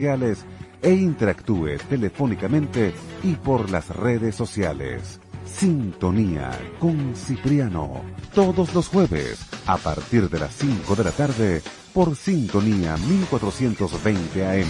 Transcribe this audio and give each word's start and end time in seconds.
e 0.00 0.92
interactúe 0.92 1.76
telefónicamente 1.88 2.94
y 3.24 3.34
por 3.34 3.68
las 3.68 3.88
redes 3.88 4.36
sociales. 4.36 5.18
Sintonía 5.44 6.56
con 6.78 7.16
Cipriano, 7.16 8.04
todos 8.32 8.74
los 8.74 8.86
jueves 8.86 9.40
a 9.66 9.76
partir 9.76 10.30
de 10.30 10.38
las 10.38 10.54
5 10.54 10.94
de 10.94 11.02
la 11.02 11.10
tarde 11.10 11.62
por 11.92 12.14
Sintonía 12.14 12.96
1420 12.96 14.46
AM. 14.46 14.68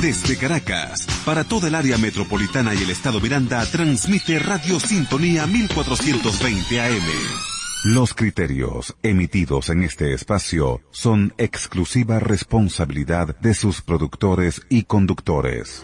Desde 0.00 0.36
Caracas, 0.36 1.08
para 1.24 1.42
toda 1.42 1.66
el 1.66 1.74
área 1.74 1.98
metropolitana 1.98 2.74
y 2.74 2.84
el 2.84 2.90
estado 2.90 3.20
Miranda, 3.20 3.66
transmite 3.66 4.38
Radio 4.38 4.78
Sintonía 4.78 5.48
1420 5.48 6.80
AM. 6.80 7.51
Los 7.84 8.14
criterios 8.14 8.94
emitidos 9.02 9.68
en 9.68 9.82
este 9.82 10.14
espacio 10.14 10.82
son 10.92 11.34
exclusiva 11.36 12.20
responsabilidad 12.20 13.36
de 13.40 13.54
sus 13.54 13.82
productores 13.82 14.62
y 14.68 14.84
conductores. 14.84 15.82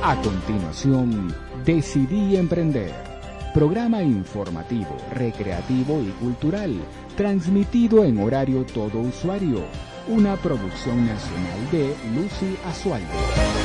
A 0.00 0.14
continuación, 0.22 1.34
Decidí 1.64 2.36
Emprender. 2.36 2.92
Programa 3.52 4.04
informativo, 4.04 4.96
recreativo 5.12 6.00
y 6.00 6.10
cultural, 6.24 6.80
transmitido 7.16 8.04
en 8.04 8.20
horario 8.20 8.64
todo 8.64 9.00
usuario. 9.00 9.64
Una 10.06 10.36
producción 10.36 11.04
nacional 11.04 11.70
de 11.72 11.96
Lucy 12.14 12.56
Azualdo. 12.64 13.61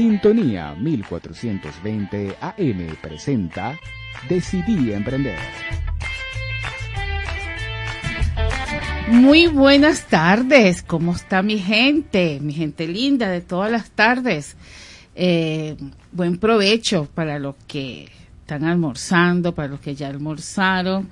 Sintonía 0.00 0.74
1420 0.80 2.34
AM 2.40 2.96
presenta 3.02 3.78
Decidí 4.30 4.94
Emprender. 4.94 5.36
Muy 9.10 9.48
buenas 9.48 10.06
tardes, 10.06 10.82
¿cómo 10.82 11.12
está 11.12 11.42
mi 11.42 11.58
gente? 11.58 12.38
Mi 12.40 12.54
gente 12.54 12.88
linda 12.88 13.28
de 13.28 13.42
todas 13.42 13.70
las 13.70 13.90
tardes. 13.90 14.56
Eh, 15.14 15.76
buen 16.12 16.38
provecho 16.38 17.06
para 17.14 17.38
los 17.38 17.56
que 17.66 18.08
están 18.40 18.64
almorzando, 18.64 19.54
para 19.54 19.68
los 19.68 19.80
que 19.80 19.94
ya 19.94 20.08
almorzaron. 20.08 21.10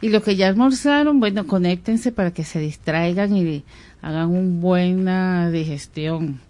Y 0.00 0.10
los 0.10 0.22
que 0.22 0.36
ya 0.36 0.46
almorzaron, 0.46 1.18
bueno, 1.18 1.44
conéctense 1.44 2.12
para 2.12 2.32
que 2.32 2.44
se 2.44 2.60
distraigan 2.60 3.36
y 3.36 3.64
hagan 4.00 4.28
una 4.28 4.60
buena 4.60 5.50
digestión 5.50 6.40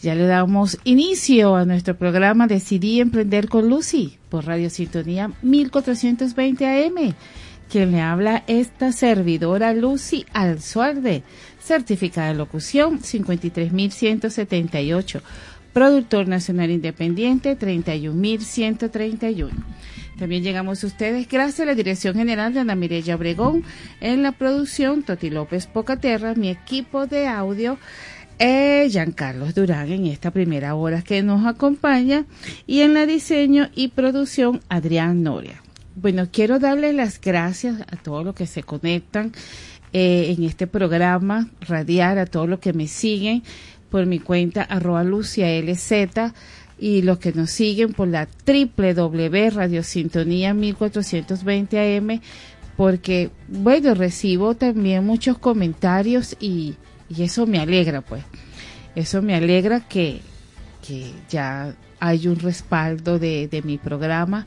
ya 0.00 0.14
le 0.14 0.26
damos 0.26 0.78
inicio 0.84 1.56
a 1.56 1.64
nuestro 1.64 1.96
programa 1.96 2.46
Decidí 2.46 3.00
Emprender 3.00 3.48
con 3.48 3.68
Lucy 3.68 4.16
por 4.28 4.46
Radio 4.46 4.70
Sintonía 4.70 5.32
1420 5.42 6.66
AM. 6.66 7.16
Quien 7.68 7.90
le 7.92 8.00
habla 8.00 8.44
esta 8.46 8.92
servidora 8.92 9.74
Lucy 9.74 10.24
Alzuarde, 10.32 11.22
certificada 11.60 12.28
de 12.28 12.34
locución 12.34 13.00
53178, 13.00 15.20
productor 15.72 16.28
nacional 16.28 16.70
independiente 16.70 17.56
31131. 17.56 19.50
También 20.18 20.42
llegamos 20.42 20.82
a 20.82 20.86
ustedes 20.86 21.28
gracias 21.28 21.60
a 21.60 21.66
la 21.66 21.74
Dirección 21.74 22.14
General 22.14 22.54
de 22.54 22.60
Ana 22.60 22.74
Mireya 22.74 23.16
Obregón 23.16 23.64
en 24.00 24.22
la 24.22 24.32
producción 24.32 25.02
Toti 25.02 25.28
López 25.30 25.66
Pocaterra, 25.66 26.34
mi 26.34 26.48
equipo 26.48 27.06
de 27.06 27.28
audio 27.28 27.78
eh, 28.38 28.88
Giancarlos 28.90 29.54
Durán 29.54 29.90
en 29.90 30.06
esta 30.06 30.30
primera 30.30 30.74
hora 30.74 31.02
que 31.02 31.22
nos 31.22 31.46
acompaña 31.46 32.26
y 32.66 32.80
en 32.80 32.94
la 32.94 33.06
diseño 33.06 33.68
y 33.74 33.88
producción 33.88 34.60
Adrián 34.68 35.22
Noria. 35.22 35.62
Bueno, 35.94 36.28
quiero 36.30 36.58
darle 36.58 36.92
las 36.92 37.20
gracias 37.20 37.80
a 37.80 37.96
todos 37.96 38.24
los 38.24 38.34
que 38.34 38.46
se 38.46 38.62
conectan 38.62 39.32
eh, 39.92 40.34
en 40.36 40.44
este 40.44 40.66
programa, 40.66 41.48
radiar 41.60 42.18
a 42.18 42.26
todos 42.26 42.48
los 42.48 42.60
que 42.60 42.72
me 42.72 42.86
siguen 42.86 43.42
por 43.90 44.06
mi 44.06 44.18
cuenta 44.18 44.62
arroba 44.62 45.02
Lucia 45.02 45.48
y 46.78 47.02
los 47.02 47.18
que 47.18 47.32
nos 47.32 47.50
siguen 47.50 47.92
por 47.92 48.08
la 48.08 48.28
www 48.46 49.50
Radiosintonía 49.50 50.54
1420 50.54 51.96
AM 51.96 52.20
porque, 52.78 53.30
bueno, 53.48 53.92
recibo 53.94 54.54
también 54.54 55.04
muchos 55.04 55.36
comentarios 55.36 56.36
y 56.38 56.76
y 57.08 57.22
eso 57.22 57.46
me 57.46 57.58
alegra, 57.58 58.00
pues. 58.00 58.24
Eso 58.94 59.22
me 59.22 59.34
alegra 59.34 59.80
que, 59.80 60.20
que 60.86 61.12
ya 61.28 61.74
hay 62.00 62.28
un 62.28 62.38
respaldo 62.38 63.18
de, 63.18 63.48
de 63.48 63.62
mi 63.62 63.78
programa 63.78 64.46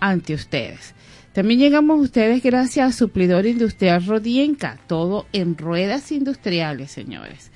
ante 0.00 0.34
ustedes. 0.34 0.94
También 1.32 1.60
llegamos 1.60 1.98
a 1.98 2.02
ustedes 2.02 2.42
gracias 2.42 2.88
a 2.88 2.96
Suplidor 2.96 3.46
Industrial 3.46 4.04
Rodienca, 4.04 4.78
todo 4.86 5.26
en 5.32 5.56
ruedas 5.56 6.12
industriales, 6.12 6.90
señores. 6.90 7.50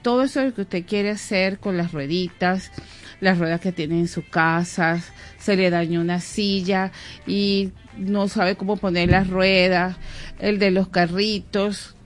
Todo 0.00 0.22
eso 0.22 0.54
que 0.54 0.62
usted 0.62 0.86
quiere 0.86 1.10
hacer 1.10 1.58
con 1.58 1.76
las 1.76 1.92
rueditas, 1.92 2.72
las 3.20 3.38
ruedas 3.38 3.60
que 3.60 3.72
tiene 3.72 3.98
en 3.98 4.08
su 4.08 4.26
casa, 4.26 5.02
se 5.38 5.56
le 5.56 5.68
dañó 5.68 6.00
una 6.00 6.20
silla 6.20 6.92
y 7.26 7.72
no 7.98 8.28
sabe 8.28 8.56
cómo 8.56 8.78
poner 8.78 9.10
las 9.10 9.28
ruedas, 9.28 9.96
el 10.38 10.58
de 10.58 10.70
los 10.70 10.88
carritos, 10.88 11.96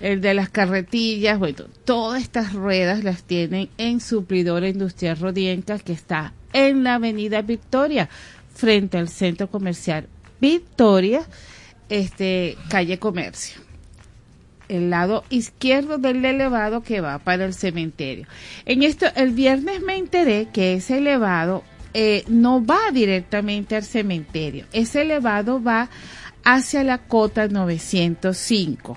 el 0.00 0.20
de 0.20 0.34
las 0.34 0.48
carretillas, 0.48 1.38
bueno, 1.38 1.64
todas 1.84 2.22
estas 2.22 2.52
ruedas 2.54 3.04
las 3.04 3.22
tienen 3.22 3.68
en 3.78 4.00
Suplidora 4.00 4.68
Industrial 4.68 5.18
Rodienca, 5.18 5.78
que 5.78 5.92
está 5.92 6.32
en 6.52 6.84
la 6.84 6.94
Avenida 6.94 7.42
Victoria, 7.42 8.08
frente 8.54 8.98
al 8.98 9.08
Centro 9.08 9.50
Comercial 9.50 10.08
Victoria, 10.40 11.22
este, 11.88 12.56
calle 12.68 12.98
Comercio. 12.98 13.60
El 14.68 14.90
lado 14.90 15.24
izquierdo 15.30 15.98
del 15.98 16.24
elevado 16.24 16.82
que 16.82 17.00
va 17.00 17.18
para 17.18 17.44
el 17.44 17.54
cementerio. 17.54 18.26
En 18.64 18.82
esto, 18.82 19.06
el 19.16 19.32
viernes 19.32 19.82
me 19.82 19.96
enteré 19.96 20.48
que 20.52 20.74
ese 20.74 20.98
elevado 20.98 21.64
eh, 21.92 22.24
no 22.28 22.64
va 22.64 22.78
directamente 22.92 23.74
al 23.74 23.82
cementerio. 23.82 24.66
Ese 24.72 25.02
elevado 25.02 25.60
va 25.60 25.90
hacia 26.44 26.84
la 26.84 26.98
cota 26.98 27.48
905 27.48 28.96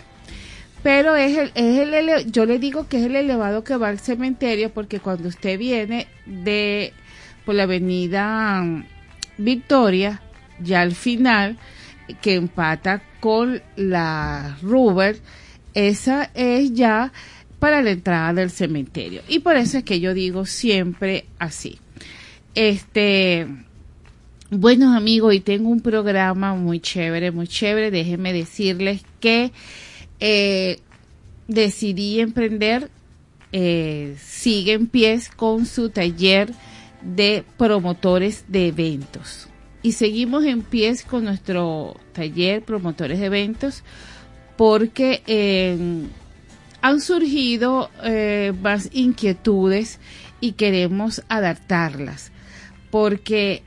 pero 0.84 1.16
es 1.16 1.38
el, 1.38 1.52
es 1.56 1.80
el, 1.80 2.32
yo 2.32 2.46
le 2.46 2.60
digo 2.60 2.88
que 2.88 2.98
es 2.98 3.06
el 3.06 3.16
elevado 3.16 3.64
que 3.64 3.78
va 3.78 3.88
al 3.88 4.00
cementerio 4.00 4.72
porque 4.72 5.00
cuando 5.00 5.30
usted 5.30 5.58
viene 5.58 6.08
de 6.26 6.94
por 7.46 7.56
la 7.56 7.64
avenida 7.64 8.62
mm, 8.62 8.86
Victoria, 9.38 10.22
ya 10.60 10.82
al 10.82 10.94
final, 10.94 11.58
que 12.22 12.36
empata 12.36 13.02
con 13.20 13.62
la 13.76 14.58
Ruber, 14.62 15.18
esa 15.74 16.30
es 16.34 16.74
ya 16.74 17.12
para 17.60 17.82
la 17.82 17.92
entrada 17.92 18.34
del 18.34 18.52
cementerio. 18.52 19.22
Y 19.28 19.40
por 19.40 19.56
eso 19.56 19.78
es 19.78 19.84
que 19.84 20.00
yo 20.00 20.14
digo 20.14 20.46
siempre 20.46 21.26
así. 21.40 21.80
Este, 22.56 23.48
buenos 24.52 24.96
amigos, 24.96 25.34
y 25.34 25.40
tengo 25.40 25.70
un 25.70 25.82
programa 25.82 26.54
muy 26.56 26.80
chévere, 26.80 27.32
muy 27.32 27.48
chévere. 27.48 27.90
Déjenme 27.90 28.34
decirles 28.34 29.04
que 29.20 29.52
eh, 30.20 30.80
decidí 31.48 32.20
emprender, 32.20 32.90
eh, 33.52 34.16
sigue 34.20 34.74
en 34.74 34.88
pies 34.88 35.30
con 35.30 35.66
su 35.66 35.90
taller 35.90 36.54
de 37.02 37.44
promotores 37.58 38.46
de 38.48 38.68
eventos. 38.68 39.48
Y 39.82 39.94
seguimos 39.94 40.46
en 40.46 40.62
pies 40.62 41.04
con 41.04 41.26
nuestro 41.26 42.00
taller 42.14 42.64
promotores 42.64 43.20
de 43.20 43.26
eventos 43.26 43.84
porque 44.56 45.24
eh, 45.28 45.78
han 46.82 47.02
surgido 47.02 47.90
más 48.62 48.90
inquietudes 48.94 50.00
y 50.40 50.54
queremos 50.54 51.24
adaptarlas. 51.30 52.32
Porque 52.92 53.64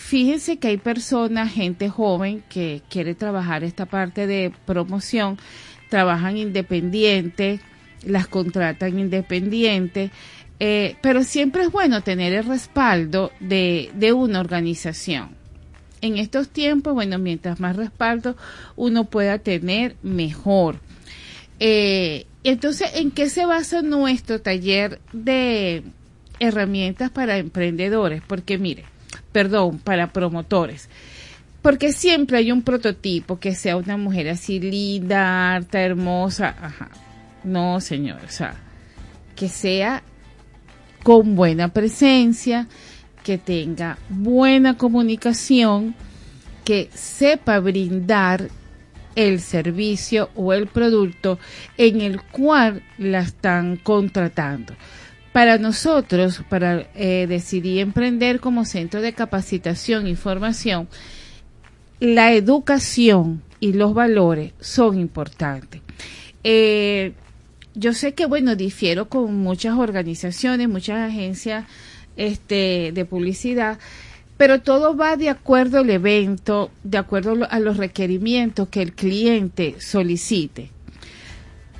fíjense 0.00 0.58
que 0.58 0.68
hay 0.68 0.78
personas, 0.78 1.52
gente 1.52 1.90
joven 1.90 2.42
que 2.48 2.82
quiere 2.88 3.14
trabajar 3.14 3.62
esta 3.64 3.84
parte 3.84 4.26
de 4.26 4.50
promoción 4.64 5.38
trabajan 5.90 6.38
independiente, 6.38 7.60
las 8.04 8.26
contratan 8.26 8.98
independiente, 8.98 10.10
eh, 10.58 10.96
pero 11.02 11.22
siempre 11.22 11.62
es 11.64 11.70
bueno 11.70 12.02
tener 12.02 12.32
el 12.32 12.44
respaldo 12.44 13.32
de, 13.40 13.90
de 13.94 14.12
una 14.12 14.40
organización. 14.40 15.30
En 16.00 16.16
estos 16.16 16.48
tiempos, 16.48 16.94
bueno, 16.94 17.18
mientras 17.18 17.60
más 17.60 17.76
respaldo 17.76 18.36
uno 18.76 19.04
pueda 19.04 19.38
tener, 19.38 19.96
mejor. 20.02 20.76
Eh, 21.58 22.26
entonces, 22.42 22.90
¿en 22.94 23.10
qué 23.10 23.28
se 23.28 23.44
basa 23.44 23.82
nuestro 23.82 24.40
taller 24.40 25.00
de 25.12 25.82
herramientas 26.38 27.10
para 27.10 27.36
emprendedores? 27.36 28.22
Porque 28.26 28.56
mire, 28.56 28.84
perdón, 29.32 29.78
para 29.78 30.12
promotores. 30.12 30.88
Porque 31.62 31.92
siempre 31.92 32.38
hay 32.38 32.52
un 32.52 32.62
prototipo 32.62 33.38
que 33.38 33.54
sea 33.54 33.76
una 33.76 33.96
mujer 33.96 34.28
así 34.28 34.60
linda, 34.60 35.54
harta, 35.54 35.80
hermosa. 35.80 36.54
Ajá. 36.60 36.88
No, 37.44 37.80
señor. 37.80 38.20
O 38.24 38.30
sea, 38.30 38.54
que 39.36 39.48
sea 39.48 40.02
con 41.02 41.34
buena 41.34 41.68
presencia, 41.68 42.66
que 43.22 43.38
tenga 43.38 43.98
buena 44.08 44.76
comunicación, 44.76 45.94
que 46.64 46.88
sepa 46.94 47.58
brindar 47.58 48.48
el 49.16 49.40
servicio 49.40 50.30
o 50.34 50.52
el 50.52 50.66
producto 50.66 51.38
en 51.76 52.00
el 52.00 52.22
cual 52.22 52.82
la 52.98 53.20
están 53.20 53.76
contratando. 53.76 54.74
Para 55.32 55.58
nosotros, 55.58 56.42
para 56.48 56.88
eh, 56.94 57.26
decidir 57.28 57.80
emprender 57.80 58.40
como 58.40 58.64
centro 58.64 59.00
de 59.00 59.12
capacitación 59.12 60.06
y 60.06 60.16
formación, 60.16 60.88
la 62.00 62.32
educación 62.32 63.42
y 63.60 63.74
los 63.74 63.94
valores 63.94 64.52
son 64.58 64.98
importantes. 64.98 65.82
Eh, 66.42 67.12
yo 67.74 67.92
sé 67.92 68.14
que, 68.14 68.26
bueno, 68.26 68.56
difiero 68.56 69.08
con 69.08 69.34
muchas 69.36 69.78
organizaciones, 69.78 70.68
muchas 70.68 71.10
agencias 71.10 71.66
este, 72.16 72.90
de 72.92 73.04
publicidad, 73.04 73.78
pero 74.36 74.62
todo 74.62 74.96
va 74.96 75.16
de 75.16 75.28
acuerdo 75.28 75.80
al 75.80 75.90
evento, 75.90 76.70
de 76.82 76.96
acuerdo 76.98 77.46
a 77.48 77.60
los 77.60 77.76
requerimientos 77.76 78.68
que 78.68 78.80
el 78.80 78.94
cliente 78.94 79.76
solicite. 79.78 80.70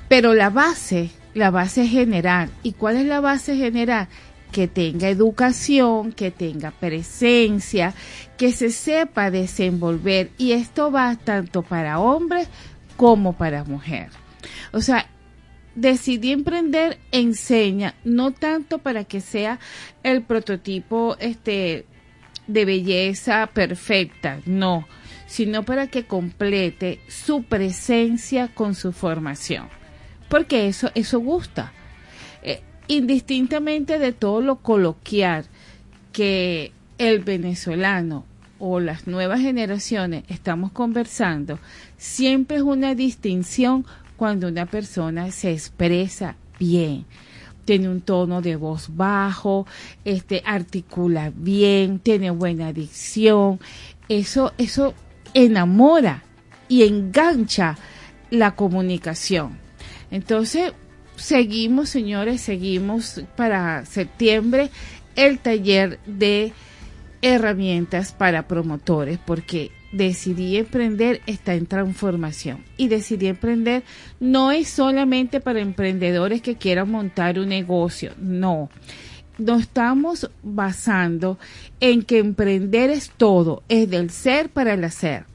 Pero 0.07 0.33
la 0.33 0.51
base, 0.51 1.09
la 1.33 1.49
base 1.49 1.87
general, 1.87 2.51
¿y 2.61 2.73
cuál 2.73 2.97
es 2.97 3.05
la 3.05 3.19
base 3.19 3.55
general? 3.55 4.07
Que 4.51 4.67
tenga 4.67 5.09
educación, 5.09 6.11
que 6.11 6.31
tenga 6.31 6.71
presencia, 6.71 7.93
que 8.37 8.51
se 8.51 8.69
sepa 8.71 9.31
desenvolver. 9.31 10.31
Y 10.37 10.51
esto 10.51 10.91
va 10.91 11.15
tanto 11.15 11.61
para 11.61 11.99
hombres 11.99 12.47
como 12.97 13.33
para 13.33 13.63
mujeres. 13.63 14.13
O 14.73 14.81
sea, 14.81 15.07
decidí 15.75 16.31
emprender 16.31 16.99
enseña, 17.11 17.95
no 18.03 18.31
tanto 18.31 18.79
para 18.79 19.03
que 19.03 19.21
sea 19.21 19.59
el 20.03 20.23
prototipo 20.23 21.15
este 21.19 21.85
de 22.47 22.65
belleza 22.65 23.47
perfecta, 23.53 24.39
no, 24.45 24.87
sino 25.27 25.63
para 25.63 25.87
que 25.87 26.05
complete 26.05 26.99
su 27.07 27.43
presencia 27.43 28.49
con 28.49 28.75
su 28.75 28.91
formación. 28.91 29.69
Porque 30.27 30.67
eso, 30.67 30.91
eso 30.95 31.19
gusta. 31.19 31.71
Indistintamente 32.91 33.99
de 33.99 34.11
todo 34.11 34.41
lo 34.41 34.57
coloquial 34.57 35.45
que 36.11 36.73
el 36.97 37.19
venezolano 37.19 38.25
o 38.59 38.81
las 38.81 39.07
nuevas 39.07 39.39
generaciones 39.39 40.25
estamos 40.27 40.73
conversando, 40.73 41.57
siempre 41.95 42.57
es 42.57 42.63
una 42.63 42.93
distinción 42.93 43.85
cuando 44.17 44.49
una 44.49 44.65
persona 44.65 45.31
se 45.31 45.53
expresa 45.53 46.35
bien 46.59 47.05
tiene 47.63 47.87
un 47.87 48.01
tono 48.01 48.41
de 48.41 48.57
voz 48.57 48.89
bajo, 48.97 49.65
este, 50.03 50.41
articula 50.45 51.31
bien, 51.33 51.99
tiene 51.99 52.29
buena 52.31 52.73
dicción. 52.73 53.61
Eso, 54.09 54.51
eso 54.57 54.93
enamora 55.33 56.23
y 56.67 56.83
engancha 56.83 57.77
la 58.29 58.55
comunicación. 58.55 59.57
Entonces, 60.09 60.73
seguimos, 61.21 61.89
señores, 61.89 62.41
seguimos 62.41 63.21
para 63.35 63.85
septiembre 63.85 64.69
el 65.15 65.39
taller 65.39 65.99
de 66.05 66.53
herramientas 67.21 68.11
para 68.11 68.47
promotores, 68.47 69.19
porque 69.19 69.71
decidí 69.91 70.57
emprender 70.57 71.21
está 71.27 71.53
en 71.53 71.65
transformación. 71.65 72.63
Y 72.77 72.87
decidí 72.87 73.27
emprender 73.27 73.83
no 74.19 74.51
es 74.51 74.69
solamente 74.69 75.39
para 75.39 75.59
emprendedores 75.59 76.41
que 76.41 76.55
quieran 76.55 76.89
montar 76.89 77.39
un 77.39 77.49
negocio, 77.49 78.13
no. 78.19 78.69
Nos 79.37 79.61
estamos 79.61 80.29
basando 80.43 81.39
en 81.79 82.03
que 82.03 82.19
emprender 82.19 82.89
es 82.89 83.11
todo, 83.15 83.63
es 83.69 83.89
del 83.89 84.09
ser 84.09 84.49
para 84.49 84.73
el 84.73 84.83
hacer. 84.83 85.25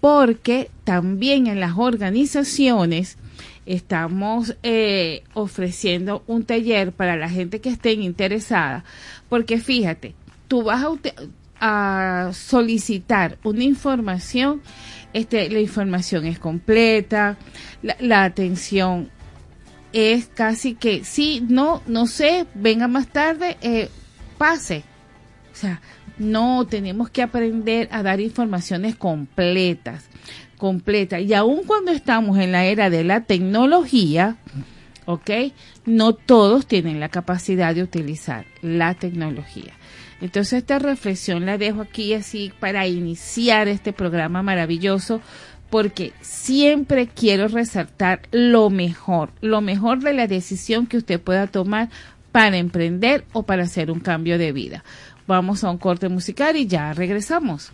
Porque 0.00 0.70
también 0.84 1.46
en 1.46 1.60
las 1.60 1.76
organizaciones 1.76 3.16
estamos 3.66 4.56
eh, 4.62 5.24
ofreciendo 5.34 6.22
un 6.26 6.44
taller 6.44 6.92
para 6.92 7.16
la 7.16 7.28
gente 7.28 7.60
que 7.60 7.70
estén 7.70 8.02
interesada. 8.02 8.84
Porque 9.28 9.58
fíjate, 9.58 10.14
tú 10.48 10.62
vas 10.62 10.84
a 11.60 12.30
solicitar 12.32 13.38
una 13.42 13.64
información, 13.64 14.62
este, 15.12 15.48
la 15.48 15.60
información 15.60 16.26
es 16.26 16.38
completa, 16.38 17.36
la, 17.82 18.24
atención 18.24 19.10
es 19.92 20.26
casi 20.26 20.74
que, 20.74 21.04
sí, 21.04 21.44
no, 21.48 21.82
no 21.86 22.06
sé, 22.06 22.46
venga 22.54 22.88
más 22.88 23.06
tarde, 23.08 23.56
eh, 23.62 23.88
pase. 24.38 24.82
O 25.52 25.56
sea, 25.56 25.80
no, 26.18 26.66
tenemos 26.66 27.10
que 27.10 27.22
aprender 27.22 27.88
a 27.90 28.02
dar 28.02 28.20
informaciones 28.20 28.96
completas, 28.96 30.08
completas. 30.56 31.22
Y 31.22 31.34
aun 31.34 31.64
cuando 31.64 31.90
estamos 31.90 32.38
en 32.38 32.52
la 32.52 32.64
era 32.64 32.90
de 32.90 33.04
la 33.04 33.20
tecnología, 33.22 34.36
¿ok? 35.06 35.30
No 35.84 36.14
todos 36.14 36.66
tienen 36.66 37.00
la 37.00 37.08
capacidad 37.08 37.74
de 37.74 37.82
utilizar 37.82 38.46
la 38.62 38.94
tecnología. 38.94 39.74
Entonces 40.20 40.60
esta 40.60 40.78
reflexión 40.78 41.44
la 41.44 41.58
dejo 41.58 41.82
aquí 41.82 42.14
así 42.14 42.52
para 42.60 42.86
iniciar 42.86 43.68
este 43.68 43.92
programa 43.92 44.42
maravilloso 44.42 45.20
porque 45.70 46.12
siempre 46.20 47.08
quiero 47.08 47.48
resaltar 47.48 48.22
lo 48.30 48.70
mejor, 48.70 49.30
lo 49.40 49.60
mejor 49.60 50.00
de 50.00 50.12
la 50.12 50.26
decisión 50.26 50.86
que 50.86 50.98
usted 50.98 51.20
pueda 51.20 51.48
tomar 51.48 51.88
para 52.30 52.58
emprender 52.58 53.24
o 53.32 53.42
para 53.42 53.64
hacer 53.64 53.90
un 53.90 54.00
cambio 54.00 54.38
de 54.38 54.52
vida. 54.52 54.84
Vamos 55.26 55.64
a 55.64 55.70
un 55.70 55.78
corte 55.78 56.08
musical 56.08 56.56
y 56.56 56.66
ya 56.66 56.92
regresamos. 56.92 57.72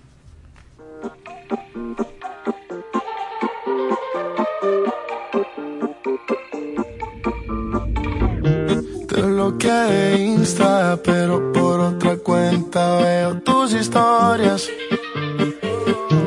Que 9.58 10.17
Insta, 10.19 10.99
pero 11.02 11.52
por 11.52 11.81
otra 11.81 12.17
cuenta 12.17 12.97
veo 12.99 13.35
tus 13.41 13.73
historias. 13.73 14.69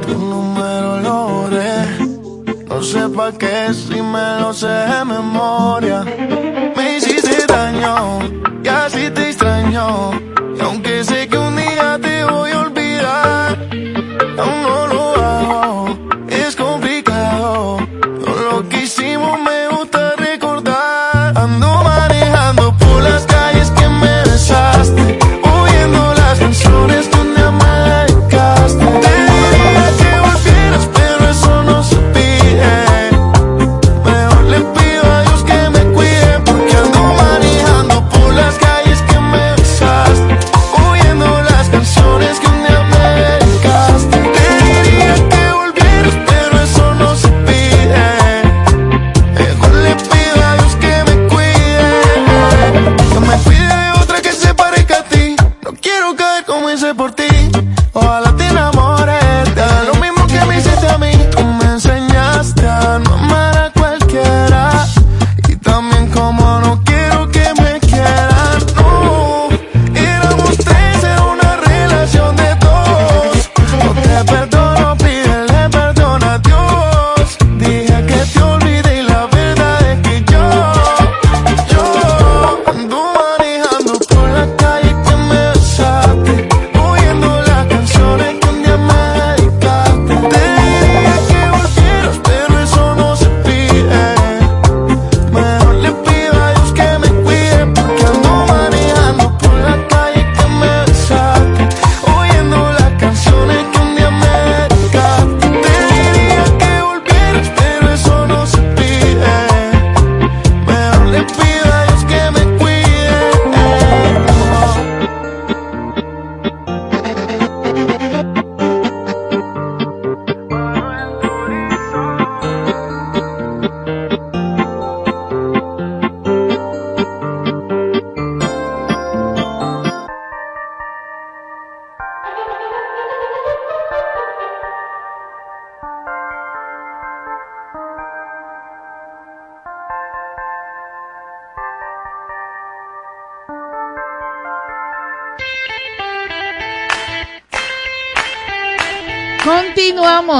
Tu 0.06 0.14
número 0.18 1.00
lo 1.00 1.28
borré, 1.28 1.86
no 2.68 2.81
sé 2.81 3.10
pa' 3.10 3.31
qué 3.34 3.74
si 3.74 4.02
me 4.02 4.40
lo 4.42 4.54
sé 4.54 4.68
de 4.68 5.06
memoria. 5.06 6.04
Me 6.75 6.98
hiciste 6.98 7.46
daño 7.48 8.20
y 8.64 8.68
así 8.68 9.10
te 9.12 9.30
extraño. 9.30 10.12
Y 10.58 10.62
aunque 10.62 11.04
sé 11.04 11.28
que 11.28 11.38
un 11.38 11.56
día 11.56 12.00
te 12.02 12.24
voy 12.25 12.52
a 12.52 12.60
olvidar, 12.62 13.70
aún 14.38 14.62
no 14.64 14.88
lo 14.88 14.93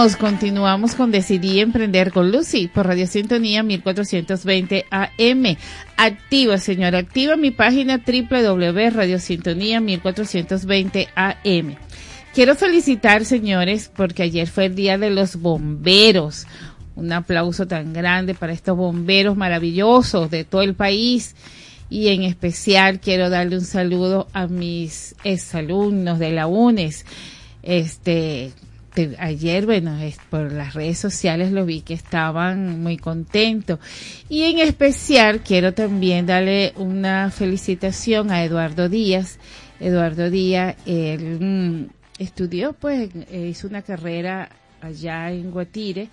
Continuamos, 0.03 0.95
con 0.95 1.12
Decidí 1.12 1.62
Emprender 1.62 2.12
con 2.12 2.29
Lucy 2.29 2.67
por 2.67 2.86
Radio 2.86 3.07
Sintonía 3.07 3.63
1420 3.63 4.86
AM. 4.89 5.55
Activa, 5.95 6.57
señora, 6.57 6.98
activa 6.98 7.38
mi 7.38 7.51
página 7.51 8.03
www.radiosintonía 8.05 9.79
1420 9.79 11.07
AM. 11.15 11.77
Quiero 12.33 12.55
felicitar, 12.55 13.24
señores, 13.24 13.89
porque 13.95 14.24
ayer 14.24 14.50
fue 14.50 14.65
el 14.65 14.75
Día 14.75 14.98
de 14.98 15.10
los 15.10 15.38
Bomberos. 15.38 16.48
Un 16.98 17.13
aplauso 17.13 17.65
tan 17.65 17.93
grande 17.93 18.36
para 18.36 18.51
estos 18.51 18.75
bomberos 18.75 19.38
maravillosos 19.38 20.29
de 20.29 20.43
todo 20.43 20.63
el 20.63 20.74
país. 20.74 21.33
Y 21.89 22.10
en 22.10 22.24
especial 22.24 23.00
quiero 23.00 23.29
darle 23.29 23.55
un 23.55 23.65
saludo 23.65 24.27
a 24.33 24.48
mis 24.48 25.15
exalumnos 25.24 26.19
de 26.19 26.31
la 26.33 26.48
UNES. 26.48 27.05
Este, 27.62 28.51
ayer, 29.20 29.66
bueno, 29.66 29.98
por 30.30 30.52
las 30.52 30.74
redes 30.74 31.00
sociales 31.00 31.52
lo 31.52 31.66
vi 31.66 31.82
que 31.82 31.94
estaban 31.94 32.82
muy 32.82 32.98
contentos. 32.98 33.80
Y 34.30 34.44
en 34.44 34.60
especial 34.60 35.42
quiero 35.42 35.74
también 35.74 36.26
darle 36.26 36.74
una 36.76 37.32
felicitación 37.32 38.32
a 38.32 38.44
Eduardo 38.44 38.90
Díaz. 38.90 39.40
Eduardo 39.80 40.30
Díaz, 40.30 40.76
él 40.86 41.40
mm, 41.40 41.86
estudió, 42.20 42.74
pues, 42.74 43.10
eh, 43.32 43.48
hizo 43.50 43.68
una 43.68 43.82
carrera 43.82 44.50
allá 44.82 45.32
en 45.32 45.52
Guatire, 45.52 46.10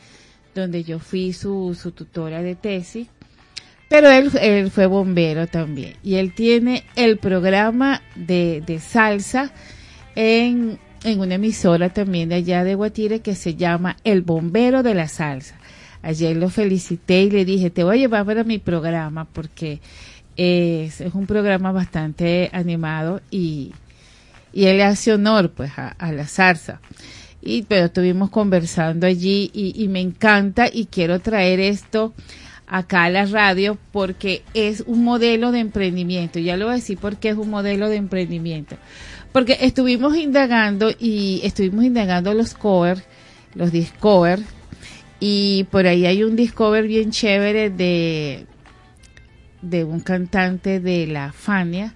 donde 0.54 0.82
yo 0.82 0.98
fui 0.98 1.32
su, 1.32 1.76
su 1.80 1.92
tutora 1.92 2.42
de 2.42 2.54
tesis. 2.54 3.08
Pero 3.88 4.08
él, 4.08 4.30
él 4.40 4.70
fue 4.70 4.86
bombero 4.86 5.48
también. 5.48 5.94
Y 6.02 6.14
él 6.14 6.32
tiene 6.34 6.84
el 6.94 7.18
programa 7.18 8.02
de, 8.14 8.62
de 8.64 8.78
salsa 8.78 9.52
en 10.14 10.78
en 11.04 11.20
una 11.20 11.34
emisora 11.36 11.88
también 11.90 12.28
de 12.28 12.36
allá 12.36 12.64
de 12.64 12.74
Guatire 12.74 13.20
que 13.20 13.34
se 13.34 13.54
llama 13.54 13.96
El 14.04 14.22
Bombero 14.22 14.82
de 14.82 14.94
la 14.94 15.08
Salsa. 15.08 15.56
Ayer 16.02 16.36
lo 16.36 16.48
felicité 16.48 17.22
y 17.22 17.30
le 17.30 17.44
dije, 17.44 17.70
te 17.70 17.84
voy 17.84 17.96
a 17.96 18.00
llevar 18.00 18.24
para 18.24 18.44
mi 18.44 18.58
programa 18.58 19.26
porque 19.26 19.80
es, 20.36 21.02
un 21.12 21.26
programa 21.26 21.72
bastante 21.72 22.48
animado 22.52 23.20
y, 23.30 23.72
y 24.52 24.66
él 24.66 24.80
hace 24.80 25.12
honor 25.12 25.50
pues 25.50 25.72
a, 25.76 26.12
la 26.12 26.26
salsa. 26.26 26.80
Y, 27.42 27.62
pero 27.62 27.86
estuvimos 27.86 28.30
conversando 28.30 29.06
allí 29.06 29.50
y, 29.52 29.82
y 29.82 29.88
me 29.88 30.00
encanta 30.00 30.68
y 30.72 30.86
quiero 30.86 31.20
traer 31.20 31.60
esto 31.60 32.14
acá 32.66 33.04
a 33.04 33.10
la 33.10 33.26
radio 33.26 33.76
porque 33.92 34.42
es 34.54 34.84
un 34.86 35.04
modelo 35.04 35.52
de 35.52 35.60
emprendimiento. 35.60 36.38
Ya 36.38 36.56
lo 36.56 36.66
voy 36.66 36.72
a 36.72 36.76
decir 36.76 36.98
porque 36.98 37.30
es 37.30 37.36
un 37.36 37.50
modelo 37.50 37.88
de 37.88 37.96
emprendimiento. 37.96 38.76
Porque 39.32 39.58
estuvimos 39.60 40.16
indagando 40.16 40.90
y 40.98 41.40
estuvimos 41.44 41.84
indagando 41.84 42.34
los 42.34 42.54
cover, 42.54 43.04
los 43.54 43.70
discover, 43.70 44.40
y 45.20 45.64
por 45.70 45.86
ahí 45.86 46.06
hay 46.06 46.24
un 46.24 46.34
discover 46.34 46.86
bien 46.86 47.10
chévere 47.10 47.70
de, 47.70 48.46
de 49.62 49.84
un 49.84 50.00
cantante 50.00 50.80
de 50.80 51.06
la 51.06 51.32
Fania 51.32 51.94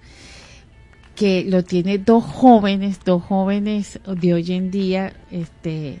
que 1.15 1.45
lo 1.45 1.63
tiene 1.63 1.97
dos 1.97 2.23
jóvenes, 2.23 2.99
dos 3.03 3.23
jóvenes 3.23 3.99
de 4.05 4.33
hoy 4.33 4.51
en 4.51 4.69
día, 4.69 5.13
este, 5.31 5.99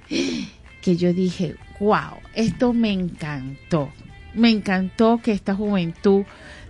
que 0.81 0.97
yo 0.97 1.13
dije, 1.13 1.55
wow, 1.79 2.19
esto 2.33 2.73
me 2.73 2.91
encantó. 2.91 3.89
Me 4.33 4.49
encantó 4.49 5.21
que 5.23 5.31
esta 5.31 5.55
juventud 5.55 6.25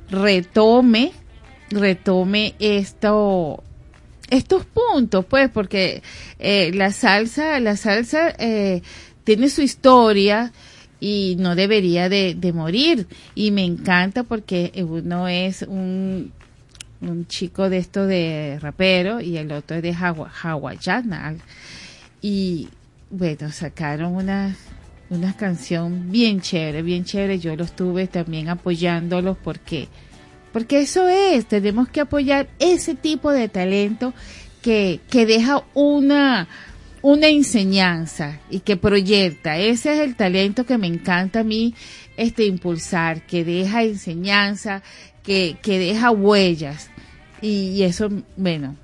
retome, 0.10 1.12
retome 1.72 2.54
esto, 2.60 3.64
estos 4.29 4.65
puntos, 4.65 5.25
pues, 5.25 5.50
porque 5.50 6.01
eh, 6.39 6.72
la 6.74 6.91
salsa, 6.91 7.60
la 7.60 7.77
salsa 7.77 8.34
eh, 8.38 8.82
tiene 9.24 9.50
su 9.50 9.62
historia 9.62 10.51
y 11.00 11.36
no 11.39 11.55
debería 11.55 12.10
de, 12.10 12.51
morir. 12.53 13.08
Y 13.36 13.51
me 13.51 13.63
encanta 13.63 14.24
porque 14.24 14.72
uno 14.88 15.27
es 15.27 15.62
un, 15.63 16.32
un 17.01 17.27
chico 17.27 17.70
de 17.70 17.77
esto 17.77 18.05
de 18.08 18.58
rapero 18.62 19.22
y 19.22 19.38
el 19.38 19.51
otro 19.51 19.77
es 19.77 19.84
de 19.84 19.94
hawaiana. 19.94 21.36
Y 22.22 22.70
bueno, 23.10 23.51
sacaron 23.51 24.15
una, 24.15 24.55
una 25.10 25.36
canción 25.36 26.12
bien 26.12 26.41
chévere, 26.41 26.82
bien 26.82 27.05
chévere. 27.05 27.39
Yo 27.39 27.55
lo 27.55 27.65
estuve 27.65 28.08
también 28.08 28.50
apoyándolos 28.50 29.38
porque 29.38 29.88
porque 30.56 30.80
eso 30.80 31.10
es, 31.10 31.48
tenemos 31.48 31.90
que 31.90 32.00
apoyar 32.00 32.48
ese 32.60 32.96
tipo 32.96 33.30
de 33.30 33.50
talento 33.50 34.14
que, 34.62 35.02
que 35.10 35.26
deja 35.26 35.66
una, 35.74 36.48
una 37.02 37.28
enseñanza 37.28 38.40
y 38.50 38.62
que 38.62 38.78
proyecta. 38.78 39.58
Ese 39.58 39.94
es 39.94 40.00
el 40.00 40.16
talento 40.16 40.66
que 40.66 40.78
me 40.78 40.88
encanta 40.88 41.42
a 41.42 41.44
mí 41.44 41.76
este 42.16 42.46
impulsar, 42.46 43.24
que 43.24 43.44
deja 43.44 43.84
enseñanza, 43.84 44.82
que, 45.24 45.58
que 45.62 45.78
deja 45.78 46.10
huellas. 46.12 46.90
Y, 47.42 47.84
eso, 47.84 48.10
bueno, 48.38 48.78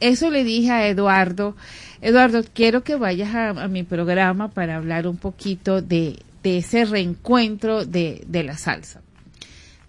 eso 0.00 0.30
le 0.30 0.44
dije 0.44 0.70
a 0.70 0.86
Eduardo. 0.86 1.56
Eduardo, 2.02 2.44
quiero 2.52 2.84
que 2.84 2.96
vayas 2.96 3.34
a, 3.34 3.48
a 3.48 3.68
mi 3.68 3.84
programa 3.84 4.50
para 4.50 4.76
hablar 4.76 5.06
un 5.06 5.16
poquito 5.16 5.80
de, 5.80 6.18
de 6.42 6.58
ese 6.58 6.84
reencuentro 6.84 7.86
de, 7.86 8.22
de 8.26 8.44
la 8.44 8.58
salsa. 8.58 9.00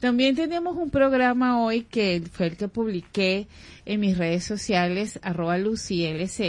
También 0.08 0.38
tenemos 0.38 0.78
un 0.78 0.90
programa 0.90 1.62
hoy 1.62 1.82
que 1.82 2.24
fue 2.32 2.46
el 2.46 2.56
que 2.56 2.70
publiqué 2.70 3.50
en 3.86 4.00
mis 4.00 4.18
redes 4.18 4.46
sociales, 4.46 5.20
arroba 5.22 5.58
LuciLZ, 5.58 6.40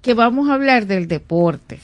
que 0.00 0.14
vamos 0.14 0.50
a 0.50 0.54
hablar 0.54 0.88
del 0.88 1.06
deporte. 1.06 1.78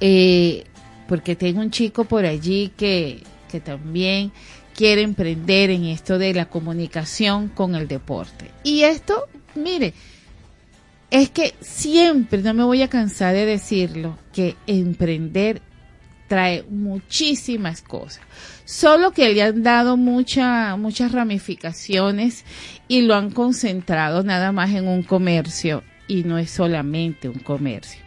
Eh, 0.00 0.64
porque 1.06 1.36
tengo 1.36 1.60
un 1.60 1.70
chico 1.70 2.04
por 2.04 2.26
allí 2.26 2.72
que, 2.76 3.22
que 3.48 3.60
también 3.60 4.32
quiere 4.74 5.02
emprender 5.02 5.70
en 5.70 5.84
esto 5.84 6.18
de 6.18 6.34
la 6.34 6.46
comunicación 6.46 7.46
con 7.46 7.76
el 7.76 7.86
deporte. 7.86 8.50
Y 8.64 8.82
esto, 8.82 9.28
mire, 9.54 9.94
es 11.12 11.30
que 11.30 11.54
siempre, 11.60 12.42
no 12.42 12.54
me 12.54 12.64
voy 12.64 12.82
a 12.82 12.88
cansar 12.88 13.34
de 13.34 13.46
decirlo, 13.46 14.18
que 14.32 14.56
emprender 14.66 15.62
trae 16.26 16.64
muchísimas 16.68 17.82
cosas. 17.82 18.22
Solo 18.70 19.10
que 19.10 19.34
le 19.34 19.42
han 19.42 19.64
dado 19.64 19.96
mucha, 19.96 20.76
muchas 20.76 21.10
ramificaciones 21.10 22.44
y 22.86 23.02
lo 23.02 23.16
han 23.16 23.32
concentrado 23.32 24.22
nada 24.22 24.52
más 24.52 24.70
en 24.70 24.86
un 24.86 25.02
comercio 25.02 25.82
y 26.06 26.22
no 26.22 26.38
es 26.38 26.52
solamente 26.52 27.28
un 27.28 27.40
comercio. 27.40 28.00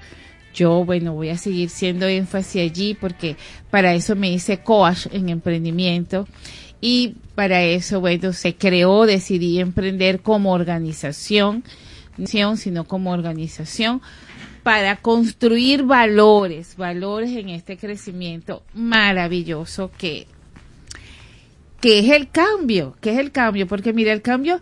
Yo, 0.55 0.85
bueno, 0.85 1.15
voy 1.15 1.31
a 1.31 1.37
seguir 1.37 1.69
siendo 1.69 2.07
énfasis 2.07 2.61
allí 2.61 2.93
porque 2.93 3.35
para 3.71 3.93
eso 3.93 4.15
me 4.15 4.31
hice 4.31 4.59
coach 4.59 5.07
en 5.11 5.27
emprendimiento 5.27 6.29
y 6.79 7.15
para 7.35 7.61
eso, 7.63 7.99
bueno, 7.99 8.31
se 8.31 8.55
creó, 8.55 9.05
decidí 9.05 9.59
emprender 9.59 10.21
como 10.21 10.53
organización, 10.53 11.65
sino 12.55 12.85
como 12.85 13.11
organización 13.11 14.01
para 14.63 14.95
construir 14.95 15.83
valores, 15.83 16.77
valores 16.77 17.31
en 17.31 17.49
este 17.49 17.75
crecimiento 17.75 18.63
maravilloso 18.73 19.91
que, 19.97 20.25
que 21.83 21.99
es 21.99 22.09
el 22.11 22.29
cambio, 22.29 22.95
que 23.01 23.11
es 23.11 23.19
el 23.19 23.33
cambio, 23.33 23.67
porque 23.67 23.91
mira, 23.91 24.13
el 24.13 24.21
cambio, 24.21 24.61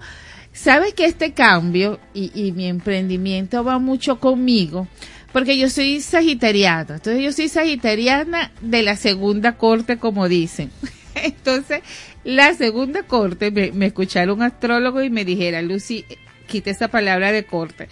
sabes 0.54 0.96
que 0.96 1.06
este 1.06 1.34
cambio 1.34 2.00
y, 2.16 2.32
y 2.34 2.51
mi 2.51 2.66
emprendimiento 2.66 3.63
va 3.63 3.78
mucho 3.78 4.20
conmigo, 4.20 4.88
porque 5.32 5.56
yo 5.56 5.70
soy 5.70 6.01
sagitariana, 6.01 6.96
entonces 6.96 7.22
yo 7.22 7.32
soy 7.32 7.48
sagitariana 7.48 8.51
de 8.62 8.82
la 8.82 8.96
segunda 8.96 9.56
corte, 9.56 9.98
como 9.98 10.28
dicen. 10.28 10.72
Entonces, 11.13 11.82
la 12.24 12.56
segunda 12.56 13.04
corte, 13.04 13.51
me, 13.51 13.72
me 13.72 13.86
escucharon 13.86 14.38
un 14.38 14.44
astrólogo 14.44 15.04
y 15.04 15.12
me 15.12 15.24
dijera, 15.24 15.62
Lucy, 15.62 16.06
quita 16.48 16.72
esa 16.72 16.88
palabra 16.88 17.32
de 17.32 17.44
corte. 17.44 17.88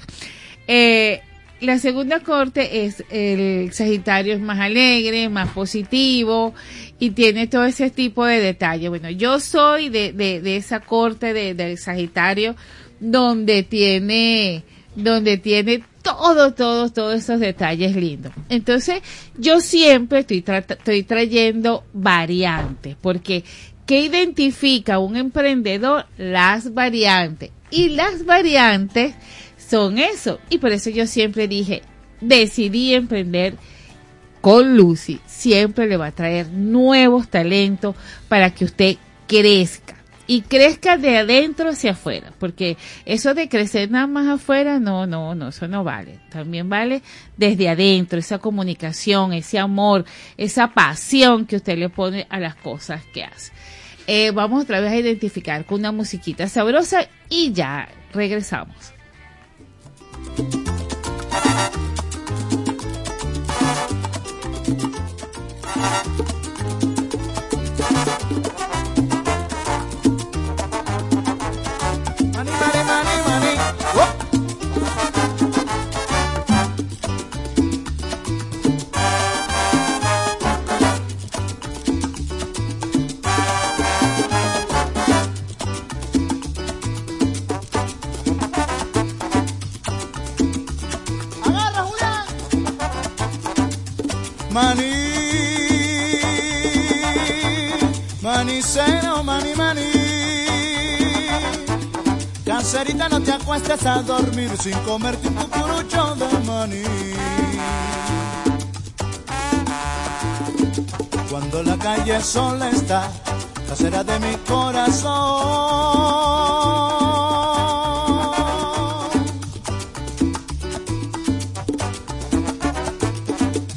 Eh, 0.67 1.21
la 1.61 1.77
segunda 1.77 2.21
corte 2.21 2.85
es 2.85 3.03
el 3.09 3.71
Sagitario 3.73 4.33
es 4.33 4.39
más 4.39 4.59
alegre, 4.59 5.29
más 5.29 5.49
positivo 5.49 6.53
y 6.99 7.11
tiene 7.11 7.47
todo 7.47 7.65
ese 7.65 7.89
tipo 7.89 8.25
de 8.25 8.39
detalles. 8.39 8.89
Bueno, 8.89 9.09
yo 9.09 9.39
soy 9.39 9.89
de, 9.89 10.13
de, 10.13 10.41
de 10.41 10.57
esa 10.57 10.79
corte 10.79 11.33
de, 11.33 11.53
del 11.53 11.77
Sagitario 11.77 12.55
donde 12.99 13.63
tiene, 13.63 14.63
donde 14.95 15.37
tiene 15.37 15.83
todo, 16.01 16.53
todo, 16.53 16.89
todos 16.89 17.19
esos 17.19 17.39
detalles 17.39 17.95
lindos. 17.95 18.31
Entonces, 18.49 19.01
yo 19.37 19.59
siempre 19.59 20.19
estoy, 20.19 20.43
estoy 20.47 21.03
trayendo 21.03 21.83
variantes, 21.93 22.95
porque 23.01 23.43
¿qué 23.85 24.01
identifica 24.01 24.99
un 24.99 25.17
emprendedor? 25.17 26.05
Las 26.17 26.73
variantes. 26.73 27.51
Y 27.71 27.89
las 27.89 28.25
variantes 28.25 29.13
son 29.69 29.97
eso. 29.99 30.39
Y 30.49 30.57
por 30.57 30.71
eso 30.71 30.89
yo 30.89 31.05
siempre 31.07 31.47
dije, 31.47 31.81
decidí 32.21 32.93
emprender 32.93 33.55
con 34.41 34.75
Lucy. 34.77 35.19
Siempre 35.25 35.87
le 35.87 35.97
va 35.97 36.07
a 36.07 36.11
traer 36.11 36.49
nuevos 36.49 37.29
talentos 37.29 37.95
para 38.27 38.53
que 38.53 38.65
usted 38.65 38.97
crezca. 39.27 39.95
y 40.25 40.41
crezca 40.41 40.95
de 40.95 41.17
adentro 41.17 41.69
hacia 41.69 41.91
afuera, 41.93 42.31
porque 42.37 42.77
eso 43.03 43.33
de 43.33 43.49
crecer 43.49 43.89
nada 43.89 44.05
más 44.05 44.27
afuera, 44.27 44.79
no, 44.79 45.07
no, 45.07 45.33
no, 45.33 45.47
eso 45.47 45.67
no 45.67 45.83
vale. 45.83 46.19
También 46.29 46.69
vale 46.69 47.01
desde 47.35 47.67
adentro, 47.67 48.19
esa 48.19 48.37
comunicación, 48.37 49.33
ese 49.33 49.57
amor, 49.57 50.05
esa 50.37 50.71
pasión 50.71 51.47
que 51.47 51.55
usted 51.55 51.79
le 51.79 51.89
pone 51.89 52.27
a 52.29 52.39
las 52.39 52.53
cosas 52.53 53.01
que 53.11 53.23
hace. 53.23 53.51
Eh, 54.05 54.29
vamos 54.29 54.63
otra 54.63 54.79
vez 54.79 54.91
a 54.91 54.97
identificar 54.97 55.65
con 55.65 55.79
una 55.79 55.91
musiquita 55.91 56.47
sabrosa 56.47 57.07
y 57.27 57.51
ya 57.51 57.89
regresamos. 58.13 58.98
No 103.09 103.21
te 103.21 103.31
acuestes 103.31 103.85
a 103.85 104.01
dormir 104.01 104.51
sin 104.61 104.77
comerte 104.79 105.27
un 105.27 105.35
cucurucho 105.35 106.15
de 106.15 106.39
maní. 106.45 106.83
Cuando 111.29 111.63
la 111.63 111.77
calle 111.77 112.21
sola 112.21 112.69
está, 112.69 113.09
casera 113.67 114.03
de 114.03 114.19
mi 114.19 114.35
corazón. 114.47 115.09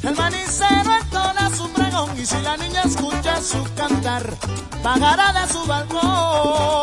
El 0.03 0.15
manicero 0.15 0.91
entona 1.01 1.49
su 1.55 1.69
pregón 1.71 2.09
y 2.19 2.25
si 2.25 2.41
la 2.41 2.57
niña 2.57 2.81
escucha 2.83 3.41
su 3.41 3.63
cantar, 3.75 4.35
pagará 4.81 5.33
de 5.33 5.53
su 5.53 5.65
balcón. 5.65 6.82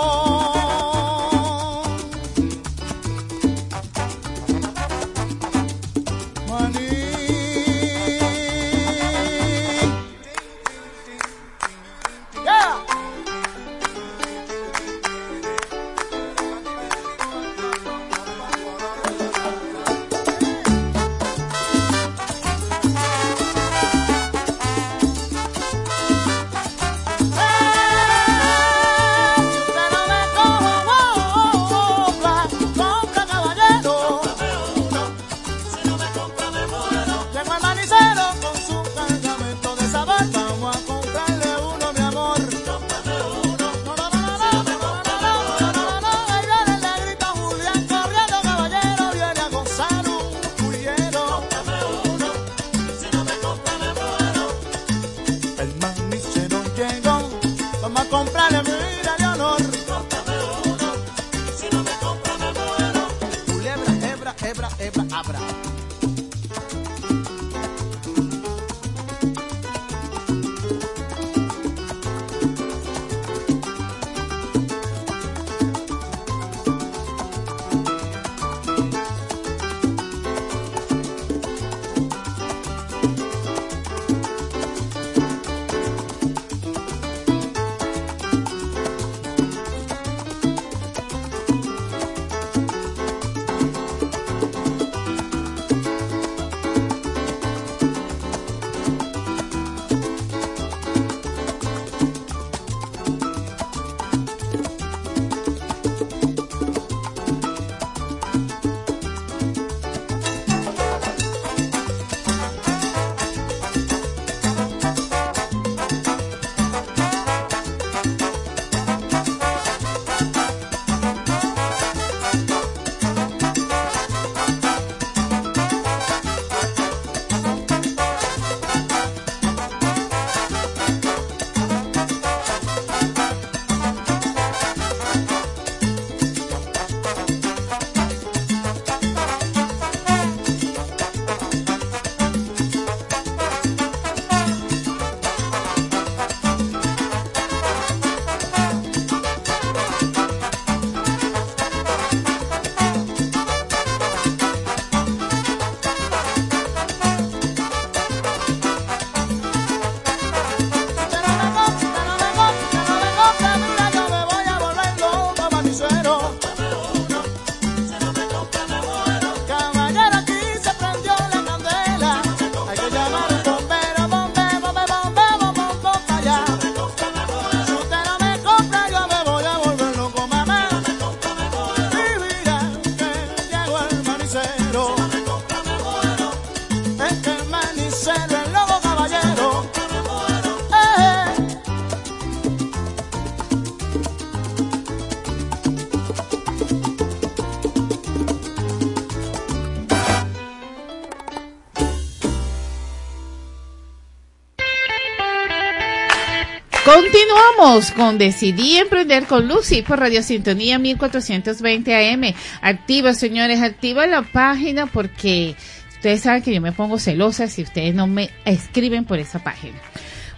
Con 207.94 208.16
Decidí 208.16 208.78
Emprender 208.78 209.26
con 209.26 209.46
Lucy 209.46 209.82
por 209.82 210.00
Radio 210.00 210.22
Sintonía 210.22 210.78
1420 210.78 211.94
AM. 211.94 212.34
Activa, 212.62 213.12
señores, 213.12 213.60
activa 213.60 214.06
la 214.06 214.22
página 214.22 214.86
porque 214.86 215.54
ustedes 215.90 216.22
saben 216.22 216.42
que 216.42 216.54
yo 216.54 216.62
me 216.62 216.72
pongo 216.72 216.98
celosa 216.98 217.48
si 217.48 217.60
ustedes 217.60 217.94
no 217.94 218.06
me 218.06 218.30
escriben 218.46 219.04
por 219.04 219.18
esa 219.18 219.44
página. 219.44 219.76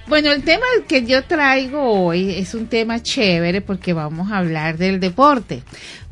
Bueno, 0.08 0.32
el 0.32 0.42
tema 0.42 0.66
que 0.88 1.06
yo 1.06 1.22
traigo 1.22 2.06
hoy 2.06 2.34
es 2.34 2.54
un 2.54 2.66
tema 2.66 3.00
chévere 3.00 3.60
porque 3.60 3.92
vamos 3.92 4.32
a 4.32 4.38
hablar 4.38 4.76
del 4.76 4.98
deporte 4.98 5.62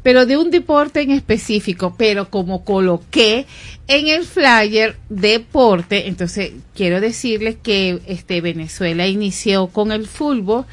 pero 0.02 0.24
de 0.24 0.36
un 0.38 0.50
deporte 0.50 1.02
en 1.02 1.10
específico, 1.10 1.94
pero 1.96 2.30
como 2.30 2.64
coloqué 2.64 3.44
en 3.86 4.08
el 4.08 4.24
flyer 4.24 4.96
deporte, 5.10 6.08
entonces 6.08 6.52
quiero 6.74 7.02
decirles 7.02 7.56
que 7.62 8.00
este 8.06 8.40
Venezuela 8.40 9.06
inició 9.06 9.66
con 9.66 9.92
el 9.92 10.06
fútbol 10.06 10.64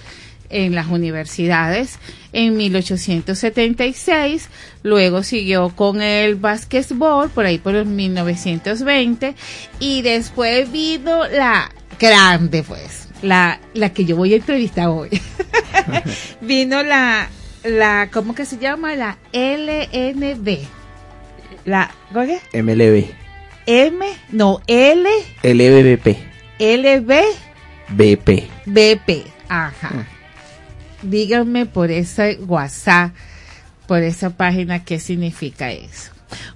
en 0.50 0.76
las 0.76 0.88
universidades 0.88 2.00
en 2.34 2.58
1876, 2.58 4.50
luego 4.84 5.24
siguió 5.24 5.70
con 5.70 6.02
el 6.02 6.36
básquetbol 6.36 7.30
por 7.30 7.46
ahí 7.46 7.58
por 7.58 7.76
el 7.76 7.86
1920 7.86 9.36
y 9.80 10.02
después 10.02 10.72
vino 10.72 11.28
la 11.28 11.72
grande 12.00 12.64
pues, 12.64 13.08
la, 13.22 13.60
la 13.74 13.92
que 13.94 14.06
yo 14.06 14.16
voy 14.16 14.34
a 14.34 14.38
entrevistar 14.38 14.88
hoy. 14.88 15.10
vino 16.42 16.84
la 16.84 17.30
la, 17.64 18.10
¿cómo 18.12 18.34
que 18.36 18.46
se 18.46 18.58
llama? 18.58 18.96
La 18.96 19.18
LNB. 19.34 20.60
La, 21.66 21.92
¿qué? 22.14 22.62
MLB. 22.62 23.06
M, 23.66 24.06
no, 24.32 24.62
L. 24.68 25.10
LBBP. 25.44 26.18
LB. 26.60 27.14
BP. 27.90 28.50
BP, 28.66 29.26
ajá. 29.50 30.08
Díganme 31.10 31.66
por 31.66 31.92
ese 31.92 32.40
WhatsApp, 32.48 33.12
por 33.88 34.00
esa 34.00 34.30
página, 34.32 34.84
qué 34.84 35.00
significa 35.00 35.72
eso. 35.72 36.12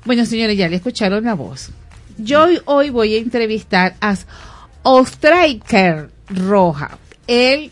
Bueno, 0.06 0.26
señores, 0.26 0.58
ya 0.58 0.68
le 0.68 0.76
escucharon 0.76 1.24
la 1.24 1.34
voz. 1.34 1.70
Yo 2.18 2.46
hoy 2.66 2.90
voy 2.90 3.16
a 3.16 3.20
entrevistar 3.20 3.96
a 4.02 4.16
Ostriker 4.84 6.10
Roja. 6.28 6.98
Él 7.28 7.72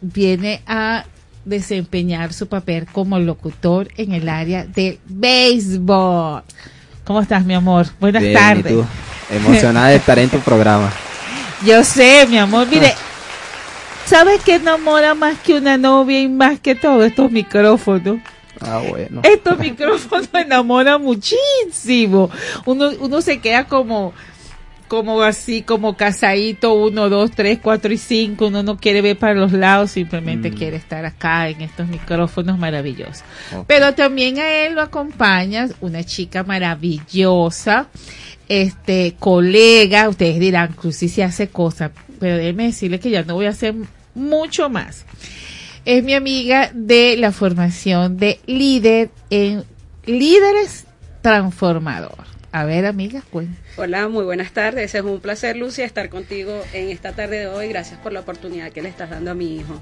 viene 0.00 0.62
a 0.66 1.06
desempeñar 1.44 2.32
su 2.32 2.46
papel 2.46 2.86
como 2.86 3.18
locutor 3.18 3.88
en 3.96 4.12
el 4.12 4.28
área 4.28 4.64
de 4.64 4.98
béisbol. 5.06 6.42
¿Cómo 7.04 7.20
estás, 7.20 7.44
mi 7.44 7.54
amor? 7.54 7.86
Buenas 7.98 8.22
tardes. 8.32 8.84
Emocionada 9.30 9.88
de 9.88 9.96
estar 9.96 10.18
en 10.18 10.28
tu 10.28 10.38
programa. 10.40 10.92
Yo 11.66 11.82
sé, 11.84 12.26
mi 12.28 12.38
amor. 12.38 12.68
Mire, 12.68 12.94
¿sabes 14.06 14.42
qué 14.44 14.56
enamora 14.56 15.14
más 15.14 15.38
que 15.38 15.54
una 15.54 15.76
novia 15.76 16.20
y 16.20 16.28
más 16.28 16.60
que 16.60 16.74
todo 16.74 17.04
estos 17.04 17.30
micrófonos? 17.30 18.18
Ah, 18.60 18.82
bueno. 18.88 19.22
Estos 19.24 19.58
micrófonos 19.58 20.28
enamoran 20.34 21.02
muchísimo. 21.02 22.30
Uno, 22.64 22.90
uno 23.00 23.20
se 23.20 23.40
queda 23.40 23.64
como 23.64 24.12
como 24.92 25.22
así, 25.22 25.62
como 25.62 25.96
casadito, 25.96 26.74
uno, 26.74 27.08
dos, 27.08 27.30
tres, 27.30 27.58
cuatro 27.62 27.94
y 27.94 27.96
cinco, 27.96 28.48
uno 28.48 28.62
no 28.62 28.76
quiere 28.76 29.00
ver 29.00 29.16
para 29.16 29.32
los 29.32 29.52
lados, 29.52 29.92
simplemente 29.92 30.50
mm. 30.50 30.54
quiere 30.54 30.76
estar 30.76 31.02
acá 31.06 31.48
en 31.48 31.62
estos 31.62 31.88
micrófonos 31.88 32.58
maravillosos. 32.58 33.24
Pero 33.66 33.94
también 33.94 34.38
a 34.38 34.66
él 34.66 34.74
lo 34.74 34.82
acompaña 34.82 35.66
una 35.80 36.04
chica 36.04 36.44
maravillosa, 36.44 37.88
este, 38.50 39.16
colega, 39.18 40.10
ustedes 40.10 40.38
dirán, 40.38 40.74
Cruci 40.74 41.08
si 41.08 41.22
hace 41.22 41.48
cosas, 41.48 41.92
pero 42.22 42.36
déjeme 42.36 42.66
decirle 42.66 43.00
que 43.00 43.10
ya 43.10 43.24
no 43.24 43.34
voy 43.34 43.46
a 43.46 43.48
hacer 43.48 43.74
mucho 44.14 44.70
más. 44.70 45.06
Es 45.84 46.04
mi 46.04 46.14
amiga 46.14 46.70
de 46.72 47.16
la 47.16 47.32
formación 47.32 48.16
de 48.16 48.38
líder 48.46 49.10
en 49.28 49.64
líderes 50.06 50.84
transformador. 51.20 52.14
A 52.52 52.64
ver, 52.64 52.86
amiga, 52.86 53.24
cuéntame. 53.28 53.58
Hola, 53.76 54.06
muy 54.06 54.24
buenas 54.24 54.52
tardes. 54.52 54.94
Es 54.94 55.02
un 55.02 55.18
placer, 55.18 55.56
Lucia, 55.56 55.84
estar 55.84 56.10
contigo 56.10 56.62
en 56.72 56.90
esta 56.90 57.10
tarde 57.10 57.40
de 57.40 57.46
hoy. 57.48 57.66
Gracias 57.66 57.98
por 57.98 58.12
la 58.12 58.20
oportunidad 58.20 58.70
que 58.70 58.82
le 58.82 58.88
estás 58.88 59.10
dando 59.10 59.32
a 59.32 59.34
mi 59.34 59.56
hijo. 59.56 59.80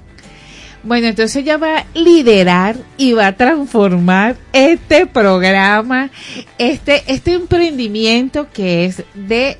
Bueno, 0.81 1.05
entonces 1.05 1.43
ella 1.43 1.57
va 1.57 1.77
a 1.77 1.85
liderar 1.93 2.75
y 2.97 3.13
va 3.13 3.27
a 3.27 3.37
transformar 3.37 4.35
este 4.51 5.05
programa, 5.05 6.09
este, 6.57 7.03
este 7.05 7.33
emprendimiento 7.33 8.47
que 8.51 8.85
es 8.85 9.03
de 9.13 9.59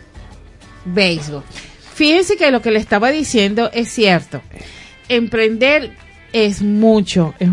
béisbol. 0.83 1.43
Fíjense 2.01 2.35
que 2.35 2.49
lo 2.49 2.63
que 2.63 2.71
le 2.71 2.79
estaba 2.79 3.11
diciendo 3.11 3.69
es 3.73 3.89
cierto. 3.89 4.41
Emprender 5.07 5.91
es 6.33 6.63
mucho, 6.63 7.35
es, 7.37 7.47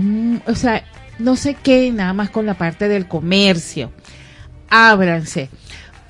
o 0.47 0.55
sea, 0.55 0.85
no 1.19 1.37
se 1.37 1.53
quede 1.53 1.91
nada 1.91 2.15
más 2.15 2.31
con 2.31 2.47
la 2.47 2.55
parte 2.55 2.89
del 2.89 3.07
comercio. 3.07 3.93
Ábranse 4.71 5.51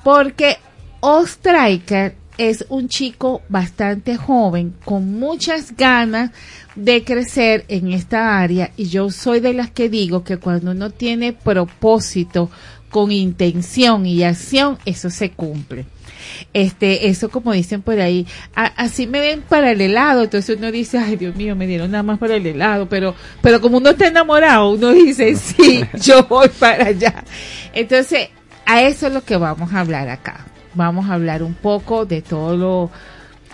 porque 0.05 0.57
Ostriker 1.01 2.15
es 2.39 2.65
un 2.69 2.89
chico 2.89 3.43
bastante 3.49 4.17
joven, 4.17 4.73
con 4.85 5.19
muchas 5.19 5.77
ganas 5.77 6.31
de 6.77 7.03
crecer 7.03 7.65
en 7.67 7.93
esta 7.93 8.39
área 8.39 8.71
y 8.77 8.85
yo 8.85 9.11
soy 9.11 9.41
de 9.41 9.53
las 9.53 9.73
que 9.73 9.89
digo 9.89 10.23
que 10.23 10.37
cuando 10.37 10.71
uno 10.71 10.91
tiene 10.91 11.33
propósito 11.33 12.51
con 12.91 13.13
intención 13.13 14.07
y 14.07 14.23
acción, 14.23 14.79
eso 14.85 15.11
se 15.11 15.31
cumple. 15.31 15.87
Este, 16.53 17.09
eso 17.09 17.31
como 17.31 17.53
dicen 17.53 17.83
por 17.83 18.01
ahí, 18.01 18.27
así 18.55 19.07
me 19.07 19.21
ven 19.21 19.43
para 19.43 19.73
el 19.73 19.81
helado, 19.81 20.25
entonces 20.25 20.57
uno 20.57 20.71
dice, 20.71 20.99
ay 20.99 21.17
Dios 21.17 21.35
mío, 21.37 21.57
me 21.57 21.67
dieron 21.67 21.91
nada 21.91 22.03
más 22.03 22.19
para 22.19 22.37
el 22.37 22.47
helado, 22.47 22.89
pero, 22.89 23.15
pero 23.41 23.61
como 23.61 23.79
uno 23.79 23.91
está 23.91 24.09
enamorado, 24.09 24.71
uno 24.71 24.93
dice, 24.93 25.37
sí, 25.37 25.83
yo 26.01 26.25
voy 26.25 26.49
para 26.49 26.87
allá. 26.87 27.25
Entonces, 27.73 28.29
a 28.67 28.83
eso 28.83 29.07
es 29.07 29.13
lo 29.13 29.25
que 29.25 29.37
vamos 29.37 29.73
a 29.73 29.81
hablar 29.81 30.09
acá. 30.09 30.47
Vamos 30.75 31.09
a 31.09 31.15
hablar 31.15 31.43
un 31.43 31.55
poco 31.55 32.05
de 32.05 32.23
todo 32.23 32.57
lo 32.57 32.91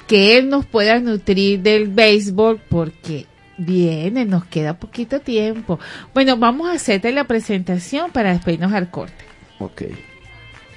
que 0.06 0.36
él 0.36 0.48
nos 0.48 0.66
pueda 0.66 0.98
nutrir 0.98 1.60
del 1.60 1.88
béisbol 1.88 2.60
porque 2.68 3.26
viene, 3.56 4.24
nos 4.24 4.44
queda 4.44 4.78
poquito 4.78 5.20
tiempo. 5.20 5.78
Bueno, 6.12 6.36
vamos 6.36 6.68
a 6.68 6.72
hacerte 6.72 7.12
la 7.12 7.24
presentación 7.24 8.10
para 8.10 8.32
despedirnos 8.32 8.72
al 8.72 8.90
corte. 8.90 9.24
Ok. 9.58 9.82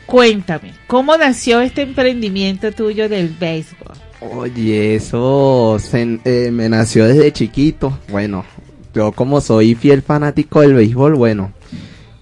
Cuéntame, 0.06 0.74
¿cómo 0.88 1.18
nació 1.18 1.60
este 1.60 1.82
emprendimiento 1.82 2.72
tuyo 2.72 3.10
del 3.10 3.28
béisbol? 3.28 3.98
Oye, 4.22 4.96
eso 4.96 5.78
eh, 5.94 6.50
me 6.52 6.70
nació 6.70 7.06
desde 7.06 7.34
chiquito. 7.34 8.00
Bueno, 8.10 8.46
yo 8.94 9.12
como 9.12 9.42
soy 9.42 9.76
fiel 9.76 10.02
fanático 10.02 10.62
del 10.62 10.74
béisbol, 10.74 11.16
bueno, 11.16 11.52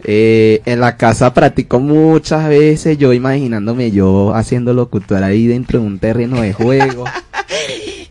eh, 0.04 0.62
en 0.66 0.80
la 0.80 0.98
casa 0.98 1.34
practico 1.34 1.80
muchas 1.80 2.50
veces, 2.50 2.98
yo 2.98 3.14
imaginándome 3.14 3.92
yo 3.92 4.34
haciendo 4.36 4.74
locutor 4.74 5.24
ahí 5.24 5.48
dentro 5.48 5.80
de 5.80 5.86
un 5.86 6.00
terreno 6.00 6.42
de 6.42 6.54
juego. 6.54 7.06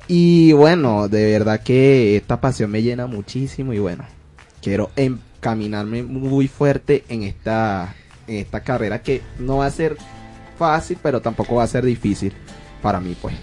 y 0.09 0.53
bueno, 0.53 1.09
de 1.09 1.33
verdad 1.33 1.63
que 1.63 2.17
esta 2.17 2.41
pasión 2.41 2.71
me 2.71 2.83
llena 2.83 3.07
muchísimo 3.07 3.73
y 3.73 3.79
bueno, 3.79 4.05
quiero 4.63 4.91
encaminarme 4.97 6.03
muy 6.03 6.49
fuerte 6.49 7.05
en 7.09 7.23
esta, 7.23 7.95
en 8.27 8.37
esta 8.37 8.61
carrera 8.61 9.03
que 9.03 9.23
no 9.39 9.59
va 9.59 9.67
a 9.67 9.71
ser 9.71 9.97
fácil, 10.59 10.99
pero 11.03 11.21
tampoco 11.21 11.57
va 11.57 11.65
a 11.65 11.69
ser 11.69 11.85
difícil 11.85 12.33
para 12.83 13.01
mí, 13.01 13.17
pues. 13.21 13.35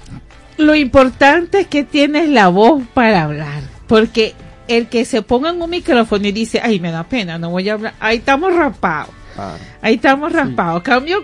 Lo 0.57 0.75
importante 0.75 1.61
es 1.61 1.67
que 1.67 1.83
tienes 1.83 2.29
la 2.29 2.49
voz 2.49 2.83
para 2.93 3.23
hablar, 3.23 3.63
porque 3.87 4.35
el 4.67 4.87
que 4.87 5.05
se 5.05 5.21
ponga 5.21 5.49
en 5.49 5.61
un 5.61 5.69
micrófono 5.69 6.27
y 6.27 6.31
dice, 6.31 6.59
ay, 6.63 6.79
me 6.79 6.91
da 6.91 7.03
pena, 7.03 7.37
no 7.37 7.49
voy 7.49 7.69
a 7.69 7.73
hablar, 7.73 7.93
ahí 7.99 8.17
estamos 8.17 8.55
raspados. 8.55 9.13
Ah. 9.37 9.55
ahí 9.81 9.95
estamos 9.95 10.31
raspados. 10.31 10.83
Cambio, 10.83 11.23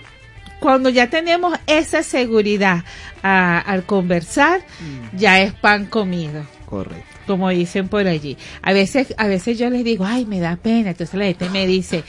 cuando 0.59 0.89
ya 0.89 1.09
tenemos 1.09 1.57
esa 1.67 2.03
seguridad 2.03 2.83
al 3.21 3.83
conversar, 3.85 4.61
mm. 4.61 5.17
ya 5.17 5.41
es 5.41 5.53
pan 5.53 5.85
comido. 5.85 6.45
Correcto. 6.65 7.05
Como 7.25 7.49
dicen 7.49 7.87
por 7.87 8.07
allí. 8.07 8.37
A 8.61 8.73
veces, 8.73 9.13
a 9.17 9.27
veces 9.27 9.57
yo 9.57 9.69
les 9.69 9.83
digo, 9.83 10.05
ay, 10.05 10.25
me 10.25 10.39
da 10.39 10.55
pena. 10.55 10.91
Entonces 10.91 11.15
la 11.15 11.25
gente 11.25 11.49
me 11.49 11.67
dice, 11.67 12.03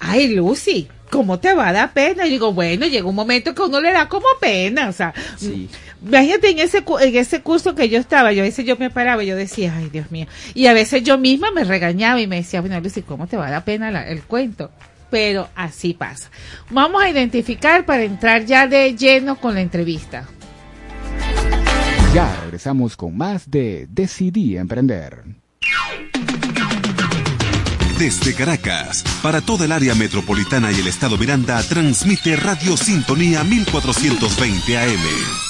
ay, 0.00 0.34
Lucy, 0.34 0.88
¿cómo 1.10 1.38
te 1.38 1.54
va 1.54 1.68
a 1.68 1.72
dar 1.72 1.92
pena? 1.92 2.26
Y 2.26 2.30
digo, 2.30 2.52
bueno, 2.52 2.86
llega 2.86 3.06
un 3.06 3.14
momento 3.14 3.54
que 3.54 3.62
uno 3.62 3.80
le 3.80 3.92
da 3.92 4.08
como 4.08 4.26
pena, 4.40 4.88
o 4.88 4.92
sea, 4.92 5.12
sí. 5.36 5.68
imagínate 6.02 6.50
en 6.50 6.58
ese, 6.60 6.84
en 7.00 7.16
ese 7.16 7.42
curso 7.42 7.74
que 7.74 7.88
yo 7.88 7.98
estaba, 7.98 8.32
yo 8.32 8.42
a 8.42 8.46
veces 8.46 8.64
yo 8.64 8.76
me 8.76 8.90
paraba 8.90 9.22
y 9.22 9.26
yo 9.26 9.36
decía, 9.36 9.74
ay, 9.76 9.88
Dios 9.90 10.10
mío, 10.10 10.26
y 10.54 10.66
a 10.66 10.72
veces 10.72 11.02
yo 11.02 11.18
misma 11.18 11.50
me 11.50 11.64
regañaba 11.64 12.20
y 12.20 12.26
me 12.26 12.36
decía, 12.36 12.60
bueno, 12.60 12.80
Lucy, 12.80 13.02
¿cómo 13.02 13.26
te 13.26 13.36
va 13.36 13.48
a 13.48 13.50
dar 13.50 13.64
pena 13.64 14.08
el 14.08 14.22
cuento? 14.22 14.70
Pero 15.10 15.48
así 15.54 15.94
pasa. 15.94 16.30
Vamos 16.70 17.02
a 17.02 17.10
identificar 17.10 17.84
para 17.84 18.04
entrar 18.04 18.44
ya 18.44 18.66
de 18.66 18.94
lleno 18.96 19.36
con 19.36 19.54
la 19.54 19.60
entrevista. 19.60 20.28
Ya 22.14 22.40
regresamos 22.42 22.96
con 22.96 23.16
más 23.16 23.50
de 23.50 23.86
Decidí 23.88 24.56
Emprender. 24.56 25.24
Desde 28.00 28.34
Caracas, 28.34 29.04
para 29.22 29.42
toda 29.42 29.66
el 29.66 29.72
área 29.72 29.94
metropolitana 29.94 30.72
y 30.72 30.80
el 30.80 30.86
estado 30.86 31.18
Miranda, 31.18 31.62
transmite 31.62 32.34
Radio 32.34 32.76
Sintonía 32.76 33.44
1420 33.44 34.78
AM. 34.78 35.49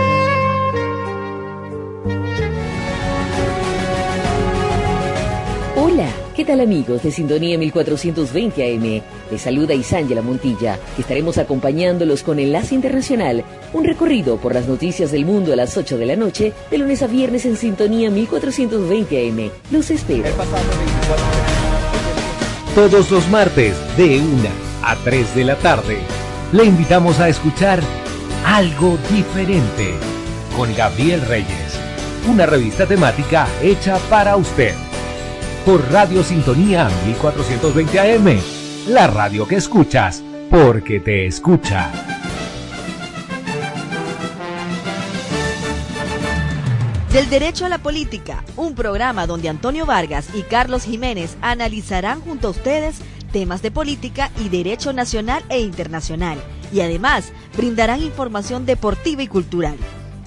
¿Qué 6.41 6.45
tal 6.45 6.61
amigos 6.61 7.03
de 7.03 7.11
Sintonía 7.11 7.55
1420 7.59 8.63
AM? 8.63 9.03
Les 9.29 9.39
saluda 9.39 9.75
Isángela 9.75 10.23
Montilla, 10.23 10.79
estaremos 10.97 11.37
acompañándolos 11.37 12.23
con 12.23 12.39
Enlace 12.39 12.73
Internacional, 12.73 13.43
un 13.73 13.83
recorrido 13.83 14.37
por 14.37 14.55
las 14.55 14.67
noticias 14.67 15.11
del 15.11 15.23
mundo 15.23 15.53
a 15.53 15.55
las 15.55 15.77
8 15.77 15.99
de 15.99 16.05
la 16.07 16.15
noche, 16.15 16.51
de 16.71 16.79
lunes 16.79 17.03
a 17.03 17.07
viernes 17.07 17.45
en 17.45 17.57
Sintonía 17.57 18.09
1420 18.09 19.29
AM. 19.29 19.51
Los 19.69 19.91
espero. 19.91 20.23
Todos 22.73 23.11
los 23.11 23.29
martes, 23.29 23.75
de 23.95 24.19
1 24.19 24.49
a 24.81 24.95
3 24.95 25.35
de 25.35 25.43
la 25.43 25.57
tarde, 25.57 25.99
le 26.53 26.63
invitamos 26.65 27.19
a 27.19 27.29
escuchar 27.29 27.81
Algo 28.47 28.97
Diferente 29.13 29.93
con 30.57 30.75
Gabriel 30.75 31.21
Reyes, 31.21 31.79
una 32.27 32.47
revista 32.47 32.87
temática 32.87 33.47
hecha 33.61 33.99
para 34.09 34.35
usted 34.37 34.73
por 35.65 35.91
Radio 35.91 36.23
Sintonía 36.23 36.89
1420 37.05 37.99
AM, 37.99 38.39
la 38.87 39.07
radio 39.07 39.47
que 39.47 39.55
escuchas 39.55 40.23
porque 40.49 40.99
te 40.99 41.27
escucha. 41.27 41.91
Del 47.13 47.29
Derecho 47.29 47.65
a 47.65 47.69
la 47.69 47.77
Política, 47.77 48.43
un 48.55 48.73
programa 48.73 49.27
donde 49.27 49.49
Antonio 49.49 49.85
Vargas 49.85 50.29
y 50.33 50.41
Carlos 50.43 50.83
Jiménez 50.83 51.37
analizarán 51.41 52.21
junto 52.21 52.47
a 52.47 52.51
ustedes 52.51 52.97
temas 53.31 53.61
de 53.61 53.71
política 53.71 54.31
y 54.43 54.49
derecho 54.49 54.93
nacional 54.93 55.43
e 55.49 55.59
internacional, 55.59 56.37
y 56.73 56.81
además 56.81 57.31
brindarán 57.55 58.01
información 58.01 58.65
deportiva 58.65 59.23
y 59.23 59.27
cultural 59.27 59.77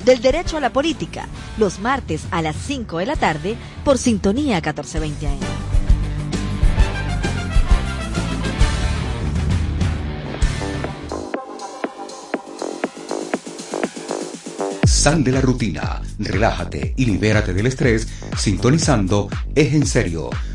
del 0.04 0.20
derecho 0.20 0.56
a 0.56 0.60
la 0.60 0.72
política, 0.72 1.28
los 1.58 1.78
martes 1.80 2.26
a 2.30 2.42
las 2.42 2.56
5 2.56 2.98
de 2.98 3.06
la 3.06 3.16
tarde 3.16 3.56
por 3.84 3.98
Sintonía 3.98 4.56
1420 4.56 5.26
AM. 5.26 5.38
Sal 14.84 15.22
de 15.22 15.32
la 15.32 15.42
rutina, 15.42 16.00
relájate 16.18 16.94
y 16.96 17.04
libérate 17.04 17.52
del 17.52 17.66
estrés 17.66 18.08
sintonizando 18.38 19.28
Es 19.54 19.74
en 19.74 19.86
serio 19.86 20.30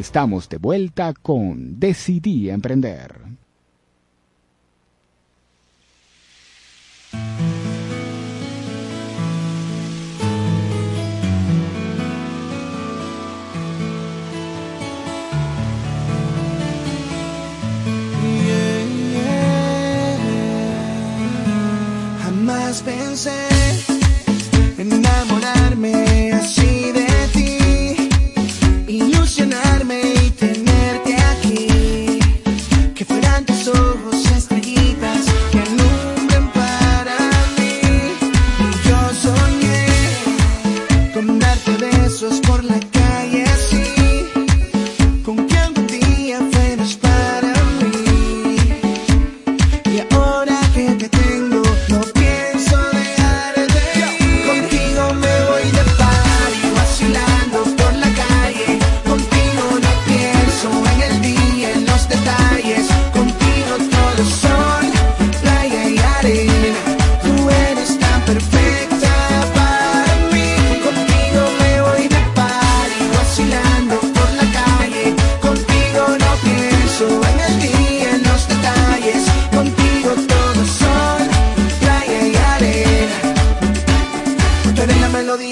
Estamos 0.00 0.48
de 0.48 0.56
vuelta 0.56 1.12
con 1.12 1.78
Decidí 1.78 2.48
Emprender. 2.48 3.20
Jamás 22.22 22.80
pensé 22.80 23.48
en 24.78 24.92
enamorarme 24.92 26.09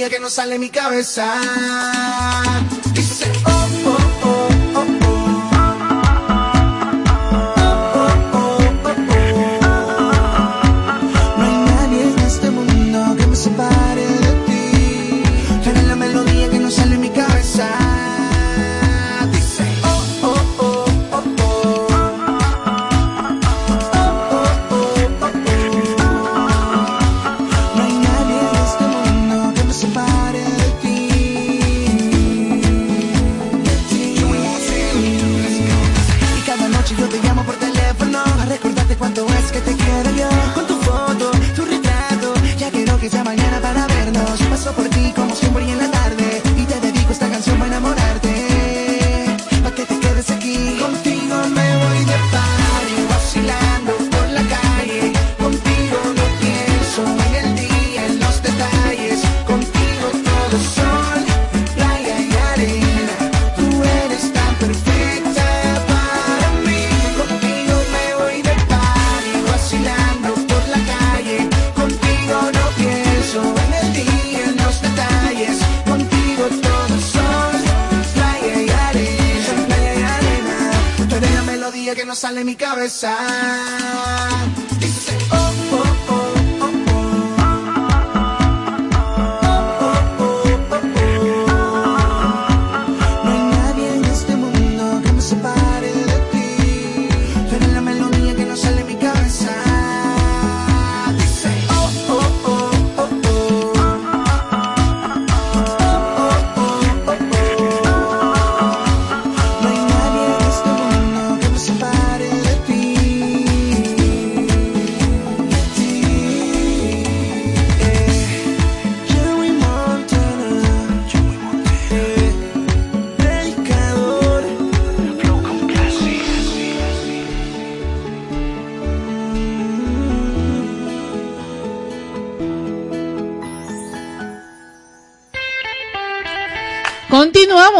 que 0.09 0.19
no 0.21 0.31
sale 0.31 0.59
mi 0.59 0.71
cabeza. 0.71 1.27
Dice, 2.93 3.31
oh, 3.47 3.69
oh, 3.87 3.97
oh, 4.25 4.49
oh, 4.75 4.87
oh. 5.05 5.08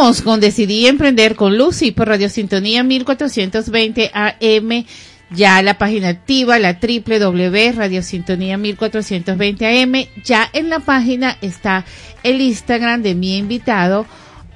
Con 0.09 0.39
Decidí 0.39 0.87
Emprender 0.87 1.35
con 1.35 1.55
Lucy 1.55 1.91
por 1.91 2.07
Radio 2.07 2.29
Sintonía 2.29 2.83
1420 2.83 4.09
AM. 4.11 4.85
Ya 5.29 5.61
la 5.61 5.77
página 5.77 6.09
activa, 6.09 6.57
la 6.57 6.79
www 6.81 7.73
Radio 7.75 8.01
Sintonía 8.01 8.57
1420 8.57 9.83
AM. 9.83 10.07
Ya 10.23 10.49
en 10.51 10.71
la 10.71 10.79
página 10.79 11.37
está 11.41 11.85
el 12.23 12.41
Instagram 12.41 13.03
de 13.03 13.13
mi 13.13 13.37
invitado, 13.37 14.07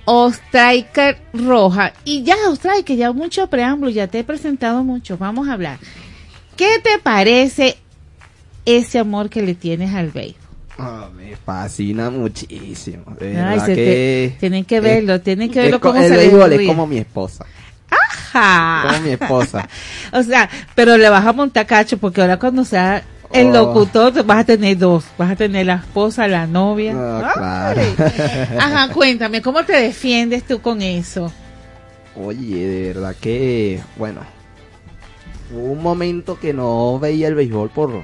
Ostriker 0.05 1.19
Roja. 1.33 1.93
Y 2.03 2.23
ya, 2.23 2.35
Ostriker, 2.49 2.97
ya 2.97 3.11
mucho 3.11 3.47
preámbulo, 3.47 3.91
ya 3.91 4.07
te 4.07 4.19
he 4.19 4.23
presentado 4.23 4.83
mucho. 4.83 5.19
Vamos 5.19 5.47
a 5.47 5.53
hablar. 5.53 5.77
¿Qué 6.57 6.79
te 6.83 6.97
parece 6.97 7.77
ese 8.65 8.97
amor 8.97 9.29
que 9.29 9.43
le 9.43 9.53
tienes 9.53 9.93
al 9.93 10.09
béisbol? 10.09 10.42
Me 11.15 11.35
fascina 11.35 12.09
muchísimo. 12.09 13.03
Ay, 13.21 13.59
te- 13.65 13.75
que 13.75 14.35
tienen 14.39 14.65
que 14.65 14.79
verlo, 14.79 15.21
tienen 15.21 15.51
que 15.51 15.59
verlo 15.61 15.75
es 15.77 15.81
co- 15.81 15.89
cómo 15.91 16.01
el 16.01 16.09
se 16.09 16.17
le 16.49 16.55
es 16.63 16.67
como 16.67 16.87
mi 16.87 16.97
esposa. 16.97 17.45
Ajá. 17.89 18.87
Como 18.87 19.01
mi 19.01 19.09
esposa. 19.11 19.67
O 20.13 20.21
sea, 20.23 20.49
pero 20.75 20.97
le 20.97 21.09
vas 21.09 21.25
a 21.25 21.33
montar 21.33 21.65
cacho 21.65 21.97
porque 21.97 22.21
ahora 22.21 22.37
cuando 22.37 22.63
sea 22.65 23.03
el 23.31 23.47
Oh. 23.47 23.51
locutor 23.53 24.23
vas 24.25 24.39
a 24.39 24.43
tener 24.43 24.77
dos. 24.77 25.05
Vas 25.17 25.31
a 25.31 25.35
tener 25.35 25.65
la 25.67 25.75
esposa, 25.75 26.27
la 26.27 26.45
novia. 26.47 26.93
Ah, 26.95 27.31
claro. 27.35 27.81
Ajá, 28.59 28.89
cuéntame, 28.93 29.41
¿cómo 29.41 29.63
te 29.63 29.73
defiendes 29.73 30.43
tú 30.43 30.59
con 30.61 30.81
eso? 30.81 31.31
Oye, 32.15 32.67
de 32.67 32.87
verdad 32.93 33.15
que, 33.19 33.79
bueno, 33.97 34.21
hubo 35.51 35.71
un 35.71 35.81
momento 35.81 36.39
que 36.39 36.53
no 36.53 36.99
veía 36.99 37.27
el 37.27 37.33
béisbol 37.35 37.69
por 37.71 38.03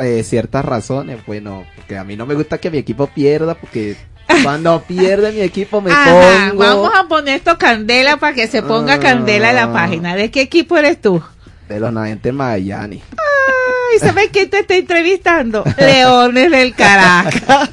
eh, 0.00 0.22
ciertas 0.24 0.64
razones. 0.64 1.24
Bueno, 1.26 1.64
porque 1.76 1.96
a 1.96 2.04
mí 2.04 2.16
no 2.16 2.26
me 2.26 2.34
gusta 2.34 2.58
que 2.58 2.70
mi 2.70 2.78
equipo 2.78 3.06
pierda, 3.08 3.54
porque 3.54 3.96
cuando 4.42 4.82
pierde 4.88 5.32
mi 5.32 5.40
equipo 5.40 5.80
me 5.80 5.90
Ajá, 5.92 6.50
pongo 6.50 6.58
vamos 6.62 6.92
a 6.94 7.08
poner 7.08 7.36
esto 7.36 7.56
candela 7.58 8.16
para 8.18 8.34
que 8.34 8.46
se 8.46 8.62
ponga 8.62 8.94
Ah. 8.94 9.00
candela 9.00 9.50
en 9.50 9.56
la 9.56 9.72
página. 9.72 10.14
¿De 10.16 10.30
qué 10.30 10.42
equipo 10.42 10.76
eres 10.76 11.00
tú? 11.00 11.22
de 11.68 11.78
los 11.80 11.92
navegantes 11.92 12.32
Magallanes. 12.32 13.02
Ay, 13.12 13.98
¿sabes 13.98 14.30
quién 14.32 14.48
te 14.48 14.60
está 14.60 14.74
entrevistando? 14.74 15.64
Leones 15.78 16.50
del 16.50 16.74
Caracas. 16.74 17.68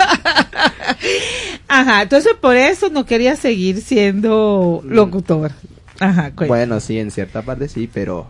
Ajá, 1.67 2.01
entonces 2.01 2.33
por 2.41 2.55
eso 2.57 2.89
no 2.89 3.05
quería 3.05 3.35
seguir 3.37 3.81
siendo 3.81 4.81
locutor. 4.85 5.51
Ajá, 5.99 6.23
cuéntame. 6.23 6.47
Bueno, 6.49 6.79
sí, 6.81 6.99
en 6.99 7.09
cierta 7.09 7.41
parte 7.41 7.69
sí, 7.69 7.89
pero 7.91 8.27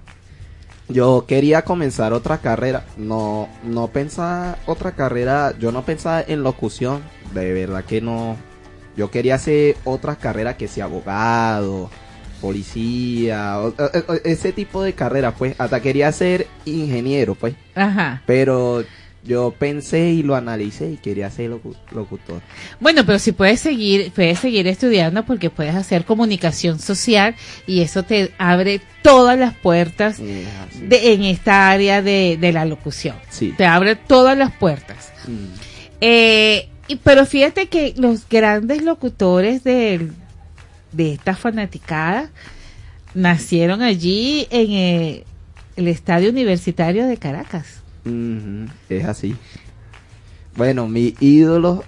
yo 0.90 1.26
quería 1.28 1.64
comenzar 1.64 2.14
otra 2.14 2.38
carrera. 2.40 2.86
No, 2.98 3.48
no 3.64 3.88
pensaba 3.88 4.58
otra 4.66 4.92
carrera. 4.92 5.54
Yo 5.60 5.72
no 5.72 5.84
pensaba 5.84 6.22
en 6.22 6.44
locución. 6.44 7.02
De 7.34 7.54
verdad 7.54 7.84
que 7.84 8.02
no. 8.02 8.38
Yo 8.96 9.12
quería 9.12 9.36
hacer 9.36 9.76
otra 9.84 10.16
carrera 10.16 10.56
que 10.58 10.68
sea 10.68 10.86
abogado, 10.86 11.90
policía, 12.40 13.60
o- 13.60 13.68
o- 13.70 14.12
o- 14.14 14.20
ese 14.24 14.52
tipo 14.54 14.82
de 14.84 14.94
carrera, 14.94 15.34
pues. 15.36 15.56
Hasta 15.60 15.82
quería 15.82 16.12
ser 16.12 16.48
ingeniero, 16.66 17.36
pues. 17.36 17.56
Ajá. 17.76 18.22
Pero 18.26 18.84
yo 19.26 19.52
pensé 19.58 20.10
y 20.12 20.24
lo 20.24 20.36
analicé 20.36 20.92
y 20.92 20.98
quería 20.98 21.30
ser 21.32 21.50
locu- 21.52 21.76
locutor. 21.92 22.42
Bueno, 22.80 23.06
pero 23.06 23.18
si 23.20 23.32
puedes 23.32 23.60
seguir, 23.60 24.12
puedes 24.14 24.40
seguir 24.40 24.68
estudiando 24.68 25.26
porque 25.26 25.50
puedes 25.50 25.74
hacer 25.76 26.06
comunicación 26.06 26.80
social 26.80 27.36
y 27.66 27.82
eso 27.82 28.04
te 28.04 28.32
abre 28.38 28.82
todas 29.02 29.38
las 29.38 29.56
puertas 29.56 30.18
de, 30.20 31.14
en 31.14 31.24
esta 31.24 31.70
área 31.72 32.02
de, 32.02 32.38
de 32.40 32.52
la 32.54 32.66
locución. 32.66 33.16
Sí. 33.30 33.54
Te 33.58 33.66
abre 33.66 33.96
todas 33.96 34.38
las 34.38 34.52
puertas. 34.52 35.12
Mm. 35.28 35.46
Eh, 36.02 36.70
y, 36.88 36.98
pero 36.98 37.26
fíjate 37.26 37.68
que 37.68 37.94
los 37.98 38.30
grandes 38.30 38.84
locutores 38.84 39.64
del- 39.64 40.14
de 40.92 41.14
esta 41.14 41.36
fanaticada 41.36 42.30
nacieron 43.14 43.82
allí 43.82 44.48
en 44.52 44.72
eh, 44.72 45.24
el 45.78 45.88
Estadio 45.88 46.30
Universitario 46.30 47.08
de 47.08 47.18
Caracas. 47.18 47.82
Ujú, 48.06 48.70
Es 48.90 49.06
así. 49.06 49.36
Bueno, 50.56 50.88
mi 50.88 51.16
ídolo 51.20 51.84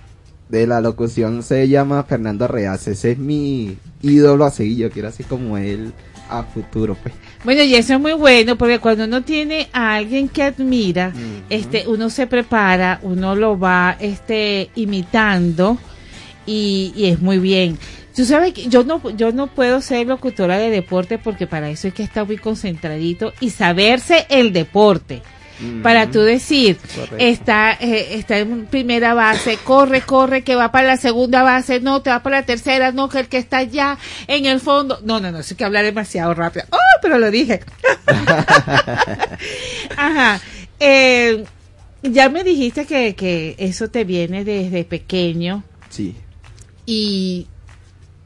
de 0.50 0.68
la 0.68 0.82
locución 0.82 1.44
se 1.44 1.68
llama 1.68 2.04
Fernando 2.04 2.48
Reas. 2.48 2.88
Ese 2.88 3.12
es 3.12 3.18
mi 3.18 3.78
ídolo 4.02 4.46
a 4.46 4.52
seguir. 4.52 4.78
Yo 4.78 4.92
quiero 4.92 5.08
así 5.10 5.24
como 5.24 5.58
él 5.58 5.94
a 6.30 6.44
futuro, 6.44 6.96
pues. 7.02 7.16
Bueno, 7.44 7.64
y 7.64 7.76
eso 7.76 7.94
es 7.94 8.00
muy 8.00 8.14
bueno 8.14 8.58
porque 8.58 8.80
cuando 8.80 9.06
uno 9.06 9.24
tiene 9.24 9.70
a 9.72 9.96
alguien 9.96 10.28
que 10.28 10.44
admira, 10.44 11.14
este, 11.50 11.88
uno 11.88 12.10
se 12.10 12.28
prepara, 12.28 13.00
uno 13.04 13.36
lo 13.36 13.58
va, 13.58 13.96
este, 14.00 14.70
imitando 14.76 15.78
y, 16.46 16.92
y 16.96 17.06
es 17.06 17.22
muy 17.22 17.40
bien. 17.40 17.78
Tú 18.14 18.26
sabes 18.26 18.52
que 18.54 18.68
yo 18.68 18.84
no, 18.84 19.10
yo 19.12 19.32
no 19.32 19.48
puedo 19.48 19.80
ser 19.80 20.08
locutora 20.08 20.58
de 20.58 20.72
deporte 20.72 21.20
porque 21.20 21.46
para 21.48 21.70
eso 21.70 21.88
hay 21.88 21.94
que 21.94 22.04
estar 22.04 22.26
muy 22.26 22.38
concentradito 22.38 23.32
y 23.40 23.52
saberse 23.52 24.26
el 24.30 24.52
deporte. 24.52 25.22
Para 25.82 26.12
tú 26.12 26.22
decir, 26.22 26.78
Correcto. 26.78 27.16
está, 27.18 27.74
eh, 27.74 28.10
está 28.12 28.38
en 28.38 28.68
primera 28.68 29.14
base, 29.16 29.58
corre, 29.64 30.02
corre, 30.02 30.44
que 30.44 30.56
va 30.56 30.72
para 30.72 30.88
la 30.88 30.98
segunda 30.98 31.42
base, 31.42 31.80
no, 31.80 32.02
te 32.02 32.12
va 32.12 32.22
para 32.22 32.42
la 32.42 32.46
tercera, 32.46 32.92
no, 32.92 33.10
que 33.10 33.20
el 33.20 33.28
que 33.28 33.38
está 33.38 33.58
allá 33.58 33.98
en 34.28 34.46
el 34.46 34.60
fondo. 34.60 35.00
No, 35.04 35.20
no, 35.20 35.32
no, 35.32 35.40
eso 35.40 35.54
hay 35.54 35.58
que 35.58 35.66
hablar 35.66 35.84
demasiado 35.84 36.34
rápido. 36.34 36.66
¡Oh! 36.72 36.78
Pero 37.02 37.18
lo 37.18 37.32
dije. 37.32 37.62
Ajá. 39.98 40.40
Eh, 40.80 41.44
ya 42.04 42.30
me 42.30 42.44
dijiste 42.44 42.86
que, 42.86 43.16
que 43.16 43.56
eso 43.58 43.90
te 43.90 44.04
viene 44.04 44.44
desde 44.44 44.84
pequeño. 44.84 45.64
Sí. 45.90 46.16
¿Y 46.86 47.48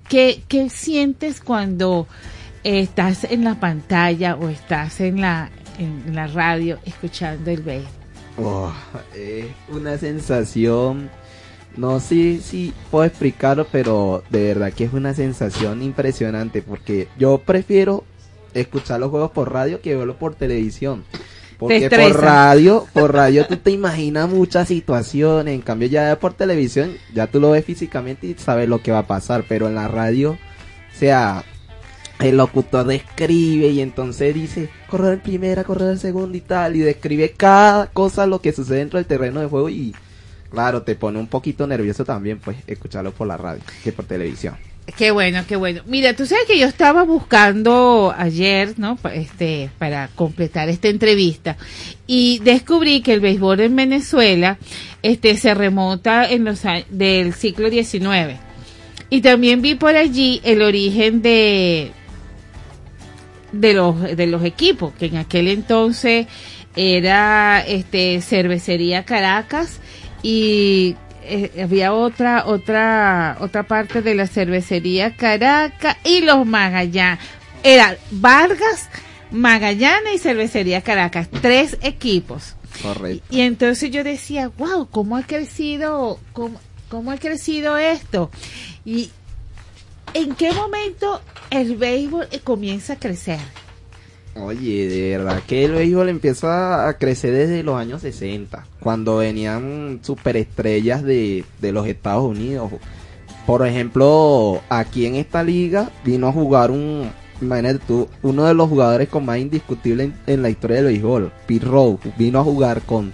qué, 0.09 0.43
qué 0.47 0.69
sientes 0.69 1.39
cuando 1.39 2.07
estás 2.63 3.23
en 3.23 3.43
la 3.43 3.59
pantalla 3.59 4.35
o 4.35 4.49
estás 4.49 4.99
en 5.01 5.21
la, 5.21 5.49
en 5.77 6.15
la 6.15 6.27
radio 6.27 6.79
escuchando 6.85 7.51
el 7.51 7.61
béisbol? 7.61 7.91
Oh, 8.37 8.71
es 9.15 9.45
una 9.69 9.97
sensación. 9.97 11.09
No 11.77 11.99
sé 11.99 12.39
si 12.41 12.73
puedo 12.89 13.05
explicarlo, 13.05 13.65
pero 13.71 14.23
de 14.29 14.43
verdad 14.43 14.73
que 14.73 14.83
es 14.83 14.93
una 14.93 15.13
sensación 15.13 15.81
impresionante 15.81 16.61
porque 16.61 17.07
yo 17.17 17.37
prefiero 17.37 18.03
escuchar 18.53 18.99
los 18.99 19.09
juegos 19.09 19.31
por 19.31 19.53
radio 19.53 19.81
que 19.81 19.95
verlos 19.95 20.17
por 20.17 20.35
televisión. 20.35 21.03
Porque 21.57 21.89
por 21.89 22.19
radio, 22.19 22.87
por 22.91 23.13
radio 23.13 23.45
tú 23.45 23.55
te 23.55 23.69
imaginas 23.69 24.27
muchas 24.27 24.67
situaciones, 24.67 25.53
en 25.53 25.61
cambio 25.61 25.87
ya 25.87 26.17
por 26.19 26.33
televisión 26.33 26.97
ya 27.13 27.27
tú 27.27 27.39
lo 27.39 27.51
ves 27.51 27.63
físicamente 27.63 28.27
y 28.27 28.33
sabes 28.33 28.67
lo 28.67 28.81
que 28.81 28.91
va 28.91 28.99
a 28.99 29.07
pasar, 29.07 29.45
pero 29.47 29.67
en 29.67 29.75
la 29.75 29.87
radio, 29.87 30.31
o 30.31 30.97
sea, 30.97 31.43
el 32.21 32.37
locutor 32.37 32.85
describe 32.85 33.67
y 33.67 33.81
entonces 33.81 34.33
dice 34.33 34.69
correr 34.87 35.21
primera, 35.21 35.63
correr 35.63 35.97
segunda 35.97 36.37
y 36.37 36.41
tal, 36.41 36.75
y 36.75 36.79
describe 36.79 37.31
cada 37.31 37.87
cosa 37.87 38.25
lo 38.25 38.41
que 38.41 38.53
sucede 38.53 38.79
dentro 38.79 38.97
del 38.97 39.07
terreno 39.07 39.39
de 39.39 39.47
juego 39.47 39.69
y 39.69 39.95
claro, 40.49 40.83
te 40.83 40.95
pone 40.95 41.19
un 41.19 41.27
poquito 41.27 41.65
nervioso 41.67 42.05
también 42.05 42.39
pues 42.39 42.57
escucharlo 42.67 43.11
por 43.11 43.27
la 43.27 43.37
radio 43.37 43.61
que 43.83 43.91
por 43.91 44.05
televisión. 44.05 44.55
Qué 44.97 45.11
bueno, 45.11 45.43
qué 45.47 45.55
bueno. 45.55 45.83
Mira, 45.85 46.15
tú 46.15 46.25
sabes 46.25 46.45
que 46.47 46.59
yo 46.59 46.67
estaba 46.67 47.03
buscando 47.03 48.13
ayer, 48.17 48.73
¿no? 48.77 48.97
Este, 49.13 49.69
para 49.77 50.09
completar 50.09 50.69
esta 50.69 50.89
entrevista 50.89 51.55
y 52.07 52.39
descubrí 52.39 53.01
que 53.01 53.13
el 53.13 53.21
béisbol 53.21 53.61
en 53.61 53.75
Venezuela, 53.75 54.57
este, 55.03 55.37
se 55.37 55.53
remonta 55.53 56.29
en 56.29 56.43
los 56.43 56.63
del 56.89 57.33
siglo 57.33 57.69
XIX. 57.69 58.39
Y 59.09 59.21
también 59.21 59.61
vi 59.61 59.75
por 59.75 59.95
allí 59.95 60.41
el 60.43 60.61
origen 60.61 61.21
de 61.21 61.91
de 63.51 63.73
los 63.73 64.01
de 64.01 64.27
los 64.27 64.43
equipos 64.43 64.93
que 64.97 65.07
en 65.07 65.17
aquel 65.17 65.47
entonces 65.47 66.27
era 66.75 67.61
este 67.67 68.21
cervecería 68.21 69.03
Caracas 69.03 69.79
y 70.23 70.95
eh, 71.23 71.51
había 71.61 71.93
otra 71.93 72.45
otra 72.45 73.37
otra 73.39 73.63
parte 73.63 74.01
de 74.01 74.15
la 74.15 74.27
cervecería 74.27 75.15
Caracas 75.15 75.97
y 76.03 76.21
los 76.21 76.45
Magallanes 76.45 77.19
era 77.63 77.97
Vargas 78.11 78.89
Magallanes 79.31 80.15
y 80.15 80.17
cervecería 80.17 80.81
Caracas 80.81 81.27
tres 81.41 81.77
equipos 81.81 82.55
Correcto. 82.81 83.25
y 83.29 83.41
entonces 83.41 83.91
yo 83.91 84.03
decía, 84.03 84.49
wow, 84.57 84.87
¿cómo 84.89 85.17
ha 85.17 85.23
crecido, 85.23 86.19
cómo, 86.33 86.59
cómo 86.89 87.11
ha 87.11 87.17
crecido 87.17 87.77
esto? 87.77 88.31
Y 88.85 89.11
en 90.13 90.35
qué 90.35 90.51
momento 90.53 91.21
el 91.51 91.75
béisbol 91.75 92.27
comienza 92.43 92.93
a 92.93 92.95
crecer. 92.95 93.39
Oye, 94.35 94.87
de 94.87 95.17
verdad 95.17 95.41
que 95.45 95.65
el 95.65 95.73
béisbol 95.73 96.07
empieza 96.07 96.87
a 96.87 96.97
crecer 96.97 97.33
desde 97.33 97.63
los 97.63 97.75
años 97.75 98.01
60, 98.01 98.65
cuando 98.79 99.17
venían 99.17 99.99
superestrellas 100.01 101.03
de, 101.03 101.43
de 101.59 101.71
los 101.73 101.85
Estados 101.85 102.23
Unidos. 102.23 102.71
Por 103.45 103.67
ejemplo, 103.67 104.61
aquí 104.69 105.05
en 105.05 105.15
esta 105.15 105.43
liga 105.43 105.91
vino 106.05 106.29
a 106.29 106.31
jugar 106.31 106.71
un, 106.71 107.11
imagínate 107.41 107.79
tú, 107.85 108.07
uno 108.21 108.45
de 108.45 108.53
los 108.53 108.69
jugadores 108.69 109.09
con 109.09 109.25
más 109.25 109.37
indiscutible 109.37 110.05
en, 110.05 110.13
en 110.27 110.41
la 110.41 110.49
historia 110.49 110.77
del 110.77 110.85
béisbol, 110.85 111.33
Pete 111.45 111.65
Rose, 111.65 112.13
vino 112.17 112.39
a 112.39 112.43
jugar 112.43 112.81
con 112.83 113.11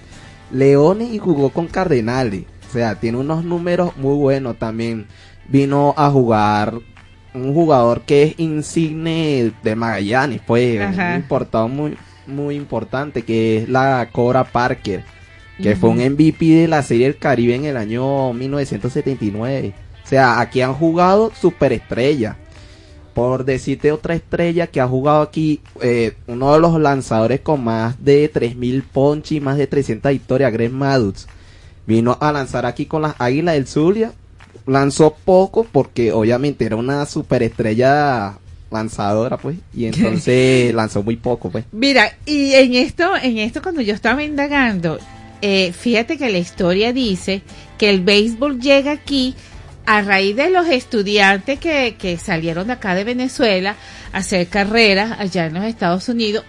Leones 0.51 1.11
y 1.11 1.17
jugó 1.17 1.49
con 1.49 1.65
Cardenales. 1.65 2.45
O 2.69 2.73
sea, 2.73 2.99
tiene 2.99 3.17
unos 3.17 3.43
números 3.43 3.97
muy 3.97 4.15
buenos 4.15 4.59
también. 4.59 5.07
Vino 5.49 5.95
a 5.97 6.11
jugar 6.11 6.81
un 7.45 7.53
jugador 7.53 8.01
que 8.01 8.23
es 8.23 8.39
insigne 8.39 9.51
de 9.63 9.75
Magallanes, 9.75 10.41
pues, 10.45 10.81
Ajá. 10.81 11.11
un 11.11 11.15
importado 11.21 11.67
muy, 11.67 11.97
muy 12.25 12.55
importante, 12.55 13.23
que 13.23 13.57
es 13.57 13.69
la 13.69 14.09
Cora 14.11 14.43
Parker, 14.43 15.03
que 15.61 15.75
fue 15.75 15.89
un. 15.89 15.97
MVP 15.97 16.45
de 16.45 16.67
la 16.67 16.83
Serie 16.83 17.05
del 17.05 17.17
Caribe 17.17 17.55
en 17.55 17.65
el 17.65 17.77
año 17.77 18.33
1979. 18.33 19.73
O 20.03 20.07
sea, 20.07 20.39
aquí 20.39 20.61
han 20.61 20.73
jugado 20.73 21.31
superestrellas. 21.39 22.35
Por 23.13 23.45
decirte 23.45 23.91
otra 23.91 24.13
estrella 24.13 24.67
que 24.67 24.79
ha 24.79 24.88
jugado 24.88 25.21
aquí, 25.21 25.59
eh, 25.81 26.13
uno 26.27 26.53
de 26.53 26.59
los 26.59 26.79
lanzadores 26.79 27.39
con 27.39 27.63
más 27.63 28.03
de 28.03 28.31
3.000 28.31 28.83
ponches 28.83 29.31
y 29.31 29.41
más 29.41 29.57
de 29.57 29.65
300 29.65 30.11
victorias, 30.11 30.53
Greg 30.53 30.71
vino 31.88 32.17
a 32.21 32.31
lanzar 32.31 32.67
aquí 32.67 32.85
con 32.85 33.01
las 33.01 33.15
Águilas 33.17 33.55
del 33.55 33.67
Zulia. 33.67 34.11
Lanzó 34.68 35.15
poco 35.26 35.65
porque 35.72 36.11
obviamente 36.11 36.65
era 36.65 36.76
una 36.76 37.05
superestrella 37.05 38.38
lanzadora, 38.70 39.38
pues, 39.38 39.57
y 39.74 39.86
entonces 39.88 40.74
lanzó 40.74 41.03
muy 41.03 41.15
poco, 41.15 41.49
pues. 41.49 41.65
Mira, 41.72 42.13
y 42.26 42.53
en 42.53 42.76
esto, 42.76 43.15
en 43.15 43.38
esto 43.38 43.61
cuando 43.61 43.82
yo 43.82 43.93
estaba 43.93 44.24
indagando, 44.24 44.99
eh, 45.41 45.72
fíjate 45.72 46.18
que 46.18 46.30
la 46.30 46.38
historia 46.38 46.93
dice 46.93 47.41
que 47.78 47.89
el 47.89 48.01
béisbol 48.01 48.59
llega 48.59 48.91
aquí 48.91 49.36
a 49.86 50.01
raíz 50.01 50.36
de 50.36 50.49
los 50.49 50.68
estudiantes 50.68 51.59
que, 51.59 51.95
que 51.97 52.18
salieron 52.18 52.68
de 52.68 52.74
acá 52.74 52.93
de 52.93 53.05
Venezuela 53.05 53.76
a 54.11 54.18
hacer 54.18 54.47
carreras 54.47 55.18
allá 55.18 55.45
en 55.45 55.53
los 55.53 55.63
Estados 55.63 56.09
Unidos, 56.09 56.43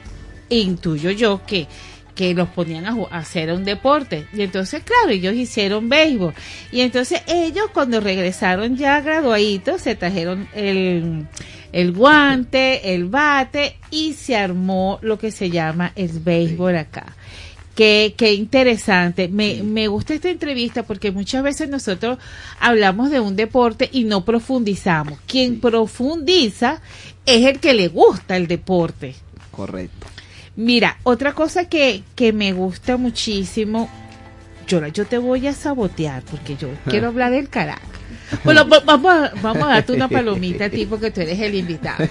intuyo 0.48 1.10
yo 1.10 1.42
que 1.46 1.68
que 2.18 2.34
los 2.34 2.48
ponían 2.48 2.84
a, 2.84 2.96
hacer 3.12 3.52
un 3.52 3.62
deporte. 3.62 4.26
Y 4.32 4.42
entonces, 4.42 4.82
claro, 4.82 5.10
ellos 5.10 5.34
hicieron 5.34 5.88
béisbol. 5.88 6.34
Y 6.72 6.80
entonces 6.80 7.22
ellos 7.28 7.66
cuando 7.72 8.00
regresaron 8.00 8.76
ya 8.76 9.00
graduaditos, 9.00 9.82
se 9.82 9.94
trajeron 9.94 10.48
el, 10.52 11.28
el 11.70 11.92
guante, 11.92 12.92
el 12.92 13.04
bate 13.04 13.76
y 13.92 14.14
se 14.14 14.34
armó 14.34 14.98
lo 15.00 15.16
que 15.16 15.30
se 15.30 15.48
llama 15.48 15.92
el 15.94 16.18
béisbol 16.18 16.78
acá. 16.78 17.14
Qué, 17.76 18.14
qué 18.16 18.34
interesante. 18.34 19.28
Me, 19.28 19.62
me 19.62 19.86
gusta 19.86 20.12
esta 20.12 20.28
entrevista 20.28 20.82
porque 20.82 21.12
muchas 21.12 21.44
veces 21.44 21.68
nosotros 21.68 22.18
hablamos 22.58 23.12
de 23.12 23.20
un 23.20 23.36
deporte 23.36 23.88
y 23.92 24.02
no 24.02 24.24
profundizamos. 24.24 25.20
Quien 25.28 25.60
profundiza 25.60 26.82
es 27.24 27.46
el 27.46 27.60
que 27.60 27.74
le 27.74 27.86
gusta 27.86 28.36
el 28.36 28.48
deporte. 28.48 29.14
Correcto. 29.52 30.17
Mira, 30.58 30.96
otra 31.04 31.34
cosa 31.34 31.66
que, 31.68 32.02
que 32.16 32.32
me 32.32 32.52
gusta 32.52 32.96
muchísimo, 32.96 33.88
yo, 34.66 34.84
yo 34.88 35.06
te 35.06 35.16
voy 35.16 35.46
a 35.46 35.52
sabotear 35.52 36.24
porque 36.24 36.56
yo 36.56 36.68
quiero 36.90 37.06
hablar 37.06 37.30
del 37.30 37.48
Caracas. 37.48 37.88
Bueno, 38.42 38.64
vamos 38.66 39.12
a, 39.12 39.32
vamos 39.40 39.62
a 39.62 39.68
darte 39.68 39.92
una 39.92 40.08
palomita 40.08 40.64
a 40.64 40.68
ti 40.68 40.84
porque 40.84 41.12
tú 41.12 41.20
eres 41.20 41.38
el 41.38 41.54
invitado. 41.54 42.04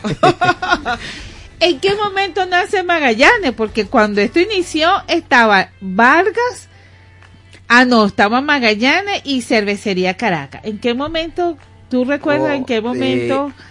¿En 1.60 1.78
qué 1.82 1.94
momento 1.96 2.46
nace 2.46 2.84
Magallanes? 2.84 3.52
Porque 3.52 3.86
cuando 3.86 4.22
esto 4.22 4.40
inició 4.40 4.90
estaba 5.10 5.70
Vargas, 5.82 6.70
ah 7.68 7.84
no, 7.84 8.06
estaba 8.06 8.40
Magallanes 8.40 9.24
y 9.26 9.42
Cervecería 9.42 10.16
Caracas. 10.16 10.62
¿En 10.64 10.80
qué 10.80 10.94
momento, 10.94 11.58
tú 11.90 12.06
recuerdas 12.06 12.52
Oh, 12.52 12.54
en 12.54 12.64
qué 12.64 12.80
momento? 12.80 13.50
eh, 13.50 13.64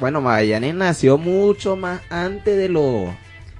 bueno, 0.00 0.20
Magallanes 0.20 0.74
nació 0.74 1.18
mucho 1.18 1.76
más 1.76 2.00
antes 2.10 2.56
de 2.56 2.68
lo 2.68 3.14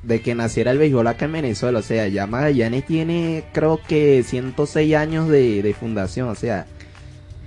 de 0.06 0.20
que 0.20 0.34
naciera 0.34 0.70
el 0.70 0.78
béisbol 0.78 1.06
acá 1.06 1.24
en 1.26 1.32
Venezuela. 1.32 1.78
O 1.78 1.82
sea, 1.82 2.06
ya 2.08 2.26
Magallanes 2.26 2.86
tiene 2.86 3.44
creo 3.52 3.80
que 3.86 4.22
106 4.26 4.94
años 4.96 5.28
de, 5.28 5.62
de 5.62 5.74
fundación. 5.74 6.28
O 6.28 6.34
sea, 6.34 6.66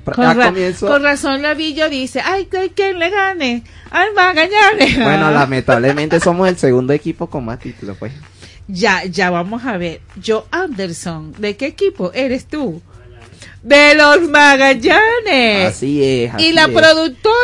Con, 0.05 0.23
ra- 0.37 0.47
comienzo- 0.51 0.87
con 0.87 1.03
razón 1.03 1.41
Lavillo 1.41 1.89
dice, 1.89 2.21
ay, 2.23 2.45
que 2.45 2.71
quien 2.73 2.97
le 2.99 3.09
gane 3.09 3.63
al 3.91 4.13
Magallanes. 4.13 4.95
bueno, 4.97 5.31
lamentablemente 5.31 6.19
somos 6.19 6.47
el 6.49 6.57
segundo 6.57 6.93
equipo 6.93 7.27
con 7.29 7.45
más 7.45 7.59
títulos, 7.59 7.97
pues. 7.97 8.11
Ya, 8.69 9.05
ya 9.05 9.29
vamos 9.29 9.63
a 9.65 9.77
ver. 9.77 10.01
Joe 10.25 10.43
Anderson, 10.51 11.33
¿de 11.37 11.55
qué 11.55 11.67
equipo 11.67 12.11
eres 12.13 12.45
tú? 12.47 12.81
De 13.63 13.95
los 13.95 14.29
Magallanes. 14.29 15.67
Así 15.69 16.03
es. 16.03 16.31
¿Y 16.33 16.35
así 16.35 16.51
la 16.53 16.63
es. 16.65 16.69
productora? 16.69 17.35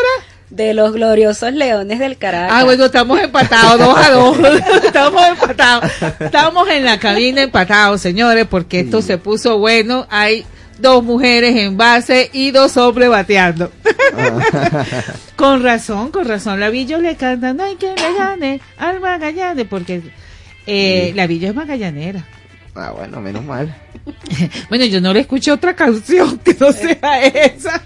De 0.54 0.76
los 0.76 0.94
gloriosos 0.94 1.52
leones 1.52 1.98
del 1.98 2.16
Caracas. 2.18 2.52
Ah, 2.54 2.64
bueno, 2.64 2.86
estamos 2.86 3.20
empatados, 3.20 3.80
dos 3.80 3.98
a 3.98 4.12
dos. 4.12 4.38
estamos 4.86 5.28
empatados. 5.28 5.92
Estamos 6.20 6.70
en 6.70 6.86
la 6.86 7.00
cabina 7.00 7.42
empatados, 7.42 8.02
señores, 8.02 8.46
porque 8.48 8.82
esto 8.82 9.02
se 9.02 9.18
puso 9.18 9.58
bueno. 9.58 10.06
Hay 10.12 10.46
dos 10.78 11.04
mujeres 11.04 11.56
en 11.56 11.76
base 11.76 12.30
y 12.34 12.52
dos 12.52 12.78
hombres 12.78 13.10
bateando. 13.10 13.72
con 15.36 15.64
razón, 15.64 16.12
con 16.12 16.26
razón. 16.28 16.60
La 16.60 16.70
Villa 16.70 17.00
le 17.00 17.16
canta, 17.16 17.54
no 17.54 17.64
hay 17.64 17.76
quien 17.76 17.96
le 17.96 18.14
gane 18.16 18.62
al 18.78 19.00
Magallanes, 19.00 19.66
porque 19.68 20.04
eh, 20.68 21.08
Sí. 21.10 21.14
la 21.16 21.26
Villa 21.26 21.50
es 21.50 21.56
magallanera. 21.56 22.26
Ah, 22.76 22.92
bueno, 22.96 23.22
menos 23.22 23.44
mal. 23.44 23.76
Bueno, 24.70 24.86
yo 24.86 25.02
no 25.02 25.14
le 25.14 25.22
escuché 25.22 25.52
otra 25.52 25.76
canción 25.76 26.38
que 26.40 26.56
no 26.60 26.72
sea 26.72 27.22
esa. 27.26 27.82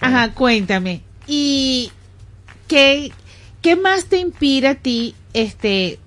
Ajá, 0.00 0.32
cuéntame. 0.32 1.02
¿Y 1.26 1.90
qué, 2.68 3.12
qué 3.62 3.76
más 3.76 4.06
te 4.06 4.18
inspira 4.18 4.70
a 4.70 4.74
ti 4.74 5.14
este 5.32 5.98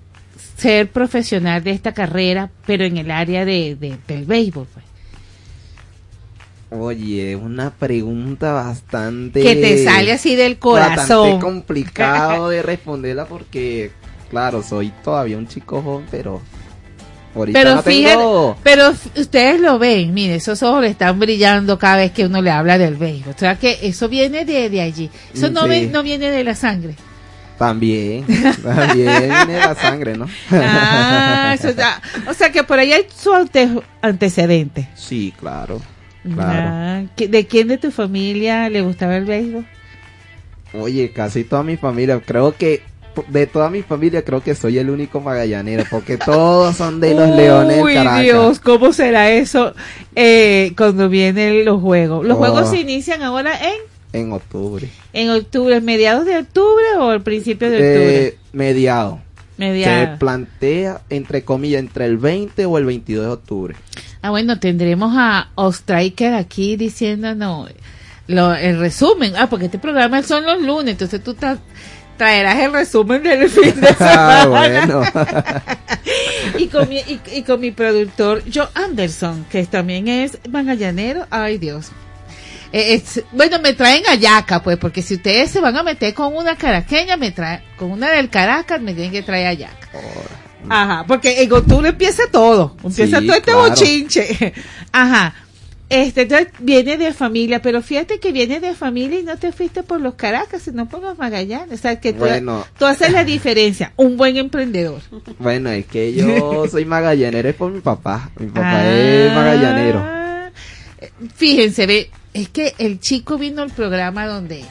ser 0.56 0.90
profesional 0.90 1.62
de 1.62 1.70
esta 1.72 1.92
carrera, 1.94 2.50
pero 2.66 2.84
en 2.84 2.96
el 2.96 3.10
área 3.10 3.44
de, 3.44 3.76
de- 3.76 3.98
del 4.06 4.24
béisbol? 4.24 4.66
pues? 4.72 4.84
Oye, 6.70 7.34
una 7.34 7.70
pregunta 7.70 8.52
bastante... 8.52 9.40
Que 9.42 9.56
te 9.56 9.82
sale 9.84 10.12
así 10.12 10.36
del 10.36 10.58
Bastante 10.60 11.14
corazón. 11.14 11.40
complicado 11.40 12.48
de 12.50 12.62
responderla 12.62 13.24
porque, 13.26 13.90
claro, 14.30 14.62
soy 14.62 14.92
todavía 15.02 15.38
un 15.38 15.48
chico 15.48 15.80
joven, 15.80 16.06
pero... 16.10 16.42
Ahorita 17.38 17.58
Pero 17.58 17.74
no 17.76 17.82
fíjate, 17.82 18.60
pero 18.62 18.92
ustedes 19.16 19.60
lo 19.60 19.78
ven, 19.78 20.12
mire, 20.14 20.34
esos 20.36 20.62
ojos 20.62 20.82
le 20.82 20.88
están 20.88 21.18
brillando 21.18 21.78
cada 21.78 21.96
vez 21.96 22.12
que 22.12 22.26
uno 22.26 22.42
le 22.42 22.50
habla 22.50 22.78
del 22.78 22.96
béisbol. 22.96 23.34
O 23.34 23.38
sea 23.38 23.56
que 23.56 23.78
eso 23.82 24.08
viene 24.08 24.44
de, 24.44 24.68
de 24.70 24.80
allí. 24.80 25.10
Eso 25.34 25.50
no, 25.50 25.62
Sí. 25.62 25.68
ve- 25.68 25.86
no 25.86 26.02
viene 26.02 26.30
de 26.30 26.44
la 26.44 26.54
sangre. 26.54 26.94
También, 27.58 28.24
también 28.62 28.94
viene 29.18 29.52
de 29.54 29.58
la 29.58 29.74
sangre, 29.74 30.16
¿no? 30.16 30.28
Ah, 30.52 31.56
eso 31.58 31.70
o 32.28 32.34
sea 32.34 32.52
que 32.52 32.62
por 32.62 32.78
ahí 32.78 32.92
hay 32.92 33.06
su 33.14 33.32
ante- 33.34 33.80
antecedente. 34.00 34.88
Sí, 34.94 35.32
claro, 35.38 35.80
claro. 36.22 36.68
Ah, 36.70 37.02
¿que- 37.16 37.26
¿De 37.28 37.46
quién 37.46 37.66
de 37.68 37.78
tu 37.78 37.90
familia 37.90 38.68
le 38.68 38.80
gustaba 38.82 39.16
el 39.16 39.24
béisbol? 39.24 39.66
Oye, 40.74 41.10
casi 41.12 41.44
toda 41.44 41.62
mi 41.62 41.76
familia, 41.76 42.20
creo 42.24 42.54
que 42.56 42.82
de 43.28 43.46
toda 43.46 43.70
mi 43.70 43.82
familia 43.82 44.22
creo 44.22 44.42
que 44.42 44.54
soy 44.54 44.78
el 44.78 44.90
único 44.90 45.20
magallanero, 45.20 45.84
porque 45.90 46.16
todos 46.16 46.76
son 46.76 47.00
de 47.00 47.14
los 47.14 47.28
Leones 47.34 47.84
del 47.84 47.94
Caracas. 47.94 48.22
Dios, 48.22 48.60
¿cómo 48.60 48.92
será 48.92 49.30
eso 49.30 49.74
eh, 50.14 50.72
cuando 50.76 51.08
vienen 51.08 51.64
los 51.64 51.80
juegos? 51.80 52.24
Los 52.26 52.36
Oh. 52.36 52.38
juegos 52.38 52.70
se 52.70 52.78
inician 52.80 53.22
ahora 53.22 53.52
en, 54.12 54.20
En 54.20 54.32
octubre. 54.32 54.88
en 55.12 55.30
octubre, 55.30 55.80
mediados 55.80 56.24
de 56.26 56.38
octubre 56.38 56.84
o 56.98 57.10
al 57.10 57.22
principio 57.22 57.68
de 57.70 57.76
octubre. 57.76 58.26
Eh, 58.26 58.38
mediado. 58.52 59.20
Mediado. 59.56 60.12
Se 60.12 60.18
plantea, 60.18 61.00
entre 61.10 61.42
comillas, 61.42 61.80
entre 61.80 62.04
el 62.04 62.16
20 62.16 62.64
o 62.66 62.78
el 62.78 62.84
22 62.84 63.24
de 63.26 63.32
octubre. 63.32 63.74
Ah, 64.22 64.30
bueno, 64.30 64.60
tendremos 64.60 65.12
a 65.16 65.50
Ostriker 65.56 66.34
aquí 66.34 66.76
diciéndonos 66.76 67.70
lo, 68.28 68.54
el 68.54 68.78
resumen. 68.78 69.32
Ah, 69.36 69.48
porque 69.48 69.64
este 69.66 69.78
programa 69.78 70.22
son 70.22 70.44
los 70.44 70.60
lunes, 70.62 70.92
entonces 70.92 71.22
tú 71.24 71.32
estás 71.32 71.58
traerás 72.18 72.58
el 72.58 72.72
resumen 72.72 73.22
del 73.22 73.48
fin 73.50 73.80
de 73.80 73.88
Ah, 74.00 74.42
semana. 74.42 74.86
bueno. 74.86 75.02
y, 76.58 76.66
con 76.66 76.88
mi, 76.88 76.96
y, 76.98 77.20
y 77.32 77.42
con 77.42 77.60
mi 77.60 77.70
productor 77.70 78.42
Joe 78.52 78.68
Anderson, 78.74 79.46
que 79.50 79.64
también 79.66 80.08
es 80.08 80.38
magallanero. 80.50 81.26
Ay, 81.30 81.56
Dios. 81.58 81.90
Eh, 82.72 82.94
es- 82.94 83.22
bueno, 83.32 83.58
me 83.60 83.72
traen 83.72 84.02
a 84.06 84.14
Yaca, 84.14 84.62
pues, 84.62 84.76
porque 84.76 85.00
si 85.00 85.14
ustedes 85.14 85.50
se 85.50 85.60
van 85.60 85.76
a 85.76 85.82
meter 85.82 86.12
con 86.12 86.36
una 86.36 86.54
caraqueña, 86.56 87.16
me 87.16 87.30
traen, 87.30 87.62
con 87.78 87.90
una 87.92 88.10
del 88.10 88.28
Caracas, 88.28 88.80
me 88.82 88.92
tienen 88.92 89.12
que 89.12 89.22
traer 89.22 89.46
a 89.46 89.52
Yaca. 89.54 89.88
Ajá, 90.68 91.04
porque 91.08 91.42
en 91.42 91.52
octubre 91.52 91.88
empieza 91.88 92.24
todo, 92.30 92.76
empieza 92.84 93.20
Sí, 93.20 93.26
todo 93.26 93.36
este 93.36 93.52
claro. 93.52 93.68
bochinche. 93.70 94.52
Ajá. 94.92 95.34
Este, 95.90 96.22
entonces 96.22 96.48
viene 96.58 96.98
de 96.98 97.14
familia, 97.14 97.62
pero 97.62 97.80
fíjate 97.80 98.20
que 98.20 98.30
viene 98.30 98.60
de 98.60 98.74
familia 98.74 99.20
y 99.20 99.22
no 99.22 99.38
te 99.38 99.52
fuiste 99.52 99.82
por 99.82 100.00
los 100.02 100.14
Caracas, 100.14 100.62
sino 100.62 100.86
por 100.86 101.00
los 101.00 101.16
Magallanes. 101.16 101.78
O 101.78 101.82
sea, 101.82 101.98
que 101.98 102.12
tú, 102.12 102.18
Bueno. 102.20 102.66
tú 102.78 102.84
haces 102.84 103.10
la 103.10 103.24
diferencia. 103.24 103.92
Un 103.96 104.16
buen 104.18 104.36
emprendedor. 104.36 105.00
Bueno, 105.38 105.70
es 105.70 105.86
que 105.86 106.12
yo 106.12 106.66
soy 106.70 106.84
magallanero 106.84 107.48
es 107.48 107.54
por 107.54 107.72
mi 107.72 107.80
papá. 107.80 108.30
Mi 108.38 108.48
papá 108.48 108.80
Ah. 108.82 108.86
es 108.94 109.32
magallanero. 109.32 110.18
Fíjense, 111.36 111.86
ve, 111.86 112.10
es 112.34 112.48
que 112.48 112.74
el 112.78 113.00
chico 113.00 113.38
vino 113.38 113.62
al 113.62 113.70
programa 113.70 114.26
donde 114.26 114.64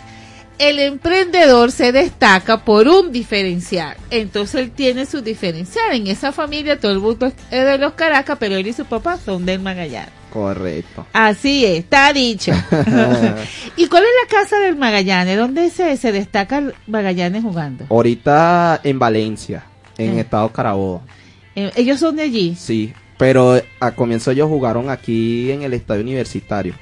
el 0.60 0.80
emprendedor 0.80 1.72
se 1.72 1.92
destaca 1.92 2.64
por 2.64 2.88
un 2.88 3.12
diferencial. 3.12 3.96
Entonces 4.10 4.62
él 4.62 4.72
tiene 4.72 5.06
su 5.06 5.22
diferencial. 5.22 5.94
En 5.94 6.08
esa 6.08 6.32
familia 6.32 6.80
todo 6.80 6.92
el 6.92 7.00
mundo 7.00 7.28
es 7.28 7.34
de 7.66 7.78
los 7.78 7.94
Caracas, 7.94 8.38
pero 8.40 8.56
él 8.56 8.68
y 8.68 8.74
su 8.74 8.86
papá 8.86 9.18
son 9.18 9.46
del 9.46 9.60
Magallanes. 9.60 10.12
Correcto. 10.32 11.06
Así 11.14 11.66
es, 11.66 11.80
está 11.80 12.12
dicho. 12.14 12.52
¿Y 13.78 13.88
cuál 13.88 14.04
es 14.04 14.10
la 14.24 14.30
casa 14.40 14.60
del 14.60 14.76
Magallanes? 14.76 15.38
¿Dónde 15.38 15.70
se, 15.70 15.96
se 15.98 16.12
destaca 16.12 16.58
el 16.60 16.74
Magallanes 16.86 17.44
jugando? 17.44 17.86
Ahorita 17.90 18.82
en 18.84 19.00
Valencia, 19.00 19.64
en 19.98 20.18
Eh. 20.18 20.22
Estado 20.22 20.52
Carabobo. 20.52 21.02
Eh, 21.56 21.72
ellos 21.76 22.00
son 22.00 22.18
de 22.18 22.24
allí. 22.24 22.56
Sí, 22.56 22.94
pero 23.18 23.60
a 23.80 23.92
comienzo 23.92 24.32
ellos 24.32 24.48
jugaron 24.48 24.90
aquí 24.90 25.50
en 25.52 25.64
el 25.64 25.74
estadio 25.74 26.02
universitario. 26.02 26.74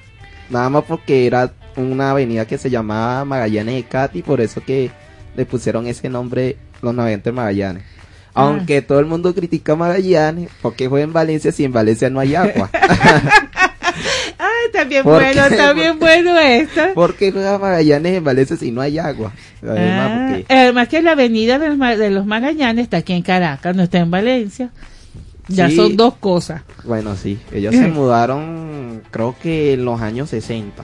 Nada 0.50 0.70
más 0.70 0.84
porque 0.84 1.26
era 1.26 1.54
una 1.78 2.12
avenida 2.12 2.46
que 2.46 2.58
se 2.58 2.70
llamaba 2.70 3.26
Magallanes 3.26 3.76
de 3.76 3.84
Cati, 3.84 4.22
por 4.22 4.42
eso 4.42 4.62
que 4.64 4.92
le 5.36 5.46
pusieron 5.46 5.88
ese 5.88 6.10
nombre 6.10 6.58
los 6.82 6.94
navegantes 6.96 7.34
Magallanes. 7.34 7.84
Ah. 8.34 8.44
Aunque 8.44 8.82
todo 8.82 9.00
el 9.00 9.06
mundo 9.06 9.34
critica 9.34 9.74
a 9.74 9.76
Magallanes, 9.78 10.50
porque 10.62 10.88
juega 10.88 11.04
en 11.06 11.14
Valencia 11.14 11.52
si 11.52 11.64
en 11.64 11.72
Valencia 11.74 12.10
no 12.10 12.20
hay 12.20 12.36
agua? 12.36 12.70
También 14.74 15.04
¿Por 15.04 15.14
bueno, 15.22 15.42
también 15.56 16.00
bueno 16.00 16.38
esto. 16.38 16.82
¿Por 16.96 17.16
qué 17.16 17.32
juega 17.32 17.58
Magallanes 17.58 18.18
en 18.18 18.24
Valencia 18.26 18.58
si 18.58 18.72
no 18.72 18.82
hay 18.82 18.98
agua? 19.00 19.32
Además, 19.64 20.12
Ah, 20.12 20.28
porque- 20.32 20.54
además 20.54 20.88
que 20.90 21.02
la 21.02 21.12
avenida 21.12 21.60
de 21.60 21.70
los, 21.70 21.78
Ma- 21.78 21.96
de 21.96 22.10
los 22.12 22.26
Magallanes 22.26 22.84
está 22.84 22.98
aquí 22.98 23.14
en 23.14 23.22
Caracas, 23.22 23.74
no 23.74 23.84
está 23.84 24.00
en 24.00 24.12
Valencia. 24.12 24.72
Ya 25.48 25.70
Sí. 25.70 25.78
son 25.78 25.96
dos 25.96 26.16
cosas. 26.16 26.64
Bueno, 26.84 27.16
sí, 27.16 27.40
ellos 27.54 27.74
se 27.74 27.88
mudaron 27.88 29.02
creo 29.12 29.34
que 29.42 29.74
en 29.74 29.86
los 29.86 30.02
años 30.02 30.32
60 30.32 30.84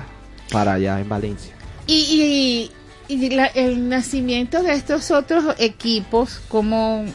para 0.51 0.73
allá 0.73 0.99
en 0.99 1.09
Valencia. 1.09 1.53
Y, 1.87 2.69
y, 3.07 3.13
y 3.15 3.29
la- 3.31 3.47
el 3.47 3.89
nacimiento 3.89 4.61
de 4.63 4.73
estos 4.73 5.09
otros 5.11 5.55
equipos, 5.59 6.41
¿cómo, 6.47 7.05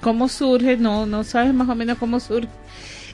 cómo 0.00 0.28
surge? 0.28 0.76
No, 0.76 1.06
no 1.06 1.24
sabes 1.24 1.52
más 1.54 1.68
o 1.68 1.74
menos 1.74 1.98
cómo 1.98 2.20
surge 2.20 2.48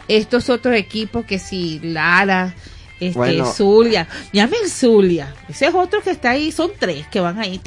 estos 0.08 0.48
otros 0.48 0.74
equipos 0.74 1.24
que 1.26 1.38
si 1.38 1.78
Lara, 1.80 2.54
este, 2.98 3.16
Bueno. 3.18 3.44
Zulia, 3.52 4.08
llamen 4.32 4.68
Zulia, 4.68 5.34
ese 5.48 5.66
es 5.66 5.74
otro 5.74 6.00
que 6.02 6.10
está 6.10 6.30
ahí, 6.30 6.50
son 6.50 6.70
tres 6.78 7.06
que 7.08 7.20
van 7.20 7.38
ahí, 7.38 7.60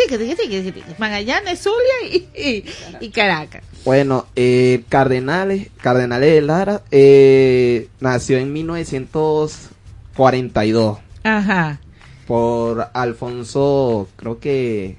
Magallanes, 0.97 1.59
Zulia 1.61 2.09
y, 2.11 2.27
y, 2.35 2.65
y 2.99 3.09
Caracas. 3.11 3.63
Bueno, 3.85 4.25
eh, 4.35 4.83
Cardenales, 4.89 5.67
Cardenales 5.81 6.33
de 6.33 6.41
Lara 6.41 6.81
eh, 6.91 7.87
nació 7.99 8.37
en 8.39 8.51
1942 8.53 10.97
Ajá. 11.23 11.79
Por 12.27 12.87
Alfonso, 12.93 14.07
creo 14.15 14.39
que, 14.39 14.97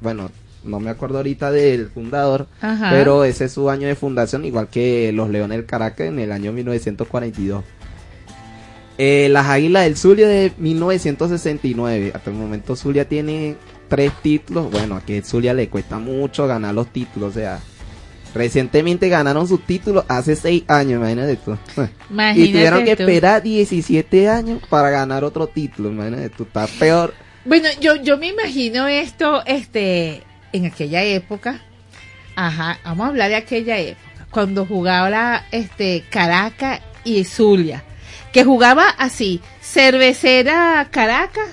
bueno, 0.00 0.30
no 0.64 0.80
me 0.80 0.90
acuerdo 0.90 1.18
ahorita 1.18 1.50
del 1.50 1.88
fundador, 1.88 2.46
Ajá. 2.60 2.90
pero 2.90 3.24
ese 3.24 3.46
es 3.46 3.52
su 3.52 3.68
año 3.68 3.88
de 3.88 3.94
fundación, 3.94 4.44
igual 4.44 4.68
que 4.68 5.12
los 5.12 5.28
Leones 5.28 5.58
del 5.58 5.66
Caracas 5.66 6.06
en 6.06 6.18
el 6.18 6.32
año 6.32 6.52
1942. 6.52 7.64
Eh, 8.98 9.28
las 9.30 9.46
Águilas 9.46 9.84
del 9.84 9.96
Zulia 9.96 10.28
de 10.28 10.52
1969. 10.58 12.12
Hasta 12.14 12.30
el 12.30 12.36
momento 12.36 12.76
Zulia 12.76 13.08
tiene 13.08 13.56
tres 13.88 14.12
títulos. 14.22 14.70
Bueno, 14.70 14.96
a 14.96 15.00
que 15.00 15.22
Zulia 15.22 15.54
le 15.54 15.68
cuesta 15.68 15.98
mucho 15.98 16.46
ganar 16.46 16.74
los 16.74 16.88
títulos. 16.92 17.30
O 17.30 17.32
sea, 17.32 17.58
recientemente 18.34 19.08
ganaron 19.08 19.46
sus 19.46 19.64
títulos 19.66 20.04
hace 20.08 20.36
seis 20.36 20.64
años, 20.68 20.98
imagínate 21.00 21.36
tú. 21.36 21.52
y 21.76 22.12
Imagínate 22.12 22.52
tuvieron 22.52 22.84
que 22.84 22.96
tú. 22.96 23.02
esperar 23.02 23.42
17 23.42 24.28
años 24.28 24.60
para 24.68 24.90
ganar 24.90 25.24
otro 25.24 25.46
título. 25.46 25.90
Imagínate 25.90 26.30
tú, 26.30 26.44
está 26.44 26.66
peor. 26.78 27.14
Bueno, 27.44 27.68
yo, 27.80 27.96
yo 27.96 28.18
me 28.18 28.28
imagino 28.28 28.86
esto, 28.86 29.42
este, 29.46 30.22
en 30.52 30.66
aquella 30.66 31.02
época. 31.02 31.60
Ajá, 32.36 32.78
vamos 32.84 33.06
a 33.06 33.08
hablar 33.10 33.28
de 33.28 33.36
aquella 33.36 33.78
época. 33.78 34.26
Cuando 34.30 34.64
jugaba, 34.64 35.44
este, 35.50 36.04
Caracas 36.08 36.80
y 37.04 37.24
Zulia. 37.24 37.82
Que 38.32 38.44
jugaba 38.44 38.88
así, 38.88 39.40
cervecera 39.60 40.88
Caracas 40.90 41.48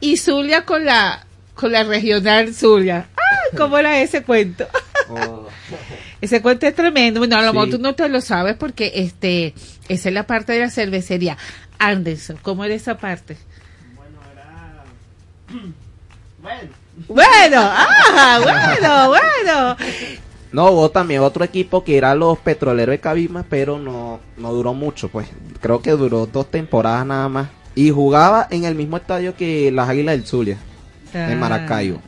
y 0.00 0.18
Zulia 0.18 0.66
con 0.66 0.84
la, 0.84 1.24
con 1.54 1.72
la 1.72 1.84
regional 1.84 2.52
Zulia. 2.52 3.06
¡Ah! 3.16 3.56
¿Cómo 3.56 3.78
era 3.78 3.98
ese 4.02 4.22
cuento? 4.22 4.66
Ese 6.20 6.42
cuento 6.42 6.66
es 6.66 6.74
tremendo. 6.74 7.20
Bueno, 7.20 7.36
a 7.36 7.42
lo 7.42 7.52
mejor 7.52 7.68
Sí. 7.68 7.76
tú 7.76 7.82
no 7.82 7.94
te 7.94 8.08
lo 8.08 8.20
sabes 8.20 8.56
porque, 8.56 8.92
este, 8.94 9.54
esa 9.88 10.08
es 10.08 10.14
la 10.14 10.26
parte 10.26 10.52
de 10.52 10.60
la 10.60 10.70
cervecería. 10.70 11.36
Anderson, 11.78 12.38
¿cómo 12.42 12.64
era 12.64 12.74
esa 12.74 12.96
parte? 12.98 13.36
Bueno, 17.08 17.60
ah, 17.60 18.40
bueno, 18.42 19.08
bueno. 19.08 19.76
No, 20.50 20.70
hubo 20.70 20.90
también 20.90 21.20
otro 21.20 21.44
equipo 21.44 21.84
que 21.84 21.96
era 21.98 22.14
los 22.14 22.38
Petroleros 22.38 22.92
de 22.92 23.00
Cabima, 23.00 23.44
pero 23.48 23.78
no, 23.78 24.18
no 24.36 24.52
duró 24.52 24.72
mucho, 24.74 25.08
pues. 25.08 25.28
Creo 25.60 25.80
que 25.82 25.90
duró 25.92 26.26
dos 26.26 26.50
temporadas 26.50 27.04
nada 27.06 27.28
más. 27.28 27.48
Y 27.74 27.90
jugaba 27.90 28.48
en 28.50 28.64
el 28.64 28.74
mismo 28.74 28.96
estadio 28.96 29.36
que 29.36 29.70
las 29.70 29.88
Águilas 29.88 30.16
del 30.16 30.26
Zulia, 30.26 30.56
Ah. 31.14 31.30
en 31.30 31.38
Maracayo. 31.38 31.98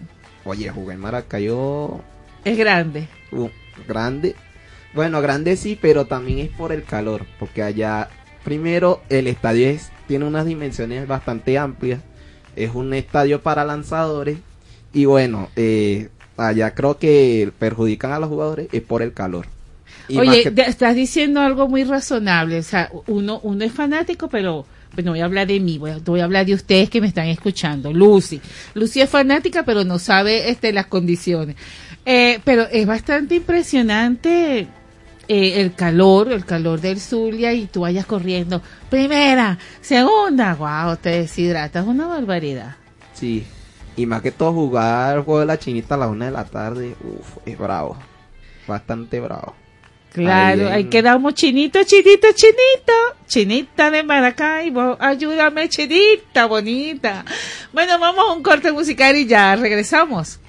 Oye, 0.45 0.69
jugué 0.71 0.95
en 0.95 1.01
Maracayo 1.01 2.01
Es 2.45 2.57
grande. 2.59 3.09
uh, 3.33 3.49
grande. 3.87 4.35
Bueno, 4.95 5.21
grande 5.21 5.57
sí, 5.57 5.79
pero 5.81 6.07
también 6.07 6.39
es 6.41 6.49
por 6.51 6.73
el 6.73 6.83
calor, 6.83 7.25
porque 7.39 7.63
allá, 7.63 8.09
primero, 8.45 9.03
el 9.09 9.27
estadio 9.29 9.69
es, 9.69 9.91
tiene 10.09 10.25
unas 10.25 10.47
dimensiones 10.47 11.07
bastante 11.07 11.59
amplias. 11.59 12.01
Es 12.57 12.75
un 12.75 12.93
estadio 12.95 13.41
para 13.41 13.65
lanzadores. 13.65 14.39
Y 14.93 15.05
bueno, 15.05 15.49
eh, 15.55 16.09
allá 16.37 16.75
creo 16.75 16.99
que 16.99 17.53
perjudican 17.59 18.11
a 18.13 18.19
los 18.19 18.29
jugadores 18.29 18.69
es 18.73 18.83
por 18.83 19.03
el 19.03 19.13
calor. 19.13 19.47
Y 20.09 20.19
Oye, 20.19 20.53
que- 20.53 20.63
estás 20.63 20.97
diciendo 20.97 21.41
algo 21.41 21.69
muy 21.69 21.85
razonable. 21.85 22.59
O 22.59 22.63
sea, 22.65 22.91
uno, 23.07 23.39
uno 23.45 23.65
es 23.65 23.71
fanático, 23.73 24.29
pero 24.29 24.67
bueno, 24.93 25.13
voy 25.13 25.21
a 25.21 25.25
hablar 25.27 25.47
de 25.47 25.61
mí, 25.61 25.79
voy 25.79 25.93
a, 25.93 25.99
voy 25.99 26.19
a 26.19 26.25
hablar 26.25 26.45
de 26.47 26.55
ustedes 26.55 26.91
que 26.91 27.01
me 27.01 27.07
están 27.07 27.29
escuchando. 27.29 27.93
Lucy. 27.93 28.41
Lucy 28.75 29.01
es 29.01 29.09
fanática, 29.09 29.63
pero 29.65 29.85
no 29.85 30.01
sabe 30.01 30.51
este, 30.51 30.73
las 30.73 30.87
condiciones. 30.87 31.55
Eh, 32.13 32.41
pero 32.43 32.63
es 32.63 32.85
bastante 32.89 33.37
impresionante 33.37 34.67
eh, 35.29 35.61
el 35.61 35.75
calor, 35.75 36.33
el 36.33 36.45
calor 36.45 36.81
del 36.81 36.99
Zulia 37.01 37.53
y 37.53 37.67
tú 37.67 37.83
vayas 37.83 38.05
corriendo. 38.05 38.61
Primera, 38.89 39.57
segunda, 39.81 40.55
wow, 40.57 40.97
te 40.97 41.11
deshidratas, 41.11 41.87
una 41.87 42.09
barbaridad. 42.09 42.75
Sí. 43.15 43.47
Y 43.97 44.07
más 44.07 44.23
que 44.23 44.33
todo 44.33 44.53
jugar 44.53 45.19
el 45.19 45.23
juego 45.23 45.39
de 45.41 45.47
la 45.47 45.57
chinita 45.59 45.95
a 45.95 45.99
la 45.99 46.09
una 46.09 46.25
de 46.25 46.31
la 46.33 46.45
tarde, 46.45 46.97
uf, 47.01 47.37
es 47.47 47.57
bravo. 47.57 47.97
Bastante 48.67 49.21
bravo. 49.21 49.55
Claro, 50.13 50.67
Ahí 50.67 50.73
ahí 50.73 50.83
en- 50.83 50.91
quedamos 50.91 51.35
chinito, 51.35 51.79
chinito, 51.85 52.27
chinito, 52.35 52.93
chinita 53.29 53.91
de 53.93 54.03
Maracaibo, 54.03 54.97
ayúdame 54.99 55.69
chinita 55.69 56.47
bonita. 56.47 57.25
Bueno, 57.73 58.01
vamos 58.01 58.25
a 58.29 58.33
un 58.33 58.43
corte 58.43 58.73
musical 58.73 59.15
y 59.17 59.27
ya 59.27 59.55
regresamos. 59.55 60.41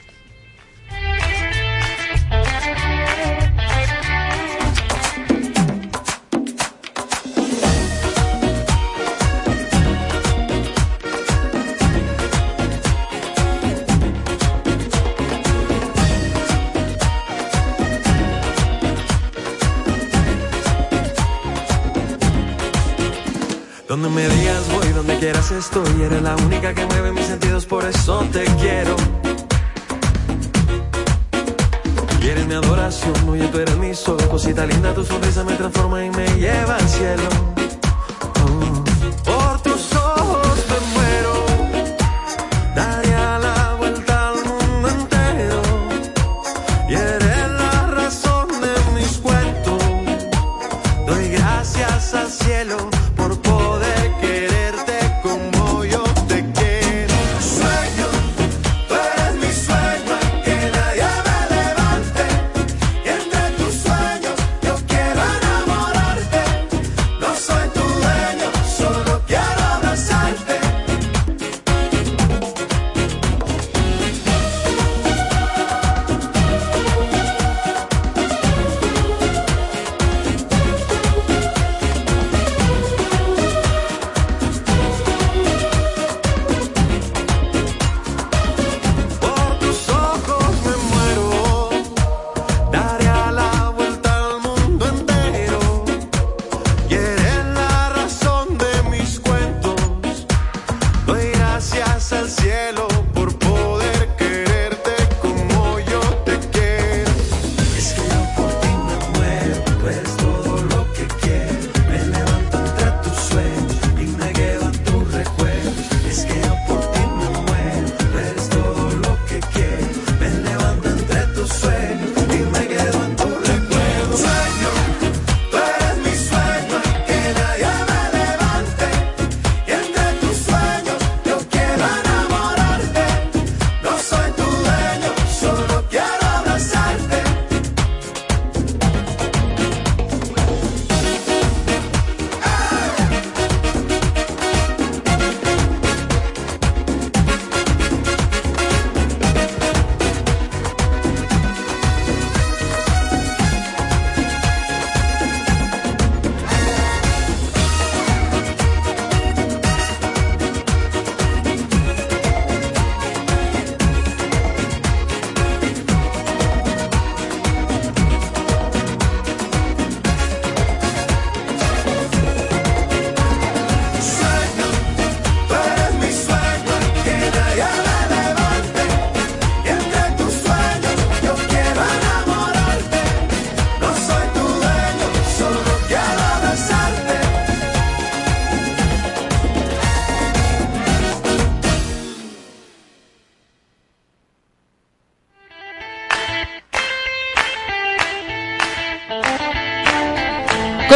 Donde 23.92 24.08
me 24.08 24.26
digas 24.26 24.72
voy, 24.72 24.88
donde 24.94 25.20
quieras 25.20 25.52
estoy. 25.52 26.02
Eres 26.02 26.22
la 26.22 26.34
única 26.38 26.74
que 26.74 26.86
mueve 26.86 27.12
mis 27.12 27.26
sentidos, 27.26 27.66
por 27.66 27.84
eso 27.84 28.26
te 28.32 28.46
quiero. 28.62 28.96
Y 32.22 32.28
eres 32.30 32.48
mi 32.48 32.54
adoración, 32.54 33.14
oye, 33.28 33.46
tú 33.50 33.60
eres 33.60 33.76
mi 33.76 33.94
sol. 33.94 34.16
Cosita 34.30 34.66
linda, 34.66 34.94
tu 34.94 35.04
sonrisa 35.04 35.44
me 35.44 35.56
transforma 35.56 36.06
y 36.06 36.10
me 36.10 36.26
lleva 36.40 36.78
al 36.78 36.88
cielo. 36.88 37.61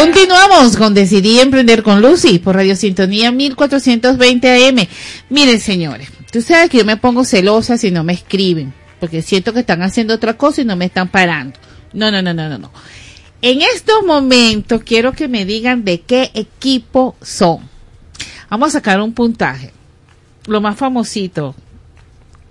Continuamos 0.05 0.77
con 0.77 0.93
Decidí 0.93 1.39
Emprender 1.39 1.81
con 1.81 1.99
Lucy 1.99 2.37
por 2.37 2.55
Radio 2.55 2.75
Sintonía 2.75 3.31
1420 3.31 4.67
AM. 4.67 4.87
Miren, 5.31 5.59
señores, 5.59 6.09
tú 6.31 6.43
sabes 6.43 6.69
que 6.69 6.77
yo 6.77 6.85
me 6.85 6.95
pongo 6.95 7.25
celosa 7.25 7.79
si 7.79 7.89
no 7.89 8.03
me 8.03 8.13
escriben, 8.13 8.71
porque 8.99 9.23
siento 9.23 9.51
que 9.51 9.61
están 9.61 9.81
haciendo 9.81 10.13
otra 10.13 10.35
cosa 10.35 10.61
y 10.61 10.65
no 10.65 10.75
me 10.75 10.85
están 10.85 11.07
parando. 11.07 11.59
No, 11.91 12.11
no, 12.11 12.21
no, 12.21 12.35
no, 12.35 12.47
no, 12.49 12.59
no. 12.59 12.71
En 13.41 13.63
estos 13.63 14.05
momentos 14.05 14.83
quiero 14.83 15.11
que 15.13 15.27
me 15.27 15.43
digan 15.43 15.83
de 15.83 16.01
qué 16.01 16.29
equipo 16.35 17.15
son. 17.23 17.67
Vamos 18.47 18.69
a 18.69 18.71
sacar 18.73 19.01
un 19.01 19.11
puntaje. 19.11 19.71
Lo 20.45 20.61
más 20.61 20.77
famosito. 20.77 21.55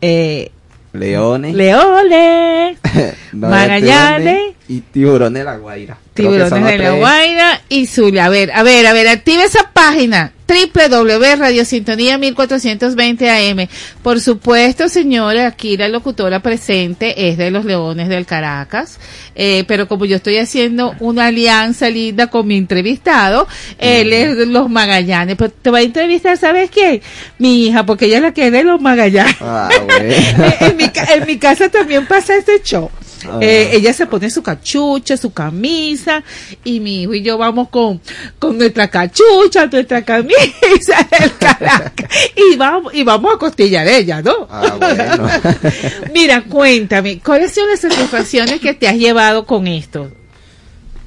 Eh, 0.01 0.51
Leones. 0.93 1.55
Leones. 1.55 2.79
Magallanes. 3.33 4.54
Y 4.69 4.81
tiburones 4.81 5.41
de 5.41 5.45
la 5.45 5.57
Guaira. 5.57 5.99
Tiburones 6.15 6.65
de 6.65 6.79
la. 6.79 6.93
Guaira 6.93 7.61
y 7.69 7.87
Zulia. 7.87 8.27
A 8.27 8.29
ver, 8.31 8.51
a 8.53 8.63
ver, 8.63 8.87
a 8.87 8.93
ver, 8.93 9.09
activa 9.09 9.45
esa 9.45 9.71
página 9.73 10.33
www.radiosintonía 10.47 12.19
1420 12.19 13.31
AM. 13.31 13.69
Por 14.03 14.21
supuesto, 14.21 14.89
señora, 14.89 15.47
aquí 15.47 15.77
la 15.77 15.89
locutora 15.89 16.41
presente 16.41 17.29
es 17.29 17.39
de 17.39 17.51
los 17.51 17.65
Leones 17.65 18.09
del 18.09 18.27
Caracas, 18.27 18.99
eh, 19.35 19.65
pero 19.67 19.89
como 19.89 20.05
yo 20.05 20.17
estoy 20.17 20.39
haciendo 20.39 20.95
una 21.01 21.27
alianza 21.27 21.89
linda 21.89 22.29
con 22.29 22.47
mi 22.47 22.57
entrevistado, 22.57 23.49
él 23.79 24.13
es 24.13 24.37
de 24.37 24.47
los 24.47 24.69
Magallanes. 24.69 25.37
Pero 25.37 25.51
te 25.51 25.71
va 25.71 25.79
a 25.79 25.83
entrevistar, 25.83 26.37
¿sabes 26.37 26.71
quién? 26.71 27.01
Mi 27.39 27.67
hija, 27.67 27.87
porque 27.87 28.07
ella 28.07 28.17
es 28.17 28.23
la 28.23 28.35
que 28.35 28.47
es 28.47 28.53
de 28.53 28.65
los 28.65 28.81
Magallanes. 28.81 29.37
Ah, 29.41 29.69
bueno. 29.87 30.15
en, 30.61 30.77
mi, 30.77 30.85
en 30.85 31.27
mi 31.27 31.39
casa 31.39 31.69
también 31.69 32.07
pasa 32.07 32.37
este 32.37 32.63
show. 32.63 32.91
Ah. 33.27 33.39
Eh, 33.41 33.71
ella 33.73 33.93
se 33.93 34.07
pone 34.07 34.31
su 34.31 34.43
cachucha, 34.43 35.17
su 35.17 35.33
camisa, 35.33 36.23
y 36.65 36.81
mi 36.81 37.03
hijo 37.03 37.15
y 37.15 37.23
yo 37.23 37.39
vamos 37.39 37.69
con, 37.69 38.01
con 38.39 38.59
nuestra 38.59 38.89
cachucha, 38.89 39.67
nuestra 39.67 40.03
camisa 40.03 41.09
del 41.19 41.37
Caracas, 41.37 42.11
y 42.37 42.57
vamos, 42.57 42.95
y 42.95 43.03
vamos 43.03 43.35
a 43.35 43.39
costillar 43.39 43.87
ella, 43.87 44.23
¿no? 44.23 44.47
Ah, 44.51 44.77
bueno. 44.79 45.29
Mira, 46.15 46.43
cuéntame, 46.45 47.21
¿cuáles 47.21 47.53
son 47.53 47.69
las 47.69 47.81
satisfacciones 47.81 48.61
que 48.61 48.75
te 48.75 48.89
has 48.89 48.97
llevado 48.97 49.47
con 49.47 49.67
esto? 49.67 50.11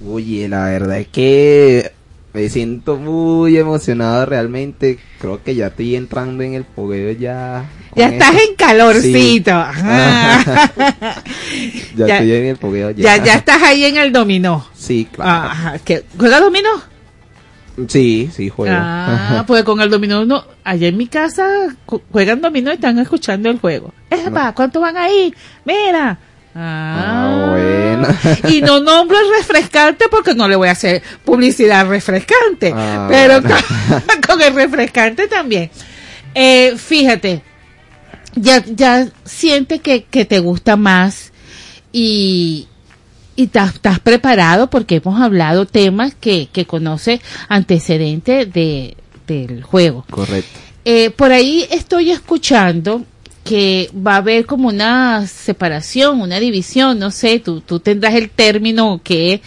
Oye, 0.07 0.47
la 0.47 0.65
verdad 0.65 0.99
es 0.99 1.07
que 1.07 1.91
me 2.37 2.49
siento 2.49 2.97
muy 2.97 3.57
emocionado 3.57 4.23
realmente. 4.27 4.99
Creo 5.19 5.43
que 5.43 5.55
ya 5.55 5.67
estoy 5.67 5.95
entrando 5.95 6.43
en 6.43 6.53
el 6.53 6.65
pogueo 6.65 7.11
ya. 7.13 7.65
Ya 7.95 8.09
estás 8.09 8.35
en 8.35 8.55
calorcito. 8.55 9.49
Sí. 9.49 9.49
Ajá. 9.49 10.71
ya, 11.95 12.05
Ya- 12.05 12.17
estoy 12.17 12.31
en 12.33 12.45
el 12.45 12.57
pogueo 12.57 12.91
ya, 12.91 13.17
ya 13.17 13.33
estás 13.33 13.63
ahí 13.63 13.85
en 13.85 13.97
el 13.97 14.11
dominó. 14.11 14.67
Sí, 14.75 15.07
claro. 15.11 15.49
Ajá. 15.49 15.79
¿Qué? 15.79 16.05
¿Juega 16.15 16.39
dominó? 16.39 16.69
Sí, 17.87 18.29
sí, 18.31 18.49
juego. 18.49 18.75
Ah, 18.77 19.43
pues 19.47 19.63
con 19.63 19.81
el 19.81 19.89
dominó 19.89 20.23
no. 20.23 20.43
Allá 20.63 20.89
en 20.89 20.97
mi 20.97 21.07
casa 21.07 21.75
juegan 22.11 22.39
dominó 22.41 22.69
y 22.69 22.75
están 22.75 22.99
escuchando 22.99 23.49
el 23.49 23.59
juego. 23.59 23.95
Epa, 24.11 24.53
¿cuánto 24.53 24.79
van 24.79 24.95
ahí? 24.95 25.33
Mira. 25.65 26.19
Ah, 26.59 27.49
bueno. 27.49 28.07
Y 28.49 28.61
no 28.61 28.79
nombro 28.79 29.17
el 29.19 29.37
refrescante 29.37 30.05
porque 30.09 30.33
no 30.33 30.47
le 30.47 30.55
voy 30.55 30.69
a 30.69 30.71
hacer 30.71 31.03
publicidad 31.23 31.87
refrescante. 31.87 32.73
Ah, 32.75 33.07
pero 33.09 33.41
bueno. 33.41 33.55
con, 34.07 34.21
con 34.37 34.41
el 34.41 34.55
refrescante 34.55 35.27
también. 35.27 35.69
Eh, 36.33 36.75
fíjate, 36.77 37.41
ya, 38.35 38.63
ya 38.65 39.07
siente 39.23 39.79
que, 39.79 40.03
que 40.03 40.25
te 40.25 40.39
gusta 40.39 40.75
más 40.75 41.31
y, 41.91 42.67
y 43.35 43.43
estás, 43.43 43.99
preparado 43.99 44.69
porque 44.69 44.95
hemos 44.95 45.21
hablado 45.21 45.65
temas 45.65 46.15
que, 46.15 46.49
que 46.51 46.65
conoce 46.65 47.21
antecedentes 47.49 48.51
de, 48.51 48.97
del 49.27 49.63
juego. 49.63 50.05
Correcto. 50.09 50.59
Eh, 50.85 51.09
por 51.11 51.31
ahí 51.31 51.67
estoy 51.69 52.11
escuchando 52.11 53.03
que 53.47 53.89
va 53.95 54.15
a 54.15 54.17
haber 54.17 54.45
como 54.45 54.67
una 54.67 55.25
separación, 55.25 56.21
una 56.21 56.39
división, 56.39 56.99
no 56.99 57.11
sé, 57.11 57.39
tú, 57.39 57.61
tú 57.61 57.79
tendrás 57.79 58.15
el 58.15 58.29
término 58.29 58.99
que 59.03 59.41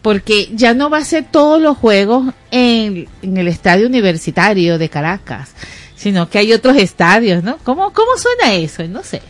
porque 0.00 0.48
ya 0.54 0.74
no 0.74 0.90
va 0.90 0.98
a 0.98 1.04
ser 1.04 1.26
todos 1.30 1.60
los 1.60 1.76
juegos 1.76 2.32
en, 2.50 3.08
en 3.22 3.36
el 3.36 3.48
estadio 3.48 3.86
universitario 3.86 4.78
de 4.78 4.88
Caracas, 4.88 5.54
sino 5.94 6.28
que 6.28 6.38
hay 6.38 6.52
otros 6.52 6.76
estadios, 6.76 7.44
¿no? 7.44 7.58
¿Cómo, 7.62 7.92
cómo 7.92 8.10
suena 8.16 8.54
eso? 8.54 8.82
No 8.88 9.02
sé. 9.02 9.22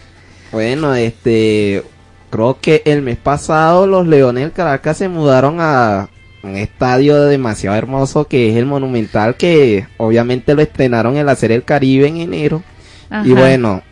Bueno, 0.51 0.95
este, 0.95 1.83
creo 2.31 2.59
que 2.61 2.83
el 2.87 3.03
mes 3.03 3.19
pasado 3.19 3.87
los 3.87 4.07
Leones 4.07 4.45
del 4.45 4.53
Caracas 4.53 4.99
se 4.99 5.09
mudaron 5.09 5.59
a 5.61 6.09
un 6.43 6.57
estadio 6.57 7.23
demasiado 7.25 7.77
hermoso 7.77 8.27
que 8.27 8.51
es 8.51 8.57
el 8.57 8.67
Monumental, 8.67 9.37
que 9.37 9.87
obviamente 9.99 10.55
lo 10.55 10.63
estrenaron 10.63 11.17
en 11.17 11.27
la 11.27 11.37
Serie 11.37 11.57
del 11.57 11.65
Caribe 11.65 12.07
en 12.07 12.19
enero. 12.19 12.63
Ajá. 13.11 13.27
Y 13.27 13.33
bueno, 13.33 13.83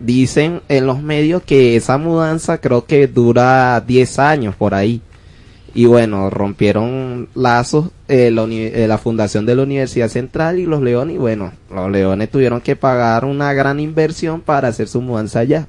dicen 0.00 0.62
en 0.68 0.86
los 0.86 1.02
medios 1.02 1.42
que 1.42 1.76
esa 1.76 1.98
mudanza 1.98 2.58
creo 2.58 2.84
que 2.86 3.06
dura 3.06 3.80
10 3.86 4.18
años 4.18 4.56
por 4.56 4.74
ahí. 4.74 5.00
Y 5.72 5.84
bueno, 5.84 6.30
rompieron 6.30 7.28
lazos 7.34 7.90
eh, 8.08 8.32
la, 8.32 8.42
eh, 8.50 8.86
la 8.88 8.98
fundación 8.98 9.46
de 9.46 9.54
la 9.54 9.62
Universidad 9.62 10.08
Central 10.08 10.58
y 10.58 10.66
los 10.66 10.82
Leones. 10.82 11.14
Y 11.14 11.18
bueno, 11.18 11.52
los 11.72 11.90
Leones 11.90 12.28
tuvieron 12.30 12.60
que 12.60 12.74
pagar 12.74 13.24
una 13.24 13.52
gran 13.52 13.78
inversión 13.78 14.40
para 14.40 14.68
hacer 14.68 14.88
su 14.88 15.00
mudanza 15.00 15.38
allá. 15.40 15.68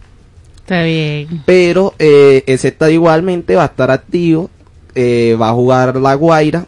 Está 0.58 0.84
bien. 0.84 1.44
Pero 1.46 1.94
eh, 2.00 2.44
ese 2.48 2.76
igualmente 2.90 3.56
va 3.56 3.64
a 3.64 3.68
estar 3.68 3.92
activo. 3.92 4.50
eh, 4.96 5.38
va 5.40 5.50
a 5.50 5.54
jugar 5.54 5.96
La 5.98 6.16
Guaira. 6.16 6.66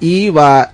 Y 0.00 0.30
va. 0.30 0.72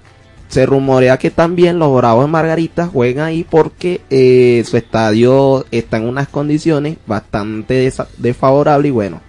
Se 0.53 0.67
rumorea 0.67 1.17
que 1.19 1.31
también 1.31 1.79
los 1.79 1.97
Bravos 1.97 2.27
de 2.27 2.31
Margarita 2.31 2.87
juegan 2.87 3.25
ahí 3.25 3.43
porque 3.43 4.03
eh, 4.11 4.63
su 4.69 4.77
estadio 4.77 5.65
está 5.71 5.97
en 5.97 6.05
unas 6.05 6.29
condiciones 6.29 6.99
bastante 7.07 7.91
desfavorables. 8.19 8.91
Y 8.91 8.93
bueno, 8.93 9.23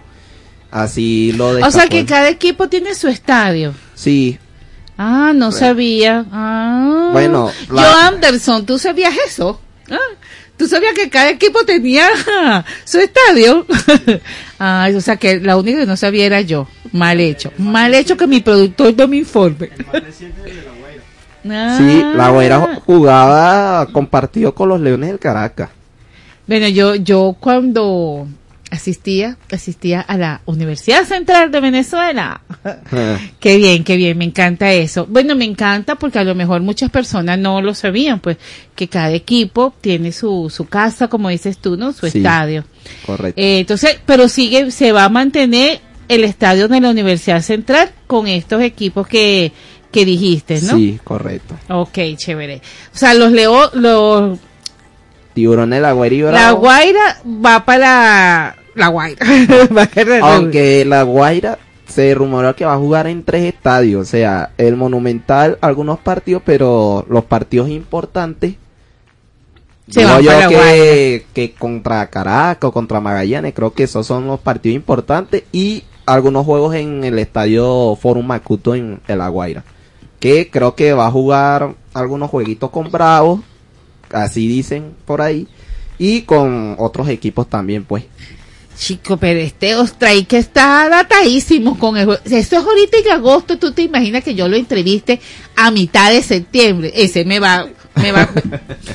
así 0.70 1.32
lo 1.32 1.46
O 1.48 1.52
sea 1.54 1.64
destacó 1.64 1.88
que 1.88 2.04
cada 2.04 2.28
equipo 2.28 2.68
tiene 2.68 2.94
su 2.94 3.08
estadio. 3.08 3.72
Sí, 3.94 4.38
Ah, 4.98 5.32
no 5.34 5.50
sabía. 5.50 6.26
Ah. 6.30 7.08
Bueno, 7.12 7.50
la- 7.70 7.82
Yo, 7.82 7.98
Anderson, 8.00 8.66
¿tú 8.66 8.78
sabías 8.78 9.14
eso? 9.26 9.58
Ah, 9.90 9.96
¿Tú 10.58 10.68
sabías 10.68 10.92
que 10.94 11.08
cada 11.08 11.30
equipo 11.30 11.64
tenía 11.64 12.06
su 12.84 12.98
estadio? 12.98 13.66
ah, 14.58 14.88
o 14.94 15.00
sea 15.00 15.16
que 15.16 15.40
la 15.40 15.56
única 15.56 15.80
que 15.80 15.86
no 15.86 15.96
sabía 15.96 16.26
era 16.26 16.42
yo. 16.42 16.68
Mal 16.92 17.18
hecho. 17.18 17.50
Mal 17.58 17.92
hecho 17.94 18.16
que 18.16 18.26
mi 18.26 18.40
productor 18.40 18.94
no 18.96 19.08
me 19.08 19.16
informe. 19.16 19.70
Ah. 21.48 21.76
sí, 21.78 22.02
La 22.16 22.30
Guaira 22.30 22.80
jugaba 22.86 23.86
compartido 23.92 24.54
con 24.54 24.68
los 24.68 24.80
Leones 24.80 25.10
del 25.10 25.18
Caracas. 25.18 25.70
Bueno, 26.46 26.68
yo, 26.68 26.94
yo 26.94 27.36
cuando 27.40 28.26
asistía, 28.70 29.36
asistía 29.52 30.00
a 30.00 30.16
la 30.16 30.40
Universidad 30.46 31.04
Central 31.04 31.50
de 31.50 31.60
Venezuela. 31.60 32.40
Qué 33.40 33.56
bien, 33.56 33.84
qué 33.84 33.96
bien, 33.96 34.18
me 34.18 34.24
encanta 34.24 34.72
eso. 34.72 35.06
Bueno, 35.08 35.36
me 35.36 35.44
encanta 35.44 35.94
porque 35.94 36.18
a 36.18 36.24
lo 36.24 36.34
mejor 36.34 36.60
muchas 36.62 36.90
personas 36.90 37.38
no 37.38 37.60
lo 37.60 37.72
sabían, 37.74 38.18
pues 38.20 38.36
que 38.74 38.88
cada 38.88 39.10
equipo 39.12 39.72
tiene 39.80 40.10
su, 40.12 40.50
su 40.50 40.66
casa, 40.66 41.08
como 41.08 41.28
dices 41.28 41.58
tú, 41.58 41.76
¿no? 41.76 41.92
Su 41.92 42.08
Sí. 42.08 42.18
estadio. 42.18 42.64
Correcto. 43.06 43.40
Eh, 43.40 43.60
entonces, 43.60 43.98
pero 44.04 44.28
sigue, 44.28 44.70
se 44.70 44.92
va 44.92 45.04
a 45.04 45.08
mantener 45.08 45.80
el 46.08 46.24
estadio 46.24 46.66
de 46.68 46.80
la 46.80 46.90
Universidad 46.90 47.40
Central 47.42 47.90
con 48.06 48.26
estos 48.26 48.60
equipos 48.62 49.06
que, 49.06 49.52
que 49.94 50.04
dijiste, 50.04 50.60
¿no? 50.60 50.76
Sí, 50.76 50.98
correcto. 51.04 51.54
Ok, 51.68 51.98
chévere. 52.16 52.60
O 52.92 52.98
sea, 52.98 53.14
los 53.14 53.30
Leo, 53.30 53.70
los, 53.74 54.38
Tiburones 55.34 55.80
La 55.80 55.92
Guaira 55.92 56.32
la. 56.32 56.50
Guaira 56.52 57.20
va 57.24 57.64
para 57.64 58.56
la 58.74 58.88
Guaira. 58.88 59.24
Aunque 60.22 60.84
la 60.84 61.02
Guaira 61.04 61.58
se 61.86 62.12
rumoreó 62.14 62.56
que 62.56 62.64
va 62.64 62.74
a 62.74 62.78
jugar 62.78 63.06
en 63.06 63.22
tres 63.22 63.44
estadios, 63.44 64.02
o 64.02 64.10
sea, 64.10 64.50
el 64.58 64.76
Monumental 64.76 65.58
algunos 65.60 66.00
partidos, 66.00 66.42
pero 66.44 67.06
los 67.08 67.24
partidos 67.24 67.68
importantes 67.68 68.54
Se 69.88 70.00
digo 70.00 70.18
yo 70.20 70.32
que, 70.48 71.26
que 71.32 71.52
contra 71.52 72.08
Caracas 72.08 72.68
o 72.68 72.72
contra 72.72 73.00
Magallanes, 73.00 73.54
creo 73.54 73.74
que 73.74 73.84
esos 73.84 74.06
son 74.06 74.26
los 74.26 74.40
partidos 74.40 74.74
importantes 74.74 75.44
y 75.52 75.84
algunos 76.06 76.44
juegos 76.44 76.74
en 76.74 77.04
el 77.04 77.18
estadio 77.18 77.96
Forum 78.00 78.26
Macuto 78.26 78.74
en, 78.74 79.00
en 79.06 79.18
La 79.18 79.28
Guaira, 79.28 79.64
que 80.24 80.48
creo 80.48 80.74
que 80.74 80.94
va 80.94 81.08
a 81.08 81.10
jugar 81.10 81.74
algunos 81.92 82.30
jueguitos 82.30 82.70
con 82.70 82.90
Bravos, 82.90 83.40
así 84.10 84.48
dicen 84.48 84.94
por 85.04 85.20
ahí, 85.20 85.46
y 85.98 86.22
con 86.22 86.76
otros 86.78 87.10
equipos 87.10 87.46
también, 87.46 87.84
pues. 87.84 88.04
Chico, 88.74 89.18
pero 89.18 89.38
este 89.38 89.76
Ostray 89.76 90.24
que 90.24 90.38
está 90.38 90.88
datadísimo 90.88 91.78
con 91.78 91.98
el. 91.98 92.08
Eso 92.24 92.30
es 92.32 92.54
ahorita 92.54 92.96
en 93.04 93.10
agosto, 93.10 93.58
tú 93.58 93.72
te 93.72 93.82
imaginas 93.82 94.24
que 94.24 94.34
yo 94.34 94.48
lo 94.48 94.56
entreviste 94.56 95.20
a 95.56 95.70
mitad 95.70 96.10
de 96.10 96.22
septiembre. 96.22 96.90
Ese 96.94 97.26
me 97.26 97.38
va, 97.38 97.68
me 97.96 98.12
va, 98.12 98.28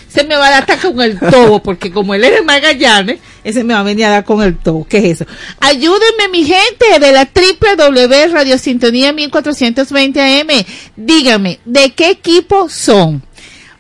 se 0.08 0.24
me 0.24 0.36
va 0.36 0.48
a 0.48 0.62
dar 0.62 0.80
con 0.80 1.02
el 1.02 1.20
tobo, 1.20 1.62
porque 1.62 1.92
como 1.92 2.14
él 2.14 2.24
es 2.24 2.32
de 2.32 2.42
Magallanes, 2.42 3.20
ese 3.44 3.64
me 3.64 3.74
va 3.74 3.80
a 3.80 3.84
venir 3.84 4.06
a 4.06 4.10
dar 4.10 4.26
con 4.26 4.42
el 4.42 4.58
tobo. 4.58 4.86
¿Qué 4.88 4.98
es 4.98 5.22
eso? 5.22 5.26
Ayúdenme 5.60 6.30
mi 6.32 6.44
gente 6.44 7.00
de 7.00 7.12
la 7.12 7.30
www 7.34 8.34
Radio 8.34 8.58
Sintonía 8.58 9.14
1420 9.14 10.22
AM. 10.22 10.66
Dígame, 10.96 11.60
¿de 11.66 11.92
qué 11.92 12.12
equipo 12.12 12.70
son? 12.70 13.24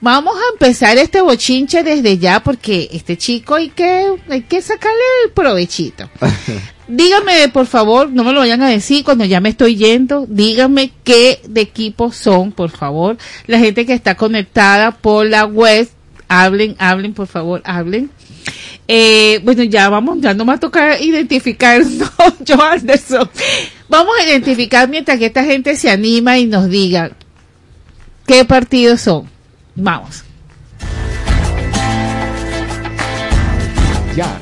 Vamos 0.01 0.35
a 0.35 0.53
empezar 0.53 0.97
este 0.97 1.19
bochinche 1.21 1.83
desde 1.83 2.17
ya 2.17 2.41
porque 2.41 2.89
este 2.93 3.17
chico 3.17 3.55
hay 3.55 3.69
que, 3.69 4.15
hay 4.29 4.41
que 4.43 4.61
sacarle 4.61 5.01
el 5.25 5.31
provechito. 5.31 6.09
Dígame, 6.89 7.49
por 7.49 7.67
favor, 7.67 8.09
no 8.09 8.23
me 8.23 8.33
lo 8.33 8.39
vayan 8.39 8.63
a 8.63 8.67
decir 8.67 9.03
cuando 9.03 9.23
ya 9.23 9.39
me 9.39 9.49
estoy 9.49 9.75
yendo. 9.75 10.25
Dígame 10.27 10.91
qué 11.03 11.39
de 11.47 11.61
equipo 11.61 12.11
son, 12.11 12.51
por 12.51 12.71
favor. 12.71 13.15
La 13.45 13.59
gente 13.59 13.85
que 13.85 13.93
está 13.93 14.15
conectada 14.15 14.89
por 14.89 15.27
la 15.27 15.45
web, 15.45 15.87
hablen, 16.27 16.75
hablen, 16.79 17.13
por 17.13 17.27
favor, 17.27 17.61
hablen. 17.63 18.09
Eh, 18.87 19.39
bueno, 19.43 19.61
ya 19.61 19.87
vamos, 19.89 20.17
ya 20.19 20.33
no 20.33 20.45
me 20.45 20.49
va 20.49 20.55
a 20.55 20.59
tocar 20.59 20.99
identificar, 20.99 21.85
no, 21.85 22.09
yo 22.43 22.59
Anderson. 22.59 23.29
Vamos 23.87 24.15
a 24.19 24.27
identificar 24.27 24.89
mientras 24.89 25.19
que 25.19 25.27
esta 25.27 25.43
gente 25.43 25.75
se 25.75 25.91
anima 25.91 26.39
y 26.39 26.47
nos 26.47 26.69
diga 26.69 27.11
qué 28.25 28.45
partidos 28.45 29.01
son. 29.01 29.29
Vamos. 29.75 30.23
Ya 34.15 34.41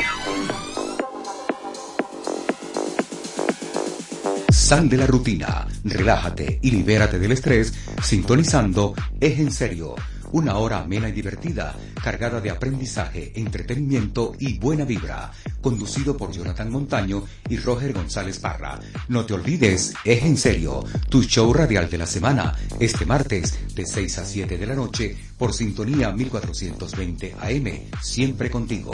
Sal 4.71 4.87
de 4.87 4.95
la 4.95 5.05
rutina, 5.05 5.67
relájate 5.83 6.59
y 6.61 6.71
libérate 6.71 7.19
del 7.19 7.33
estrés 7.33 7.73
sintonizando 8.01 8.93
Es 9.19 9.37
en 9.37 9.51
serio, 9.51 9.95
una 10.31 10.59
hora 10.59 10.79
amena 10.79 11.09
y 11.09 11.11
divertida, 11.11 11.75
cargada 12.01 12.39
de 12.39 12.51
aprendizaje, 12.51 13.33
entretenimiento 13.35 14.31
y 14.39 14.59
buena 14.59 14.85
vibra, 14.85 15.29
conducido 15.59 16.15
por 16.15 16.31
Jonathan 16.31 16.71
Montaño 16.71 17.25
y 17.49 17.57
Roger 17.57 17.91
González 17.91 18.39
Parra. 18.39 18.79
No 19.09 19.25
te 19.25 19.33
olvides, 19.33 19.93
Es 20.05 20.23
en 20.23 20.37
serio, 20.37 20.85
tu 21.09 21.21
show 21.21 21.51
radial 21.51 21.89
de 21.89 21.97
la 21.97 22.05
semana, 22.05 22.55
este 22.79 23.05
martes 23.05 23.75
de 23.75 23.85
6 23.85 24.19
a 24.19 24.25
7 24.25 24.57
de 24.57 24.67
la 24.67 24.75
noche 24.75 25.17
por 25.37 25.53
sintonía 25.53 26.13
1420 26.13 27.35
AM, 27.41 27.89
siempre 28.01 28.49
contigo. 28.49 28.93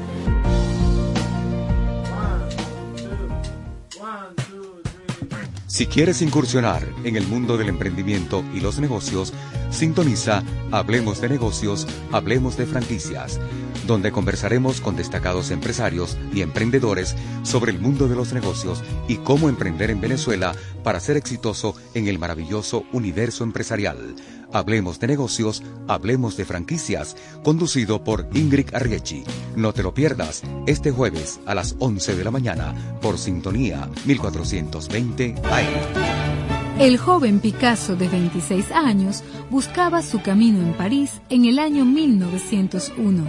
Si 5.71 5.87
quieres 5.87 6.21
incursionar 6.21 6.85
en 7.05 7.15
el 7.15 7.25
mundo 7.25 7.55
del 7.55 7.69
emprendimiento 7.69 8.43
y 8.53 8.59
los 8.59 8.77
negocios, 8.79 9.31
sintoniza 9.69 10.43
Hablemos 10.69 11.21
de 11.21 11.29
negocios, 11.29 11.87
Hablemos 12.11 12.57
de 12.57 12.65
franquicias, 12.65 13.39
donde 13.87 14.11
conversaremos 14.11 14.81
con 14.81 14.97
destacados 14.97 15.49
empresarios 15.49 16.17
y 16.33 16.41
emprendedores 16.41 17.15
sobre 17.43 17.71
el 17.71 17.79
mundo 17.79 18.09
de 18.09 18.17
los 18.17 18.33
negocios 18.33 18.83
y 19.07 19.15
cómo 19.15 19.47
emprender 19.47 19.91
en 19.91 20.01
Venezuela 20.01 20.53
para 20.83 20.99
ser 20.99 21.15
exitoso 21.15 21.73
en 21.93 22.09
el 22.09 22.19
maravilloso 22.19 22.83
universo 22.91 23.45
empresarial. 23.45 24.15
Hablemos 24.53 24.99
de 24.99 25.07
negocios, 25.07 25.63
hablemos 25.87 26.35
de 26.35 26.45
franquicias, 26.45 27.15
conducido 27.43 28.03
por 28.03 28.27
Ingrid 28.33 28.73
Arriechi. 28.73 29.23
No 29.55 29.73
te 29.73 29.81
lo 29.81 29.93
pierdas 29.93 30.43
este 30.67 30.91
jueves 30.91 31.39
a 31.45 31.55
las 31.55 31.75
11 31.79 32.15
de 32.15 32.23
la 32.23 32.31
mañana 32.31 32.75
por 33.01 33.17
Sintonía 33.17 33.89
1420 34.05 35.35
AM. 35.43 36.11
El 36.79 36.97
joven 36.97 37.39
Picasso 37.39 37.95
de 37.95 38.07
26 38.07 38.71
años 38.71 39.23
buscaba 39.49 40.01
su 40.01 40.21
camino 40.21 40.59
en 40.61 40.73
París 40.73 41.21
en 41.29 41.45
el 41.45 41.59
año 41.59 41.85
1901. 41.85 43.23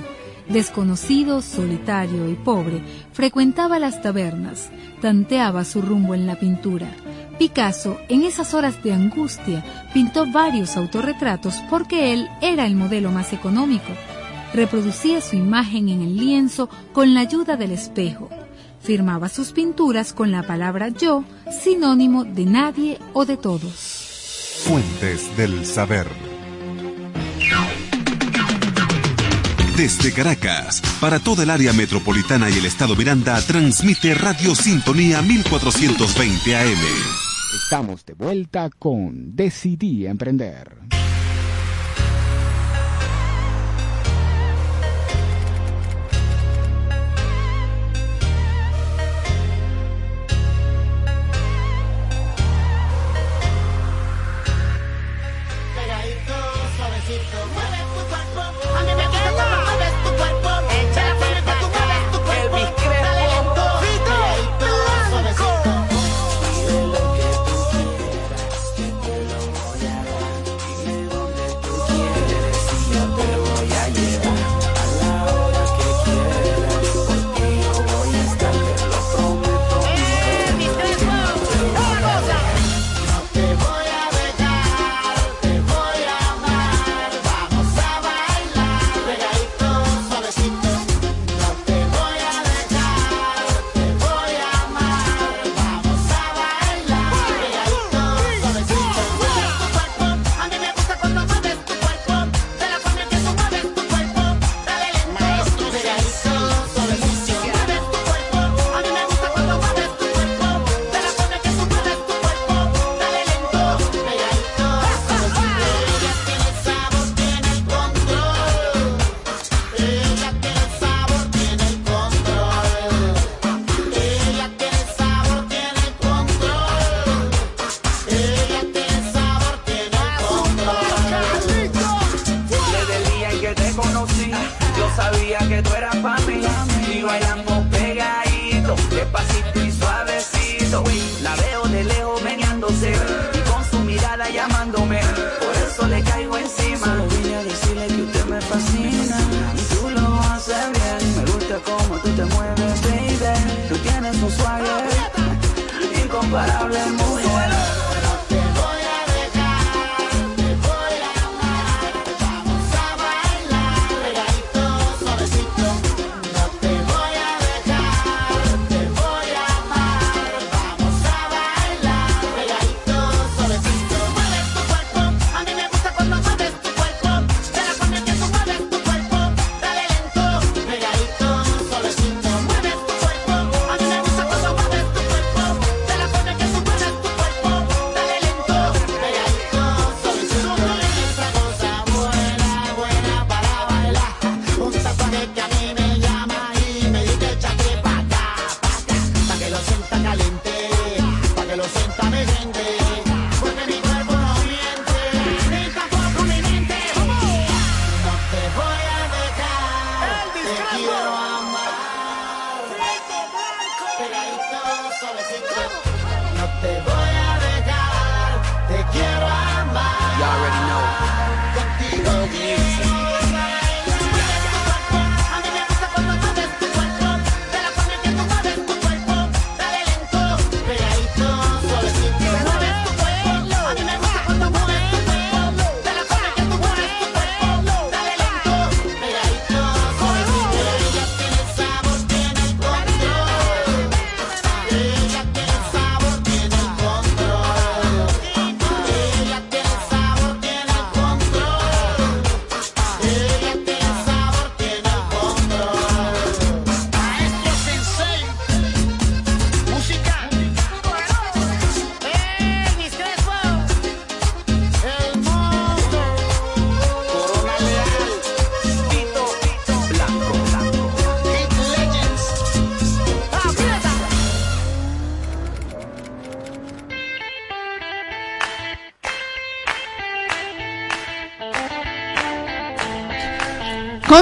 Desconocido, 0.49 1.41
solitario 1.41 2.29
y 2.29 2.35
pobre, 2.35 2.83
frecuentaba 3.13 3.79
las 3.79 4.03
tabernas, 4.03 4.71
tanteaba 5.01 5.65
su 5.65 5.83
rumbo 5.83 6.15
en 6.15 6.27
la 6.27 6.37
pintura. 6.37 6.89
Picasso, 7.43 7.99
en 8.09 8.23
esas 8.23 8.55
horas 8.55 8.85
de 8.85 8.93
angustia, 8.93 9.65
pintó 9.93 10.31
varios 10.31 10.77
autorretratos 10.77 11.57
porque 11.69 12.13
él 12.13 12.29
era 12.41 12.67
el 12.67 12.77
modelo 12.77 13.11
más 13.11 13.33
económico. 13.33 13.93
Reproducía 14.55 15.21
su 15.21 15.35
imagen 15.35 15.89
en 15.89 16.03
el 16.03 16.17
lienzo 16.17 16.69
con 16.93 17.15
la 17.15 17.21
ayuda 17.23 17.57
del 17.57 17.73
espejo. 17.73 18.31
Firmaba 18.81 19.29
sus 19.29 19.51
pinturas 19.51 20.13
con 20.13 20.31
la 20.31 20.45
palabra 20.45 20.91
yo, 20.91 21.25
sinónimo 21.65 22.23
de 22.23 22.47
nadie 22.47 22.99
o 23.13 23.25
de 23.25 23.37
todos. 23.37 24.63
Fuentes 24.65 25.37
del 25.37 25.67
saber. 25.67 26.07
Desde 29.77 30.13
Caracas, 30.13 30.81
para 31.01 31.19
toda 31.19 31.43
el 31.43 31.51
área 31.51 31.73
metropolitana 31.73 32.49
y 32.51 32.59
el 32.59 32.67
estado 32.67 32.95
Miranda, 32.95 33.41
transmite 33.43 34.15
Radio 34.15 34.55
Sintonía 34.55 35.23
1420 35.23 36.57
AM. 36.57 37.22
Estamos 37.73 38.05
de 38.05 38.13
vuelta 38.13 38.69
con 38.69 39.35
Decidí 39.35 40.05
Emprender. 40.07 41.02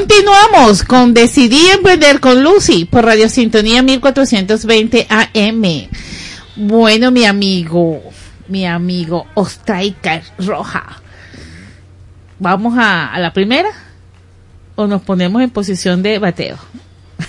Continuamos 0.00 0.82
con 0.82 1.12
Decidí 1.12 1.68
Emprender 1.74 2.20
con 2.20 2.42
Lucy 2.42 2.86
por 2.86 3.04
Radio 3.04 3.28
Sintonía 3.28 3.82
1420 3.82 5.06
AM. 5.10 5.62
Bueno, 6.56 7.10
mi 7.10 7.26
amigo, 7.26 8.00
mi 8.48 8.64
amigo 8.64 9.26
Ostraika 9.34 10.22
Roja. 10.38 11.02
¿Vamos 12.38 12.78
a, 12.78 13.12
a 13.12 13.20
la 13.20 13.34
primera? 13.34 13.68
¿O 14.74 14.86
nos 14.86 15.02
ponemos 15.02 15.42
en 15.42 15.50
posición 15.50 16.02
de 16.02 16.18
bateo? 16.18 16.56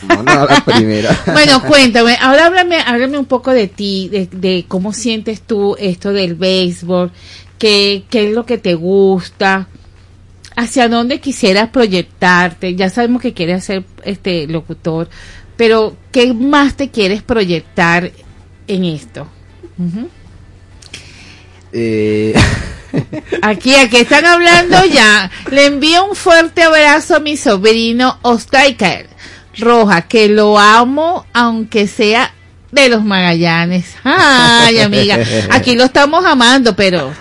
Vamos 0.04 0.34
a 0.34 0.46
la 0.46 0.64
primera. 0.64 1.24
Bueno, 1.26 1.62
cuéntame, 1.64 2.18
ahora 2.22 2.46
háblame, 2.46 2.80
háblame 2.80 3.18
un 3.18 3.26
poco 3.26 3.52
de 3.52 3.68
ti, 3.68 4.08
de, 4.08 4.30
de 4.32 4.64
cómo 4.66 4.94
sientes 4.94 5.42
tú 5.42 5.76
esto 5.78 6.14
del 6.14 6.36
béisbol, 6.36 7.12
qué, 7.58 8.06
qué 8.10 8.30
es 8.30 8.34
lo 8.34 8.46
que 8.46 8.58
te 8.58 8.76
gusta, 8.76 9.68
hacia 10.62 10.88
dónde 10.88 11.20
quisieras 11.20 11.70
proyectarte. 11.70 12.76
Ya 12.76 12.90
sabemos 12.90 13.22
que 13.22 13.34
quieres 13.34 13.64
ser 13.64 13.84
este 14.04 14.48
locutor, 14.48 15.10
pero 15.58 15.96
¿qué 16.12 16.34
más 16.34 16.76
te 16.76 16.90
quieres 16.90 17.22
proyectar 17.24 18.12
en 18.68 18.86
esto? 18.86 19.28
Ujú. 19.78 20.10
Eh, 21.74 22.34
Aquí, 23.42 23.74
aquí 23.76 23.98
están 23.98 24.26
hablando 24.26 24.84
ya. 24.86 25.32
Le 25.50 25.66
envío 25.68 26.06
un 26.06 26.16
fuerte 26.16 26.64
abrazo 26.64 27.16
a 27.16 27.20
mi 27.20 27.38
sobrino 27.38 28.20
Ostriker 28.22 29.08
Roja, 29.58 30.02
que 30.04 30.28
lo 30.28 30.60
amo 30.60 31.26
aunque 31.34 31.88
sea 31.88 32.34
de 32.72 32.90
los 32.90 33.04
Magallanes. 33.04 33.86
Ay, 34.04 34.80
amiga, 34.80 35.18
aquí 35.52 35.76
lo 35.76 35.86
estamos 35.86 36.26
amando, 36.26 36.76
pero 36.76 37.14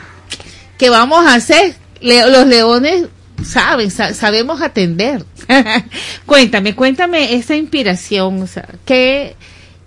¿qué 0.76 0.91
vamos 0.91 1.24
a 1.24 1.34
hacer? 1.34 1.74
Le- 2.01 2.28
los 2.30 2.47
leones 2.47 3.05
saben, 3.45 3.91
sa- 3.91 4.14
sabemos 4.14 4.61
atender. 4.62 5.24
cuéntame, 6.26 6.74
cuéntame 6.74 7.34
esa 7.34 7.57
inspiración, 7.57 8.43
o 8.43 8.47
sea, 8.47 8.68
¿qué, 8.84 9.34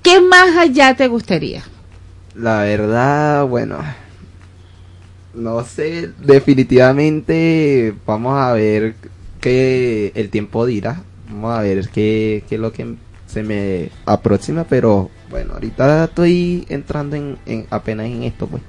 ¿qué 0.02 0.20
más 0.22 0.58
allá 0.58 0.96
te 0.96 1.08
gustaría? 1.08 1.64
la 2.36 2.64
verdad, 2.64 3.46
bueno, 3.46 3.78
no 5.36 5.64
sé, 5.64 6.10
definitivamente 6.20 7.94
vamos 8.06 8.40
a 8.40 8.54
ver 8.54 8.96
qué 9.40 10.12
el 10.16 10.30
tiempo 10.30 10.66
dirá. 10.66 11.02
Vamos 11.30 11.58
a 11.58 11.62
ver 11.62 11.90
qué 11.90 12.44
es 12.50 12.60
lo 12.60 12.72
que 12.72 12.96
se 13.28 13.42
me 13.44 13.90
aproxima, 14.06 14.64
pero 14.64 15.10
bueno, 15.30 15.54
ahorita 15.54 16.06
estoy 16.06 16.66
entrando 16.70 17.16
en, 17.16 17.38
en 17.46 17.66
apenas 17.72 18.06
en 18.08 18.24
esto, 18.24 18.48
pues. 18.48 18.62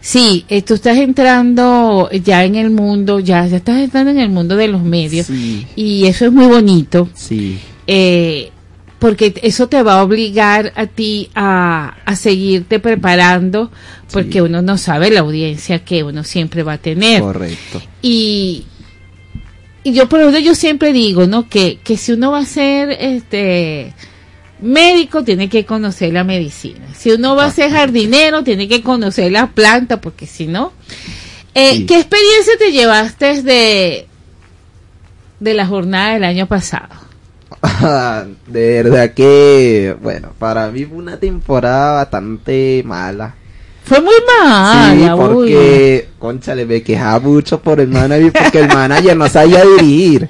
Sí, 0.00 0.44
eh, 0.48 0.62
tú 0.62 0.74
estás 0.74 0.96
entrando 0.96 2.08
ya 2.10 2.44
en 2.44 2.54
el 2.54 2.70
mundo, 2.70 3.20
ya, 3.20 3.46
ya 3.46 3.58
estás 3.58 3.78
entrando 3.80 4.10
en 4.10 4.18
el 4.18 4.30
mundo 4.30 4.56
de 4.56 4.68
los 4.68 4.82
medios 4.82 5.28
y 5.76 6.06
eso 6.06 6.24
es 6.26 6.32
muy 6.32 6.46
bonito. 6.46 7.08
Sí. 7.14 7.58
eh, 7.86 8.50
porque 8.98 9.32
eso 9.42 9.66
te 9.66 9.82
va 9.82 9.94
a 10.00 10.02
obligar 10.02 10.74
a 10.76 10.84
ti 10.86 11.30
a, 11.34 11.96
a 12.04 12.16
seguirte 12.16 12.80
preparando 12.80 13.70
porque 14.12 14.42
uno 14.42 14.60
no 14.60 14.76
sabe 14.76 15.10
la 15.10 15.20
audiencia 15.20 15.78
que 15.84 16.02
uno 16.02 16.22
siempre 16.22 16.62
va 16.62 16.74
a 16.74 16.78
tener. 16.78 17.22
Correcto. 17.22 17.80
Y, 18.02 18.64
y 19.84 19.92
yo 19.94 20.06
por 20.06 20.20
eso 20.20 20.38
yo 20.38 20.54
siempre 20.54 20.92
digo, 20.92 21.26
¿no? 21.26 21.48
Que, 21.48 21.78
que 21.82 21.96
si 21.96 22.12
uno 22.12 22.32
va 22.32 22.40
a 22.40 22.44
ser 22.44 22.90
este 22.90 23.94
médico, 24.62 25.24
tiene 25.24 25.48
que 25.48 25.64
conocer 25.64 26.12
la 26.12 26.24
medicina. 26.24 26.86
Si 26.94 27.10
uno 27.10 27.36
va 27.36 27.46
a 27.46 27.50
ser 27.50 27.70
jardinero, 27.70 28.44
tiene 28.44 28.68
que 28.68 28.82
conocer 28.82 29.32
la 29.32 29.48
planta, 29.48 30.00
porque 30.00 30.26
si 30.26 30.46
no. 30.46 30.72
Eh, 31.54 31.74
Sí. 31.76 31.86
¿Qué 31.86 31.96
experiencia 31.96 32.52
te 32.58 32.72
llevaste 32.72 33.42
de, 33.42 34.06
de 35.40 35.54
la 35.54 35.66
jornada 35.66 36.14
del 36.14 36.24
año 36.24 36.46
pasado? 36.46 36.94
de 38.46 38.82
verdad 38.82 39.12
que, 39.12 39.96
bueno, 40.00 40.32
para 40.38 40.70
mí 40.70 40.84
fue 40.84 40.98
una 40.98 41.16
temporada 41.18 41.94
bastante 41.94 42.82
mala. 42.86 43.34
Fue 43.84 44.00
muy 44.00 44.14
mala. 44.26 44.92
sí, 44.94 45.02
uy. 45.02 45.16
porque, 45.16 46.08
concha, 46.18 46.54
le 46.54 46.64
me 46.64 46.82
quejaba 46.82 47.18
mucho 47.18 47.60
por 47.60 47.80
el 47.80 47.88
manager, 47.88 48.32
porque 48.32 48.60
el 48.60 48.68
manager 48.68 49.16
no 49.16 49.28
sabía 49.28 49.64
dirigir. 49.64 50.28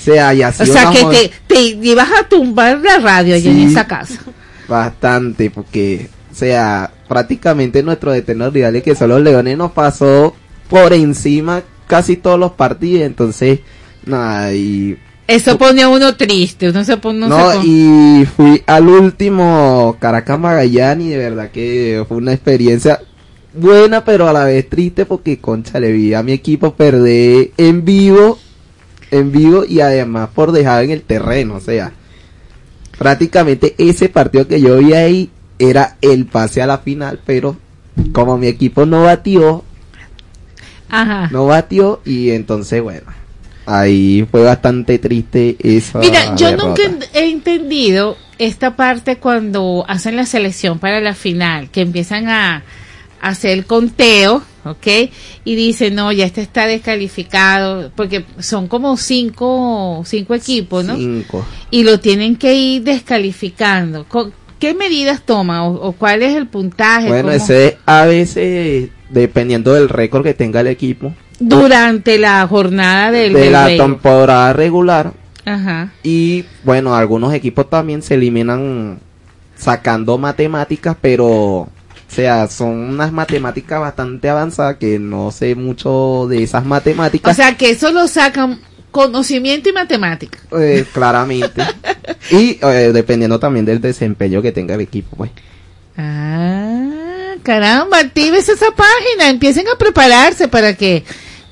O 0.00 0.02
sea, 0.02 0.32
y 0.34 0.42
así 0.42 0.62
O 0.62 0.66
sea, 0.66 0.90
que 0.90 1.04
te, 1.04 1.30
te 1.46 1.60
ibas 1.60 2.08
a 2.18 2.26
tumbar 2.28 2.80
la 2.80 2.98
radio 2.98 3.34
allá 3.34 3.50
en 3.50 3.58
esa 3.68 3.86
casa. 3.86 4.18
Bastante, 4.66 5.50
porque, 5.50 6.08
o 6.30 6.34
sea, 6.34 6.90
prácticamente 7.08 7.82
nuestros 7.82 8.14
eternos 8.16 8.52
rivales 8.52 8.82
que 8.82 8.94
son 8.94 9.10
los 9.10 9.20
Leones 9.20 9.58
nos 9.58 9.72
pasó 9.72 10.34
por 10.68 10.92
encima 10.92 11.62
casi 11.86 12.16
todos 12.16 12.38
los 12.38 12.52
partidos, 12.52 13.04
entonces, 13.04 13.60
nada, 14.06 14.54
y 14.54 14.96
Eso 15.26 15.58
pone 15.58 15.82
a 15.82 15.88
uno 15.88 16.14
triste, 16.16 16.70
uno 16.70 16.84
se 16.84 16.96
pone... 16.96 17.26
uno 17.26 17.36
se 17.36 17.42
No, 17.42 17.50
pone- 17.50 17.66
y 17.66 18.26
fui 18.36 18.62
al 18.66 18.88
último 18.88 19.96
Caracas 20.00 20.38
Magallanes 20.38 21.06
y 21.08 21.10
de 21.10 21.18
verdad 21.18 21.50
que 21.50 22.04
fue 22.08 22.16
una 22.16 22.32
experiencia 22.32 23.00
buena, 23.52 24.04
pero 24.04 24.28
a 24.28 24.32
la 24.32 24.44
vez 24.44 24.68
triste 24.68 25.04
porque, 25.04 25.40
concha, 25.40 25.80
le 25.80 25.90
vi 25.90 26.14
a 26.14 26.22
mi 26.22 26.30
equipo 26.32 26.74
perder 26.74 27.50
en 27.56 27.84
vivo, 27.84 28.38
en 29.10 29.32
vivo 29.32 29.64
y 29.68 29.80
además 29.80 30.30
por 30.34 30.52
dejar 30.52 30.84
en 30.84 30.90
el 30.90 31.02
terreno, 31.02 31.56
o 31.56 31.60
sea, 31.60 31.92
prácticamente 32.98 33.74
ese 33.78 34.08
partido 34.08 34.46
que 34.46 34.60
yo 34.60 34.76
vi 34.78 34.92
ahí 34.92 35.30
era 35.58 35.96
el 36.00 36.26
pase 36.26 36.62
a 36.62 36.66
la 36.66 36.78
final, 36.78 37.20
pero 37.24 37.56
como 38.12 38.38
mi 38.38 38.46
equipo 38.46 38.86
no 38.86 39.04
batió, 39.04 39.64
Ajá. 40.88 41.28
no 41.30 41.46
batió 41.46 42.00
y 42.04 42.30
entonces, 42.30 42.82
bueno, 42.82 43.06
ahí 43.66 44.26
fue 44.30 44.42
bastante 44.42 44.98
triste 44.98 45.56
esa 45.60 45.98
Mira, 46.00 46.34
yo 46.36 46.48
derrota. 46.50 46.82
nunca 46.88 47.06
he 47.14 47.30
entendido 47.30 48.16
esta 48.38 48.74
parte 48.76 49.16
cuando 49.16 49.84
hacen 49.86 50.16
la 50.16 50.26
selección 50.26 50.78
para 50.78 51.00
la 51.00 51.14
final, 51.14 51.70
que 51.70 51.82
empiezan 51.82 52.28
a, 52.28 52.62
a 53.20 53.28
hacer 53.28 53.50
el 53.52 53.66
conteo, 53.66 54.42
¿ok? 54.64 54.86
Y 55.44 55.54
dicen, 55.54 55.94
no, 55.94 56.12
ya 56.12 56.24
este 56.26 56.42
está 56.42 56.66
descalificado, 56.66 57.90
porque 57.96 58.24
son 58.38 58.68
como 58.68 58.96
cinco, 58.96 60.02
cinco 60.06 60.34
equipos, 60.34 60.84
¿no? 60.84 60.96
Cinco. 60.96 61.44
Y 61.70 61.84
lo 61.84 62.00
tienen 62.00 62.36
que 62.36 62.54
ir 62.54 62.82
descalificando. 62.82 64.06
¿Qué 64.58 64.74
medidas 64.74 65.22
toma 65.24 65.64
o, 65.66 65.74
o 65.88 65.92
cuál 65.92 66.22
es 66.22 66.36
el 66.36 66.46
puntaje? 66.46 67.08
Bueno, 67.08 67.30
¿Cómo- 67.30 67.36
ese 67.36 67.78
a 67.86 68.04
veces, 68.04 68.90
dependiendo 69.08 69.72
del 69.72 69.88
récord 69.88 70.22
que 70.22 70.34
tenga 70.34 70.60
el 70.60 70.66
equipo, 70.66 71.14
Durante 71.42 72.18
la 72.18 72.46
jornada 72.46 73.10
del, 73.10 73.32
de 73.32 73.40
del 73.40 73.52
la 73.52 73.66
temporada 73.68 74.52
regular, 74.52 75.14
Ajá. 75.46 75.90
y 76.02 76.44
bueno, 76.64 76.94
algunos 76.94 77.32
equipos 77.32 77.70
también 77.70 78.02
se 78.02 78.14
eliminan 78.16 78.98
sacando 79.56 80.18
matemáticas, 80.18 80.96
pero, 81.00 81.68
o 82.10 82.14
sea, 82.14 82.48
son 82.48 82.70
unas 82.90 83.12
matemáticas 83.12 83.80
bastante 83.80 84.28
avanzadas 84.28 84.76
que 84.78 84.98
no 84.98 85.30
sé 85.30 85.54
mucho 85.54 86.26
de 86.28 86.42
esas 86.42 86.64
O 86.64 86.68
matemáticas. 86.68 87.36
sea, 87.36 87.56
que 87.56 87.70
eso 87.70 87.92
lo 87.92 88.08
sacan 88.08 88.60
conocimiento 88.90 89.68
y 89.68 89.72
matemática. 89.72 90.38
eh, 90.58 90.84
claramente. 90.92 91.62
y 92.32 92.58
eh, 92.62 92.90
dependiendo 92.92 93.38
también 93.38 93.64
del 93.64 93.80
desempeño 93.80 94.42
que 94.42 94.50
tenga 94.50 94.74
el 94.74 94.80
equipo, 94.80 95.16
pues. 95.16 95.30
Ah, 95.96 97.34
caramba, 97.44 97.98
actives 97.98 98.48
esa 98.48 98.66
página, 98.72 99.28
empiecen 99.30 99.66
a 99.68 99.78
prepararse 99.78 100.48
para 100.48 100.74
que 100.74 101.04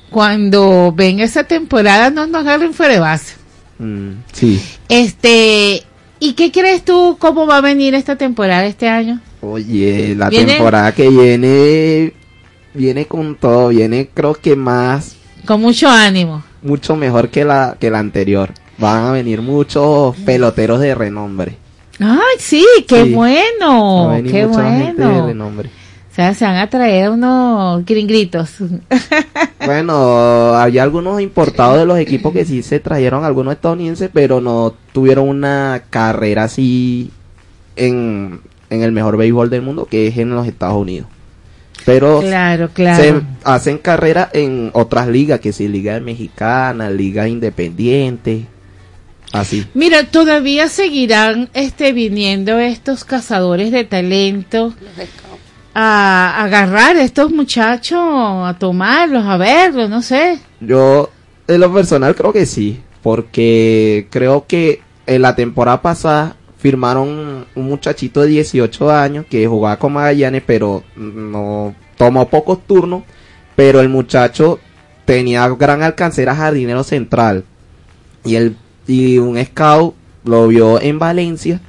cuando 0.09 0.91
venga 0.95 1.23
esa 1.23 1.43
temporada 1.45 2.09
no 2.09 2.27
nos 2.27 2.41
agarren 2.41 2.73
fuera 2.73 2.93
de 2.95 2.99
base. 2.99 3.35
Mm, 3.77 4.11
sí. 4.33 4.61
Este, 4.89 5.83
¿y 6.19 6.33
qué 6.33 6.51
crees 6.51 6.83
tú 6.83 7.15
cómo 7.19 7.47
va 7.47 7.57
a 7.57 7.61
venir 7.61 7.95
esta 7.95 8.17
temporada 8.17 8.65
este 8.65 8.89
año? 8.89 9.21
Oye, 9.41 10.15
la 10.17 10.29
Viene- 10.29 10.53
temporada 10.53 10.91
que 10.93 11.09
viene 11.09 12.13
viene 12.73 13.05
con 13.05 13.35
todo, 13.35 13.69
viene 13.69 14.09
creo 14.13 14.33
que 14.35 14.55
más 14.55 15.15
Con 15.45 15.61
mucho 15.61 15.89
ánimo. 15.89 16.43
mucho 16.61 16.95
mejor 16.95 17.29
que 17.29 17.45
la 17.45 17.75
que 17.79 17.89
la 17.89 17.99
anterior. 17.99 18.51
Van 18.77 19.05
a 19.05 19.11
venir 19.11 19.41
muchos 19.41 20.15
peloteros 20.17 20.79
de 20.79 20.95
renombre. 20.95 21.57
Ay, 21.99 22.37
sí, 22.39 22.65
qué 22.87 23.03
Sí. 23.03 23.11
Va 23.11 23.17
bueno, 23.17 24.09
a 24.09 24.13
venir 24.15 24.31
qué 24.31 24.45
mucha 24.47 24.71
gente 24.71 25.01
de 25.01 25.07
bueno. 25.07 25.27
renombre. 25.27 25.69
O 26.11 26.15
sea, 26.15 26.33
se 26.33 26.43
van 26.45 26.55
a 26.57 26.69
traer 26.69 27.09
unos 27.09 27.85
gringritos. 27.85 28.51
Bueno, 29.65 30.53
había 30.55 30.83
algunos 30.83 31.21
importados 31.21 31.77
de 31.77 31.85
los 31.85 31.99
equipos 31.99 32.33
que 32.33 32.45
sí 32.45 32.63
se 32.63 32.79
trajeron 32.79 33.23
algunos 33.25 33.53
estadounidenses, 33.53 34.09
pero 34.11 34.41
no 34.41 34.73
tuvieron 34.93 35.27
una 35.29 35.83
carrera 35.89 36.45
así 36.45 37.11
en, 37.75 38.39
en 38.69 38.83
el 38.83 38.91
mejor 38.91 39.17
béisbol 39.17 39.49
del 39.49 39.61
mundo, 39.61 39.85
que 39.89 40.07
es 40.07 40.17
en 40.17 40.29
los 40.29 40.47
Estados 40.47 40.77
Unidos. 40.77 41.07
Pero 41.85 42.19
Claro, 42.21 42.69
claro. 42.73 43.01
se 43.03 43.21
hacen 43.43 43.77
carrera 43.77 44.29
en 44.33 44.69
otras 44.73 45.07
ligas, 45.07 45.39
que 45.39 45.53
si 45.53 45.67
ligas 45.67 46.01
mexicanas, 46.01 46.91
ligas 46.91 47.27
independientes, 47.29 48.43
así. 49.31 49.65
Mira, 49.73 50.03
todavía 50.03 50.67
seguirán 50.67 51.49
este 51.53 51.93
viniendo 51.93 52.59
estos 52.59 53.05
cazadores 53.05 53.71
de 53.71 53.85
talento 53.85 54.73
a, 55.73 56.35
a 56.37 56.43
agarrar 56.43 56.97
a 56.97 57.03
estos 57.03 57.31
muchachos, 57.31 57.99
a 58.01 58.55
tomarlos, 58.59 59.25
a 59.25 59.37
verlos, 59.37 59.89
no 59.89 60.01
sé. 60.01 60.39
Yo, 60.59 61.09
en 61.47 61.59
lo 61.61 61.73
personal, 61.73 62.15
creo 62.15 62.33
que 62.33 62.45
sí. 62.45 62.81
porque 63.01 64.07
creo 64.09 64.45
que 64.47 64.81
en 65.07 65.21
la 65.21 65.35
temporada 65.35 65.81
pasada 65.81 66.35
firmaron 66.59 67.45
un 67.55 67.65
muchachito 67.65 68.21
de 68.21 68.27
18 68.27 68.91
años 68.91 69.25
que 69.29 69.47
jugaba 69.47 69.79
con 69.79 69.93
Magallanes, 69.93 70.43
pero 70.45 70.83
no 70.95 71.73
tomó 71.97 72.27
pocos 72.27 72.67
turnos, 72.67 73.03
pero 73.55 73.79
el 73.79 73.87
muchacho 73.87 74.59
tenía 75.05 75.47
gran 75.49 75.81
alcance, 75.81 76.21
era 76.21 76.35
jardinero 76.35 76.83
central. 76.83 77.45
Y, 78.25 78.35
el, 78.35 78.57
y 78.87 79.17
un 79.17 79.43
scout 79.43 79.95
lo 80.25 80.49
vio 80.49 80.81
en 80.81 80.99
Valencia 80.99 81.61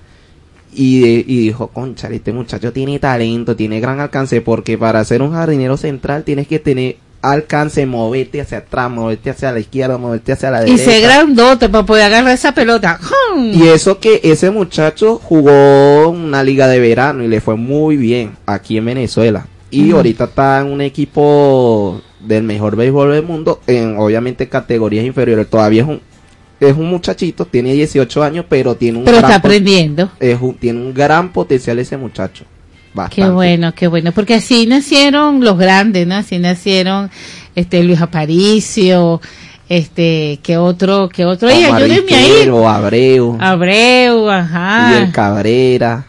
y, 0.73 1.05
y 1.05 1.47
dijo, 1.47 1.69
concha, 1.69 2.09
este 2.09 2.33
muchacho 2.33 2.73
tiene 2.73 2.99
talento, 2.99 3.55
tiene 3.55 3.79
gran 3.79 4.01
alcance, 4.01 4.41
porque 4.41 4.77
para 4.77 5.05
ser 5.05 5.23
un 5.23 5.33
jardinero 5.33 5.77
central 5.77 6.25
tienes 6.25 6.49
que 6.49 6.59
tener 6.59 6.97
alcance, 7.23 7.85
moverte 7.87 8.41
hacia 8.41 8.59
atrás, 8.59 8.91
moverte 8.91 9.31
hacia 9.31 9.53
la 9.53 9.61
izquierda, 9.61 9.99
moverte 9.99 10.33
hacia 10.33 10.51
la 10.51 10.63
Y 10.67 10.71
derecha. 10.73 10.91
ser 10.91 11.03
grandote 11.03 11.69
para 11.69 11.85
poder 11.87 12.05
agarrar 12.05 12.33
esa 12.33 12.53
pelota. 12.55 12.99
Y 13.37 13.69
eso 13.69 13.99
que 14.01 14.21
ese 14.25 14.51
muchacho 14.51 15.21
jugó 15.23 16.09
una 16.09 16.43
liga 16.43 16.67
de 16.69 16.81
verano 16.81 17.23
y 17.23 17.29
le 17.29 17.41
fue 17.41 17.57
muy 17.57 17.97
bien 17.97 18.37
aquí 18.47 18.79
en 18.79 18.87
Venezuela. 18.87 19.47
Y 19.71 19.93
ahorita 19.93 20.25
está 20.25 20.61
en 20.61 20.67
un 20.73 20.81
equipo 20.81 22.01
del 22.21 22.43
mejor 22.43 22.75
béisbol 22.77 23.13
del 23.13 23.23
mundo, 23.23 23.61
en 23.67 23.97
obviamente 23.99 24.49
categorías 24.49 25.05
inferiores. 25.05 25.49
Todavía 25.49 25.83
es 25.83 25.89
un 25.89 26.01
es 26.59 26.77
un 26.77 26.91
muchachito, 26.91 27.47
tiene 27.47 27.73
18 27.73 28.23
años, 28.23 28.45
pero 28.47 28.75
tiene 28.75 28.99
un 28.99 29.05
Pero 29.07 29.17
gran 29.17 29.31
está 29.31 29.39
aprendiendo. 29.39 30.11
es 30.21 30.39
un- 30.43 30.53
tiene 30.59 30.79
un 30.79 30.93
gran 30.93 31.33
potencial 31.33 31.79
ese 31.79 31.97
muchacho. 31.97 32.45
Bastante. 32.93 33.23
Qué 33.23 33.29
bueno, 33.31 33.75
qué 33.75 33.87
bueno, 33.87 34.13
porque 34.13 34.35
así 34.35 34.67
nacieron 34.67 35.45
los 35.45 35.57
grandes, 35.59 36.07
¿no? 36.07 36.17
Así 36.17 36.39
nacieron 36.39 37.11
este 37.55 37.85
Luis 37.85 38.01
Aparicio, 38.01 39.21
este, 39.69 40.41
que 40.43 40.57
otro, 40.57 41.09
que 41.09 41.25
otro, 41.25 41.49
¡Ey, 41.49 41.65
Omar 41.67 41.83
ayúdenme 41.85 42.15
ahí! 42.15 42.43
Abreu, 42.67 43.37
Abreu, 43.41 44.29
ajá. 44.31 44.89
Miguel 44.89 45.13
Cabrera, 45.13 46.07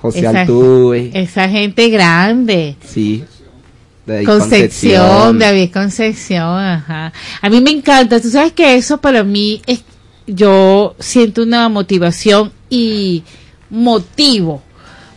José 0.00 0.20
Esa- 0.20 0.40
Altuve, 0.40 1.10
Esa 1.14 1.48
gente 1.48 1.88
grande. 1.88 2.76
sí. 2.84 3.22
David 4.06 4.26
Concepción, 4.26 5.38
David 5.38 5.70
Concepción, 5.72 6.58
ajá. 6.60 7.10
A 7.40 7.48
mí 7.48 7.62
me 7.62 7.70
encanta, 7.70 8.20
tú 8.20 8.28
sabes 8.28 8.52
que 8.52 8.74
eso 8.74 8.98
para 8.98 9.24
mí 9.24 9.62
es, 9.66 9.82
yo 10.26 10.94
siento 10.98 11.42
una 11.42 11.70
motivación 11.70 12.52
y 12.68 13.22
motivo, 13.70 14.62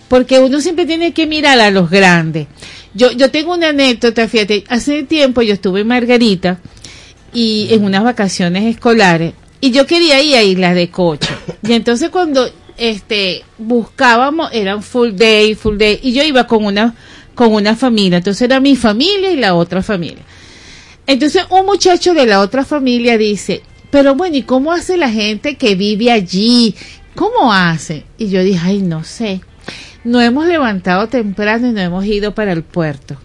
porque 0.08 0.40
uno 0.40 0.62
siempre 0.62 0.86
tiene 0.86 1.14
que 1.14 1.28
mirar 1.28 1.60
a 1.60 1.72
los 1.72 1.90
grandes. 1.90 2.48
Yo, 2.94 3.12
yo 3.12 3.30
tengo 3.30 3.54
una 3.54 3.70
anécdota, 3.70 4.28
fíjate, 4.28 4.64
hace 4.70 5.04
tiempo 5.04 5.42
yo 5.42 5.54
estuve 5.54 5.82
en 5.82 5.88
Margarita 5.88 6.60
y 7.34 7.68
en 7.72 7.84
unas 7.84 8.04
vacaciones 8.04 8.64
escolares 8.66 9.34
y 9.62 9.72
yo 9.72 9.86
quería 9.86 10.22
ir 10.22 10.36
a 10.36 10.44
Islas 10.44 10.76
de 10.76 10.90
Coche. 10.90 11.30
Y 11.64 11.74
entonces 11.74 12.10
cuando 12.10 12.50
este 12.78 13.44
buscábamos 13.58 14.52
eran 14.54 14.84
full 14.84 15.12
day, 15.14 15.56
full 15.56 15.78
day 15.78 16.00
y 16.02 16.14
yo 16.14 16.24
iba 16.24 16.46
con 16.46 16.66
una 16.66 16.96
con 17.36 17.54
una 17.54 17.76
familia, 17.76 18.18
entonces 18.18 18.42
era 18.42 18.60
mi 18.60 18.76
familia 18.76 19.32
y 19.32 19.38
la 19.38 19.54
otra 19.54 19.84
familia. 19.84 20.24
Entonces 21.06 21.44
un 21.50 21.66
muchacho 21.66 22.14
de 22.14 22.26
la 22.26 22.42
otra 22.42 22.66
familia 22.66 23.18
dice, 23.18 23.62
pero 23.92 24.16
bueno, 24.16 24.38
¿y 24.38 24.42
cómo 24.44 24.72
hace 24.72 24.98
la 24.98 25.10
gente 25.10 25.56
que 25.56 25.76
vive 25.76 26.12
allí? 26.12 26.76
¿Cómo 27.16 27.54
hace? 27.54 28.06
Y 28.18 28.30
yo 28.30 28.44
dije, 28.44 28.60
ay, 28.64 28.82
no 28.82 29.04
sé. 29.04 29.42
No 30.08 30.22
hemos 30.22 30.48
levantado 30.48 31.10
temprano 31.10 31.68
y 31.68 31.74
no 31.74 31.82
hemos 31.82 32.06
ido 32.06 32.34
para 32.34 32.54
el 32.54 32.64
puerto. 32.64 33.18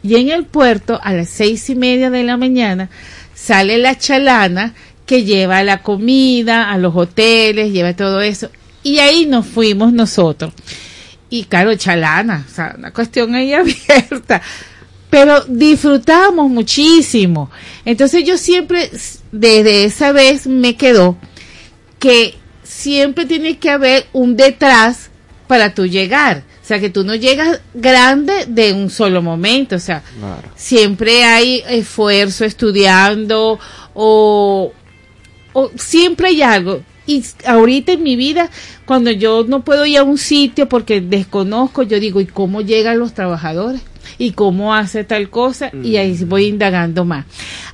Y 0.00 0.14
en 0.14 0.30
el 0.30 0.44
puerto, 0.44 1.00
a 1.02 1.12
las 1.12 1.28
seis 1.28 1.68
y 1.70 1.74
media 1.74 2.08
de 2.08 2.22
la 2.22 2.36
mañana, 2.36 2.88
sale 3.34 3.78
la 3.78 3.98
chalana 3.98 4.72
que 5.06 5.24
lleva 5.24 5.64
la 5.64 5.82
comida 5.82 6.70
a 6.70 6.78
los 6.78 6.94
hoteles, 6.94 7.72
lleva 7.72 7.96
todo 7.96 8.20
eso. 8.20 8.48
Y 8.84 9.00
ahí 9.00 9.26
nos 9.26 9.44
fuimos 9.44 9.92
nosotros. 9.92 10.54
Y 11.30 11.46
claro, 11.46 11.74
chalana, 11.74 12.46
o 12.48 12.54
sea, 12.54 12.76
una 12.78 12.92
cuestión 12.92 13.34
ahí 13.34 13.52
abierta. 13.52 14.40
Pero 15.10 15.40
disfrutamos 15.46 16.48
muchísimo. 16.48 17.50
Entonces 17.84 18.22
yo 18.22 18.38
siempre, 18.38 18.88
desde 19.32 19.82
esa 19.82 20.12
vez 20.12 20.46
me 20.46 20.76
quedó 20.76 21.18
que 21.98 22.36
siempre 22.62 23.26
tiene 23.26 23.58
que 23.58 23.70
haber 23.70 24.06
un 24.12 24.36
detrás 24.36 25.09
para 25.50 25.74
tú 25.74 25.84
llegar. 25.84 26.44
O 26.62 26.64
sea, 26.64 26.78
que 26.78 26.90
tú 26.90 27.02
no 27.02 27.16
llegas 27.16 27.60
grande 27.74 28.44
de 28.46 28.72
un 28.72 28.88
solo 28.88 29.20
momento. 29.20 29.74
O 29.74 29.80
sea, 29.80 30.00
siempre 30.54 31.24
hay 31.24 31.64
esfuerzo 31.68 32.44
estudiando 32.44 33.58
o, 33.92 34.72
o 35.52 35.70
siempre 35.74 36.28
hay 36.28 36.42
algo. 36.42 36.82
Y 37.04 37.24
ahorita 37.44 37.90
en 37.90 38.04
mi 38.04 38.14
vida, 38.14 38.48
cuando 38.86 39.10
yo 39.10 39.44
no 39.48 39.64
puedo 39.64 39.84
ir 39.86 39.98
a 39.98 40.04
un 40.04 40.18
sitio 40.18 40.68
porque 40.68 41.00
desconozco, 41.00 41.82
yo 41.82 41.98
digo, 41.98 42.20
¿y 42.20 42.26
cómo 42.26 42.60
llegan 42.60 43.00
los 43.00 43.12
trabajadores? 43.12 43.80
¿Y 44.18 44.32
cómo 44.32 44.74
hace 44.74 45.04
tal 45.04 45.30
cosa? 45.30 45.70
Y 45.82 45.96
ahí 45.96 46.16
voy 46.24 46.46
indagando 46.46 47.04
más. 47.04 47.24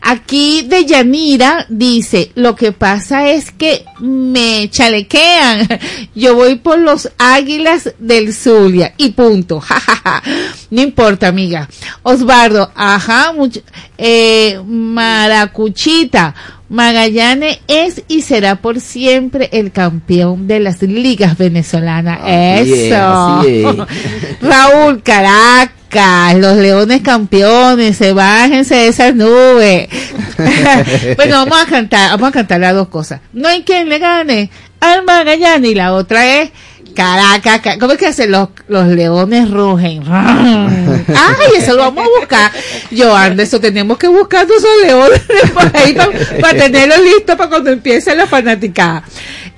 Aquí 0.00 0.62
de 0.62 0.84
Yanira 0.84 1.66
dice, 1.68 2.30
lo 2.34 2.54
que 2.54 2.72
pasa 2.72 3.28
es 3.30 3.50
que 3.50 3.84
me 4.00 4.68
chalequean. 4.70 5.66
Yo 6.14 6.34
voy 6.36 6.56
por 6.56 6.78
los 6.78 7.10
águilas 7.18 7.92
del 7.98 8.32
Zulia 8.34 8.94
y 8.96 9.10
punto. 9.10 9.60
Ja, 9.66 9.80
ja, 9.80 9.96
ja. 10.04 10.22
No 10.70 10.82
importa, 10.82 11.28
amiga. 11.28 11.68
Osvaldo, 12.02 12.70
ajá, 12.74 13.32
much- 13.32 13.62
eh, 13.98 14.60
Maracuchita. 14.66 16.34
Magallanes 16.68 17.60
es 17.68 18.02
y 18.08 18.22
será 18.22 18.56
por 18.56 18.80
siempre 18.80 19.48
el 19.52 19.70
campeón 19.70 20.48
de 20.48 20.60
las 20.60 20.82
ligas 20.82 21.38
venezolanas. 21.38 22.18
Así 22.20 22.88
Eso. 22.88 23.42
es. 23.46 24.40
Raúl, 24.42 25.02
Caracas, 25.02 26.34
los 26.36 26.56
leones 26.56 27.02
campeones, 27.02 27.96
se 27.96 28.12
bájense 28.12 28.74
de 28.74 28.88
esas 28.88 29.14
nubes. 29.14 29.88
bueno, 31.16 31.36
vamos 31.36 31.62
a 31.62 31.66
cantar, 31.66 32.10
vamos 32.12 32.28
a 32.30 32.32
cantar 32.32 32.60
las 32.60 32.74
dos 32.74 32.88
cosas. 32.88 33.20
No 33.32 33.48
hay 33.48 33.62
quien 33.62 33.88
le 33.88 33.98
gane 33.98 34.50
al 34.80 35.04
Magallanes 35.04 35.70
y 35.70 35.74
la 35.74 35.92
otra 35.92 36.40
es 36.40 36.50
Caracas. 36.96 37.60
Ca- 37.60 37.78
¿Cómo 37.78 37.92
es 37.92 37.98
que 37.98 38.06
hacen 38.06 38.32
los, 38.32 38.48
los 38.66 38.88
leones 38.88 39.48
rugen? 39.50 40.02
Ay, 40.10 41.52
eso 41.58 41.74
lo 41.74 41.82
vamos 41.82 42.04
a 42.06 42.18
buscar. 42.20 42.50
Joan, 42.96 43.38
eso 43.38 43.60
tenemos 43.60 43.96
que 43.98 44.08
buscar 44.08 44.46
todos 44.46 44.64
esos 44.64 44.82
leones 44.86 45.22
por 45.54 45.76
ahí 45.76 45.94
para 46.40 46.58
tenerlos 46.58 46.98
listos 47.02 47.36
para 47.36 47.48
cuando 47.48 47.70
empiece 47.70 48.16
la 48.16 48.26
fanaticada. 48.26 49.04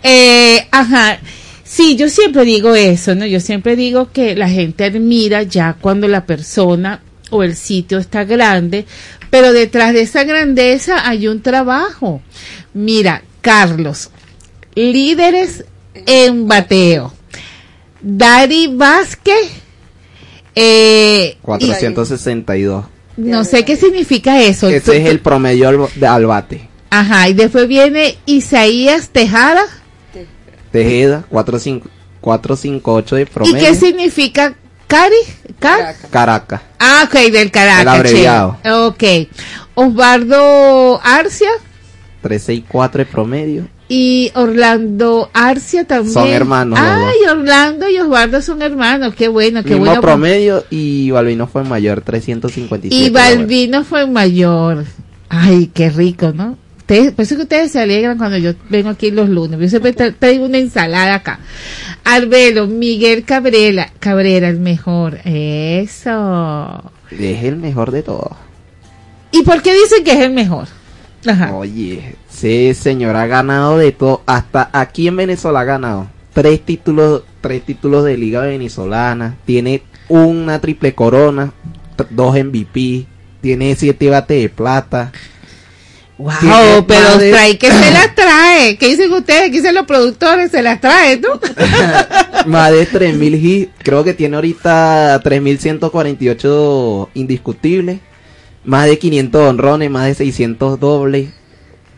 Eh, 0.02 0.66
ajá. 0.70 1.18
Sí, 1.64 1.96
yo 1.96 2.08
siempre 2.08 2.44
digo 2.44 2.74
eso, 2.74 3.14
¿no? 3.14 3.26
Yo 3.26 3.40
siempre 3.40 3.76
digo 3.76 4.10
que 4.12 4.34
la 4.34 4.48
gente 4.48 4.84
admira 4.84 5.42
ya 5.42 5.76
cuando 5.80 6.08
la 6.08 6.24
persona 6.24 7.00
o 7.30 7.42
el 7.42 7.56
sitio 7.56 7.98
está 7.98 8.24
grande, 8.24 8.86
pero 9.28 9.52
detrás 9.52 9.92
de 9.92 10.00
esa 10.00 10.24
grandeza 10.24 11.06
hay 11.06 11.28
un 11.28 11.42
trabajo. 11.42 12.22
Mira, 12.72 13.22
Carlos, 13.42 14.08
líderes 14.74 15.64
en 16.06 16.48
bateo. 16.48 17.12
Dari 18.00 18.68
Vázquez, 18.74 19.50
eh, 20.54 21.34
y- 21.34 21.38
462. 21.42 22.84
no 23.16 23.44
sé 23.44 23.64
qué 23.64 23.76
significa 23.76 24.40
eso. 24.42 24.68
Tú- 24.68 24.72
Ese 24.74 24.96
es 24.98 25.06
el 25.08 25.20
promedio 25.20 25.68
al, 25.68 25.78
de- 25.94 26.06
al 26.06 26.26
bate. 26.26 26.68
Ajá, 26.90 27.28
y 27.28 27.34
después 27.34 27.68
viene 27.68 28.16
Isaías 28.26 29.10
Tejada. 29.10 29.62
Tejeda, 30.72 31.24
45 31.28 31.88
458 32.20 33.16
de 33.16 33.22
¿Y 33.22 33.24
promedio. 33.26 33.58
qué 33.58 33.74
significa 33.74 34.54
Cari? 34.86 35.14
Car- 35.58 35.96
Caracas. 36.10 36.60
Ah, 36.78 37.04
ok, 37.06 37.30
del 37.30 37.50
Caracas. 37.50 37.82
El 37.82 37.88
abreviado. 37.88 38.58
che. 38.62 38.70
Ok. 38.72 39.28
Osvaldo 39.74 41.00
Arcia 41.02 41.50
364 42.22 42.98
de 42.98 43.06
promedio. 43.06 43.68
Y 43.88 44.30
Orlando 44.34 45.30
Arcia 45.32 45.84
también. 45.84 46.12
Son 46.12 46.28
hermanos 46.28 46.78
Ay, 46.80 47.16
Orlando 47.30 47.88
y 47.88 47.98
Osvaldo 47.98 48.42
son 48.42 48.60
hermanos. 48.62 49.14
Qué 49.14 49.28
bueno, 49.28 49.62
qué 49.62 49.70
Mismo 49.70 49.86
bueno. 49.86 50.00
promedio 50.02 50.64
y 50.70 51.10
Balvino 51.10 51.46
fue 51.46 51.64
mayor, 51.64 52.02
357. 52.02 52.94
Y. 52.94 53.10
Balbino 53.10 53.84
fue 53.84 54.06
mayor. 54.06 54.84
Ay, 55.30 55.70
qué 55.72 55.90
rico, 55.90 56.32
¿no? 56.34 56.56
Ustedes, 56.78 57.12
por 57.12 57.22
eso 57.22 57.36
que 57.36 57.42
ustedes 57.42 57.72
se 57.72 57.80
alegran 57.80 58.16
cuando 58.16 58.38
yo 58.38 58.52
vengo 58.70 58.88
aquí 58.88 59.10
los 59.10 59.28
lunes. 59.28 59.60
Yo 59.60 59.68
siempre 59.68 59.94
tra- 59.94 60.14
traigo 60.18 60.46
una 60.46 60.56
ensalada 60.58 61.16
acá. 61.16 61.38
Arbelo, 62.04 62.66
Miguel 62.66 63.24
Cabrera, 63.24 63.90
Cabrera, 64.00 64.48
el 64.48 64.58
mejor. 64.58 65.18
Eso. 65.24 66.92
Es 67.10 67.44
el 67.44 67.56
mejor 67.56 67.90
de 67.90 68.02
todos. 68.02 68.32
¿Y 69.32 69.42
por 69.42 69.60
qué 69.60 69.74
dicen 69.74 70.02
que 70.04 70.12
es 70.12 70.20
el 70.20 70.30
mejor? 70.32 70.68
Ajá. 71.26 71.52
Oye, 71.54 72.14
ese 72.32 72.74
señor 72.74 73.16
ha 73.16 73.26
ganado 73.26 73.78
de 73.78 73.92
todo. 73.92 74.22
Hasta 74.26 74.70
aquí 74.72 75.08
en 75.08 75.16
Venezuela 75.16 75.60
ha 75.60 75.64
ganado. 75.64 76.06
Tres 76.32 76.60
títulos, 76.64 77.22
tres 77.40 77.62
títulos 77.64 78.04
de 78.04 78.16
Liga 78.16 78.42
Venezolana. 78.42 79.36
Tiene 79.44 79.82
una 80.08 80.60
triple 80.60 80.94
corona. 80.94 81.52
Dos 82.10 82.34
MVP. 82.36 83.06
Tiene 83.40 83.74
siete 83.76 84.08
bates 84.10 84.40
de 84.42 84.48
plata. 84.48 85.10
Wow, 86.16 86.32
Tiene 86.40 86.84
pero 86.88 87.18
de- 87.18 87.30
trae 87.30 87.58
que 87.58 87.70
se 87.70 87.90
las 87.92 88.14
trae. 88.16 88.76
¿Qué 88.76 88.88
dicen 88.88 89.12
ustedes? 89.12 89.42
¿Qué 89.50 89.58
dicen 89.58 89.74
los 89.74 89.86
productores? 89.86 90.50
Se 90.50 90.62
las 90.62 90.80
trae, 90.80 91.16
¿no? 91.20 91.38
más 92.46 92.72
de 92.72 92.86
3000 92.86 93.34
hits, 93.34 93.70
creo 93.84 94.02
que 94.02 94.14
tiene 94.14 94.34
ahorita 94.36 95.20
3148 95.22 97.10
indiscutibles, 97.14 98.00
más 98.64 98.86
de 98.86 98.98
500 98.98 99.40
honrones, 99.42 99.90
más 99.90 100.06
de 100.06 100.14
600 100.14 100.78
dobles, 100.80 101.30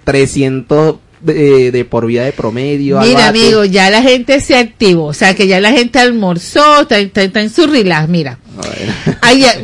300 0.05 0.97
de, 1.21 1.71
de 1.71 1.85
por 1.85 2.07
vida 2.07 2.25
de 2.25 2.33
promedio. 2.33 2.99
Mira, 3.01 3.29
amigo, 3.29 3.65
ya 3.65 3.91
la 3.91 4.03
gente 4.03 4.41
se 4.41 4.57
activó. 4.57 5.07
O 5.07 5.13
sea, 5.13 5.35
que 5.35 5.47
ya 5.47 5.61
la 5.61 5.71
gente 5.73 5.99
almorzó, 5.99 6.83
está, 6.83 6.99
está- 6.99 7.23
está 7.23 7.41
en 7.43 7.51
su 7.51 7.67
relax. 7.67 8.09
Mira. 8.09 8.39
Ay, 9.21 9.41
ya, 9.41 9.55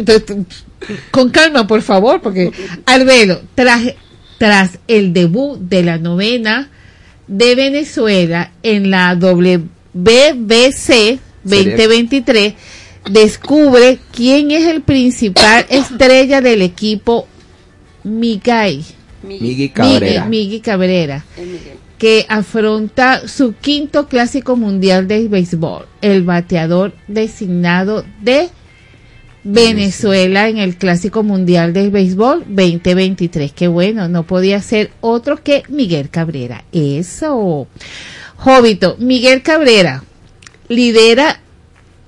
con 1.11 1.31
calma, 1.31 1.67
por 1.67 1.83
favor, 1.83 2.21
porque 2.21 2.53
Arbelo, 2.85 3.41
tras, 3.55 3.83
tras 4.39 4.79
el 4.87 5.13
debut 5.13 5.59
de 5.59 5.83
la 5.83 5.99
novena 5.99 6.71
de 7.27 7.55
Venezuela 7.57 8.53
en 8.63 8.91
la 8.91 9.15
WBC 9.95 11.19
2023, 11.43 12.55
descubre 13.11 13.99
quién 14.13 14.51
es 14.51 14.65
el 14.67 14.83
principal 14.83 15.67
estrella 15.71 16.41
del 16.41 16.63
equipo 16.63 17.27
Miguel. 18.05 18.85
Cabrera. 19.73 20.25
Miguel- 20.27 20.29
Miggy 20.29 20.61
Cabrera 20.61 21.25
que 21.99 22.27
afronta 22.29 23.27
su 23.27 23.55
quinto 23.55 24.07
clásico 24.07 24.55
mundial 24.55 25.09
de 25.09 25.29
béisbol, 25.29 25.87
el 26.03 26.25
bateador 26.25 26.93
designado 27.09 28.05
de 28.21 28.51
Venezuela 29.45 30.49
en 30.49 30.59
el 30.59 30.77
clásico 30.77 31.23
mundial 31.23 31.73
de 31.73 31.89
béisbol 31.89 32.45
2023. 32.49 33.51
Qué 33.53 33.69
bueno, 33.69 34.09
no 34.09 34.25
podía 34.27 34.61
ser 34.61 34.91
otro 35.01 35.43
que 35.43 35.63
Miguel 35.69 36.11
Cabrera. 36.11 36.65
Eso. 36.73 37.67
Jovito, 38.37 38.97
Miguel 38.99 39.41
Cabrera 39.43 40.05
lidera 40.69 41.41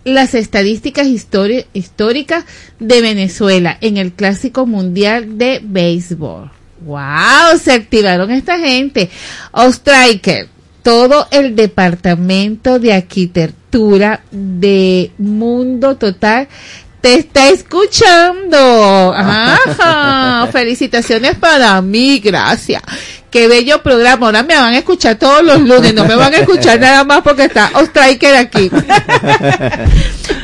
las 0.04 0.34
estadísticas 0.34 1.06
históricas 1.06 2.44
de 2.78 3.00
Venezuela 3.00 3.76
en 3.80 3.96
el 3.96 4.12
clásico 4.12 4.66
mundial 4.66 5.38
de 5.38 5.60
béisbol. 5.62 6.50
¡Wow! 6.80 7.58
Se 7.62 7.72
activaron 7.72 8.30
esta 8.30 8.58
gente. 8.58 9.10
Ostriker, 9.52 10.48
todo 10.82 11.26
el 11.30 11.56
departamento 11.56 12.78
de 12.78 12.92
arquitectura 12.92 14.22
de 14.30 15.10
Mundo 15.18 15.96
Total 15.96 16.48
te 17.00 17.14
está 17.14 17.48
escuchando. 17.48 18.56
Ajá. 19.16 20.48
Felicitaciones 20.52 21.36
para 21.36 21.80
mí, 21.82 22.20
gracias. 22.20 22.82
Qué 23.30 23.46
bello 23.48 23.82
programa. 23.82 24.26
Ahora 24.26 24.42
me 24.42 24.54
van 24.54 24.74
a 24.74 24.78
escuchar 24.78 25.18
todos 25.18 25.42
los 25.42 25.60
lunes, 25.60 25.92
no 25.94 26.04
me 26.06 26.14
van 26.16 26.32
a 26.34 26.38
escuchar 26.38 26.80
nada 26.80 27.04
más 27.04 27.22
porque 27.22 27.44
está 27.44 27.70
Ostriker 27.74 28.34
aquí. 28.36 28.70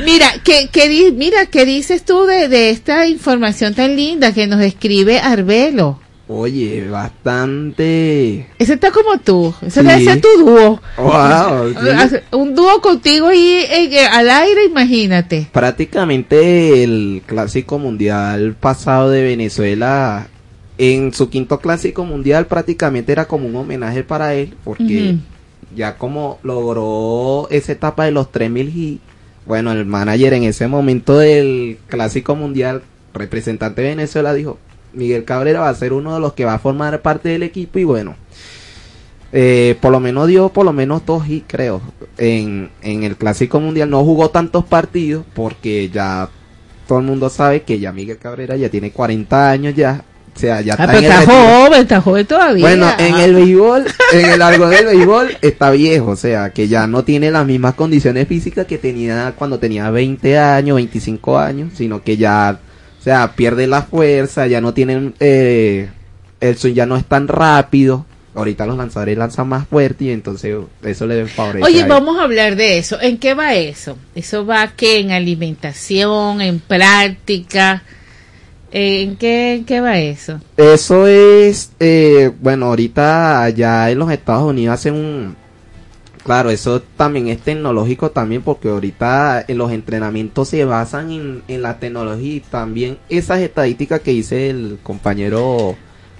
Mira, 0.05 0.27
¿qué, 0.43 0.69
qué 0.71 1.11
mira, 1.15 1.45
¿qué 1.47 1.65
dices 1.65 2.03
tú 2.05 2.25
de, 2.25 2.47
de 2.47 2.69
esta 2.69 3.07
información 3.07 3.73
tan 3.73 3.95
linda 3.95 4.33
que 4.33 4.47
nos 4.47 4.61
escribe 4.61 5.19
Arbelo? 5.19 5.99
Oye, 6.27 6.87
bastante. 6.89 8.47
Ese 8.57 8.73
está 8.73 8.89
como 8.91 9.19
tú, 9.19 9.53
ese 9.61 9.81
Sí. 9.81 9.87
debe 9.87 10.03
ser 10.03 10.21
tu 10.21 10.27
dúo. 10.39 10.81
Wow, 10.97 11.69
sí. 12.09 12.15
Un 12.31 12.55
dúo 12.55 12.81
contigo 12.81 13.31
y 13.31 13.63
al 14.11 14.29
aire, 14.29 14.65
imagínate. 14.65 15.47
Prácticamente 15.51 16.83
el 16.83 17.21
clásico 17.27 17.77
mundial 17.77 18.55
pasado 18.59 19.11
de 19.11 19.21
Venezuela, 19.21 20.27
en 20.77 21.13
su 21.13 21.29
quinto 21.29 21.59
clásico 21.59 22.05
mundial 22.05 22.47
prácticamente 22.47 23.11
era 23.11 23.25
como 23.25 23.47
un 23.47 23.55
homenaje 23.55 24.03
para 24.03 24.33
él, 24.33 24.55
porque 24.63 25.17
ya 25.75 25.97
como 25.97 26.39
logró 26.43 27.47
esa 27.49 27.71
etapa 27.71 28.05
de 28.05 28.11
los 28.11 28.31
3000 28.31 28.69
y 28.69 28.99
bueno, 29.45 29.71
el 29.71 29.85
manager 29.85 30.33
en 30.33 30.43
ese 30.43 30.67
momento 30.67 31.17
del 31.19 31.77
clásico 31.87 32.35
mundial, 32.35 32.81
representante 33.13 33.81
de 33.81 33.89
Venezuela, 33.89 34.33
dijo, 34.33 34.57
Miguel 34.93 35.23
Cabrera 35.23 35.59
va 35.61 35.69
a 35.69 35.75
ser 35.75 35.93
uno 35.93 36.15
de 36.15 36.19
los 36.19 36.33
que 36.33 36.45
va 36.45 36.55
a 36.55 36.59
formar 36.59 37.01
parte 37.01 37.29
del 37.29 37.43
equipo 37.43 37.77
y 37.77 37.83
bueno, 37.83 38.15
eh, 39.31 39.77
por 39.81 39.91
lo 39.91 39.99
menos 39.99 40.27
dio 40.27 40.49
por 40.49 40.65
lo 40.65 40.73
menos 40.73 41.05
dos 41.05 41.27
hits, 41.27 41.45
creo. 41.47 41.81
En, 42.17 42.69
en 42.81 43.03
el 43.03 43.17
Clásico 43.17 43.59
Mundial 43.59 43.89
no 43.89 44.03
jugó 44.03 44.29
tantos 44.29 44.65
partidos 44.65 45.25
porque 45.33 45.89
ya 45.89 46.29
todo 46.87 46.99
el 46.99 47.05
mundo 47.05 47.29
sabe 47.29 47.63
que 47.63 47.79
ya 47.79 47.91
Miguel 47.91 48.17
Cabrera 48.17 48.55
ya 48.55 48.69
tiene 48.69 48.91
40 48.91 49.49
años 49.49 49.75
ya. 49.75 50.03
O 50.35 50.39
sea, 50.39 50.59
ya 50.59 50.73
Ah, 50.73 50.83
está 50.83 50.87
pero 50.87 50.97
en 50.99 51.05
está 51.05 51.25
joven, 51.25 51.81
está 51.81 52.01
joven 52.01 52.25
todavía. 52.25 52.67
Bueno, 52.67 52.91
en 52.97 53.15
el 53.15 53.33
béisbol, 53.35 53.85
en 54.13 54.29
el 54.31 54.39
largo 54.39 54.67
del 54.67 54.85
béisbol 54.85 55.37
está 55.41 55.71
viejo, 55.71 56.11
o 56.11 56.15
sea, 56.17 56.49
que 56.49 56.67
ya 56.67 56.87
no 56.87 57.05
tiene 57.05 57.31
las 57.31 57.45
mismas 57.45 57.75
condiciones 57.75 58.27
físicas 58.27 58.65
que 58.65 58.77
tenía 58.77 59.33
cuando 59.37 59.59
tenía 59.59 59.89
20 59.89 60.37
años, 60.37 60.75
25 60.75 61.37
años, 61.39 61.71
sino 61.75 62.03
que 62.03 62.17
ya, 62.17 62.59
o 62.99 63.03
sea, 63.03 63.31
pierde 63.35 63.65
la 63.67 63.83
fuerza, 63.83 64.45
ya 64.47 64.59
no 64.59 64.73
tienen, 64.73 65.13
eh, 65.21 65.89
el 66.41 66.57
swing 66.57 66.73
ya 66.73 66.85
no 66.85 66.97
es 66.97 67.05
tan 67.05 67.27
rápido. 67.29 68.05
Ahorita 68.35 68.65
los 68.65 68.75
lanzadores 68.75 69.17
lanzan 69.17 69.47
más 69.47 69.65
fuerte 69.65 70.03
y 70.03 70.09
entonces 70.09 70.53
eso 70.83 71.07
le 71.07 71.25
favorece. 71.27 71.63
Oye, 71.63 71.83
a 71.83 71.87
vamos 71.87 72.19
a 72.19 72.23
hablar 72.23 72.57
de 72.57 72.77
eso. 72.77 72.99
¿En 72.99 73.17
qué 73.17 73.33
va 73.33 73.53
eso? 73.55 73.97
¿Eso 74.13 74.45
va 74.45 74.67
que 74.75 74.99
en 74.99 75.11
alimentación, 75.11 76.41
en 76.41 76.59
práctica? 76.59 77.83
Eh, 78.77 79.03
¿En 79.03 79.15
qué, 79.15 79.63
qué 79.65 79.79
va 79.79 79.97
eso? 79.99 80.41
Eso 80.57 81.07
es, 81.07 81.71
eh, 81.79 82.29
bueno, 82.41 82.65
ahorita 82.65 83.41
allá 83.41 83.89
en 83.89 83.99
los 83.99 84.11
Estados 84.11 84.43
Unidos 84.43 84.73
hacen 84.73 84.95
un... 84.95 85.35
Claro, 86.25 86.49
eso 86.49 86.81
también 86.97 87.29
es 87.29 87.39
tecnológico 87.39 88.11
también 88.11 88.41
porque 88.41 88.67
ahorita 88.67 89.45
en 89.47 89.59
los 89.59 89.71
entrenamientos 89.71 90.49
se 90.49 90.65
basan 90.65 91.09
en, 91.11 91.43
en 91.47 91.61
la 91.61 91.79
tecnología 91.79 92.35
y 92.35 92.39
también 92.41 92.97
esas 93.07 93.39
estadísticas 93.39 94.01
que 94.01 94.11
dice 94.11 94.49
el 94.49 94.77
compañero 94.83 95.77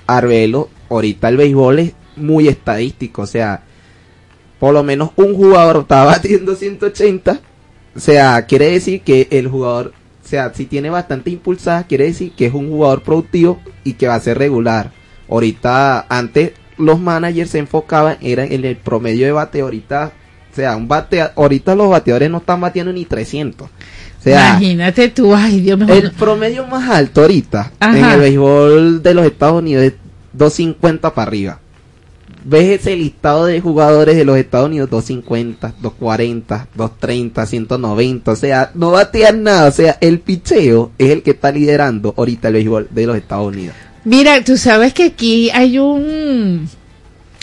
Arbelo, 0.07 0.69
ahorita 0.89 1.27
el 1.27 1.35
béisbol 1.35 1.79
es 1.79 1.93
muy 2.15 2.47
estadístico, 2.47 3.23
o 3.23 3.27
sea, 3.27 3.63
por 4.61 4.73
lo 4.73 4.81
menos 4.81 5.09
un 5.17 5.35
jugador 5.35 5.81
está 5.81 6.03
batiendo 6.05 6.55
180, 6.55 7.41
o 7.95 7.99
sea, 7.99 8.45
quiere 8.45 8.71
decir 8.71 9.01
que 9.01 9.27
el 9.29 9.49
jugador, 9.49 9.91
o 10.25 10.27
sea, 10.27 10.51
si 10.55 10.65
tiene 10.65 10.89
bastante 10.89 11.29
impulsada, 11.29 11.83
quiere 11.85 12.05
decir 12.05 12.31
que 12.31 12.47
es 12.47 12.53
un 12.53 12.67
jugador 12.69 13.03
productivo 13.03 13.59
y 13.83 13.93
que 13.93 14.07
va 14.07 14.15
a 14.15 14.19
ser 14.19 14.39
regular. 14.39 14.91
Ahorita, 15.29 16.07
antes 16.09 16.53
los 16.77 16.99
managers 16.99 17.51
se 17.51 17.59
enfocaban 17.59 18.17
era 18.21 18.43
en 18.43 18.65
el 18.65 18.75
promedio 18.75 19.27
de 19.27 19.31
bate, 19.31 19.61
ahorita, 19.61 20.11
o 20.51 20.55
sea, 20.55 20.75
un 20.75 20.87
bate, 20.87 21.21
ahorita 21.21 21.75
los 21.75 21.89
bateadores 21.89 22.31
no 22.31 22.39
están 22.39 22.59
batiendo 22.59 22.91
ni 22.91 23.05
300. 23.05 23.67
O 23.67 23.71
sea, 24.19 24.49
Imagínate 24.51 25.09
tú, 25.09 25.35
ay 25.35 25.59
Dios 25.61 25.77
mío. 25.77 25.93
el 25.93 26.11
promedio 26.11 26.65
más 26.65 26.89
alto 26.89 27.21
ahorita 27.21 27.71
Ajá. 27.79 27.97
en 27.97 28.05
el 28.05 28.19
béisbol 28.19 29.03
de 29.03 29.13
los 29.13 29.25
Estados 29.27 29.59
Unidos 29.59 29.83
es 29.83 29.93
250 30.33 31.13
para 31.13 31.27
arriba. 31.27 31.59
Ves 32.47 32.79
ese 32.79 32.95
listado 32.95 33.45
de 33.47 33.59
jugadores 33.59 34.15
de 34.15 34.23
los 34.23 34.37
Estados 34.37 34.67
Unidos 34.67 34.89
250, 34.91 35.73
240, 35.81 36.67
230, 36.75 37.45
190, 37.45 38.31
o 38.31 38.35
sea, 38.35 38.71
no 38.75 38.91
batean 38.91 39.41
nada, 39.41 39.67
o 39.67 39.71
sea, 39.71 39.97
el 39.99 40.19
picheo 40.19 40.91
es 40.99 41.09
el 41.09 41.23
que 41.23 41.31
está 41.31 41.51
liderando 41.51 42.13
ahorita 42.15 42.49
el 42.49 42.53
béisbol 42.53 42.87
de 42.91 43.07
los 43.07 43.17
Estados 43.17 43.47
Unidos. 43.47 43.75
Mira, 44.03 44.43
tú 44.43 44.57
sabes 44.57 44.93
que 44.93 45.05
aquí 45.05 45.49
hay 45.49 45.79
un 45.79 46.69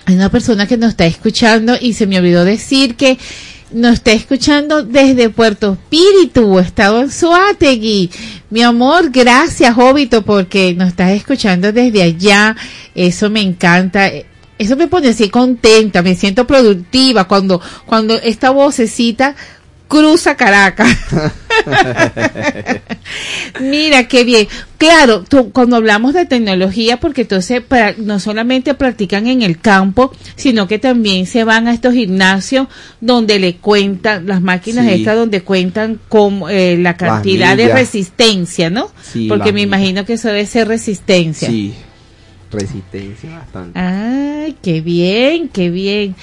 hay 0.04 0.14
una 0.14 0.30
persona 0.30 0.66
que 0.66 0.76
nos 0.76 0.90
está 0.90 1.06
escuchando 1.06 1.74
y 1.80 1.94
se 1.94 2.06
me 2.06 2.18
olvidó 2.18 2.44
decir 2.44 2.94
que 2.94 3.18
nos 3.72 3.94
está 3.94 4.12
escuchando 4.12 4.82
desde 4.82 5.30
Puerto 5.30 5.72
Espíritu, 5.72 6.58
estado 6.58 7.00
en 7.00 7.10
Suátegui. 7.10 8.10
Mi 8.50 8.62
amor, 8.62 9.10
gracias, 9.10 9.74
Jovito, 9.74 10.22
porque 10.22 10.74
nos 10.74 10.88
estás 10.88 11.12
escuchando 11.12 11.72
desde 11.72 12.02
allá. 12.02 12.56
Eso 12.94 13.30
me 13.30 13.40
encanta. 13.40 14.10
Eso 14.62 14.76
me 14.76 14.86
pone 14.86 15.08
así 15.08 15.28
contenta, 15.28 16.02
me 16.02 16.14
siento 16.14 16.46
productiva 16.46 17.26
cuando, 17.26 17.60
cuando 17.84 18.14
esta 18.14 18.50
vocecita 18.50 19.34
cruza 19.88 20.36
Caracas. 20.36 20.88
Mira, 23.60 24.08
qué 24.08 24.24
bien. 24.24 24.48
Claro, 24.78 25.22
tú, 25.28 25.52
cuando 25.52 25.76
hablamos 25.76 26.14
de 26.14 26.24
tecnología, 26.24 26.98
porque 26.98 27.22
entonces 27.22 27.60
para, 27.60 27.94
no 27.98 28.18
solamente 28.18 28.74
practican 28.74 29.26
en 29.26 29.42
el 29.42 29.60
campo, 29.60 30.12
sino 30.34 30.66
que 30.66 30.78
también 30.78 31.26
se 31.26 31.44
van 31.44 31.68
a 31.68 31.74
estos 31.74 31.92
gimnasios 31.92 32.68
donde 33.00 33.38
le 33.38 33.56
cuentan, 33.56 34.26
las 34.26 34.40
máquinas 34.40 34.86
Sí. 34.86 34.92
estas 34.94 35.16
donde 35.16 35.42
cuentan 35.42 36.00
con 36.08 36.44
eh, 36.48 36.76
la 36.78 36.96
cantidad 36.96 37.56
de 37.56 37.72
resistencia, 37.72 38.70
¿no? 38.70 38.90
Sí, 39.02 39.26
porque 39.28 39.52
me 39.52 39.60
imagino 39.60 40.04
que 40.04 40.14
eso 40.14 40.28
debe 40.28 40.46
ser 40.46 40.68
resistencia. 40.68 41.48
Sí, 41.48 41.74
resistencia 42.52 43.30
bastante. 43.38 43.78
Ay, 43.78 44.56
qué 44.62 44.80
bien, 44.80 45.48
qué 45.48 45.70
bien. 45.70 46.14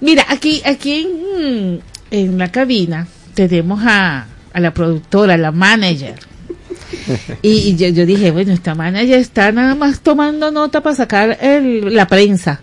Mira, 0.00 0.24
aquí, 0.28 0.60
aquí 0.64 1.06
en, 1.38 1.80
en 2.10 2.38
la 2.38 2.50
cabina 2.52 3.06
tenemos 3.34 3.80
a, 3.84 4.26
a 4.52 4.60
la 4.60 4.72
productora, 4.74 5.34
a 5.34 5.38
la 5.38 5.52
manager. 5.52 6.14
Y, 7.42 7.50
y 7.70 7.76
yo, 7.76 7.88
yo 7.88 8.06
dije, 8.06 8.30
bueno, 8.30 8.52
esta 8.52 8.74
manager 8.74 9.18
está 9.18 9.50
nada 9.52 9.74
más 9.74 10.00
tomando 10.00 10.50
nota 10.50 10.82
para 10.82 10.94
sacar 10.96 11.38
el- 11.40 11.94
la 11.94 12.06
prensa. 12.06 12.60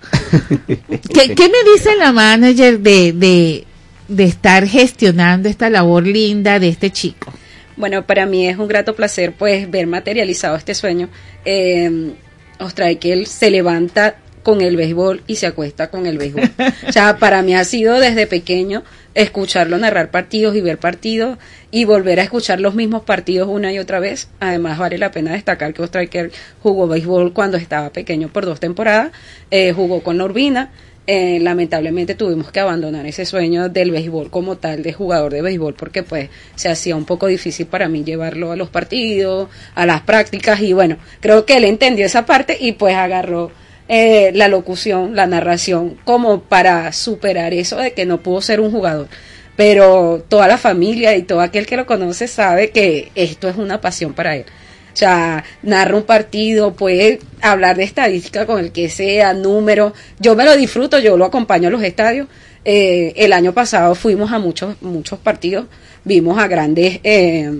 ¿Qué, 0.58 1.36
qué 1.36 1.50
me 1.50 1.72
dice 1.74 1.96
la 1.98 2.12
manager 2.12 2.80
de, 2.80 3.14
de, 3.14 3.66
de 4.08 4.24
estar 4.24 4.68
gestionando 4.68 5.50
esta 5.50 5.70
labor 5.70 6.06
linda 6.08 6.60
de 6.60 6.70
este 6.70 6.90
chico? 6.92 7.32
Bueno, 7.76 8.06
para 8.06 8.26
mí 8.26 8.48
es 8.48 8.58
un 8.58 8.68
grato 8.68 8.96
placer 8.96 9.34
pues 9.34 9.70
ver 9.70 9.88
materializado 9.88 10.56
este 10.56 10.76
sueño. 10.76 11.10
Eh, 11.44 12.14
Ostraikel 12.60 13.28
se 13.28 13.50
levanta 13.50 14.16
con 14.44 14.62
el 14.62 14.76
béisbol 14.76 15.24
y 15.26 15.38
se 15.38 15.48
acuesta 15.48 15.90
con 15.90 16.06
el 16.06 16.18
béisbol. 16.18 16.52
o 16.88 16.92
sea, 16.92 17.18
para 17.20 17.42
mí 17.42 17.56
ha 17.56 17.64
sido 17.64 18.00
desde 18.00 18.28
pequeño 18.28 18.84
escucharlo 19.16 19.78
narrar 19.78 20.12
partidos 20.12 20.56
y 20.56 20.62
ver 20.62 20.78
partidos 20.78 21.38
y 21.72 21.86
volver 21.86 22.20
a 22.20 22.24
escuchar 22.24 22.60
los 22.60 22.76
mismos 22.76 23.04
partidos 23.04 23.48
una 23.48 23.72
y 23.72 23.80
otra 23.80 24.00
vez. 24.00 24.28
Además, 24.40 24.78
vale 24.78 24.98
la 24.98 25.12
pena 25.12 25.34
destacar 25.34 25.74
que 25.74 25.82
Ostraiker 25.82 26.32
jugó 26.62 26.88
béisbol 26.88 27.34
cuando 27.34 27.58
estaba 27.58 27.92
pequeño 27.92 28.28
por 28.28 28.46
dos 28.46 28.60
temporadas, 28.60 29.12
eh, 29.50 29.72
jugó 29.74 30.04
con 30.04 30.18
la 30.18 30.26
Urbina. 30.26 30.72
Eh, 31.06 31.40
lamentablemente 31.42 32.16
tuvimos 32.16 32.50
que 32.52 32.62
abandonar 32.62 33.06
ese 33.06 33.26
sueño 33.26 33.68
del 33.68 33.92
béisbol 33.92 34.30
como 34.30 34.56
tal, 34.58 34.84
de 34.84 34.94
jugador 34.94 35.34
de 35.34 35.42
béisbol, 35.42 35.74
porque 35.74 36.02
pues 36.02 36.30
se 36.56 36.70
hacía 36.70 36.96
un 36.96 37.04
poco 37.04 37.28
difícil 37.28 37.66
para 37.66 37.90
mí 37.90 38.06
llevarlo 38.06 38.54
a 38.54 38.56
los 38.56 38.70
partidos, 38.70 39.50
a 39.76 39.86
las 39.86 40.02
prácticas 40.02 40.62
y 40.62 40.72
bueno, 40.72 40.98
creo 41.20 41.46
que 41.46 41.58
él 41.58 41.66
entendió 41.66 42.06
esa 42.06 42.26
parte 42.26 42.58
y 42.58 42.72
pues 42.74 42.96
agarró 42.96 43.52
eh, 43.90 44.32
la 44.34 44.48
locución, 44.48 45.14
la 45.14 45.28
narración, 45.28 45.98
como 46.06 46.42
para 46.44 46.94
superar 46.94 47.54
eso 47.54 47.76
de 47.78 47.92
que 47.92 48.06
no 48.06 48.22
pudo 48.24 48.42
ser 48.42 48.62
un 48.62 48.72
jugador. 48.72 49.10
Pero 49.58 50.24
toda 50.30 50.48
la 50.48 50.58
familia 50.58 51.16
y 51.18 51.24
todo 51.24 51.42
aquel 51.42 51.66
que 51.66 51.78
lo 51.78 51.86
conoce 51.86 52.28
sabe 52.30 52.72
que 52.72 53.12
esto 53.16 53.50
es 53.50 53.58
una 53.58 53.82
pasión 53.82 54.14
para 54.14 54.38
él. 54.38 54.46
O 54.94 54.96
sea, 54.96 55.44
narra 55.64 55.98
un 55.98 56.04
partido, 56.04 56.76
puede 56.76 57.20
hablar 57.42 57.78
de 57.78 57.84
estadística 57.84 58.46
con 58.46 58.60
el 58.60 58.72
que 58.72 58.90
sea, 58.90 59.34
número. 59.34 59.94
Yo 60.20 60.36
me 60.36 60.46
lo 60.46 60.56
disfruto, 60.56 61.00
yo 61.00 61.18
lo 61.18 61.26
acompaño 61.26 61.70
a 61.70 61.72
los 61.72 61.82
estadios. 61.82 62.28
Eh, 62.64 63.14
el 63.18 63.34
año 63.34 63.54
pasado 63.54 63.96
fuimos 63.96 64.32
a 64.32 64.40
muchos, 64.40 64.82
muchos 64.82 65.20
partidos, 65.20 65.66
vimos 66.06 66.38
a 66.38 66.48
grandes 66.48 67.00
eh, 67.04 67.60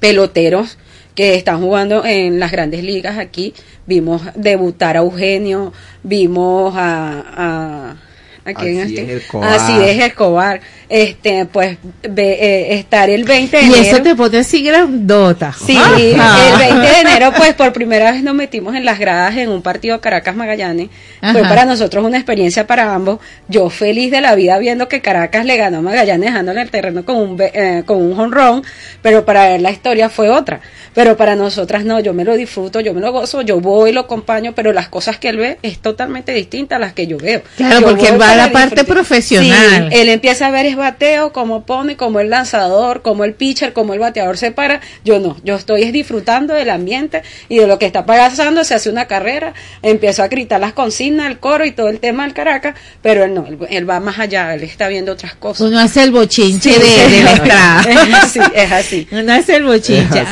peloteros 0.00 0.78
que 1.14 1.34
están 1.34 1.60
jugando 1.60 2.04
en 2.04 2.40
las 2.40 2.50
grandes 2.50 2.82
ligas 2.82 3.18
aquí. 3.18 3.52
Vimos 3.86 4.22
debutar 4.34 4.96
a 4.96 5.00
Eugenio, 5.00 5.72
vimos 6.02 6.74
a... 6.76 7.24
a 7.36 8.05
¿a 8.46 8.54
quién 8.54 8.80
Así 8.80 8.96
este? 8.96 9.12
es, 9.16 9.22
Escobar. 9.22 9.52
Así 9.52 9.72
es, 9.82 10.02
Escobar. 10.02 10.60
Este, 10.88 11.46
pues, 11.46 11.78
ve- 12.08 12.38
eh, 12.40 12.74
estar 12.78 13.10
el 13.10 13.24
20 13.24 13.56
de 13.56 13.62
Y 13.64 13.66
enero. 13.66 13.82
eso 13.82 14.02
te 14.02 14.14
pone 14.14 14.38
así 14.38 14.62
grandota. 14.62 15.52
Sí, 15.66 15.76
Ah. 15.76 16.48
el 16.52 16.58
20 16.58 16.86
de 16.88 17.00
enero, 17.00 17.32
pues 17.36 17.54
por 17.54 17.72
primera 17.72 18.12
vez 18.12 18.22
nos 18.22 18.34
metimos 18.34 18.74
en 18.76 18.84
las 18.84 18.98
gradas 18.98 19.36
en 19.36 19.48
un 19.48 19.62
partido 19.62 20.00
Caracas-Magallanes. 20.00 20.88
Fue 21.32 21.42
para 21.42 21.64
nosotros 21.64 22.04
una 22.04 22.16
experiencia 22.18 22.66
para 22.68 22.94
ambos. 22.94 23.18
Yo 23.48 23.68
feliz 23.68 24.10
de 24.12 24.20
la 24.20 24.34
vida 24.36 24.58
viendo 24.58 24.86
que 24.88 25.00
Caracas 25.00 25.44
le 25.44 25.56
ganó 25.56 25.78
a 25.78 25.82
Magallanes 25.82 26.26
dejándole 26.30 26.62
el 26.62 26.70
terreno 26.70 27.04
con 27.04 27.16
un, 27.16 27.36
be- 27.36 27.50
eh, 27.52 27.82
con 27.84 27.96
un 28.00 28.14
jonrón, 28.14 28.62
pero 29.02 29.24
para 29.24 29.48
ver 29.48 29.60
la 29.60 29.72
historia 29.72 30.08
fue 30.08 30.30
otra. 30.30 30.60
Pero 30.94 31.16
para 31.16 31.34
nosotras 31.36 31.84
no, 31.84 31.98
yo 32.00 32.14
me 32.14 32.24
lo 32.24 32.36
disfruto, 32.36 32.80
yo 32.80 32.94
me 32.94 33.00
lo 33.00 33.12
gozo, 33.12 33.42
yo 33.42 33.60
voy, 33.60 33.92
lo 33.92 34.00
acompaño, 34.02 34.52
pero 34.54 34.72
las 34.72 34.88
cosas 34.88 35.18
que 35.18 35.28
él 35.30 35.36
ve 35.36 35.58
es 35.62 35.78
totalmente 35.80 36.32
distinta 36.32 36.76
a 36.76 36.78
las 36.78 36.92
que 36.94 37.06
yo 37.06 37.18
veo. 37.18 37.42
Claro, 37.56 37.80
Yo 37.80 37.86
porque 37.88 38.08
él 38.08 38.20
va 38.20 38.35
a 38.36 38.46
la 38.46 38.52
parte 38.52 38.84
profesional. 38.84 39.88
Sí, 39.90 39.98
él 39.98 40.08
empieza 40.08 40.46
a 40.46 40.50
ver 40.50 40.66
es 40.66 40.76
bateo, 40.76 41.32
cómo 41.32 41.64
pone, 41.64 41.96
cómo 41.96 42.20
el 42.20 42.30
lanzador, 42.30 43.02
cómo 43.02 43.24
el 43.24 43.34
pitcher, 43.34 43.72
cómo 43.72 43.94
el 43.94 44.00
bateador 44.00 44.38
se 44.38 44.52
para. 44.52 44.80
Yo 45.04 45.18
no, 45.18 45.36
yo 45.44 45.56
estoy 45.56 45.82
es 45.82 45.92
disfrutando 45.92 46.54
del 46.54 46.70
ambiente 46.70 47.22
y 47.48 47.58
de 47.58 47.66
lo 47.66 47.78
que 47.78 47.86
está 47.86 48.06
pasando. 48.06 48.64
Se 48.64 48.74
hace 48.74 48.90
una 48.90 49.06
carrera, 49.06 49.54
empiezo 49.82 50.22
a 50.22 50.28
gritar 50.28 50.60
las 50.60 50.72
consignas, 50.72 51.26
el 51.28 51.38
coro 51.38 51.64
y 51.64 51.72
todo 51.72 51.88
el 51.88 52.00
tema 52.00 52.24
del 52.24 52.34
Caracas, 52.34 52.74
pero 53.02 53.24
él 53.24 53.34
no, 53.34 53.46
él, 53.46 53.58
él 53.70 53.88
va 53.88 54.00
más 54.00 54.18
allá, 54.18 54.54
él 54.54 54.62
está 54.62 54.88
viendo 54.88 55.12
otras 55.12 55.34
cosas. 55.34 55.66
Uno 55.66 55.78
hace 55.78 56.02
el 56.02 56.10
bochinche 56.12 56.72
Sí, 56.72 56.78
de, 56.80 57.16
de 57.16 57.22
la 57.24 57.32
es 57.32 57.38
entrada. 57.38 57.80
así, 58.22 58.40
es 58.54 58.72
así. 58.72 59.08
Uno 59.10 59.32
hace 59.32 59.56
el 59.56 59.64
bochinche. 59.64 60.24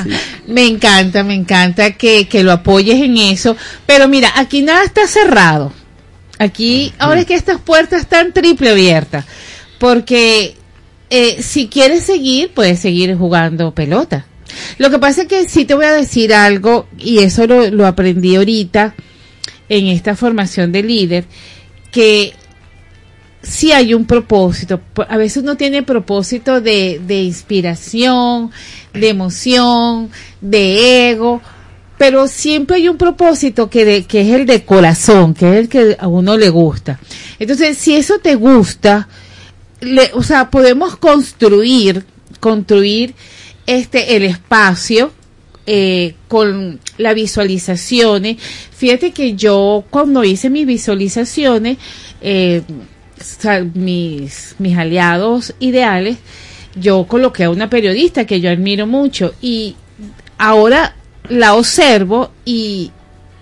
Me 0.47 0.67
encanta, 0.67 1.23
me 1.23 1.35
encanta 1.35 1.93
que, 1.93 2.29
que 2.29 2.43
lo 2.43 2.53
apoyes 2.53 3.01
en 3.01 3.17
eso. 3.17 3.57
Pero 3.87 4.09
mira, 4.09 4.31
aquí 4.37 4.63
nada 4.63 4.85
está 4.85 5.07
cerrado. 5.07 5.73
Aquí, 6.39 6.93
ahora 6.99 7.21
es 7.21 7.27
que 7.27 7.35
estas 7.35 7.61
puertas 7.61 8.03
están 8.03 8.33
triple 8.33 8.71
abiertas. 8.71 9.25
Porque 9.79 10.57
eh, 11.11 11.43
si 11.43 11.69
quieres 11.69 12.05
seguir, 12.05 12.51
puedes 12.53 12.81
seguir 12.81 13.17
jugando 13.17 13.75
pelota. 13.75 14.27
Lo 14.79 14.91
que 14.91 14.99
pasa 14.99 15.23
es 15.23 15.29
que 15.29 15.49
sí 15.49 15.65
te 15.65 15.75
voy 15.75 15.87
a 15.87 15.93
decir 15.93 16.33
algo, 16.33 16.87
y 16.99 17.19
eso 17.19 17.47
lo, 17.47 17.71
lo 17.71 17.87
aprendí 17.87 18.37
ahorita 18.37 18.95
en 19.69 19.87
esta 19.87 20.15
formación 20.17 20.73
de 20.73 20.83
líder, 20.83 21.25
que 21.91 22.35
sí 23.43 23.73
hay 23.73 23.95
un 23.95 24.07
propósito. 24.07 24.81
A 25.09 25.17
veces 25.17 25.43
uno 25.43 25.57
tiene 25.57 25.83
propósito 25.83 26.61
de, 26.61 27.01
de 27.07 27.23
inspiración, 27.23 28.51
de 28.93 29.09
emoción, 29.09 30.11
de 30.41 31.11
ego, 31.11 31.41
pero 31.99 32.27
siempre 32.29 32.77
hay 32.77 32.89
un 32.89 32.97
propósito 32.97 33.71
que, 33.71 33.85
de- 33.85 34.05
que 34.05 34.23
es 34.23 34.29
el 34.29 34.47
de 34.47 34.65
corazón, 34.65 35.35
que 35.35 35.49
es 35.53 35.57
el 35.57 35.69
que 35.69 35.97
a 35.99 36.09
uno 36.09 36.37
le 36.37 36.49
gusta. 36.51 36.99
Entonces, 37.39 37.79
si 37.79 37.95
eso 37.95 38.19
te 38.19 38.35
gusta, 38.35 39.09
o 40.15 40.23
sea, 40.23 40.51
podemos 40.51 40.97
construir, 40.97 42.05
construir 42.41 43.15
este 43.67 44.17
el 44.17 44.25
espacio 44.25 45.13
eh, 45.67 46.15
con 46.29 46.79
las 46.99 47.15
visualizaciones. 47.15 48.37
Fíjate 48.77 49.13
que 49.13 49.35
yo 49.35 49.85
cuando 49.91 50.23
hice 50.25 50.51
mis 50.51 50.67
visualizaciones, 50.67 51.79
eh, 52.21 52.63
mis, 53.75 54.57
mis 54.59 54.77
aliados 54.77 55.55
ideales, 55.61 56.19
yo 56.77 57.07
coloqué 57.07 57.45
a 57.45 57.51
una 57.51 57.71
periodista 57.71 58.27
que 58.27 58.41
yo 58.41 58.51
admiro 58.51 58.87
mucho 58.87 59.33
y 59.41 59.77
ahora 60.39 60.97
la 61.29 61.55
observo 61.55 62.31
y 62.45 62.93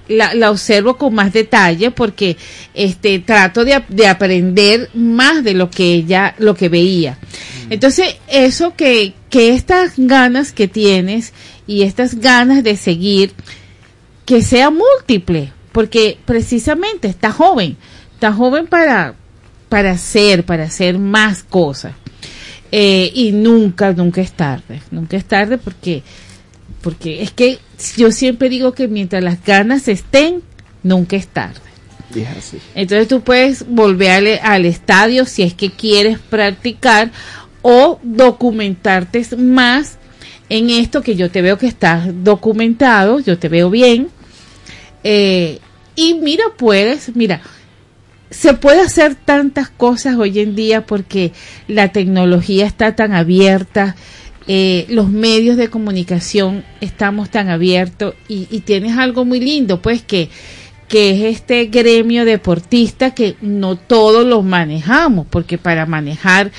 la, 0.09 0.35
la 0.35 0.51
observo 0.51 0.97
con 0.97 1.15
más 1.15 1.33
detalle 1.33 1.91
porque 1.91 2.37
este 2.75 3.19
trato 3.21 3.65
de, 3.65 3.83
de 3.89 4.07
aprender 4.07 4.91
más 4.95 5.45
de 5.45 5.55
lo 5.55 5.71
que 5.71 5.93
ella 5.93 6.35
lo 6.39 6.55
que 6.55 6.69
veía. 6.69 7.19
Entonces 7.71 8.17
eso 8.29 8.75
que 8.77 9.15
que 9.31 9.55
estas 9.55 9.95
ganas 9.97 10.53
que 10.53 10.69
tienes 10.69 11.33
y 11.67 11.83
estas 11.83 12.17
ganas 12.17 12.63
de 12.63 12.77
seguir 12.77 13.33
que 14.27 14.43
sea 14.43 14.71
múltiple 14.71 15.53
porque 15.73 16.19
precisamente 16.25 17.09
está 17.09 17.33
joven 17.33 17.77
está 18.15 18.33
joven 18.33 18.67
para 18.67 19.15
para 19.69 19.93
hacer 19.93 20.45
para 20.45 20.65
hacer 20.65 20.99
más 20.99 21.43
cosas. 21.43 21.95
Eh, 22.75 23.11
y 23.15 23.33
nunca 23.33 23.93
nunca 23.93 24.23
es 24.23 24.33
tarde 24.33 24.81
nunca 24.91 25.17
es 25.17 25.27
tarde 25.27 25.59
porque 25.59 26.03
porque 26.83 27.23
es 27.23 27.31
que 27.31 27.59
yo 27.97 28.11
siempre 28.13 28.49
digo 28.49 28.73
que 28.73 28.89
mientras 28.89 29.23
las 29.23 29.43
ganas 29.45 29.89
estén, 29.89 30.43
nunca 30.83 31.17
es 31.17 31.29
tarde. 31.29 31.61
Entonces 32.75 33.09
tú 33.09 33.23
puedes 33.23 33.67
volver 33.67 34.11
al, 34.11 34.41
al 34.43 34.67
estadio 34.67 35.25
si 35.25 35.43
es 35.43 35.55
que 35.55 35.71
quieres 35.71 36.19
practicar 36.19 37.11
o 37.63 37.99
documentarte 38.03 39.25
más 39.37 39.99
en 40.49 40.69
esto 40.69 41.01
que 41.01 41.17
yo 41.17 41.31
te 41.31 41.41
veo 41.41 41.57
que 41.57 41.67
estás 41.67 42.09
documentado, 42.23 43.21
yo 43.21 43.39
te 43.39 43.49
veo 43.49 43.71
bien. 43.71 44.09
Eh, 45.03 45.61
y 45.97 46.15
mira, 46.15 46.45
puedes, 46.59 47.17
mira, 47.17 47.41
se 48.29 48.55
puede 48.55 48.83
hacer 48.83 49.15
tantas 49.15 49.71
cosas 49.71 50.17
hoy 50.17 50.41
en 50.41 50.55
día 50.55 50.85
porque 50.85 51.33
la 51.69 51.93
tecnología 51.93 52.67
está 52.67 52.95
tan 52.95 53.15
abierta, 53.15 53.97
eh, 54.49 54.87
los 54.89 55.09
medios 55.09 55.57
de 55.57 55.69
comunicación 55.69 56.65
estamos 56.81 57.31
tan 57.31 57.49
abiertos 57.49 58.15
y, 58.29 58.45
tienes 58.61 58.99
algo 58.99 59.25
muy 59.25 59.41
lindo, 59.41 59.81
pues 59.81 60.03
que, 60.03 60.29
que 60.89 61.11
es 61.11 61.37
este 61.37 61.67
gremio 61.67 62.25
deportista 62.25 63.13
que 63.13 63.37
no 63.41 63.77
todos 63.77 64.27
los 64.27 64.45
manejamos, 64.45 65.27
porque 65.31 65.59
para 65.59 65.87
manejar, 65.87 66.51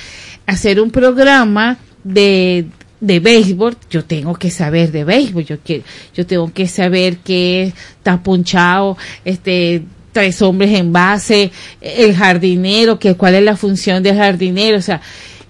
hacer 0.46 0.80
un 0.80 0.90
programa 0.90 1.78
de, 2.04 2.66
de 3.00 3.20
béisbol, 3.20 3.76
yo 3.90 4.04
tengo 4.04 4.34
que 4.34 4.50
saber 4.50 4.90
de 4.90 5.04
béisbol, 5.04 5.44
yo, 5.44 5.62
que, 5.62 5.82
yo 6.14 6.26
tengo 6.26 6.52
que 6.52 6.66
saber 6.68 7.18
que 7.18 7.72
está 7.98 8.22
punchado, 8.22 8.96
este, 9.26 9.82
tres 10.12 10.40
hombres 10.40 10.70
en 10.78 10.92
base, 10.92 11.50
el 11.82 12.14
jardinero, 12.16 12.98
que 12.98 13.14
cuál 13.14 13.34
es 13.34 13.42
la 13.42 13.56
función 13.56 14.02
del 14.02 14.16
jardinero, 14.16 14.78
o 14.78 14.82
sea, 14.82 15.02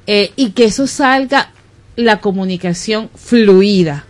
eh, 0.06 0.32
y 0.36 0.50
que 0.50 0.64
eso 0.64 0.86
salga 0.86 1.53
la 1.96 2.20
comunicación 2.20 3.10
fluida, 3.14 4.04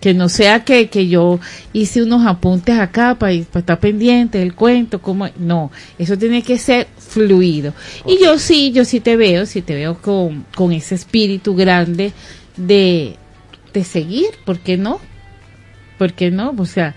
que 0.00 0.14
no 0.14 0.28
sea 0.28 0.64
que, 0.64 0.88
que 0.88 1.08
yo 1.08 1.40
hice 1.72 2.02
unos 2.02 2.26
apuntes 2.26 2.78
acá 2.78 3.18
para, 3.18 3.32
estar 3.32 3.80
pendiente 3.80 4.38
del 4.38 4.54
cuento, 4.54 5.00
como 5.00 5.28
no, 5.38 5.70
eso 5.98 6.18
tiene 6.18 6.42
que 6.42 6.58
ser 6.58 6.88
fluido. 6.98 7.72
Y 8.06 8.22
yo 8.22 8.38
sí, 8.38 8.70
yo 8.72 8.84
sí 8.84 9.00
te 9.00 9.16
veo, 9.16 9.46
sí 9.46 9.62
te 9.62 9.74
veo 9.74 10.00
con, 10.00 10.44
con 10.54 10.72
ese 10.72 10.94
espíritu 10.94 11.54
grande 11.54 12.12
de, 12.56 13.16
de 13.72 13.84
seguir, 13.84 14.28
¿por 14.44 14.58
qué 14.58 14.76
no? 14.76 15.00
¿Por 15.98 16.12
qué 16.12 16.30
no? 16.30 16.54
O 16.58 16.66
sea, 16.66 16.94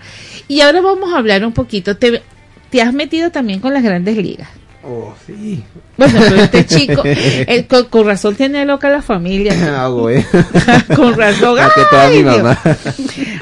y 0.48 0.60
ahora 0.60 0.80
vamos 0.80 1.12
a 1.12 1.18
hablar 1.18 1.44
un 1.46 1.52
poquito. 1.52 1.96
Te, 1.96 2.22
te 2.70 2.82
has 2.82 2.92
metido 2.92 3.30
también 3.30 3.60
con 3.60 3.72
las 3.72 3.82
grandes 3.82 4.16
ligas. 4.16 4.48
Oh, 4.84 5.12
sí. 5.26 5.62
Bueno, 5.96 6.20
pero 6.28 6.36
este 6.42 6.64
chico, 6.66 7.02
el- 7.46 7.66
con, 7.66 7.84
con 7.86 8.06
razón 8.06 8.34
tiene 8.36 8.64
loca 8.64 8.88
la 8.88 9.02
familia. 9.02 9.52
Ah, 9.76 9.88
güey. 9.88 10.24
con 10.96 11.14
razón. 11.16 11.58
Toda 11.90 12.06
Ay, 12.06 12.16
mi 12.18 12.22
Dios. 12.22 12.36
mamá. 12.38 12.58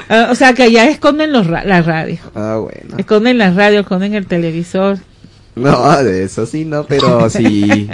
Ah, 0.09 0.27
o 0.31 0.35
sea, 0.35 0.53
que 0.53 0.63
allá 0.63 0.89
esconden 0.89 1.31
los 1.31 1.47
ra- 1.47 1.63
la 1.63 1.81
radio. 1.81 2.17
Ah, 2.35 2.57
bueno. 2.61 2.97
Esconden 2.97 3.37
la 3.37 3.51
radio, 3.51 3.81
esconden 3.81 4.13
el 4.15 4.25
televisor. 4.27 4.97
No, 5.55 6.03
de 6.03 6.23
eso 6.23 6.45
sí 6.45 6.65
no, 6.65 6.83
pero 6.85 7.29
sí, 7.31 7.89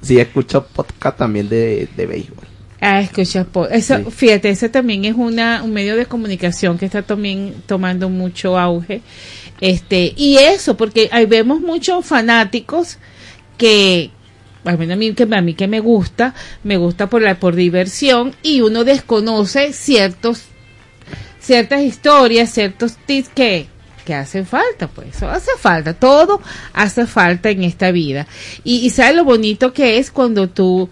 sí 0.00 0.18
escucho 0.18 0.64
podcast 0.66 1.18
también 1.18 1.48
de, 1.50 1.86
de 1.96 2.06
béisbol. 2.06 2.46
Ah, 2.86 3.00
escucha, 3.00 3.44
po- 3.44 3.66
eso, 3.66 3.96
Sí. 3.96 4.04
fíjate, 4.10 4.50
ese 4.50 4.68
también 4.68 5.04
es 5.06 5.14
una, 5.14 5.62
un 5.62 5.72
medio 5.72 5.96
de 5.96 6.04
comunicación 6.06 6.76
que 6.76 6.84
está 6.84 7.00
también 7.02 7.54
tomando 7.66 8.10
mucho 8.10 8.58
auge. 8.58 9.00
Este, 9.60 10.12
y 10.16 10.36
eso, 10.36 10.76
porque 10.76 11.08
ahí 11.10 11.24
vemos 11.24 11.60
muchos 11.60 12.04
fanáticos 12.04 12.98
que, 13.56 14.10
al 14.64 14.76
menos 14.78 14.94
a 14.94 14.96
mí 14.98 15.14
que, 15.14 15.22
a 15.22 15.40
mí 15.40 15.54
que 15.54 15.66
me 15.66 15.80
gusta, 15.80 16.34
me 16.62 16.76
gusta 16.76 17.08
por 17.08 17.22
la, 17.22 17.38
por 17.40 17.54
diversión, 17.54 18.34
y 18.42 18.60
uno 18.60 18.84
desconoce 18.84 19.72
ciertos, 19.72 20.42
ciertas 21.40 21.82
historias, 21.82 22.50
ciertos 22.52 22.96
tips 23.06 23.28
que, 23.30 23.66
que 24.04 24.14
hacen 24.14 24.44
falta, 24.46 24.86
pues, 24.88 25.22
hace 25.22 25.50
falta, 25.58 25.94
todo 25.94 26.40
hace 26.72 27.06
falta 27.06 27.50
en 27.50 27.62
esta 27.64 27.90
vida. 27.90 28.26
Y, 28.62 28.76
y 28.86 28.90
sabes 28.90 29.16
lo 29.16 29.24
bonito 29.24 29.72
que 29.72 29.98
es 29.98 30.10
cuando 30.10 30.48
tú 30.48 30.88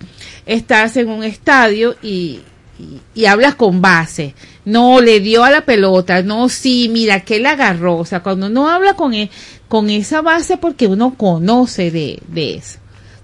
estás 0.47 0.97
en 0.97 1.09
un 1.09 1.23
estadio 1.23 1.95
y, 2.03 2.41
y, 2.79 3.01
y 3.15 3.27
hablas 3.27 3.55
con 3.55 3.81
base. 3.83 4.35
No, 4.65 5.01
le 5.01 5.21
dio 5.21 5.45
a 5.45 5.51
la 5.51 5.65
pelota, 5.65 6.23
no, 6.23 6.49
sí, 6.49 6.89
mira, 6.93 7.21
que 7.21 7.41
la 7.41 7.51
agarró. 7.53 7.97
O 7.99 8.05
sea, 8.05 8.21
cuando 8.21 8.47
uno 8.47 8.69
habla 8.69 8.95
con, 8.95 9.13
e- 9.13 9.31
con 9.69 9.91
esa 9.91 10.23
base 10.23 10.57
porque 10.57 10.87
uno 10.87 11.15
conoce 11.17 11.91
de, 11.91 12.21
de 12.29 12.55
eso. 12.55 12.79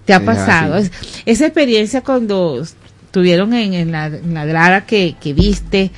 ¿Te 0.05 0.13
ha 0.13 0.19
pasado? 0.25 0.77
Es- 0.77 0.91
esa 1.25 1.45
experiencia 1.45 2.01
cuando 2.01 2.61
estuvieron 2.61 3.53
en, 3.53 3.73
en 3.73 3.91
la, 3.91 4.07
en 4.07 4.33
la 4.33 4.45
grada 4.45 4.85
que, 4.85 5.15
que 5.19 5.33
viste, 5.33 5.91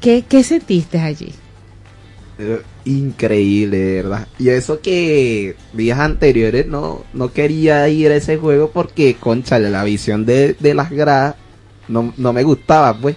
¿qué, 0.00 0.24
¿qué 0.28 0.42
sentiste 0.42 0.98
allí? 0.98 1.32
Increíble, 2.84 3.76
de 3.78 3.94
verdad. 4.02 4.26
Y 4.38 4.48
eso 4.48 4.80
que 4.80 5.54
días 5.72 5.98
anteriores 5.98 6.66
no, 6.66 7.04
no 7.12 7.32
quería 7.32 7.88
ir 7.88 8.10
a 8.10 8.16
ese 8.16 8.36
juego 8.38 8.70
porque, 8.72 9.16
conchale, 9.18 9.70
la 9.70 9.84
visión 9.84 10.24
de, 10.26 10.54
de 10.58 10.74
las 10.74 10.90
gradas 10.90 11.34
no, 11.88 12.12
no 12.16 12.32
me 12.32 12.42
gustaba, 12.42 12.96
pues. 12.96 13.16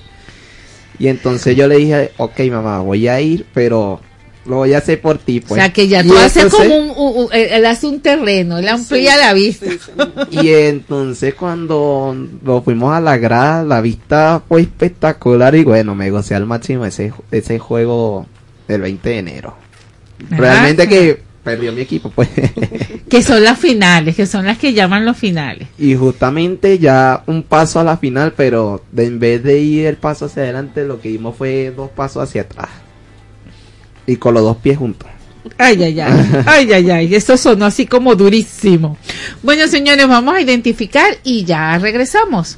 Y 0.99 1.07
entonces 1.07 1.55
yo 1.55 1.67
le 1.67 1.77
dije, 1.77 2.11
ok 2.17 2.39
mamá, 2.51 2.79
voy 2.81 3.07
a 3.07 3.19
ir, 3.19 3.45
pero 3.53 3.99
lo 4.45 4.57
voy 4.57 4.73
a 4.73 4.79
hacer 4.79 4.99
por 5.01 5.17
ti, 5.17 5.39
pues. 5.39 5.53
o 5.53 5.55
sea, 5.55 5.71
que 5.71 5.87
ya 5.87 6.03
tú 6.03 6.15
haces 6.17 6.53
como 6.53 6.75
un, 6.77 6.89
un- 6.89 7.23
un- 7.25 7.29
él 7.33 7.47
él 7.51 7.65
hace 7.65 7.87
un 7.87 7.99
terreno, 8.01 8.57
él 8.57 8.67
amplía 8.67 9.15
la 9.17 9.33
vista. 9.33 9.65
Y 10.29 10.49
entonces 10.49 11.33
cuando 11.33 12.15
nos 12.43 12.63
fuimos 12.63 12.93
a 12.93 12.99
la 12.99 13.17
grada, 13.17 13.63
la 13.63 13.79
vista 13.81 14.41
fue 14.47 14.61
espectacular 14.61 15.55
y 15.55 15.63
bueno, 15.63 15.95
me 15.95 16.11
gocé 16.11 16.35
al 16.35 16.45
máximo 16.45 16.85
ese, 16.85 17.13
ese 17.31 17.57
juego 17.57 18.27
del 18.67 18.81
20 18.81 19.09
de 19.09 19.17
enero. 19.17 19.55
Realmente 20.29 20.87
que 20.87 21.21
perdió 21.43 21.73
mi 21.73 21.81
equipo, 21.81 22.09
pues. 22.09 22.29
que 23.09 23.21
son 23.21 23.43
las 23.43 23.59
finales, 23.59 24.15
que 24.15 24.25
son 24.25 24.45
las 24.45 24.57
que 24.57 24.73
llaman 24.73 25.05
los 25.05 25.17
finales. 25.17 25.67
y 25.77 25.95
justamente 25.95 26.79
ya 26.79 27.23
un 27.27 27.43
paso 27.43 27.79
a 27.79 27.83
la 27.83 27.97
final, 27.97 28.33
pero 28.35 28.83
de, 28.91 29.05
en 29.05 29.19
vez 29.19 29.43
de 29.43 29.59
ir 29.59 29.85
el 29.85 29.97
paso 29.97 30.25
hacia 30.25 30.43
adelante, 30.43 30.85
lo 30.85 31.01
que 31.01 31.09
dimos 31.09 31.35
fue 31.35 31.73
dos 31.75 31.89
pasos 31.89 32.23
hacia 32.23 32.43
atrás. 32.43 32.69
Y 34.05 34.17
con 34.17 34.33
los 34.33 34.43
dos 34.43 34.57
pies 34.57 34.77
juntos. 34.77 35.09
Ay, 35.57 35.83
ay, 35.83 35.99
ay, 35.99 36.43
ay, 36.45 36.73
ay, 36.73 36.89
ay, 36.89 37.15
eso 37.15 37.37
sonó 37.37 37.65
así 37.65 37.85
como 37.85 38.15
durísimo. 38.15 38.97
Bueno, 39.41 39.67
señores, 39.67 40.07
vamos 40.07 40.35
a 40.35 40.41
identificar 40.41 41.17
y 41.23 41.43
ya 41.43 41.77
regresamos. 41.77 42.57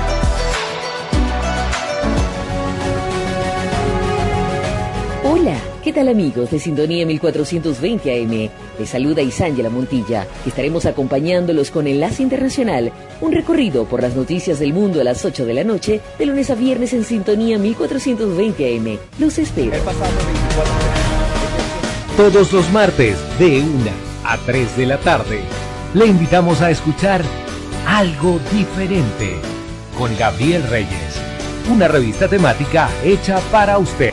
¿Qué 5.81 5.91
tal 5.91 6.09
amigos 6.09 6.51
de 6.51 6.59
Sintonía 6.59 7.05
1420 7.05 8.21
AM? 8.21 8.49
Les 8.77 8.89
saluda 8.89 9.21
Isángela 9.21 9.69
Montilla, 9.69 10.27
que 10.43 10.49
estaremos 10.49 10.85
acompañándolos 10.85 11.71
con 11.71 11.87
Enlace 11.87 12.21
Internacional, 12.21 12.91
un 13.19 13.31
recorrido 13.31 13.85
por 13.85 14.01
las 14.01 14.15
noticias 14.15 14.59
del 14.59 14.73
mundo 14.73 15.01
a 15.01 15.03
las 15.03 15.25
8 15.25 15.45
de 15.45 15.53
la 15.53 15.63
noche, 15.63 16.01
de 16.19 16.25
lunes 16.25 16.49
a 16.49 16.55
viernes 16.55 16.93
en 16.93 17.03
Sintonía 17.03 17.57
1420 17.57 18.77
AM. 18.77 18.99
Los 19.19 19.39
espero. 19.39 19.71
Todos 22.15 22.53
los 22.53 22.71
martes 22.71 23.17
de 23.39 23.61
1 23.61 23.69
a 24.23 24.37
3 24.37 24.77
de 24.77 24.85
la 24.85 24.97
tarde 24.97 25.39
le 25.93 26.05
invitamos 26.05 26.61
a 26.61 26.69
escuchar 26.69 27.21
Algo 27.87 28.39
Diferente 28.51 29.35
con 29.97 30.15
Gabriel 30.17 30.63
Reyes, 30.69 31.19
una 31.71 31.87
revista 31.87 32.27
temática 32.27 32.89
hecha 33.03 33.39
para 33.51 33.77
usted 33.77 34.10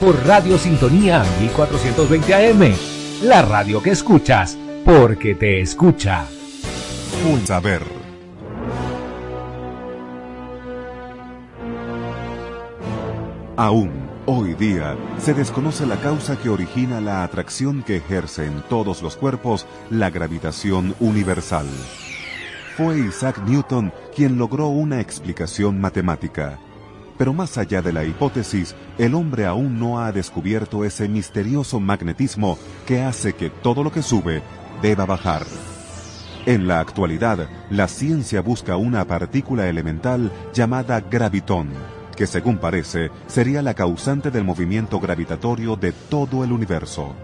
por 0.00 0.26
Radio 0.26 0.58
Sintonía 0.58 1.24
1420 1.40 2.34
AM, 2.34 2.74
la 3.22 3.42
radio 3.42 3.82
que 3.82 3.90
escuchas 3.90 4.56
porque 4.84 5.34
te 5.34 5.60
escucha. 5.60 6.26
Un 7.30 7.46
saber. 7.46 7.82
Aún, 13.56 13.90
hoy 14.26 14.54
día, 14.54 14.96
se 15.18 15.34
desconoce 15.34 15.84
la 15.84 15.96
causa 15.96 16.36
que 16.36 16.48
origina 16.48 17.00
la 17.00 17.24
atracción 17.24 17.82
que 17.82 17.96
ejerce 17.96 18.46
en 18.46 18.62
todos 18.68 19.02
los 19.02 19.16
cuerpos 19.16 19.66
la 19.90 20.10
gravitación 20.10 20.94
universal. 21.00 21.66
Fue 22.76 23.00
Isaac 23.00 23.42
Newton 23.44 23.92
quien 24.14 24.38
logró 24.38 24.68
una 24.68 25.00
explicación 25.00 25.80
matemática. 25.80 26.60
Pero 27.18 27.34
más 27.34 27.58
allá 27.58 27.82
de 27.82 27.92
la 27.92 28.04
hipótesis, 28.04 28.76
el 28.96 29.14
hombre 29.14 29.44
aún 29.44 29.78
no 29.78 30.00
ha 30.00 30.12
descubierto 30.12 30.84
ese 30.84 31.08
misterioso 31.08 31.80
magnetismo 31.80 32.56
que 32.86 33.02
hace 33.02 33.34
que 33.34 33.50
todo 33.50 33.82
lo 33.82 33.90
que 33.90 34.02
sube 34.02 34.40
deba 34.80 35.04
bajar. 35.04 35.42
En 36.46 36.68
la 36.68 36.78
actualidad, 36.80 37.48
la 37.68 37.88
ciencia 37.88 38.40
busca 38.40 38.76
una 38.76 39.04
partícula 39.04 39.68
elemental 39.68 40.32
llamada 40.54 41.00
gravitón, 41.00 41.70
que 42.16 42.26
según 42.26 42.58
parece 42.58 43.10
sería 43.26 43.62
la 43.62 43.74
causante 43.74 44.30
del 44.30 44.44
movimiento 44.44 44.98
gravitatorio 45.00 45.76
de 45.76 45.92
todo 45.92 46.44
el 46.44 46.52
universo. 46.52 47.14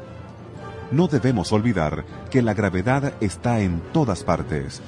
no 0.91 1.09
debemos 1.09 1.53
olvidar 1.53 2.05
que 2.31 2.43
la 2.43 2.55
gravedad 2.55 3.15
está 3.21 3.61
en 3.61 3.81
todas 3.93 4.23
partes. 4.23 4.83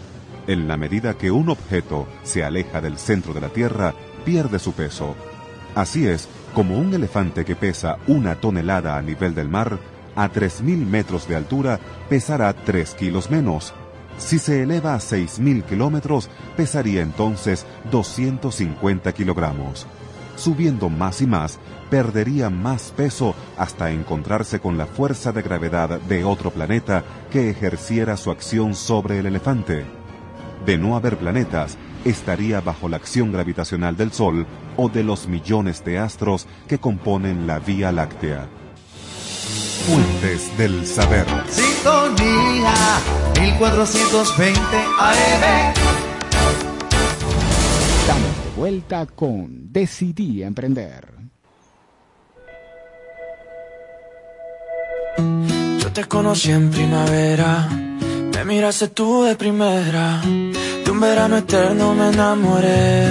En 0.47 0.69
la 0.69 0.77
medida 0.77 1.15
que 1.15 1.31
un 1.31 1.49
objeto 1.49 2.07
se 2.23 2.45
aleja 2.45 2.81
del 2.81 2.99
centro 2.99 3.33
de 3.33 3.41
la 3.41 3.49
Tierra, 3.49 3.95
pierde 4.27 4.59
su 4.59 4.73
peso. 4.73 5.15
Así 5.75 6.07
es, 6.07 6.29
como 6.53 6.77
un 6.79 6.93
elefante 6.93 7.45
que 7.45 7.55
pesa 7.55 7.99
una 8.09 8.35
tonelada 8.35 8.99
a 8.99 9.03
nivel 9.03 9.35
del 9.35 9.49
mar, 9.49 9.79
a 10.17 10.29
3.000 10.29 10.85
metros 10.85 11.29
de 11.29 11.37
altura 11.37 11.79
pesará 12.09 12.53
3 12.53 12.95
kilos 12.95 13.31
menos. 13.31 13.73
Si 14.19 14.39
se 14.39 14.63
eleva 14.63 14.95
a 14.95 14.99
6.000 14.99 15.63
kilómetros, 15.65 16.29
pesaría 16.57 17.03
entonces 17.03 17.67
250 17.91 19.13
kilogramos. 19.13 19.87
Subiendo 20.35 20.89
más 20.89 21.23
y 21.23 21.27
más, 21.27 21.59
perdería 21.89 22.51
más 22.51 22.93
peso 22.97 23.35
hasta 23.57 23.91
encontrarse 23.91 24.59
con 24.59 24.77
la 24.77 24.87
fuerza 24.87 25.33
de 25.33 25.43
gravedad 25.43 26.01
de 26.01 26.25
otro 26.25 26.51
planeta 26.51 27.05
que 27.31 27.49
ejerciera 27.49 28.17
su 28.17 28.31
acción 28.31 28.75
sobre 28.75 29.21
el 29.21 29.27
elefante. 29.27 29.85
De 30.65 30.79
no 30.79 30.97
haber 30.97 31.17
planetas, 31.17 31.79
estaría 32.11 32.61
bajo 32.61 32.89
la 32.89 32.97
acción 32.97 33.33
gravitacional 33.33 33.97
del 33.97 34.13
Sol 34.13 34.47
o 34.77 34.89
de 34.89 35.03
los 35.03 35.27
millones 35.27 35.85
de 35.85 35.99
astros 35.99 36.47
que 36.69 36.79
componen 36.79 37.47
la 37.47 37.59
Vía 37.59 37.91
Láctea. 37.91 38.47
Fuentes 39.87 40.57
del 40.57 40.87
saber. 40.87 41.27
Sintonía 41.49 42.75
1420 43.41 44.61
AM. 44.99 45.75
Estamos 48.01 48.45
de 48.45 48.51
vuelta 48.57 49.07
con 49.07 49.73
Decidí 49.73 50.43
Emprender. 50.43 51.17
Yo 55.81 55.93
te 55.93 56.05
conocí 56.05 56.53
en 56.53 56.71
primavera, 56.71 57.69
me 57.69 58.45
miraste 58.45 58.89
tú 58.89 59.25
de 59.25 59.35
primera, 59.35 60.21
un 60.97 61.01
verano 61.01 61.37
eterno 61.37 61.95
me 61.95 62.09
enamoré. 62.09 63.11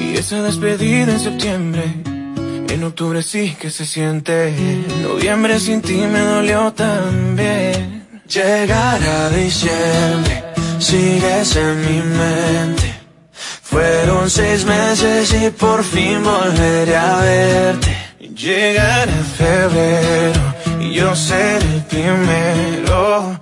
Y 0.00 0.16
esa 0.16 0.42
despedida 0.42 1.12
en 1.12 1.20
septiembre, 1.20 1.84
en 2.68 2.82
octubre 2.82 3.22
sí 3.22 3.56
que 3.60 3.70
se 3.70 3.86
siente, 3.86 4.48
en 4.48 5.02
noviembre 5.02 5.60
sin 5.60 5.80
ti 5.80 5.98
me 6.14 6.18
dolió 6.18 6.72
también. 6.72 8.04
Llegar 8.26 9.00
a 9.00 9.30
diciembre, 9.30 10.44
sigues 10.80 11.54
en 11.56 11.80
mi 11.86 11.98
mente. 12.20 12.88
Fueron 13.62 14.28
seis 14.28 14.64
meses 14.64 15.32
y 15.40 15.50
por 15.50 15.84
fin 15.84 16.24
volveré 16.24 16.96
a 16.96 17.16
verte. 17.20 17.96
Llegará 18.18 19.12
febrero 19.38 20.42
y 20.80 20.94
yo 20.94 21.14
seré 21.14 21.64
el 21.74 21.82
primero 21.84 23.41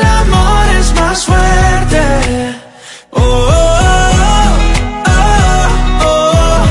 amor 0.21 0.65
es 0.79 0.93
más 0.93 1.25
fuerte. 1.25 2.01
Oh, 3.11 3.19
oh, 3.19 4.51
oh, 5.13 5.67
oh. 6.05 6.61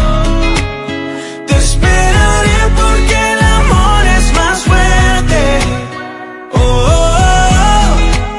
Te 1.47 1.57
esperaré 1.57 2.59
porque 2.81 3.17
el 3.33 3.41
amor 3.59 4.03
es 4.19 4.27
más 4.41 4.59
fuerte. 4.69 5.43
Oh, 6.53 6.61
oh, 6.63 7.91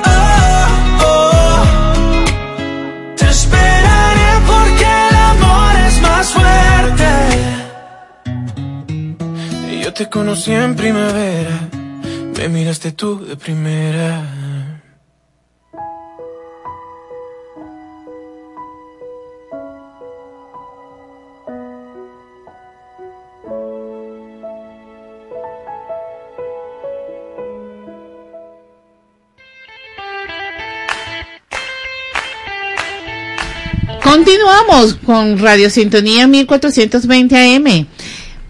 oh, 0.06 1.06
oh. 1.10 1.62
Te 3.18 3.28
esperaré 3.30 4.30
porque 4.52 4.88
el 5.10 5.16
amor 5.34 5.74
es 5.88 5.96
más 6.02 6.26
fuerte. 6.36 7.10
Yo 9.84 9.90
te 9.94 10.06
conocí 10.10 10.52
en 10.54 10.76
primavera, 10.76 11.58
me 12.38 12.46
miraste 12.50 12.92
tú 12.94 13.10
de 13.26 13.36
primera. 13.36 14.41
Continuamos 34.42 34.96
con 35.06 35.38
Radio 35.38 35.70
Sintonía 35.70 36.26
1420 36.26 37.56
AM. 37.56 37.86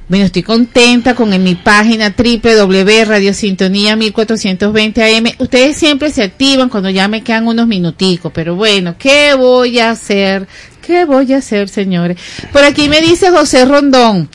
Bueno, 0.07 0.26
estoy 0.26 0.41
contenta 0.41 1.15
con 1.15 1.34
en 1.34 1.43
mi 1.43 1.55
página 1.55 2.15
www.radiosintonía 2.18 3.97
1420 3.97 5.03
AM. 5.03 5.26
Ustedes 5.39 5.76
siempre 5.76 6.09
se 6.11 6.23
activan 6.23 6.69
cuando 6.69 6.89
ya 6.89 7.09
me 7.09 7.23
quedan 7.26 7.45
unos 7.45 7.68
minuticos, 7.68 8.31
pero 8.34 8.55
bueno, 8.55 8.95
¿qué 8.97 9.34
voy 9.34 9.80
a 9.80 9.91
hacer? 9.91 10.47
¿Qué 10.81 11.03
voy 11.03 11.34
a 11.34 11.39
hacer, 11.39 11.68
señores? 11.68 12.18
Por 12.53 12.63
aquí 12.63 12.88
me 12.88 13.01
dice 13.01 13.30
José 13.30 13.65
Rondón. 13.65 14.30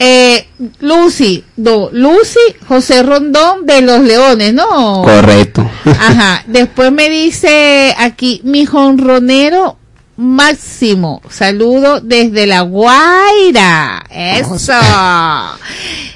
Eh, 0.00 0.48
Lucy, 0.80 1.44
no, 1.56 1.88
Lucy 1.92 2.40
José 2.66 3.04
Rondón 3.04 3.64
de 3.64 3.80
los 3.80 4.00
Leones, 4.00 4.52
¿no? 4.52 5.02
Correcto. 5.04 5.70
Ajá. 5.84 6.42
Después 6.48 6.90
me 6.90 7.08
dice 7.08 7.94
aquí, 7.96 8.40
mi 8.42 8.66
jonronero 8.66 9.78
máximo. 10.16 11.20
Saludo 11.28 12.00
desde 12.00 12.46
La 12.46 12.62
Guaira. 12.62 14.04
Eso. 14.10 14.64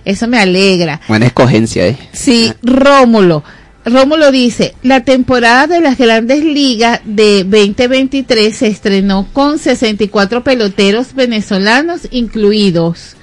Eso 0.05 0.29
me 0.29 0.39
alegra. 0.39 1.01
Buena 1.09 1.27
escogencia, 1.27 1.87
¿eh? 1.87 1.99
Sí, 2.13 2.53
Rómulo. 2.63 3.43
Rómulo 3.85 4.31
dice, 4.31 4.75
la 4.83 5.05
temporada 5.05 5.67
de 5.67 5.81
las 5.81 5.97
grandes 5.97 6.45
ligas 6.45 7.01
de 7.05 7.45
2023 7.45 8.55
se 8.55 8.67
estrenó 8.67 9.27
con 9.33 9.59
64 9.59 10.45
peloteros 10.45 11.15
venezolanos 11.15 12.03
incluidos, 12.11 13.17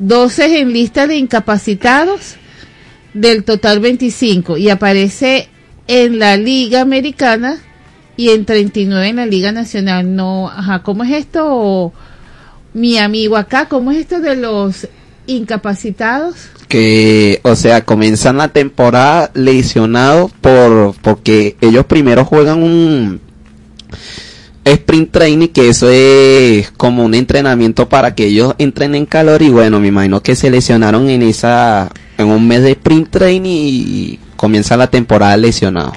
12 0.00 0.60
en 0.60 0.72
lista 0.74 1.06
de 1.06 1.16
incapacitados, 1.16 2.36
del 3.14 3.44
total 3.44 3.80
25, 3.80 4.58
y 4.58 4.68
aparece 4.68 5.48
en 5.88 6.18
la 6.18 6.36
Liga 6.36 6.82
Americana 6.82 7.62
y 8.16 8.30
en 8.30 8.44
39 8.44 9.08
en 9.08 9.16
la 9.16 9.26
Liga 9.26 9.52
Nacional. 9.52 10.14
No, 10.14 10.48
ajá, 10.48 10.82
¿cómo 10.82 11.04
es 11.04 11.12
esto? 11.12 11.92
Mi 12.72 12.98
amigo 12.98 13.36
acá, 13.36 13.68
¿cómo 13.68 13.92
es 13.92 13.98
esto 13.98 14.20
de 14.20 14.36
los 14.36 14.88
incapacitados. 15.26 16.34
que, 16.68 17.40
o 17.44 17.54
sea, 17.56 17.84
comienzan 17.84 18.36
la 18.36 18.48
temporada 18.48 19.30
lesionados 19.34 20.32
por 20.40 20.94
porque 21.02 21.56
ellos 21.60 21.86
primero 21.86 22.24
juegan 22.24 22.62
un 22.62 23.20
sprint 24.64 25.10
training, 25.10 25.48
que 25.48 25.68
eso 25.68 25.88
es 25.90 26.70
como 26.72 27.04
un 27.04 27.14
entrenamiento 27.14 27.88
para 27.88 28.14
que 28.14 28.26
ellos 28.26 28.54
entren 28.58 28.94
en 28.94 29.06
calor 29.06 29.42
y 29.42 29.50
bueno, 29.50 29.78
me 29.78 29.88
imagino 29.88 30.22
que 30.22 30.34
se 30.34 30.50
lesionaron 30.50 31.08
en 31.10 31.22
esa 31.22 31.90
en 32.16 32.28
un 32.28 32.46
mes 32.48 32.62
de 32.62 32.72
sprint 32.72 33.10
training 33.10 33.64
y 33.66 34.18
comienza 34.36 34.76
la 34.76 34.88
temporada 34.88 35.36
lesionado. 35.36 35.92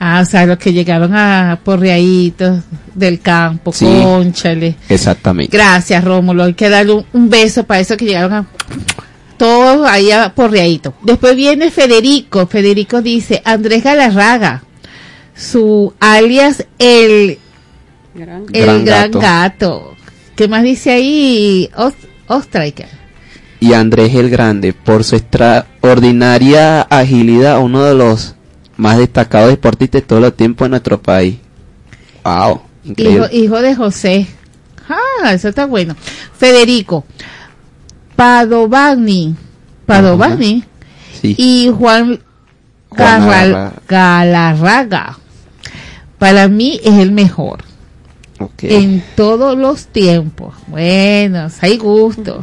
Ah, 0.00 0.20
o 0.22 0.24
sea, 0.24 0.46
los 0.46 0.58
que 0.58 0.72
llegaron 0.72 1.12
a 1.14 1.58
porreaditos 1.64 2.62
del 2.94 3.18
campo, 3.20 3.72
Sí. 3.72 3.84
conchale. 3.84 4.76
Exactamente. 4.88 5.56
Gracias, 5.56 6.04
Rómulo. 6.04 6.44
Hay 6.44 6.54
que 6.54 6.68
darle 6.68 6.92
un, 6.92 7.06
un 7.12 7.28
beso 7.28 7.64
para 7.64 7.80
esos 7.80 7.96
que 7.96 8.04
llegaron 8.04 8.32
a 8.32 8.46
todos 9.36 9.88
ahí 9.88 10.10
a 10.12 10.32
porreadito. 10.34 10.94
Después 11.02 11.34
viene 11.34 11.70
Federico. 11.72 12.46
Federico 12.46 13.02
dice, 13.02 13.42
Andrés 13.44 13.82
Galarraga, 13.82 14.62
su 15.36 15.92
alias 16.00 16.64
el, 16.78 17.38
el 17.38 17.38
Gran 18.14 18.46
gran, 18.46 18.84
gato. 18.84 19.18
gato. 19.20 19.94
¿Qué 20.36 20.46
más 20.46 20.62
dice 20.62 20.90
ahí? 20.92 21.68
Os- 21.76 21.94
Ostriker. 22.28 22.88
Y 23.60 23.72
Andrés 23.72 24.14
el 24.14 24.30
Grande, 24.30 24.72
por 24.72 25.02
su 25.02 25.16
extraordinaria 25.16 26.82
agilidad, 26.82 27.58
uno 27.60 27.82
de 27.82 27.94
los 27.94 28.36
más 28.78 28.96
destacados 28.96 29.50
deportistas 29.50 30.00
de 30.00 30.06
todos 30.06 30.22
los 30.22 30.34
tiempos 30.34 30.64
en 30.66 30.70
nuestro 30.70 31.02
país. 31.02 31.36
Wow, 32.24 32.62
Hijo, 33.32 33.60
de 33.60 33.74
José. 33.74 34.26
Ah, 34.88 35.32
eso 35.34 35.48
está 35.48 35.66
bueno. 35.66 35.94
Federico. 36.34 37.04
Padovani. 38.16 39.36
Padovani. 39.84 40.64
Sí. 41.20 41.34
Y 41.36 41.70
Juan 41.76 42.20
Garral- 42.90 43.72
Galarraga. 43.86 45.18
Para 46.18 46.48
mí 46.48 46.80
es 46.82 46.94
el 46.94 47.12
mejor. 47.12 47.64
Ok. 48.40 48.62
En 48.64 49.04
todos 49.16 49.58
los 49.58 49.86
tiempos. 49.86 50.54
Bueno, 50.68 51.48
hay 51.60 51.76
gusto. 51.76 52.42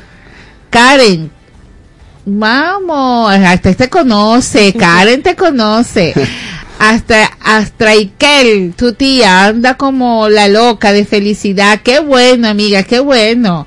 Karen. 0.70 1.30
Vamos, 2.30 3.32
hasta 3.32 3.72
te 3.72 3.88
conoce, 3.88 4.72
Karen 4.78 5.22
te 5.22 5.34
conoce. 5.34 6.12
Hasta 6.78 7.24
Astraikel, 7.40 8.74
tu 8.76 8.92
tía, 8.92 9.46
anda 9.46 9.78
como 9.78 10.28
la 10.28 10.46
loca 10.46 10.92
de 10.92 11.06
felicidad. 11.06 11.80
Qué 11.82 12.00
bueno, 12.00 12.46
amiga, 12.48 12.82
qué 12.82 13.00
bueno. 13.00 13.66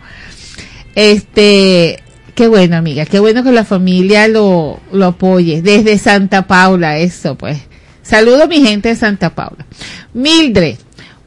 Este, 0.94 2.04
qué 2.36 2.48
bueno, 2.48 2.78
amiga, 2.78 3.06
qué 3.06 3.20
bueno 3.20 3.44
que 3.44 3.52
la 3.52 3.66
familia 3.66 4.28
lo, 4.28 4.80
lo 4.92 5.06
apoye. 5.08 5.62
Desde 5.64 5.98
Santa 5.98 6.46
Paula, 6.46 7.00
eso 7.00 7.36
pues. 7.36 7.58
Saludo 8.04 8.44
a 8.44 8.48
mi 8.48 8.62
gente 8.62 8.90
de 8.90 8.96
Santa 8.96 9.34
Paula. 9.34 9.66
Mildred, 10.14 10.78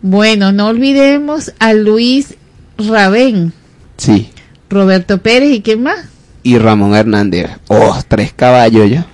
bueno, 0.02 0.52
no 0.52 0.68
olvidemos 0.68 1.52
a 1.58 1.72
Luis 1.72 2.34
Rabén, 2.78 3.52
Sí. 3.96 4.30
Roberto 4.70 5.18
Pérez 5.18 5.50
y 5.52 5.62
quién 5.62 5.82
más. 5.82 6.13
Y 6.44 6.58
Ramón 6.58 6.94
Hernández. 6.94 7.50
Oh, 7.66 7.98
tres 8.06 8.32
caballos 8.32 8.88
ya. 8.88 9.06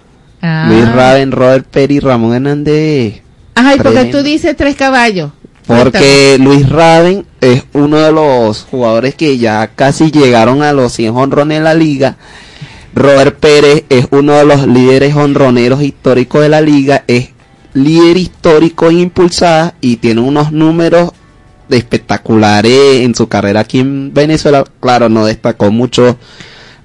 Ah. 0.43 0.66
Luis 0.69 0.93
Raven, 0.93 1.32
Robert 1.32 1.66
Pérez 1.66 1.97
y 1.97 2.01
Ramón 2.01 2.35
Hernández. 2.35 3.23
Ay, 3.55 3.77
porque 3.77 3.93
Tremendo. 3.93 4.19
tú 4.19 4.24
dices 4.24 4.57
tres 4.57 4.77
caballos. 4.77 5.31
Porque 5.66 6.36
Luis 6.40 6.69
Raven 6.69 7.24
es 7.40 7.62
uno 7.73 7.98
de 7.98 8.11
los 8.11 8.62
jugadores 8.65 9.15
que 9.15 9.39
ya 9.39 9.69
casi 9.69 10.11
llegaron 10.11 10.62
a 10.62 10.73
los 10.73 10.93
100 10.93 11.16
honrones 11.16 11.59
en 11.59 11.65
la 11.65 11.74
liga. 11.74 12.16
Robert 12.94 13.39
Pérez 13.39 13.85
es 13.89 14.09
uno 14.11 14.32
de 14.32 14.44
los 14.44 14.66
líderes 14.66 15.15
honroneros 15.15 15.81
históricos 15.82 16.43
de 16.43 16.48
la 16.48 16.61
liga. 16.61 17.05
Es 17.07 17.28
líder 17.74 18.16
histórico 18.16 18.90
en 18.90 18.98
impulsadas 18.98 19.74
y 19.81 19.97
tiene 19.97 20.20
unos 20.20 20.51
números 20.51 21.12
de 21.69 21.77
espectaculares 21.77 23.02
en 23.02 23.15
su 23.15 23.28
carrera 23.28 23.61
aquí 23.61 23.78
en 23.78 24.12
Venezuela. 24.12 24.65
Claro, 24.81 25.09
no 25.09 25.24
destacó 25.24 25.70
mucho 25.70 26.19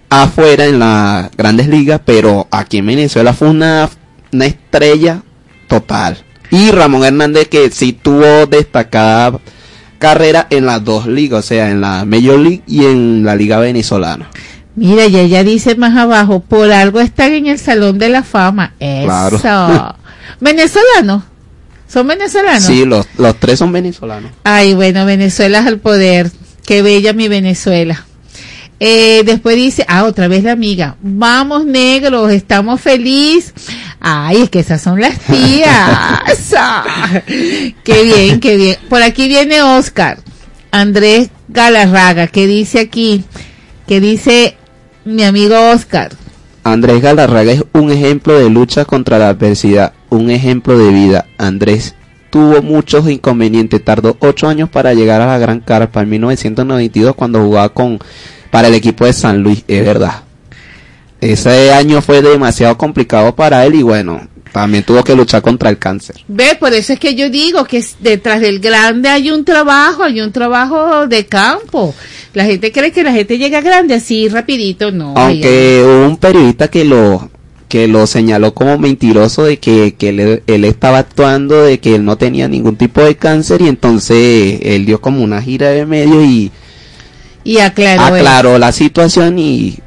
afuera 0.09 0.65
en 0.65 0.79
las 0.79 1.31
grandes 1.35 1.67
ligas, 1.67 2.01
pero 2.05 2.47
aquí 2.51 2.77
en 2.77 2.87
Venezuela 2.87 3.33
fue 3.33 3.49
una, 3.49 3.89
una 4.31 4.45
estrella 4.45 5.23
total. 5.67 6.17
Y 6.51 6.71
Ramón 6.71 7.03
Hernández 7.03 7.47
que 7.47 7.69
sí 7.71 7.93
tuvo 7.93 8.45
destacada 8.45 9.39
carrera 9.97 10.47
en 10.49 10.65
las 10.65 10.83
dos 10.83 11.07
ligas, 11.07 11.39
o 11.39 11.47
sea, 11.47 11.69
en 11.69 11.81
la 11.81 12.05
Major 12.05 12.39
League 12.39 12.61
y 12.67 12.85
en 12.85 13.23
la 13.23 13.35
Liga 13.35 13.59
Venezolana. 13.59 14.29
Mira, 14.75 15.05
y 15.05 15.17
ella 15.17 15.43
dice 15.43 15.75
más 15.75 15.97
abajo, 15.97 16.41
por 16.41 16.71
algo 16.71 16.99
están 16.99 17.33
en 17.33 17.47
el 17.47 17.57
Salón 17.57 17.97
de 17.97 18.09
la 18.09 18.23
Fama. 18.23 18.73
Eso. 18.79 19.39
Claro. 19.39 19.95
¿Venezolanos? 20.39 21.23
¿Son 21.87 22.07
venezolanos? 22.07 22.63
Sí, 22.63 22.85
los, 22.85 23.07
los 23.17 23.39
tres 23.39 23.59
son 23.59 23.71
venezolanos. 23.71 24.31
Ay, 24.43 24.73
bueno, 24.73 25.05
Venezuela 25.05 25.59
es 25.59 25.65
al 25.67 25.79
poder. 25.79 26.31
Qué 26.65 26.81
bella 26.81 27.13
mi 27.13 27.27
Venezuela. 27.27 28.05
Eh, 28.79 29.23
después 29.25 29.55
dice, 29.55 29.85
ah, 29.87 30.03
otra 30.03 30.27
vez 30.27 30.43
la 30.43 30.51
amiga, 30.51 30.97
vamos 31.01 31.65
negros, 31.65 32.31
estamos 32.31 32.81
feliz. 32.81 33.53
Ay, 33.99 34.43
es 34.43 34.49
que 34.49 34.59
esas 34.59 34.81
son 34.81 34.99
las 34.99 35.17
tías. 35.19 36.21
Qué 37.83 38.03
bien, 38.03 38.39
qué 38.39 38.57
bien. 38.57 38.77
Por 38.89 39.01
aquí 39.01 39.27
viene 39.27 39.61
Oscar, 39.61 40.19
Andrés 40.71 41.29
Galarraga, 41.47 42.27
que 42.27 42.47
dice 42.47 42.79
aquí, 42.79 43.23
que 43.87 43.99
dice 43.99 44.57
mi 45.05 45.23
amigo 45.23 45.55
Oscar. 45.71 46.11
Andrés 46.63 47.01
Galarraga 47.01 47.51
es 47.51 47.63
un 47.73 47.91
ejemplo 47.91 48.37
de 48.37 48.49
lucha 48.49 48.85
contra 48.85 49.19
la 49.19 49.29
adversidad, 49.29 49.93
un 50.09 50.29
ejemplo 50.29 50.77
de 50.77 50.91
vida. 50.91 51.25
Andrés 51.37 51.95
tuvo 52.35 52.61
muchos 52.61 53.09
inconvenientes, 53.09 53.81
tardó 53.81 54.17
ocho 54.19 54.49
años 54.49 54.69
para 54.69 54.93
llegar 54.93 55.21
a 55.21 55.25
la 55.25 55.37
Gran 55.37 55.61
Carpa 55.61 56.01
en 56.01 56.09
1992 56.09 57.15
cuando 57.15 57.41
jugaba 57.41 57.69
con 57.69 57.97
para 58.51 58.67
el 58.67 58.73
equipo 58.73 59.05
de 59.05 59.13
San 59.13 59.41
Luis, 59.41 59.63
es 59.69 59.85
verdad. 59.85 60.23
Ese 61.21 61.71
año 61.71 62.01
fue 62.01 62.21
demasiado 62.21 62.77
complicado 62.77 63.33
para 63.33 63.65
él 63.65 63.75
y 63.75 63.83
bueno, 63.83 64.27
también 64.51 64.83
tuvo 64.83 65.01
que 65.01 65.15
luchar 65.15 65.41
contra 65.41 65.69
el 65.69 65.77
cáncer. 65.77 66.17
Ve, 66.27 66.57
por 66.59 66.73
eso 66.73 66.91
es 66.91 66.99
que 66.99 67.15
yo 67.15 67.29
digo 67.29 67.63
que 67.63 67.81
detrás 68.01 68.41
del 68.41 68.59
grande 68.59 69.07
hay 69.07 69.31
un 69.31 69.45
trabajo, 69.45 70.03
hay 70.03 70.19
un 70.19 70.33
trabajo 70.33 71.07
de 71.07 71.25
campo. 71.27 71.95
La 72.33 72.43
gente 72.43 72.73
cree 72.73 72.91
que 72.91 73.05
la 73.05 73.13
gente 73.13 73.37
llega 73.37 73.61
grande 73.61 73.93
así 73.93 74.27
rapidito, 74.27 74.91
no. 74.91 75.13
Aunque 75.15 75.81
hubo 75.85 76.05
un 76.05 76.17
periodista 76.17 76.67
que 76.67 76.83
lo 76.83 77.29
que 77.67 77.87
lo 77.87 78.05
señaló 78.07 78.53
como 78.53 78.77
mentiroso 78.77 79.43
de 79.43 79.57
que, 79.57 79.95
que 79.97 80.09
él, 80.09 80.43
él 80.45 80.65
estaba 80.65 80.99
actuando 80.99 81.63
de 81.63 81.79
que 81.79 81.95
él 81.95 82.05
no 82.05 82.17
tenía 82.17 82.47
ningún 82.47 82.75
tipo 82.75 83.01
de 83.01 83.15
cáncer 83.15 83.61
y 83.61 83.67
entonces 83.67 84.59
él 84.61 84.85
dio 84.85 85.01
como 85.01 85.23
una 85.23 85.41
gira 85.41 85.69
de 85.69 85.85
medio 85.85 86.23
y 86.23 86.51
Y 87.43 87.57
aclaró. 87.57 88.03
aclaró 88.15 88.57
la 88.59 88.71
situación 88.71 89.39
y 89.39 89.79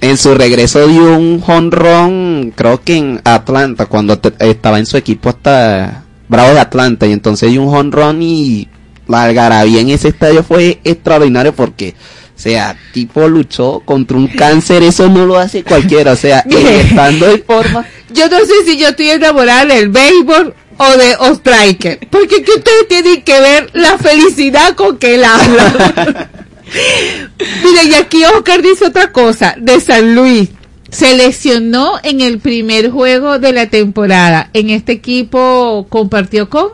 en 0.00 0.16
su 0.16 0.34
regreso 0.34 0.86
dio 0.88 1.16
un 1.16 1.40
jonrón 1.40 2.52
creo 2.54 2.82
que 2.82 2.96
en 2.96 3.20
Atlanta 3.24 3.86
cuando 3.86 4.18
estaba 4.38 4.78
en 4.78 4.86
su 4.86 4.96
equipo 4.96 5.28
hasta 5.30 6.04
Bravo 6.28 6.52
de 6.54 6.60
Atlanta 6.60 7.06
y 7.06 7.12
entonces 7.12 7.50
dio 7.50 7.62
un 7.62 7.70
jonrón 7.70 8.22
y 8.22 8.68
la 9.08 9.24
algarabía 9.24 9.80
en 9.80 9.88
ese 9.90 10.08
estadio 10.08 10.42
fue 10.44 10.78
extraordinario 10.84 11.52
porque 11.54 11.94
o 12.40 12.42
sea, 12.42 12.74
tipo 12.94 13.28
luchó 13.28 13.82
contra 13.84 14.16
un 14.16 14.26
cáncer, 14.26 14.82
eso 14.82 15.10
no 15.10 15.26
lo 15.26 15.36
hace 15.36 15.62
cualquiera, 15.62 16.12
o 16.12 16.16
sea, 16.16 16.38
estando 16.48 17.30
en 17.30 17.44
forma, 17.44 17.84
Yo 18.14 18.30
no 18.30 18.38
sé 18.38 18.64
si 18.64 18.78
yo 18.78 18.88
estoy 18.88 19.10
enamorada 19.10 19.66
del 19.66 19.90
béisbol 19.90 20.54
o 20.78 20.96
de 20.96 21.16
Ostriker. 21.16 21.98
Porque 22.08 22.42
que 22.42 22.52
ustedes 22.52 22.88
tienen 22.88 23.20
que 23.20 23.38
ver 23.38 23.68
la 23.74 23.98
felicidad 23.98 24.74
con 24.74 24.96
que 24.96 25.16
él 25.16 25.24
habla. 25.24 26.30
Mira, 27.62 27.84
y 27.84 27.92
aquí 27.92 28.24
Oscar 28.24 28.62
dice 28.62 28.86
otra 28.86 29.12
cosa, 29.12 29.54
de 29.58 29.78
San 29.78 30.14
Luis. 30.14 30.48
Se 30.90 31.14
lesionó 31.14 32.00
en 32.02 32.22
el 32.22 32.38
primer 32.38 32.90
juego 32.90 33.38
de 33.38 33.52
la 33.52 33.66
temporada. 33.66 34.48
En 34.54 34.70
este 34.70 34.92
equipo 34.92 35.86
compartió 35.90 36.48
con 36.48 36.68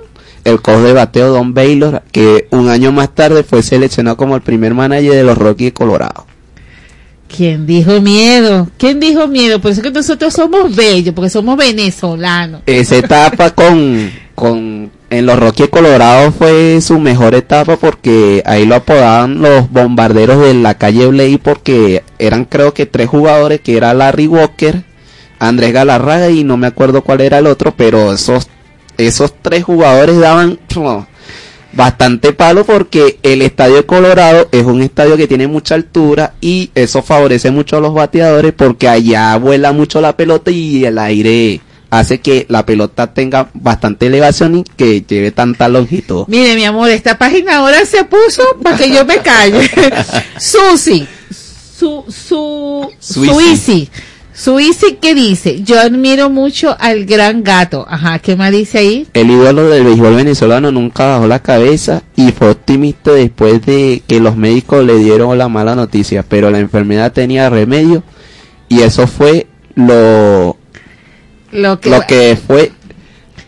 el 0.47 0.63
coach 0.63 0.83
de 0.85 0.93
bateo 0.93 1.33
Don 1.33 1.55
Baylor, 1.55 2.03
que 2.13 2.47
un 2.53 2.69
año 2.69 2.93
más 2.93 3.13
tarde 3.13 3.43
fue 3.43 3.65
seleccionado 3.65 4.17
como 4.17 4.37
el 4.37 4.43
primer 4.43 4.75
manager 4.75 5.13
de 5.13 5.25
los 5.25 5.37
Rockies 5.37 5.69
de 5.69 5.73
Colorado. 5.73 6.25
¿Quién 7.29 7.67
dijo 7.67 8.01
miedo? 8.01 8.69
¿Quién 8.79 9.01
dijo 9.01 9.27
miedo? 9.27 9.61
Por 9.61 9.73
eso 9.73 9.83
que 9.83 9.91
nosotros 9.91 10.33
somos 10.33 10.75
bellos, 10.75 11.13
porque 11.15 11.31
somos 11.31 11.57
venezolanos. 11.57 12.63
Esa 12.65 12.97
etapa 12.97 13.51
con, 13.55 14.13
con 14.37 14.93
en 15.11 15.27
los 15.27 15.37
Rockies 15.37 15.69
Colorado 15.69 16.31
fue 16.31 16.81
su 16.81 17.01
mejor 17.01 17.35
etapa 17.35 17.77
porque 17.77 18.43
ahí 18.47 18.67
lo 18.67 18.77
apodaban 18.77 19.43
los 19.43 19.69
bombarderos 19.71 20.41
de 20.41 20.55
la 20.55 20.75
calle 20.75 21.09
Blake 21.09 21.41
porque 21.43 22.05
eran 22.21 22.45
creo 22.45 22.73
que 22.73 22.87
tres 22.87 23.09
jugadores 23.09 23.61
que 23.61 23.77
era 23.77 23.95
Larry 23.95 24.29
Walker, 24.29 24.85
Andrés 25.41 25.73
Galarraga 25.73 26.31
y 26.31 26.45
no 26.45 26.57
me 26.57 26.69
acuerdo 26.69 27.03
cuál 27.03 27.21
era 27.21 27.39
el 27.39 27.49
otro, 27.49 27.75
pero 27.77 28.13
esos 28.13 28.49
esos 28.99 29.35
tres 29.43 29.65
jugadores 29.65 30.19
daban 30.19 30.59
bastante 31.73 32.33
palo 32.33 32.65
porque 32.65 33.19
el 33.23 33.43
estadio 33.43 33.77
de 33.77 33.87
Colorado 33.87 34.49
es 34.51 34.65
un 34.65 34.83
estadio 34.83 35.17
que 35.17 35.27
tiene 35.27 35.47
mucha 35.47 35.75
altura 35.75 36.35
y 36.41 36.71
eso 36.75 37.03
favorece 37.03 37.51
mucho 37.51 37.77
a 37.77 37.81
los 37.81 37.95
bateadores 37.95 38.53
porque 38.55 38.89
allá 38.89 39.37
vuela 39.37 39.73
mucho 39.73 40.01
la 40.01 40.17
pelota 40.17 40.51
y 40.51 40.85
el 40.85 40.99
aire 40.99 41.61
hace 41.91 42.21
que 42.21 42.47
la 42.49 42.67
pelota 42.67 43.13
tenga 43.13 43.49
bastante 43.55 44.07
elevación 44.07 44.57
y 44.57 44.65
que 44.65 45.03
lleve 45.03 45.31
tanta 45.31 45.69
longitud. 45.69 46.25
Mire, 46.29 46.55
mi 46.55 46.65
amor, 46.65 46.91
esta 46.91 47.17
página 47.19 47.59
ahora 47.59 47.85
se 47.85 48.05
puso 48.05 48.43
para 48.63 48.77
que 48.77 48.91
yo 48.91 49.05
me 49.05 49.19
calle. 49.19 49.71
Susi, 50.39 51.07
su, 51.31 52.05
su, 52.09 52.91
Suisi. 52.99 53.33
Suisi. 53.33 53.91
Suisi, 54.37 54.99
¿qué 55.01 55.15
dice? 55.15 55.63
Yo 55.63 55.81
admiro 55.81 56.29
mucho 56.29 56.77
al 56.79 57.07
gran 57.07 57.43
gato. 57.43 57.87
Ajá, 57.89 58.19
¿qué 58.19 58.37
más 58.37 58.53
dice 58.53 58.79
ahí? 58.79 59.07
El 59.15 59.31
ídolo 59.31 59.71
del 59.71 59.85
béisbol 59.85 60.15
venezolano 60.15 60.71
nunca 60.71 61.07
bajó 61.07 61.27
la 61.27 61.39
cabeza 61.39 62.03
y 62.17 62.33
fue 62.33 62.51
optimista 62.51 63.13
después 63.13 63.65
de 63.65 64.03
que 64.07 64.21
los 64.21 64.37
médicos 64.37 64.85
le 64.85 64.99
dieron 64.99 65.39
la 65.39 65.49
mala 65.49 65.75
noticia, 65.75 66.23
pero 66.23 66.51
la 66.51 66.59
enfermedad 66.59 67.13
tenía 67.13 67.49
remedio 67.49 68.03
y 68.69 68.83
eso 68.83 69.07
fue 69.07 69.47
lo 69.75 70.59
Lo 71.51 71.81
que, 71.81 71.89
lo 71.89 72.03
que 72.03 72.39
fue 72.47 72.73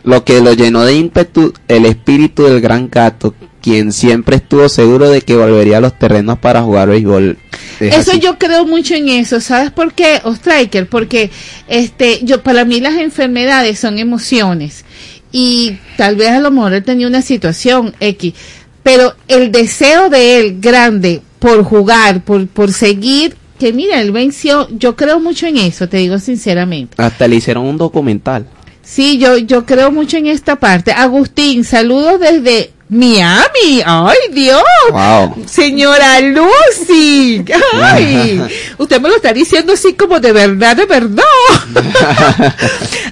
lo 0.04 0.24
que 0.24 0.40
lo 0.40 0.54
llenó 0.54 0.84
de 0.86 0.94
ímpetu 0.94 1.52
el 1.68 1.84
espíritu 1.84 2.44
del 2.44 2.62
gran 2.62 2.88
gato, 2.88 3.34
quien 3.68 3.92
siempre 3.92 4.36
estuvo 4.36 4.66
seguro 4.70 5.10
de 5.10 5.20
que 5.20 5.36
volvería 5.36 5.76
a 5.76 5.80
los 5.80 5.98
terrenos 5.98 6.38
para 6.38 6.62
jugar 6.62 6.88
béisbol. 6.88 7.36
Es 7.80 7.94
Eso 7.94 8.12
así. 8.12 8.20
yo 8.20 8.38
creo 8.38 8.64
mucho 8.64 8.94
en 8.94 9.08
eso, 9.10 9.40
¿sabes 9.40 9.70
por 9.70 9.92
qué, 9.92 10.20
Ostriker? 10.24 10.88
Porque 10.88 11.30
este, 11.68 12.20
yo 12.24 12.42
para 12.42 12.64
mí 12.64 12.80
las 12.80 12.94
enfermedades 12.94 13.78
son 13.78 13.98
emociones 13.98 14.86
y 15.32 15.76
tal 15.98 16.16
vez 16.16 16.30
a 16.30 16.40
lo 16.40 16.50
mejor 16.50 16.72
él 16.72 16.82
tenía 16.82 17.06
una 17.06 17.20
situación 17.20 17.94
X, 18.00 18.32
pero 18.82 19.14
el 19.28 19.52
deseo 19.52 20.08
de 20.08 20.38
él 20.38 20.56
grande 20.60 21.20
por 21.38 21.62
jugar, 21.62 22.22
por 22.24 22.46
por 22.48 22.72
seguir, 22.72 23.36
que 23.58 23.74
mira, 23.74 24.00
él 24.00 24.12
venció, 24.12 24.66
yo 24.70 24.96
creo 24.96 25.20
mucho 25.20 25.46
en 25.46 25.58
eso, 25.58 25.90
te 25.90 25.98
digo 25.98 26.18
sinceramente. 26.18 26.94
Hasta 27.00 27.28
le 27.28 27.36
hicieron 27.36 27.66
un 27.66 27.76
documental. 27.76 28.46
Sí, 28.82 29.18
yo, 29.18 29.36
yo 29.36 29.66
creo 29.66 29.90
mucho 29.92 30.16
en 30.16 30.26
esta 30.26 30.56
parte. 30.56 30.92
Agustín, 30.92 31.64
saludos 31.64 32.18
desde 32.20 32.70
Miami. 32.88 33.82
Ay, 33.84 34.16
Dios. 34.32 34.62
Wow. 34.90 35.44
Señora 35.46 36.20
Lucy. 36.20 37.44
Ay, 37.82 38.40
usted 38.78 39.00
me 39.00 39.08
lo 39.08 39.16
está 39.16 39.32
diciendo 39.32 39.74
así 39.74 39.92
como 39.94 40.20
de 40.20 40.32
verdad, 40.32 40.76
de 40.76 40.86
verdad. 40.86 41.24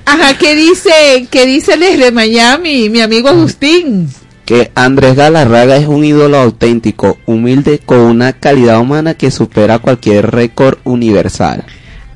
Ajá, 0.04 0.38
¿qué 0.38 0.54
dice, 0.54 1.28
qué 1.30 1.46
dice 1.46 1.76
desde 1.76 2.10
Miami, 2.10 2.88
mi 2.88 3.00
amigo 3.00 3.28
Agustín? 3.28 4.08
que 4.46 4.70
Andrés 4.76 5.16
Galarraga 5.16 5.76
es 5.76 5.88
un 5.88 6.04
ídolo 6.04 6.38
auténtico, 6.38 7.18
humilde, 7.26 7.80
con 7.84 7.98
una 7.98 8.32
calidad 8.32 8.78
humana 8.78 9.14
que 9.14 9.32
supera 9.32 9.80
cualquier 9.80 10.30
récord 10.30 10.78
universal. 10.84 11.64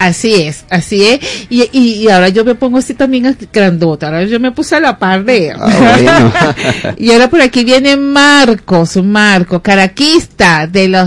Así 0.00 0.32
es, 0.34 0.64
así 0.70 1.04
es. 1.04 1.20
Y, 1.50 1.62
y, 1.72 1.92
y 2.02 2.08
ahora 2.08 2.30
yo 2.30 2.42
me 2.42 2.54
pongo 2.54 2.78
así 2.78 2.94
también 2.94 3.36
grandota. 3.52 4.06
Ahora 4.06 4.24
yo 4.24 4.40
me 4.40 4.50
puse 4.50 4.74
a 4.76 4.80
la 4.80 4.98
par 4.98 5.24
de. 5.26 5.52
Ah, 5.54 6.54
y 6.96 7.12
ahora 7.12 7.28
por 7.28 7.42
aquí 7.42 7.64
viene 7.64 7.98
Marcos, 7.98 8.96
Marco, 8.96 9.60
caraquista 9.62 10.66
de 10.66 10.88
los 10.88 11.06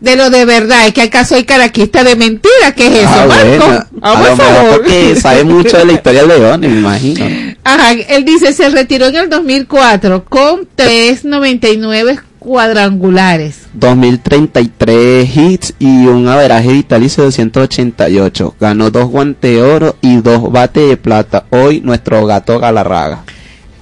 de 0.00 0.16
lo 0.16 0.30
de 0.30 0.46
verdad. 0.46 0.86
Es 0.86 0.94
que 0.94 1.02
acaso 1.02 1.34
hay 1.34 1.44
caraquista 1.44 2.02
de 2.02 2.16
mentira. 2.16 2.72
¿Qué 2.74 2.86
es 2.86 2.94
eso, 2.94 3.08
Ah, 3.10 3.26
Marco? 3.28 3.86
Ah, 4.00 4.12
A 4.12 4.28
lo 4.30 4.36
favor. 4.36 4.76
porque 4.78 5.14
sabe 5.20 5.44
mucho 5.44 5.76
de 5.76 5.84
la 5.84 5.92
historia 5.92 6.24
del 6.24 6.40
León, 6.40 6.60
me 6.62 6.66
imagino. 6.68 7.26
Ajá, 7.62 7.92
él 7.92 8.24
dice, 8.24 8.54
se 8.54 8.70
retiró 8.70 9.08
en 9.08 9.16
el 9.16 9.28
2004 9.28 10.24
con 10.24 10.66
399 10.76 12.20
cuadrangulares. 12.48 13.66
2033 13.74 15.36
hits 15.36 15.74
y 15.78 16.06
un 16.06 16.26
averaje 16.28 16.72
vitalicio 16.72 17.24
de 17.24 17.26
288. 17.26 18.56
Ganó 18.58 18.90
dos 18.90 19.04
guantes 19.10 19.50
de 19.50 19.62
oro 19.62 19.96
y 20.00 20.16
dos 20.16 20.50
bates 20.50 20.88
de 20.88 20.96
plata. 20.96 21.44
Hoy 21.50 21.82
nuestro 21.82 22.24
gato 22.24 22.58
Galarraga. 22.58 23.24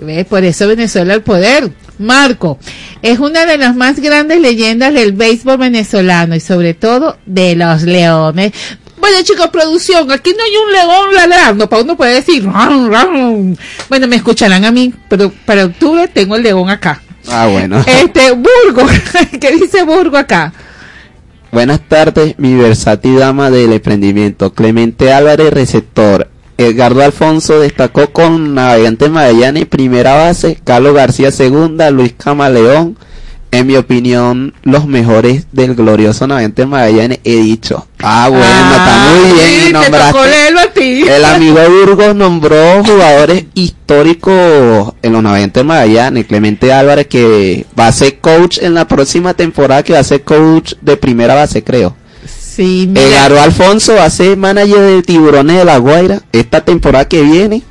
¿Ve? 0.00 0.24
Por 0.24 0.42
eso 0.42 0.66
Venezuela 0.66 1.14
al 1.14 1.22
poder. 1.22 1.70
Marco, 1.98 2.58
es 3.02 3.20
una 3.20 3.46
de 3.46 3.56
las 3.56 3.76
más 3.76 4.00
grandes 4.00 4.40
leyendas 4.40 4.92
del 4.92 5.12
béisbol 5.12 5.58
venezolano 5.58 6.34
y 6.34 6.40
sobre 6.40 6.74
todo 6.74 7.18
de 7.24 7.54
los 7.54 7.84
leones. 7.84 8.52
Bueno 8.98 9.18
chicos, 9.22 9.46
producción, 9.48 10.10
aquí 10.10 10.32
no 10.36 10.42
hay 10.42 10.56
un 10.56 10.72
león 10.72 11.14
ladrando, 11.14 11.68
para 11.68 11.82
uno 11.82 11.96
puede 11.96 12.14
decir, 12.14 12.44
"Ram, 12.44 12.90
ram". 12.90 13.54
bueno, 13.88 14.08
me 14.08 14.16
escucharán 14.16 14.64
a 14.64 14.72
mí, 14.72 14.92
pero 15.08 15.30
para 15.44 15.66
octubre 15.66 16.08
tengo 16.08 16.34
el 16.34 16.42
león 16.42 16.68
acá. 16.68 17.00
Ah, 17.30 17.48
bueno. 17.50 17.84
Este, 17.86 18.32
Burgo, 18.32 18.86
¿qué 19.40 19.52
dice 19.52 19.82
Burgo 19.82 20.16
acá? 20.16 20.52
Buenas 21.52 21.80
tardes, 21.80 22.34
mi 22.38 22.54
versátil 22.54 23.18
dama 23.18 23.50
del 23.50 23.72
emprendimiento. 23.72 24.52
Clemente 24.52 25.12
Álvarez, 25.12 25.52
receptor. 25.52 26.28
Edgardo 26.58 27.02
Alfonso 27.02 27.60
destacó 27.60 28.12
con 28.12 28.54
Navegante 28.54 29.08
Magallanes, 29.08 29.66
primera 29.66 30.14
base. 30.14 30.58
Carlos 30.64 30.94
García, 30.94 31.30
segunda. 31.30 31.90
Luis 31.90 32.14
Camaleón. 32.16 32.96
En 33.52 33.66
mi 33.66 33.76
opinión, 33.76 34.52
los 34.64 34.86
mejores 34.86 35.46
del 35.52 35.74
glorioso 35.74 36.26
Navegante 36.26 36.66
Magallanes, 36.66 37.20
he 37.24 37.36
dicho. 37.36 37.86
Ah, 38.02 38.26
bueno, 38.28 38.44
está 38.44 39.08
muy 39.08 39.32
bien. 39.32 39.46
sí, 39.66 39.72
nombraste- 39.72 40.12
el 41.08 41.24
amigo 41.24 41.58
Burgos 41.86 42.14
nombró 42.14 42.84
jugadores 42.84 43.44
históricos 43.54 44.92
en 45.02 45.12
los 45.12 45.22
Navegantes 45.22 45.64
Magallanes. 45.64 46.26
Clemente 46.26 46.72
Álvarez, 46.72 47.06
que 47.06 47.64
va 47.78 47.86
a 47.88 47.92
ser 47.92 48.18
coach 48.18 48.58
en 48.60 48.74
la 48.74 48.86
próxima 48.86 49.32
temporada, 49.34 49.82
que 49.82 49.92
va 49.94 50.00
a 50.00 50.04
ser 50.04 50.22
coach 50.22 50.74
de 50.82 50.96
primera 50.96 51.34
base, 51.34 51.62
creo. 51.64 51.96
Sí, 52.26 52.90
Edgardo 52.94 53.40
Alfonso 53.40 53.94
va 53.94 54.04
a 54.04 54.10
ser 54.10 54.36
manager 54.36 54.78
de 54.80 55.02
Tiburones 55.02 55.56
de 55.58 55.64
la 55.64 55.78
Guaira 55.78 56.22
esta 56.32 56.62
temporada 56.64 57.06
que 57.06 57.22
viene. 57.22 57.62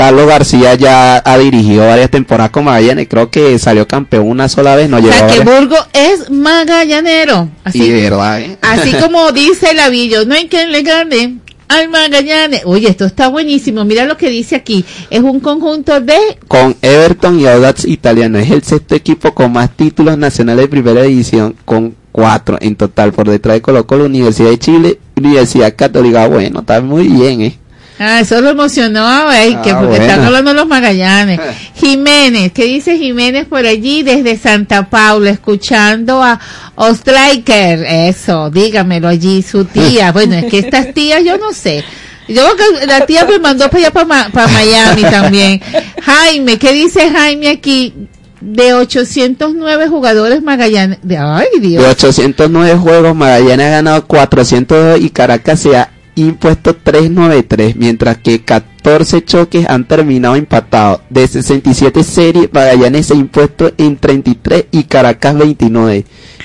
Carlos 0.00 0.26
García 0.26 0.76
ya 0.76 1.18
ha 1.22 1.36
dirigido 1.36 1.86
varias 1.86 2.10
temporadas 2.10 2.50
con 2.50 2.64
Magallanes. 2.64 3.06
Creo 3.06 3.30
que 3.30 3.58
salió 3.58 3.86
campeón 3.86 4.30
una 4.30 4.48
sola 4.48 4.74
vez. 4.74 4.88
No 4.88 4.96
O 4.96 5.02
sea 5.02 5.26
que 5.26 5.40
Burgo 5.40 5.76
es 5.92 6.30
magallanero. 6.30 7.50
Así, 7.64 7.82
Y 7.82 7.90
verdad, 7.90 8.40
¿eh? 8.40 8.56
Así 8.62 8.94
como 9.02 9.30
dice 9.32 9.72
el 9.72 9.78
avillo, 9.78 10.24
no 10.24 10.34
hay 10.34 10.48
quien 10.48 10.72
le 10.72 10.80
gane 10.80 11.40
al 11.68 11.90
Magallanes. 11.90 12.62
Oye, 12.64 12.88
esto 12.88 13.04
está 13.04 13.28
buenísimo. 13.28 13.84
Mira 13.84 14.06
lo 14.06 14.16
que 14.16 14.30
dice 14.30 14.56
aquí. 14.56 14.86
Es 15.10 15.20
un 15.20 15.38
conjunto 15.38 16.00
de... 16.00 16.16
con 16.48 16.74
Everton 16.80 17.38
y 17.38 17.46
Audax 17.46 17.84
Italiano. 17.84 18.38
Es 18.38 18.50
el 18.50 18.62
sexto 18.62 18.94
equipo 18.94 19.34
con 19.34 19.52
más 19.52 19.76
títulos 19.76 20.16
nacionales 20.16 20.64
de 20.64 20.68
primera 20.68 21.02
división, 21.02 21.54
con 21.66 21.94
cuatro 22.10 22.56
en 22.62 22.74
total. 22.74 23.12
Por 23.12 23.28
detrás 23.28 23.56
de 23.56 23.60
Colo 23.60 23.86
Colo, 23.86 24.06
Universidad 24.06 24.48
de 24.48 24.58
Chile, 24.58 24.98
Universidad 25.14 25.76
Católica. 25.76 26.26
Bueno, 26.26 26.60
está 26.60 26.80
muy 26.80 27.06
bien, 27.06 27.42
¿eh? 27.42 27.59
Ah, 28.02 28.20
eso 28.20 28.40
lo 28.40 28.48
emocionó, 28.48 29.06
ay, 29.06 29.58
que 29.62 29.72
Ah, 29.72 29.78
porque 29.78 29.98
bueno. 29.98 30.04
están 30.06 30.24
hablando 30.24 30.54
los 30.54 30.66
Magallanes. 30.66 31.38
Jiménez, 31.74 32.50
¿qué 32.52 32.64
dice 32.64 32.96
Jiménez 32.96 33.44
por 33.46 33.66
allí 33.66 34.02
desde 34.02 34.38
Santa 34.38 34.88
Paula, 34.88 35.28
escuchando 35.28 36.22
a 36.22 36.40
Ostriker? 36.76 37.84
Eso, 37.86 38.48
dígamelo 38.50 39.06
allí, 39.06 39.42
su 39.42 39.66
tía. 39.66 40.12
Bueno, 40.20 40.34
es 40.36 40.46
que 40.46 40.58
estas 40.60 40.94
tías, 40.94 41.22
yo 41.22 41.36
no 41.36 41.52
sé. 41.52 41.84
Yo 42.26 42.42
creo 42.56 42.78
que 42.80 42.86
la 42.86 43.04
tía 43.04 43.26
me 43.26 43.38
mandó 43.38 43.68
para 43.68 43.88
allá, 43.88 43.90
para 44.32 44.48
Miami 44.48 45.02
también. 45.02 45.60
Jaime, 46.02 46.58
¿qué 46.58 46.72
dice 46.72 47.10
Jaime 47.10 47.48
aquí? 47.50 47.92
De 48.40 48.72
809 48.72 49.88
jugadores 49.88 50.42
Magallanes. 50.42 51.00
De, 51.02 51.18
ay, 51.18 51.48
Dios. 51.60 51.82
De 51.84 51.90
809 51.90 52.78
juegos, 52.78 53.14
Magallanes 53.14 53.66
ha 53.66 53.70
ganado 53.70 54.06
402 54.06 55.00
y 55.00 55.10
Caracas 55.10 55.60
se 55.60 55.76
ha 55.76 55.90
impuesto 56.26 56.74
393, 56.74 57.76
mientras 57.76 58.18
que 58.18 58.42
14 58.42 59.24
choques 59.24 59.66
han 59.68 59.86
terminado 59.86 60.36
empatados. 60.36 61.00
De 61.10 61.26
67 61.26 62.02
series, 62.04 62.52
Magallanes 62.52 63.06
se 63.06 63.14
ha 63.14 63.16
impuesto 63.16 63.72
en 63.76 63.96
33 63.96 64.66
y 64.70 64.84
Caracas 64.84 65.36
29. 65.36 66.04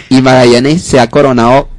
Y 0.10 0.22
Magallanes 0.22 0.82
se 0.82 1.00
ha 1.00 1.10
coronado 1.10 1.70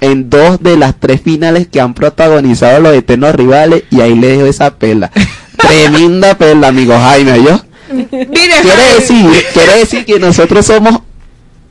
en 0.00 0.28
dos 0.28 0.62
de 0.62 0.76
las 0.76 0.98
tres 0.98 1.20
finales 1.20 1.66
que 1.68 1.80
han 1.80 1.94
protagonizado 1.94 2.80
los 2.80 2.94
eternos 2.94 3.34
rivales 3.34 3.84
y 3.90 4.00
ahí 4.00 4.14
le 4.14 4.28
dejo 4.28 4.46
esa 4.46 4.76
pela. 4.76 5.10
Tremenda 5.56 6.36
pela, 6.36 6.68
amigo 6.68 6.94
Jaime, 6.98 7.42
¿yo? 7.42 7.60
quiere 7.88 8.94
decir, 8.98 9.26
quiere 9.52 9.78
decir 9.78 10.04
que 10.04 10.18
nosotros 10.18 10.66
somos 10.66 11.00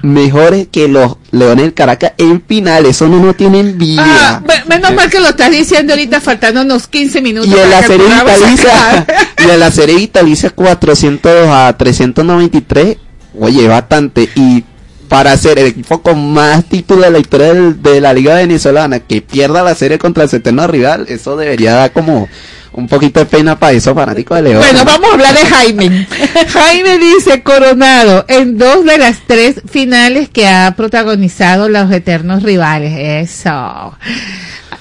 mejores 0.03 0.67
que 0.71 0.88
los 0.88 1.15
Leones 1.31 1.63
del 1.65 1.73
Caracas 1.73 2.11
en 2.17 2.43
final, 2.45 2.85
eso 2.85 3.07
no 3.07 3.19
nos 3.19 3.35
tiene 3.38 3.61
envidia. 3.61 4.03
Ah, 4.05 4.41
me- 4.45 4.63
menos 4.75 4.93
mal 4.93 5.09
que 5.09 5.19
lo 5.19 5.30
estás 5.30 5.49
diciendo 5.49 5.93
ahorita 5.93 6.21
faltando 6.21 6.61
unos 6.61 6.88
15 6.88 7.21
minutos. 7.21 7.49
y 7.49 7.57
en 7.59 7.69
la 7.69 7.81
serie 7.81 8.05
vitalicia, 8.07 9.05
y 9.39 9.49
en 9.49 9.59
la 9.59 9.71
serie 9.71 9.95
vitalicia 9.95 10.49
400 10.51 11.31
a 11.49 11.75
393, 11.77 12.97
oye, 13.39 13.67
bastante. 13.67 14.30
Y 14.35 14.63
para 15.07 15.35
ser 15.38 15.57
el 15.59 15.67
equipo 15.67 16.01
con 16.01 16.34
más 16.34 16.65
títulos 16.65 17.05
de 17.05 17.11
la 17.11 17.19
historia 17.19 17.53
del- 17.53 17.81
de 17.81 18.01
la 18.01 18.13
Liga 18.13 18.35
Venezolana, 18.35 18.99
que 18.99 19.21
pierda 19.21 19.63
la 19.63 19.73
serie 19.75 19.97
contra 19.99 20.25
el 20.25 20.30
eterno 20.35 20.67
rival, 20.67 21.05
eso 21.07 21.38
debería 21.38 21.73
dar 21.75 21.91
como 21.93 22.27
un 22.73 22.87
poquito 22.87 23.19
de 23.19 23.25
pena 23.25 23.57
para 23.57 23.73
esos 23.73 23.93
fanáticos 23.93 24.37
de 24.37 24.43
León. 24.43 24.59
Bueno, 24.59 24.83
vamos 24.85 25.09
a 25.09 25.13
hablar 25.13 25.33
de 25.33 25.45
Jaime. 25.45 26.07
Jaime 26.49 26.97
dice 26.97 27.43
Coronado 27.43 28.25
en 28.27 28.57
dos 28.57 28.85
de 28.85 28.97
las 28.97 29.19
tres 29.25 29.61
finales 29.69 30.29
que 30.29 30.47
ha 30.47 30.73
protagonizado 30.75 31.69
los 31.69 31.91
eternos 31.91 32.43
rivales. 32.43 33.29
Eso. 33.29 33.97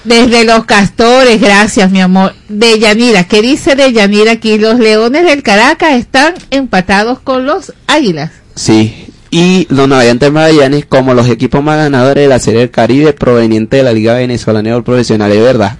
Desde 0.03 0.43
los 0.43 0.65
castores, 0.65 1.39
gracias 1.39 1.89
mi 1.89 2.01
amor. 2.01 2.33
De 2.49 2.77
Yanira, 2.79 3.23
¿qué 3.23 3.41
dice 3.41 3.75
de 3.75 3.93
Yanira 3.93 4.33
aquí? 4.33 4.57
Los 4.57 4.79
Leones 4.79 5.25
del 5.25 5.43
Caracas 5.43 5.93
están 5.93 6.33
empatados 6.51 7.19
con 7.19 7.45
los 7.45 7.73
Águilas. 7.87 8.31
Sí, 8.55 9.07
y 9.31 9.65
los 9.69 9.87
navegantes 9.87 10.31
Magallanes 10.31 10.85
como 10.85 11.13
los 11.13 11.27
equipos 11.27 11.63
más 11.63 11.77
ganadores 11.77 12.23
de 12.23 12.27
la 12.27 12.39
Serie 12.39 12.59
del 12.59 12.69
Caribe 12.69 13.13
proveniente 13.13 13.77
de 13.77 13.83
la 13.83 13.93
Liga 13.93 14.13
Venezolana 14.13 14.75
de 14.75 14.81
Profesional, 14.83 15.31
es 15.31 15.41
verdad. 15.41 15.77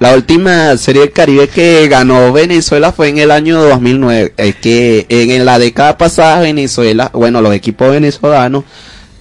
La 0.00 0.14
última 0.14 0.74
Serie 0.78 1.02
del 1.02 1.12
Caribe 1.12 1.48
que 1.48 1.86
ganó 1.86 2.32
Venezuela 2.32 2.90
fue 2.90 3.08
en 3.10 3.18
el 3.18 3.30
año 3.30 3.62
2009. 3.62 4.32
Es 4.38 4.56
que 4.56 5.04
en, 5.10 5.44
la 5.44 5.58
década 5.58 5.98
pasada 5.98 6.40
Venezuela, 6.40 7.10
bueno, 7.12 7.42
los 7.42 7.54
equipos 7.54 7.90
venezolanos 7.90 8.64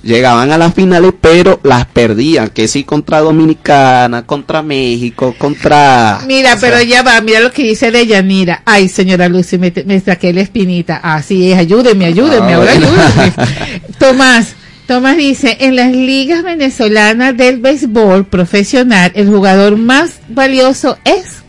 llegaban 0.03 0.53
a 0.53 0.57
las 0.57 0.73
finales, 0.73 1.11
pero 1.19 1.59
las 1.63 1.85
perdían, 1.85 2.47
que 2.51 2.69
sí 2.69 2.85
contra 2.85 3.19
Dominicana, 3.19 4.25
contra 4.25 4.61
México, 4.61 5.35
contra... 5.37 6.21
Mira, 6.25 6.57
pero 6.61 6.81
ya 6.81 7.03
va, 7.03 7.19
mira 7.19 7.41
lo 7.41 7.51
que 7.51 7.63
dice 7.63 7.91
de 7.91 8.07
Yanira. 8.07 8.61
Ay, 8.65 8.87
señora 8.87 9.27
Lucy, 9.27 9.57
me, 9.57 9.73
me 9.85 9.99
saqué 9.99 10.31
la 10.31 10.39
espinita. 10.39 11.01
Así 11.03 11.51
es, 11.51 11.57
ayúdeme, 11.57 12.05
ayúdeme, 12.05 12.53
Ah, 12.53 12.55
ahora 12.55 12.71
bueno. 12.71 12.87
ayúdeme. 12.87 13.81
Tomás, 13.99 14.55
Tomás 14.89 15.15
dice, 15.17 15.57
en 15.59 15.75
las 15.75 15.91
ligas 15.91 16.41
venezolanas 16.41 17.37
del 17.37 17.59
béisbol 17.59 18.25
profesional, 18.25 19.11
el 19.13 19.29
jugador 19.29 19.77
más 19.77 20.19
valioso 20.29 20.97
es... 21.05 21.43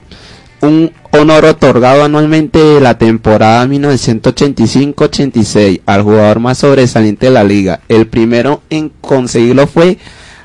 un 0.60 0.92
honor 1.10 1.46
otorgado 1.46 2.04
anualmente 2.04 2.58
de 2.58 2.82
la 2.82 2.98
temporada 2.98 3.66
1985-86 3.66 5.80
al 5.86 6.02
jugador 6.02 6.40
más 6.40 6.58
sobresaliente 6.58 7.28
de 7.28 7.32
la 7.32 7.42
liga. 7.42 7.80
El 7.88 8.08
primero 8.08 8.60
en 8.68 8.92
conseguirlo 9.00 9.66
fue 9.66 9.96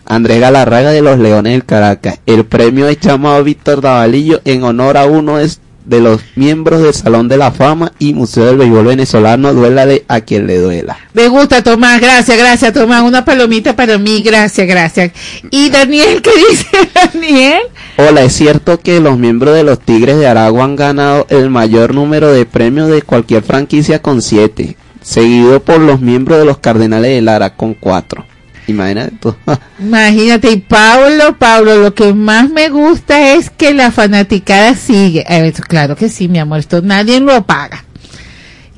Andrés 0.05 0.39
Galarraga 0.39 0.91
de 0.91 1.01
los 1.01 1.19
Leones 1.19 1.51
del 1.51 1.65
Caracas. 1.65 2.21
El 2.25 2.45
premio 2.45 2.87
es 2.87 3.01
llamado 3.01 3.43
Víctor 3.43 3.81
Davalillo 3.81 4.39
en 4.45 4.63
honor 4.63 4.95
a 4.95 5.05
uno 5.05 5.35
de, 5.35 5.51
de 5.85 5.99
los 5.99 6.21
miembros 6.35 6.81
del 6.81 6.93
Salón 6.93 7.27
de 7.27 7.37
la 7.37 7.51
Fama 7.51 7.91
y 7.99 8.13
Museo 8.13 8.45
del 8.45 8.57
Béisbol 8.57 8.85
Venezolano, 8.85 9.53
duélale 9.53 10.03
a 10.07 10.21
quien 10.21 10.47
le 10.47 10.57
duela. 10.57 10.97
Me 11.13 11.27
gusta, 11.27 11.63
Tomás, 11.63 12.01
gracias, 12.01 12.37
gracias, 12.37 12.73
Tomás. 12.73 13.03
Una 13.03 13.23
palomita 13.23 13.75
para 13.75 13.97
mí, 13.97 14.21
gracias, 14.21 14.67
gracias. 14.67 15.11
Y 15.51 15.69
Daniel, 15.69 16.21
¿qué 16.21 16.31
dice 16.49 16.67
Daniel? 16.93 17.61
Hola, 17.97 18.23
es 18.23 18.33
cierto 18.33 18.79
que 18.79 18.99
los 18.99 19.17
miembros 19.17 19.55
de 19.55 19.63
los 19.63 19.79
Tigres 19.79 20.17
de 20.17 20.27
Aragua 20.27 20.63
han 20.63 20.75
ganado 20.75 21.27
el 21.29 21.49
mayor 21.49 21.93
número 21.93 22.31
de 22.31 22.45
premios 22.45 22.89
de 22.89 23.01
cualquier 23.01 23.43
franquicia 23.43 24.01
con 24.01 24.21
siete, 24.21 24.75
seguido 25.01 25.61
por 25.61 25.79
los 25.79 26.01
miembros 26.01 26.39
de 26.39 26.45
los 26.45 26.57
Cardenales 26.57 27.11
de 27.11 27.21
Lara 27.21 27.55
con 27.55 27.73
cuatro. 27.73 28.25
Imagínate 28.67 29.13
tú. 29.19 29.35
Imagínate, 29.79 30.51
y 30.51 30.57
Pablo, 30.57 31.37
Pablo, 31.37 31.77
lo 31.77 31.93
que 31.93 32.13
más 32.13 32.49
me 32.49 32.69
gusta 32.69 33.33
es 33.33 33.49
que 33.49 33.73
la 33.73 33.91
fanaticada 33.91 34.75
sigue. 34.75 35.23
Eh, 35.27 35.53
claro 35.67 35.95
que 35.95 36.09
sí, 36.09 36.27
mi 36.27 36.39
amor, 36.39 36.59
esto 36.59 36.81
nadie 36.81 37.19
lo 37.19 37.45
paga. 37.45 37.83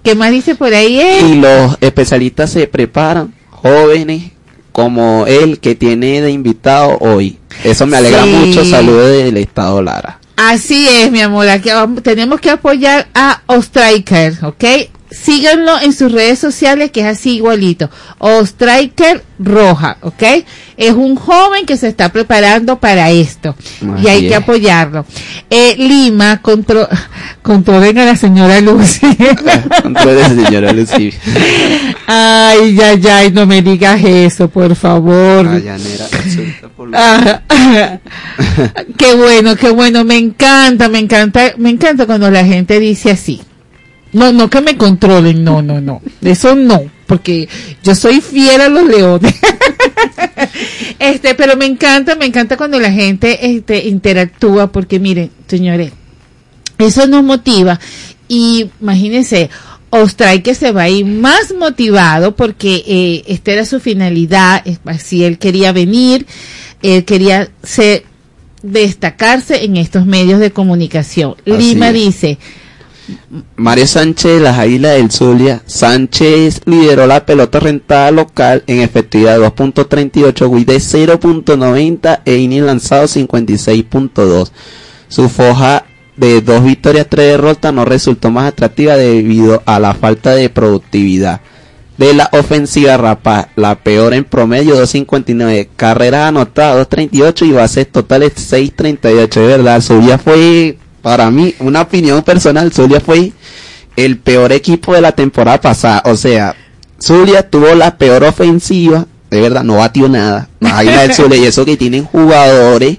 ¿Qué 0.03 0.15
más 0.15 0.31
dice 0.31 0.55
por 0.55 0.73
ahí? 0.73 0.99
eh? 0.99 1.19
y 1.31 1.35
los 1.35 1.77
especialistas 1.81 2.49
se 2.51 2.67
preparan, 2.67 3.33
jóvenes 3.49 4.31
como 4.71 5.25
él 5.27 5.59
que 5.59 5.75
tiene 5.75 6.21
de 6.21 6.31
invitado 6.31 6.97
hoy. 6.99 7.37
Eso 7.63 7.85
me 7.87 7.97
alegra 7.97 8.23
Sí. 8.23 8.29
mucho. 8.29 8.63
Saludos 8.65 9.09
del 9.11 9.37
Estado 9.37 9.81
Lara. 9.81 10.19
Así 10.35 10.87
es, 10.87 11.11
mi 11.11 11.19
amor. 11.21 11.49
Aquí 11.49 11.69
tenemos 12.03 12.39
que 12.39 12.51
apoyar 12.51 13.07
a 13.15 13.41
Ostriker, 13.47 14.37
¿ok? 14.43 14.63
Síganlo 15.09 15.79
en 15.79 15.93
sus 15.93 16.11
redes 16.11 16.37
sociales, 16.37 16.91
que 16.91 16.99
es 17.01 17.05
así 17.05 17.35
igualito. 17.37 17.89
Ostriker 18.17 19.23
Roja, 19.39 19.97
¿ok? 20.01 20.23
Es 20.75 20.91
un 20.93 21.15
joven 21.15 21.65
que 21.65 21.77
se 21.77 21.87
está 21.87 22.11
preparando 22.11 22.79
para 22.79 23.09
esto. 23.11 23.55
y 24.03 24.07
hay 24.07 24.27
que 24.27 24.35
apoyarlo. 24.35 25.05
Eh, 25.49 25.75
Lima, 25.77 26.41
contro 26.41 26.87
controlen 27.41 27.97
a 27.99 28.05
la 28.05 28.15
señora 28.17 28.59
Lucy. 28.59 29.07
Entonces, 29.85 30.45
señora 30.45 30.73
Lucy. 30.73 31.13
ay, 32.07 32.77
ay, 32.81 33.01
ay, 33.09 33.31
no 33.31 33.45
me 33.45 33.61
digas 33.61 34.01
eso, 34.03 34.49
por 34.49 34.75
favor. 34.75 35.47
Resulta 35.47 36.67
por 36.75 36.89
Ah, 36.93 37.41
qué 38.97 39.13
bueno, 39.15 39.55
qué 39.55 39.69
bueno, 39.69 40.03
me 40.03 40.17
encanta, 40.17 40.89
me 40.89 40.99
encanta, 40.99 41.53
me 41.57 41.69
encanta 41.69 42.05
cuando 42.05 42.29
la 42.29 42.43
gente 42.43 42.79
dice 42.79 43.11
así. 43.11 43.41
No, 44.13 44.31
no 44.31 44.49
que 44.49 44.61
me 44.61 44.77
controlen, 44.77 45.43
no, 45.43 45.61
no, 45.61 45.81
no, 45.81 46.01
eso 46.21 46.55
no, 46.55 46.83
porque 47.05 47.49
yo 47.83 47.93
soy 47.93 48.21
fiel 48.21 48.61
a 48.61 48.69
los 48.69 48.87
leones. 48.87 49.35
este, 50.99 51.35
pero 51.35 51.57
me 51.57 51.65
encanta, 51.65 52.15
me 52.15 52.25
encanta 52.25 52.57
cuando 52.57 52.79
la 52.79 52.91
gente 52.91 53.55
este, 53.55 53.87
interactúa, 53.87 54.71
porque 54.71 54.99
miren, 54.99 55.31
señores, 55.47 55.91
eso 56.77 57.07
nos 57.07 57.23
motiva 57.23 57.79
y 58.27 58.69
imagínense, 58.81 59.49
Ostray 59.89 60.43
se 60.53 60.71
va 60.71 60.83
a 60.83 60.89
ir 60.89 61.05
más 61.05 61.53
motivado 61.57 62.35
porque 62.35 62.83
eh, 62.85 63.23
esta 63.27 63.51
era 63.51 63.65
su 63.65 63.79
finalidad, 63.79 64.63
así 64.85 65.23
él 65.23 65.37
quería 65.37 65.71
venir, 65.71 66.25
él 66.81 67.05
quería 67.05 67.49
ser, 67.63 68.03
destacarse 68.61 69.63
en 69.63 69.77
estos 69.77 70.05
medios 70.05 70.39
de 70.39 70.51
comunicación. 70.51 71.35
Así 71.45 71.73
Lima 71.73 71.87
es. 71.89 71.93
dice, 71.93 72.37
Mario 73.55 73.87
Sánchez 73.87 74.33
de 74.33 74.39
las 74.39 74.57
Águilas 74.57 74.95
del 74.95 75.11
Zulia. 75.11 75.61
Sánchez 75.65 76.61
lideró 76.65 77.07
la 77.07 77.25
pelota 77.25 77.59
rentada 77.59 78.11
local 78.11 78.63
en 78.67 78.81
efectividad 78.81 79.39
de 79.39 79.45
2.38, 79.47 80.49
WID 80.49 80.67
de 80.67 80.77
0.90 80.77 82.21
e 82.25 82.35
inning 82.37 82.65
lanzado 82.65 83.05
56.2. 83.05 84.51
Su 85.07 85.29
foja 85.29 85.85
de 86.17 86.41
dos 86.41 86.63
victorias, 86.63 87.07
tres 87.09 87.31
derrotas 87.31 87.73
no 87.73 87.85
resultó 87.85 88.31
más 88.31 88.47
atractiva 88.47 88.95
debido 88.95 89.61
a 89.65 89.79
la 89.79 89.93
falta 89.93 90.31
de 90.31 90.49
productividad. 90.49 91.41
De 91.97 92.13
la 92.13 92.29
ofensiva 92.33 92.95
Rapaz, 92.97 93.47
la 93.55 93.75
peor 93.75 94.13
en 94.13 94.23
promedio 94.23 94.75
2.59, 94.75 95.69
carreras 95.75 96.27
anotadas 96.27 96.87
2.38 96.89 97.47
y 97.47 97.51
bases 97.53 97.91
totales 97.91 98.33
6.38. 98.35 99.29
De 99.29 99.47
verdad, 99.47 99.81
Zulia 99.81 100.19
fue, 100.19 100.77
para 101.07 101.31
mí, 101.31 101.55
una 101.59 101.83
opinión 101.83 102.21
personal, 102.21 102.73
Zulia 102.73 102.99
fue 102.99 103.31
el 103.95 104.17
peor 104.17 104.51
equipo 104.51 104.93
de 104.93 104.99
la 104.99 105.13
temporada 105.13 105.61
pasada. 105.61 106.01
O 106.03 106.17
sea, 106.17 106.53
Zulia 107.01 107.49
tuvo 107.49 107.73
la 107.75 107.97
peor 107.97 108.25
ofensiva, 108.25 109.05
de 109.29 109.39
verdad, 109.39 109.63
no 109.63 109.77
batió 109.77 110.09
nada. 110.09 110.49
Ahí 110.59 110.87
la 110.87 111.03
del 111.03 111.13
Zulia, 111.13 111.37
y 111.37 111.45
eso 111.45 111.63
que 111.63 111.77
tienen 111.77 112.03
jugadores 112.03 112.97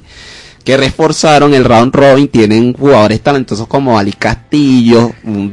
que 0.64 0.78
reforzaron 0.78 1.52
el 1.52 1.66
round 1.66 1.94
robin, 1.94 2.28
tienen 2.28 2.72
jugadores 2.72 3.20
talentosos 3.20 3.66
como 3.66 3.98
Ali 3.98 4.14
Castillo, 4.14 5.12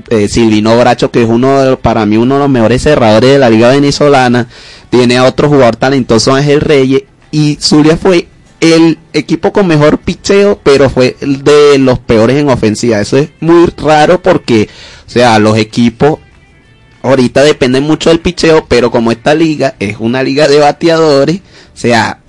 eh, 0.10 0.30
Silvino 0.30 0.80
Bracho, 0.80 1.12
que 1.12 1.24
es 1.24 1.28
uno 1.28 1.62
de, 1.62 1.76
para 1.76 2.06
mí 2.06 2.16
uno 2.16 2.36
de 2.36 2.40
los 2.40 2.50
mejores 2.50 2.82
cerradores 2.84 3.32
de 3.32 3.38
la 3.38 3.50
liga 3.50 3.68
venezolana, 3.68 4.48
tiene 4.90 5.18
a 5.18 5.26
otro 5.26 5.50
jugador 5.50 5.76
talentoso 5.76 6.34
Ángel 6.34 6.62
Reyes, 6.62 7.04
y 7.32 7.58
Zulia 7.60 7.98
fue 7.98 8.30
el 8.60 8.98
equipo 9.14 9.52
con 9.54 9.68
mejor 9.68 10.00
picheo, 10.00 10.60
pero 10.64 10.90
fue 10.90 11.16
el 11.22 11.44
de 11.44 11.78
los 11.78 12.00
peores 12.00 12.38
en 12.38 12.50
ofensiva. 12.50 13.00
Eso 13.00 13.18
es 13.18 13.30
muy 13.40 13.68
raro 13.78 14.22
porque, 14.22 14.70
o 15.08 15.10
sea, 15.10 15.40
los 15.40 15.58
equipos 15.58 16.20
ahorita 17.02 17.44
dependen 17.44 17.84
mucho 17.84 18.10
del 18.10 18.20
picheo, 18.20 18.66
pero 18.68 18.90
como 18.92 19.12
esta 19.12 19.36
liga 19.36 19.76
es 19.80 19.98
una 20.00 20.24
liga 20.24 20.48
de 20.48 20.60
bateadores, 20.60 21.38
o 21.38 21.78
sea, 21.78 22.20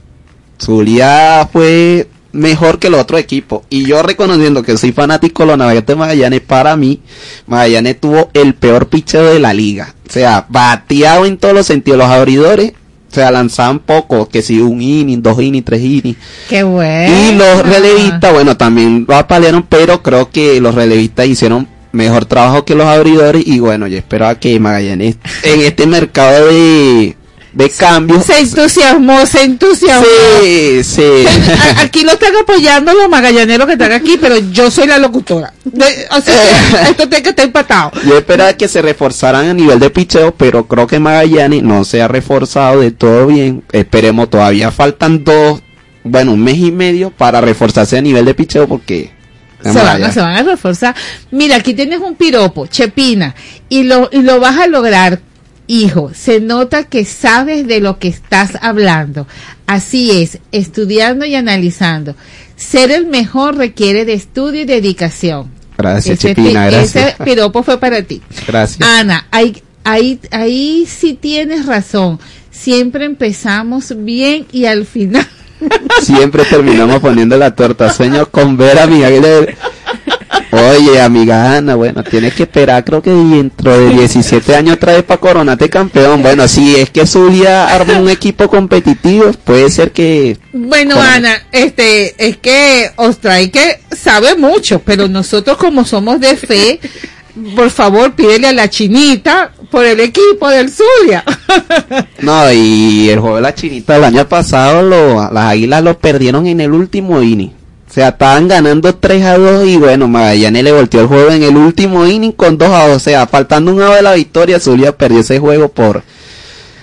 Zulia 0.59 1.49
fue 1.51 2.09
mejor 2.33 2.79
que 2.79 2.91
los 2.91 3.01
otros 3.01 3.21
equipos. 3.21 3.63
Y 3.71 3.87
yo 3.87 4.03
reconociendo 4.03 4.63
que 4.63 4.77
soy 4.77 4.93
fanático 4.93 5.43
de 5.43 5.49
los 5.49 5.59
navegantes 5.59 5.95
de 5.95 5.99
Magallanes, 5.99 6.41
para 6.41 6.77
mí, 6.77 7.01
Magallanes 7.47 8.01
tuvo 8.01 8.31
el 8.35 8.55
peor 8.55 8.89
picheo 8.89 9.25
de 9.25 9.39
la 9.41 9.55
liga. 9.55 9.95
O 10.09 10.13
sea, 10.13 10.47
bateado 10.49 11.27
en 11.27 11.39
todos 11.39 11.55
los 11.55 11.67
sentidos. 11.67 11.99
Los 11.99 12.09
abridores, 12.09 12.73
o 13.17 13.19
sea, 13.19 13.31
lanzaban 13.31 13.79
poco, 13.79 14.29
que 14.29 14.43
si 14.43 14.61
un 14.61 14.83
inning, 14.83 15.23
dos 15.23 15.41
innings, 15.41 15.65
tres 15.65 15.81
innings. 15.81 16.19
qué 16.51 16.63
bueno. 16.63 17.15
Y 17.17 17.35
los 17.35 17.63
relevistas, 17.63 18.31
bueno, 18.31 18.59
también 18.59 19.07
lo 19.09 19.17
apalearon, 19.17 19.65
pero 19.67 20.03
creo 20.03 20.29
que 20.29 20.61
los 20.61 20.75
relevistas 20.75 21.27
hicieron 21.27 21.67
mejor 21.93 22.27
trabajo 22.27 22.67
que 22.67 22.75
los 22.75 22.85
abridores. 22.87 23.43
Y 23.47 23.59
bueno, 23.59 23.87
yo 23.87 23.97
esperaba 23.97 24.39
que 24.39 24.61
Magallanes 24.61 25.17
en 25.45 25.61
este 25.63 25.87
mercado 25.87 26.49
de, 26.49 27.17
de 27.57 27.71
cambios. 27.71 28.25
Se 28.27 28.39
entusiasmó, 28.39 29.25
se 29.25 29.43
entusiasmó. 29.43 30.05
Sí, 30.43 30.85
sí. 30.85 31.25
Aquí 31.83 32.03
lo 32.05 32.13
están 32.13 32.37
apoyando 32.37 32.93
los 32.93 33.09
magallaneros 33.09 33.67
que 33.67 33.73
están 33.73 33.93
aquí, 33.93 34.19
pero 34.21 34.37
yo 34.53 34.71
soy 34.71 34.87
la 34.87 34.99
locutora. 34.99 35.55
De- 35.65 36.07
o 36.11 36.21
sea, 36.21 36.35
esto 36.91 37.09
tiene 37.09 37.23
que 37.23 37.31
estar 37.31 37.47
empatado. 37.47 37.93
Yo 38.07 38.19
esperaba 38.19 38.53
que 38.53 38.69
se 38.69 38.83
reforzaran 38.83 39.47
a 39.49 39.55
nivel 39.55 39.79
de 39.81 39.89
picheo, 39.89 40.35
pero 40.35 40.69
creo 40.69 40.87
que 40.87 40.99
Magallanes 40.99 41.63
no 41.63 41.85
se 41.87 42.03
ha 42.03 42.09
reforzado 42.09 42.81
de 42.83 42.91
todo 42.91 43.27
bien. 43.29 43.65
Esperemos, 43.73 44.29
todavía 44.29 44.71
faltan 44.71 45.25
dos, 45.25 45.63
bueno, 46.05 46.33
un 46.33 46.45
mes 46.45 46.59
y 46.59 46.71
medio 46.73 47.11
para 47.11 47.41
reforzarse 47.41 47.97
a 47.97 48.03
nivel 48.03 48.27
de 48.27 48.35
picheo 48.35 48.69
porque 48.69 49.13
Se 49.63 49.73
van, 49.73 50.05
a, 50.05 50.13
se 50.13 50.21
van 50.21 50.37
a 50.37 50.43
reforzar. 50.43 50.95
Mira, 51.31 51.57
aquí 51.57 51.73
tienes 51.73 52.01
un 52.01 52.17
piropo, 52.17 52.67
Chepina, 52.67 53.35
y 53.71 53.85
lo, 53.85 54.11
y 54.13 54.21
lo 54.21 54.41
vas 54.41 54.59
a 54.59 54.67
lograr, 54.67 55.21
hijo. 55.67 56.11
Se 56.15 56.41
nota 56.41 56.85
que 56.85 57.05
sabes 57.05 57.67
de 57.67 57.81
lo 57.81 57.99
que 57.99 58.09
estás 58.09 58.53
hablando. 58.61 59.27
Así 59.67 60.23
es, 60.23 60.39
estudiando 60.53 61.25
y 61.27 61.35
analizando. 61.35 62.15
Ser 62.57 62.91
el 62.91 63.07
mejor 63.07 63.57
requiere 63.57 64.05
de 64.05 64.15
estudio 64.15 64.63
y 64.63 64.65
dedicación. 64.65 65.51
Gracias, 65.77 66.19
Ese 66.19 66.29
Chepina, 66.29 66.49
pi- 66.69 66.75
gracias. 66.75 67.15
Ese 67.15 67.25
piropo 67.25 67.63
fue 67.63 67.79
para 67.79 68.03
ti. 68.03 68.23
Gracias. 68.47 68.89
Ana, 68.89 69.27
ahí, 69.31 69.63
ahí, 69.85 70.19
ahí 70.31 70.87
sí 70.89 71.15
tienes 71.21 71.67
razón. 71.67 72.19
Siempre 72.51 73.05
empezamos 73.05 73.93
bien 73.97 74.47
y 74.53 74.65
al 74.65 74.87
final. 74.87 75.29
Siempre 76.03 76.45
terminamos 76.45 77.01
poniendo 77.01 77.37
la 77.37 77.55
torta. 77.55 77.93
Sueño 77.93 78.31
con 78.31 78.57
ver 78.57 78.79
a 78.79 78.87
mi 78.87 79.03
Aguilera. 79.05 79.55
Oye, 80.51 81.01
amiga 81.01 81.57
Ana, 81.57 81.75
bueno, 81.75 82.03
tienes 82.05 82.35
que 82.35 82.45
esperar, 82.45 82.85
creo 82.85 83.03
que 83.03 83.11
dentro 83.11 83.79
de 83.79 83.91
17 83.91 84.55
años 84.55 84.77
otra 84.77 84.95
vez 84.95 85.03
para 85.03 85.21
coronarte 85.21 85.69
campeón. 85.69 86.23
Bueno, 86.23 86.47
si 86.49 86.77
es 86.77 86.91
que 86.91 87.07
Zulia 87.07 87.67
arma 87.67 87.99
un 87.99 88.09
equipo 88.09 88.49
competitivo, 88.49 89.33
puede 89.45 89.71
ser 89.71 89.93
que... 89.93 90.39
Bueno, 90.53 91.01
Ana, 91.01 91.47
este, 91.53 92.15
es 92.27 92.37
que 92.39 92.91
Ostraike 92.97 93.81
sabe 93.91 94.37
mucho, 94.37 94.81
pero 94.81 95.09
nosotros 95.09 95.57
como 95.57 95.85
somos 95.85 96.21
de 96.21 96.37
fe, 96.37 96.81
por 97.55 97.71
favor, 97.71 98.15
pídele 98.15 98.49
a 98.49 98.53
la 98.53 98.71
chinita 98.71 99.53
por 99.71 99.85
el 99.85 100.01
equipo 100.01 100.49
del 100.49 100.71
Zulia. 100.71 101.25
No, 102.21 102.51
y 102.53 103.09
el 103.11 103.21
juego 103.21 103.37
de 103.37 103.43
la 103.43 103.55
chinita 103.55 103.97
el 103.97 104.05
año 104.05 104.29
pasado, 104.29 104.83
lo, 104.83 105.31
las 105.33 105.45
águilas 105.45 105.83
lo 105.83 105.99
perdieron 105.99 106.47
en 106.47 106.61
el 106.61 106.73
último 106.73 107.23
inning. 107.23 107.56
O 107.97 107.99
sea, 107.99 108.09
estaban 108.09 108.47
ganando 108.47 108.95
3 108.95 109.25
a 109.25 109.39
2 109.39 109.69
y 109.69 109.79
bueno, 109.79 110.07
Magallanes 110.07 110.63
le 110.63 110.71
volteó 110.71 111.01
el 111.01 111.07
juego 111.07 111.31
en 111.31 111.43
el 111.43 111.57
último 111.57 112.07
inning 112.07 112.33
con 112.33 112.59
2 112.59 112.69
a 112.69 112.89
2. 112.89 112.97
O 112.99 113.01
sea, 113.01 113.27
faltando 113.27 113.73
un 113.73 113.79
de 113.79 114.03
la 114.03 114.13
victoria, 114.13 114.61
Zulia 114.61 114.95
perdió 114.95 115.21
ese 115.21 115.39
juego 115.39 115.69
por... 115.71 116.03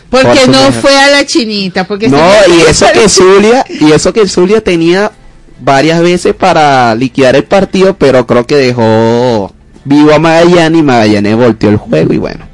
Porque 0.10 0.40
por 0.40 0.50
no 0.50 0.72
fue 0.72 0.98
a 0.98 1.12
la 1.12 1.24
chinita, 1.24 1.86
porque 1.86 2.10
No, 2.10 2.18
y 2.18 2.62
eso 2.68 2.88
que 2.92 3.08
Zulia, 3.08 3.64
y 3.70 3.92
eso 3.92 4.12
que 4.12 4.28
Zulia 4.28 4.62
tenía 4.62 5.12
varias 5.60 6.02
veces 6.02 6.34
para 6.34 6.96
liquidar 6.96 7.36
el 7.36 7.44
partido, 7.44 7.96
pero 7.96 8.26
creo 8.26 8.48
que 8.48 8.56
dejó 8.56 9.54
vivo 9.86 10.14
a 10.16 10.18
Magallanes 10.18 10.80
y 10.80 10.84
Magallanes 10.84 11.36
volteó 11.36 11.70
el 11.70 11.78
juego 11.78 12.12
y 12.12 12.18
bueno. 12.18 12.48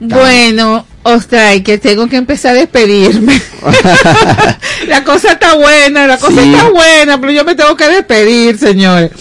Bueno, 0.00 0.86
Ostray, 1.08 1.62
que 1.62 1.78
tengo 1.78 2.08
que 2.08 2.16
empezar 2.16 2.50
a 2.52 2.58
despedirme. 2.58 3.40
la 4.88 5.04
cosa 5.04 5.32
está 5.32 5.54
buena, 5.54 6.06
la 6.06 6.18
cosa 6.18 6.42
Sí. 6.42 6.48
está 6.52 6.68
buena, 6.68 7.20
pero 7.20 7.32
yo 7.32 7.44
me 7.44 7.54
tengo 7.54 7.76
que 7.76 7.88
despedir, 7.88 8.58
señores. 8.58 9.12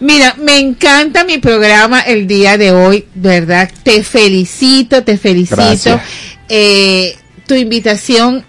Mira, 0.00 0.34
me 0.38 0.58
encanta 0.58 1.24
mi 1.24 1.36
programa 1.38 2.00
el 2.00 2.26
día 2.26 2.56
de 2.56 2.72
hoy, 2.72 3.04
¿verdad? 3.14 3.70
Te 3.82 4.02
felicito, 4.04 5.04
te 5.04 5.18
felicito. 5.18 6.00
Eh, 6.48 7.16
tu 7.46 7.54
invitación 7.54 8.44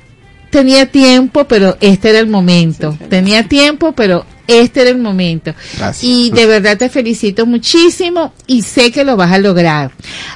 tenía 0.50 0.86
tiempo, 0.86 1.46
pero 1.50 1.76
este 1.82 2.12
era 2.12 2.20
el 2.20 2.28
momento. 2.28 2.98
Tenía 3.10 3.44
tiempo, 3.44 3.92
pero 3.92 4.26
este 4.50 4.82
era 4.82 4.90
el 4.90 4.98
momento. 4.98 5.54
Gracias. 5.78 6.04
Y 6.04 6.30
de 6.32 6.46
verdad 6.46 6.78
te 6.78 6.90
felicito 6.90 7.46
muchísimo 7.46 8.34
y 8.48 8.62
sé 8.62 8.92
que 8.92 9.04
lo 9.04 9.16
vas 9.16 9.32
a 9.32 9.38
lograr. 9.38 9.92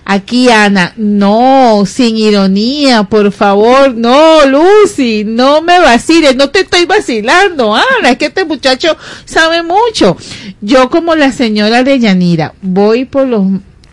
Aquí 0.05 0.49
Ana, 0.49 0.93
no, 0.97 1.83
sin 1.85 2.17
ironía, 2.17 3.03
por 3.03 3.31
favor, 3.31 3.93
no, 3.93 4.45
Lucy, 4.45 5.23
no 5.25 5.61
me 5.61 5.79
vaciles, 5.79 6.35
no 6.35 6.49
te 6.49 6.61
estoy 6.61 6.85
vacilando, 6.85 7.75
Ana, 7.75 8.11
es 8.11 8.17
que 8.17 8.25
este 8.25 8.45
muchacho 8.45 8.97
sabe 9.25 9.63
mucho. 9.63 10.17
Yo 10.61 10.89
como 10.89 11.15
la 11.15 11.31
señora 11.31 11.83
de 11.83 11.99
Yanira, 11.99 12.53
voy 12.61 13.05
por 13.05 13.27
los 13.27 13.43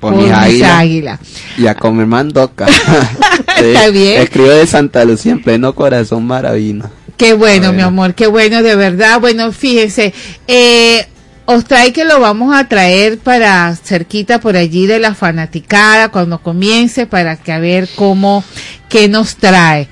Por 0.01 0.15
mis 0.15 0.33
águilas. 0.63 1.21
Y 1.59 1.67
a 1.67 1.75
comer 1.75 2.07
mandoca. 2.07 2.67
Está 3.57 3.89
bien. 3.89 4.23
Escribo 4.23 4.49
de 4.49 4.67
Santa 4.67 5.05
Lucía 5.05 5.33
en 5.33 5.43
pleno 5.43 5.75
corazón 5.75 6.27
maravino. 6.27 6.91
Qué 7.21 7.35
bueno, 7.35 7.75
mi 7.75 7.83
amor, 7.83 8.15
qué 8.15 8.27
bueno, 8.27 8.63
de 8.63 8.75
verdad. 8.77 9.21
Bueno, 9.21 9.53
fíjense, 9.53 10.15
eh, 10.49 11.05
os 11.45 11.67
trae 11.67 11.93
que 11.93 12.07
lo 12.07 12.19
vamos 12.19 12.57
a 12.57 12.67
traer 12.67 13.19
para 13.19 13.77
cerquita 13.77 14.41
por 14.41 14.57
allí 14.57 14.87
de 14.87 14.99
la 15.01 15.15
fanaticada 15.15 16.09
cuando 16.09 16.43
comience 16.43 17.05
para 17.05 17.37
que 17.37 17.53
a 17.53 17.59
ver 17.59 17.91
cómo, 17.95 18.43
qué 18.89 19.07
nos 19.07 19.37
trae. 19.37 19.87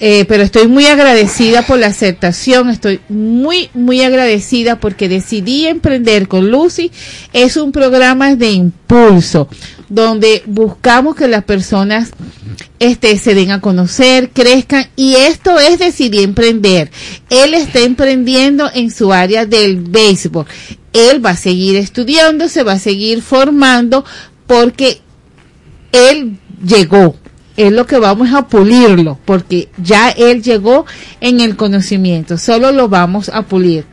Eh, 0.00 0.24
pero 0.26 0.42
estoy 0.42 0.66
muy 0.66 0.86
agradecida 0.86 1.62
por 1.62 1.78
la 1.78 1.86
aceptación, 1.86 2.70
estoy 2.70 3.00
muy, 3.08 3.70
muy 3.72 4.02
agradecida 4.02 4.80
porque 4.80 5.08
decidí 5.08 5.68
emprender 5.68 6.26
con 6.26 6.50
Lucy. 6.50 6.90
Es 7.32 7.56
un 7.56 7.70
programa 7.70 8.34
de 8.34 8.50
impulso 8.50 9.48
donde 9.88 10.42
buscamos 10.46 11.16
que 11.16 11.28
las 11.28 11.44
personas 11.44 12.10
este, 12.78 13.16
se 13.18 13.34
den 13.34 13.50
a 13.50 13.60
conocer, 13.60 14.30
crezcan 14.30 14.86
y 14.96 15.14
esto 15.14 15.58
es 15.58 15.78
decidir 15.78 16.22
emprender. 16.22 16.90
Él 17.30 17.54
está 17.54 17.80
emprendiendo 17.80 18.70
en 18.72 18.90
su 18.90 19.12
área 19.12 19.46
del 19.46 19.76
béisbol. 19.76 20.46
Él 20.92 21.24
va 21.24 21.30
a 21.30 21.36
seguir 21.36 21.76
estudiando, 21.76 22.48
se 22.48 22.62
va 22.62 22.72
a 22.72 22.78
seguir 22.78 23.22
formando 23.22 24.04
porque 24.46 25.00
él 25.92 26.38
llegó. 26.64 27.16
Es 27.56 27.70
lo 27.70 27.86
que 27.86 27.98
vamos 27.98 28.32
a 28.32 28.48
pulirlo, 28.48 29.18
porque 29.24 29.68
ya 29.76 30.10
él 30.10 30.42
llegó 30.42 30.86
en 31.20 31.40
el 31.40 31.54
conocimiento, 31.54 32.36
solo 32.36 32.72
lo 32.72 32.88
vamos 32.88 33.28
a 33.28 33.42
pulir. 33.42 33.84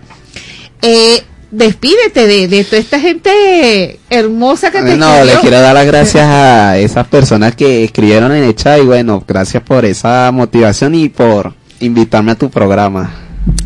Eh, 0.82 1.24
despídete 1.52 2.26
de, 2.28 2.48
de 2.48 2.64
toda 2.64 2.78
esta 2.78 3.00
gente 3.00 4.00
hermosa 4.10 4.72
que 4.72 4.82
te 4.82 4.96
No, 4.96 5.12
le 5.12 5.20
escribió. 5.20 5.42
quiero 5.42 5.60
dar 5.62 5.74
las 5.74 5.86
gracias 5.86 6.26
a 6.26 6.78
esas 6.78 7.08
personas 7.08 7.56
que 7.56 7.84
escribieron 7.84 8.32
en 8.34 8.44
el 8.44 8.56
chat 8.56 8.80
y 8.80 8.86
bueno, 8.86 9.24
gracias 9.28 9.62
por 9.64 9.86
esa 9.86 10.32
motivación 10.32 10.96
y 10.96 11.10
por 11.10 11.54
invitarme 11.80 12.32
a 12.32 12.36
tu 12.36 12.50
programa. 12.50 13.14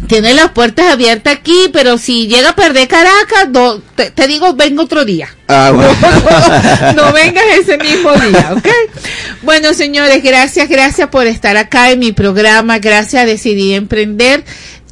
Tiene 0.08 0.34
las 0.34 0.52
puertas 0.52 0.94
abiertas 0.94 1.34
aquí, 1.34 1.70
pero 1.74 1.98
si 1.98 2.28
llega 2.28 2.50
a 2.52 2.56
perder 2.56 2.88
Caracas, 2.88 3.50
no, 3.52 3.80
te, 3.96 4.12
te 4.12 4.28
digo, 4.28 4.54
vengo 4.54 4.84
otro 4.84 5.04
día. 5.04 5.28
Ah, 5.48 5.72
bueno. 5.74 5.92
no 6.96 7.12
vengas 7.12 7.44
ese 7.60 7.78
mismo 7.78 8.14
día, 8.14 8.52
¿ok? 8.56 8.68
Bueno, 9.42 9.74
señores, 9.74 10.24
gracias, 10.24 10.70
gracias 10.70 11.10
por 11.10 11.28
estar 11.28 11.58
acá 11.58 11.92
en 11.92 12.00
mi 12.00 12.12
programa. 12.14 12.80
Gracias 12.80 13.24
a 13.24 13.26
Decidir 13.26 13.76
Emprender, 13.76 14.44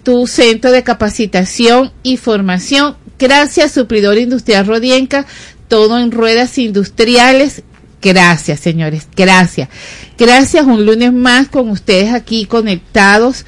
tu 0.04 0.28
centro 0.28 0.72
de 0.72 0.84
capacitación 0.84 1.92
y 2.04 2.18
formación. 2.18 2.98
Gracias, 3.18 3.72
Supridor 3.72 4.18
Industrial 4.18 4.66
Rodienca, 4.66 5.26
todo 5.68 5.98
en 6.00 6.12
ruedas 6.12 6.58
industriales. 6.58 7.64
Gracias, 8.02 8.60
señores, 8.60 9.08
gracias. 9.16 9.70
Gracias, 10.18 10.66
un 10.66 10.86
lunes 10.86 11.14
más 11.14 11.48
con 11.48 11.70
ustedes 11.70 12.14
aquí 12.14 12.46
conectados. 12.46 13.46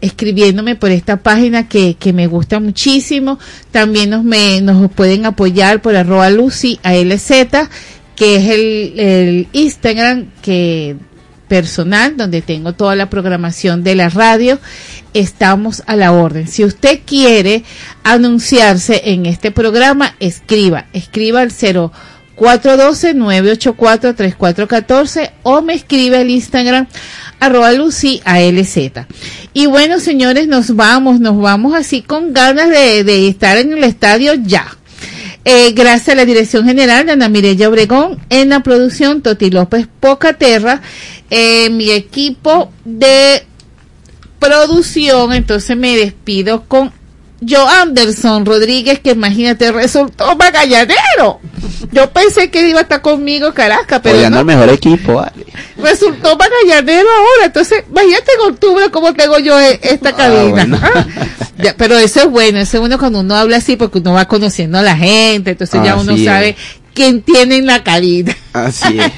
escribiéndome 0.00 0.76
por 0.76 0.90
esta 0.90 1.16
página 1.18 1.68
que, 1.68 1.94
que 1.94 2.12
me 2.12 2.26
gusta 2.26 2.60
muchísimo. 2.60 3.38
También 3.70 4.10
nos, 4.10 4.24
me, 4.24 4.60
nos 4.60 4.90
pueden 4.92 5.26
apoyar 5.26 5.82
por 5.82 5.96
arroba 5.96 6.30
Lucy 6.30 6.78
ALZ, 6.82 7.30
que 8.16 8.36
es 8.36 8.50
el, 8.50 8.98
el 8.98 9.48
Instagram 9.52 10.26
que 10.42 10.96
personal 11.48 12.16
donde 12.16 12.42
tengo 12.42 12.74
toda 12.74 12.94
la 12.94 13.10
programación 13.10 13.82
de 13.82 13.94
la 13.94 14.08
radio. 14.08 14.58
Estamos 15.14 15.82
a 15.86 15.96
la 15.96 16.12
orden. 16.12 16.46
Si 16.46 16.64
usted 16.64 17.00
quiere 17.04 17.64
anunciarse 18.04 19.02
en 19.06 19.26
este 19.26 19.50
programa, 19.50 20.14
escriba, 20.20 20.86
escriba 20.92 21.40
al 21.40 21.50
0412-984-3414 22.38 25.32
o 25.42 25.60
me 25.62 25.74
escribe 25.74 26.18
al 26.18 26.30
Instagram 26.30 26.86
arroba 27.40 27.72
Lucy 27.72 28.20
ALZ. 28.24 28.76
Y 29.52 29.66
bueno, 29.66 29.98
señores, 30.00 30.48
nos 30.48 30.74
vamos, 30.76 31.20
nos 31.20 31.38
vamos 31.40 31.74
así 31.74 32.02
con 32.02 32.32
ganas 32.32 32.70
de, 32.70 33.28
estar 33.28 33.58
en 33.58 33.72
el 33.72 33.84
estadio 33.84 34.34
ya. 34.34 34.66
Eh, 35.44 35.72
gracias 35.72 36.10
a 36.10 36.14
la 36.14 36.24
dirección 36.24 36.64
general 36.66 37.06
de 37.06 37.12
Ana 37.12 37.28
Mireya 37.28 37.68
Obregón, 37.68 38.18
en 38.28 38.50
la 38.50 38.60
producción 38.60 39.22
Toti 39.22 39.50
López 39.50 39.88
Pocaterra, 40.00 40.82
eh, 41.30 41.70
mi 41.70 41.90
equipo 41.90 42.70
de 42.84 43.44
producción, 44.38 45.32
entonces 45.32 45.76
me 45.76 45.96
despido 45.96 46.64
con 46.64 46.92
Joe 47.46 47.68
Anderson 47.82 48.44
Rodríguez, 48.44 48.98
que 48.98 49.10
imagínate, 49.10 49.70
resultó 49.70 50.34
magallanero. 50.36 51.40
Yo 51.92 52.10
pensé 52.10 52.50
que 52.50 52.68
iba 52.68 52.80
a 52.80 52.82
estar 52.82 53.00
conmigo 53.00 53.54
Caracas, 53.54 54.00
pero 54.02 54.16
Apoyando 54.16 54.34
no 54.36 54.40
al 54.40 54.46
mejor 54.46 54.68
equipo, 54.70 55.14
vale. 55.14 55.46
resultó 55.76 56.36
magallanero 56.36 57.08
ahora. 57.08 57.46
Entonces, 57.46 57.84
imagínate 57.88 58.32
en 58.34 58.52
octubre 58.52 58.90
cómo 58.90 59.14
tengo 59.14 59.38
yo 59.38 59.58
e- 59.60 59.78
esta 59.82 60.14
cabina. 60.14 60.50
bueno. 60.50 60.80
Ah, 60.82 61.06
ya, 61.62 61.74
pero 61.76 61.96
eso 61.98 62.20
es 62.22 62.30
bueno, 62.30 62.58
eso 62.58 62.76
es 62.76 62.80
bueno 62.80 62.98
cuando 62.98 63.20
uno 63.20 63.34
habla 63.36 63.56
así 63.58 63.76
porque 63.76 63.98
uno 63.98 64.12
va 64.12 64.26
conociendo 64.26 64.78
a 64.78 64.82
la 64.82 64.96
gente, 64.96 65.52
entonces 65.52 65.80
ya 65.84 65.96
uno 65.96 66.12
quien 66.94 67.22
tienen 67.22 67.66
la 67.66 67.82
cabina. 67.84 68.36
Así 68.52 68.98
es. 68.98 69.12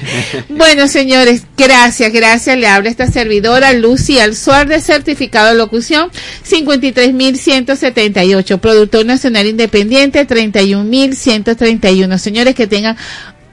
bueno, 0.49 0.87
señores, 0.87 1.43
gracias, 1.57 2.13
gracias. 2.13 2.57
Le 2.57 2.67
habla 2.67 2.89
esta 2.89 3.11
servidora 3.11 3.73
Lucy 3.73 4.19
Alzuar 4.19 4.67
de 4.67 4.81
certificado 4.81 5.49
de 5.49 5.55
locución 5.55 6.11
53.178, 6.47 8.59
productor 8.59 9.05
nacional 9.05 9.47
independiente 9.47 10.27
31.131. 10.27 12.17
Señores, 12.17 12.55
que 12.55 12.67
tengan 12.67 12.97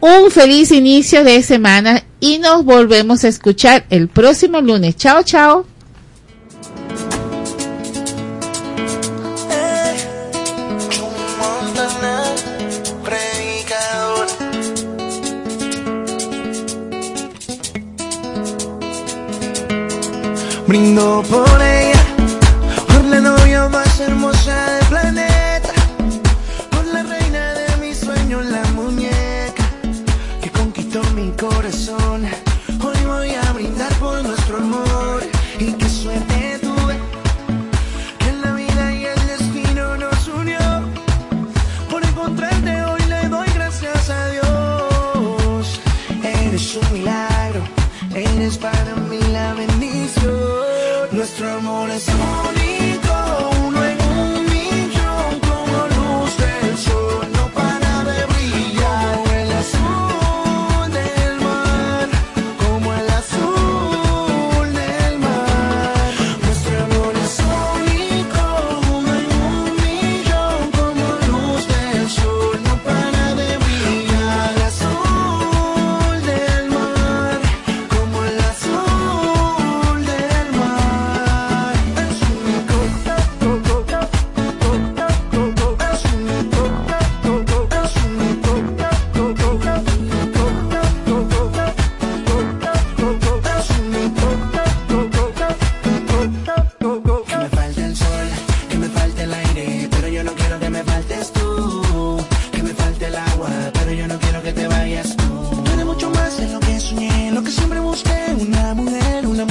un 0.00 0.30
feliz 0.30 0.70
inicio 0.70 1.24
de 1.24 1.42
semana 1.42 2.04
y 2.20 2.38
nos 2.38 2.64
volvemos 2.64 3.24
a 3.24 3.28
escuchar 3.28 3.84
el 3.90 4.08
próximo 4.08 4.60
lunes. 4.60 4.96
Chao, 4.96 5.22
chao. 5.22 5.66
brindo 20.68 21.22
por 21.30 21.62
él. 21.62 21.77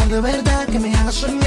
de 0.09 0.21
verdad 0.21 0.65
que 0.67 0.79
me 0.79 0.95
haga 0.95 1.11
soñar. 1.11 1.46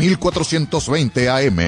1420 0.00 1.28
AM. 1.28 1.58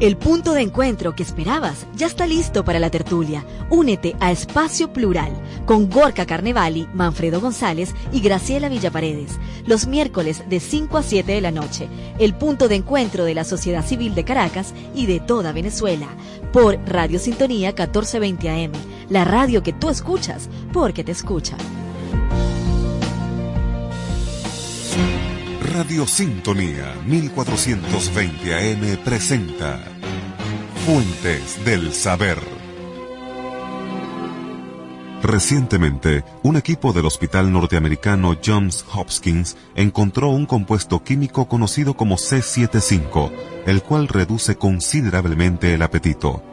El 0.00 0.16
punto 0.16 0.54
de 0.54 0.62
encuentro 0.62 1.14
que 1.14 1.22
esperabas 1.22 1.86
ya 1.94 2.06
está 2.06 2.26
listo 2.26 2.64
para 2.64 2.78
la 2.78 2.88
tertulia. 2.90 3.44
Únete 3.68 4.16
a 4.20 4.32
Espacio 4.32 4.90
Plural 4.94 5.30
con 5.66 5.90
Gorka 5.90 6.24
Carnevali, 6.24 6.88
Manfredo 6.94 7.42
González 7.42 7.94
y 8.10 8.22
Graciela 8.22 8.70
Villaparedes 8.70 9.38
los 9.66 9.86
miércoles 9.86 10.42
de 10.48 10.60
5 10.60 10.96
a 10.96 11.02
7 11.02 11.32
de 11.32 11.40
la 11.42 11.50
noche. 11.50 11.88
El 12.18 12.34
punto 12.34 12.68
de 12.68 12.76
encuentro 12.76 13.24
de 13.24 13.34
la 13.34 13.44
sociedad 13.44 13.84
civil 13.84 14.14
de 14.14 14.24
Caracas 14.24 14.74
y 14.94 15.04
de 15.04 15.20
toda 15.20 15.52
Venezuela 15.52 16.08
por 16.52 16.78
Radio 16.86 17.18
Sintonía 17.18 17.68
1420 17.68 18.48
AM 18.48 18.72
la 19.10 19.24
radio 19.24 19.60
que 19.64 19.72
tú 19.72 19.90
escuchas 19.90 20.48
porque 20.72 21.02
te 21.02 21.10
escucha. 21.10 21.56
Radio 25.74 26.06
Sintonía 26.06 26.94
1420 27.06 28.54
AM 28.54 28.98
presenta 29.04 29.80
Fuentes 30.86 31.64
del 31.64 31.92
Saber. 31.92 32.38
Recientemente, 35.24 36.24
un 36.44 36.56
equipo 36.56 36.92
del 36.92 37.06
hospital 37.06 37.52
norteamericano 37.52 38.36
Johns 38.44 38.84
Hopkins 38.94 39.56
encontró 39.74 40.28
un 40.28 40.46
compuesto 40.46 41.02
químico 41.02 41.48
conocido 41.48 41.94
como 41.94 42.14
C75, 42.14 43.32
el 43.66 43.82
cual 43.82 44.06
reduce 44.06 44.54
considerablemente 44.54 45.74
el 45.74 45.82
apetito. 45.82 46.44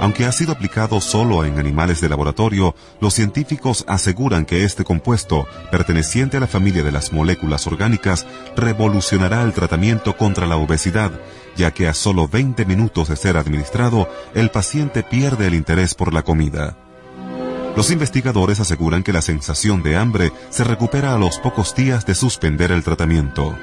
Aunque 0.00 0.26
ha 0.26 0.32
sido 0.32 0.52
aplicado 0.52 1.00
solo 1.00 1.44
en 1.44 1.58
animales 1.58 2.00
de 2.00 2.08
laboratorio, 2.08 2.74
los 3.00 3.14
científicos 3.14 3.84
aseguran 3.86 4.44
que 4.44 4.64
este 4.64 4.84
compuesto, 4.84 5.46
perteneciente 5.70 6.36
a 6.36 6.40
la 6.40 6.46
familia 6.46 6.82
de 6.82 6.92
las 6.92 7.12
moléculas 7.12 7.66
orgánicas, 7.66 8.26
revolucionará 8.56 9.42
el 9.42 9.52
tratamiento 9.52 10.16
contra 10.16 10.46
la 10.46 10.56
obesidad, 10.56 11.12
ya 11.56 11.70
que 11.70 11.88
a 11.88 11.94
solo 11.94 12.28
20 12.28 12.64
minutos 12.66 13.08
de 13.08 13.16
ser 13.16 13.36
administrado, 13.36 14.08
el 14.34 14.50
paciente 14.50 15.02
pierde 15.02 15.46
el 15.46 15.54
interés 15.54 15.94
por 15.94 16.12
la 16.12 16.22
comida. 16.22 16.76
Los 17.76 17.90
investigadores 17.90 18.60
aseguran 18.60 19.02
que 19.02 19.12
la 19.12 19.22
sensación 19.22 19.82
de 19.82 19.96
hambre 19.96 20.32
se 20.50 20.64
recupera 20.64 21.14
a 21.14 21.18
los 21.18 21.38
pocos 21.38 21.74
días 21.74 22.06
de 22.06 22.14
suspender 22.14 22.70
el 22.70 22.84
tratamiento. 22.84 23.56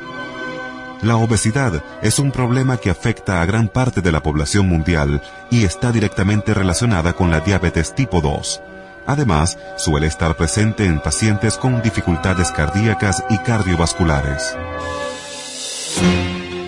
La 1.01 1.15
obesidad 1.15 1.83
es 2.03 2.19
un 2.19 2.31
problema 2.31 2.77
que 2.77 2.91
afecta 2.91 3.41
a 3.41 3.45
gran 3.45 3.67
parte 3.67 4.01
de 4.01 4.11
la 4.11 4.21
población 4.21 4.69
mundial 4.69 5.21
y 5.49 5.63
está 5.63 5.91
directamente 5.91 6.53
relacionada 6.53 7.13
con 7.13 7.31
la 7.31 7.39
diabetes 7.39 7.95
tipo 7.95 8.21
2. 8.21 8.61
Además, 9.07 9.57
suele 9.77 10.05
estar 10.05 10.37
presente 10.37 10.85
en 10.85 10.99
pacientes 10.99 11.57
con 11.57 11.81
dificultades 11.81 12.51
cardíacas 12.51 13.23
y 13.31 13.39
cardiovasculares. 13.39 14.55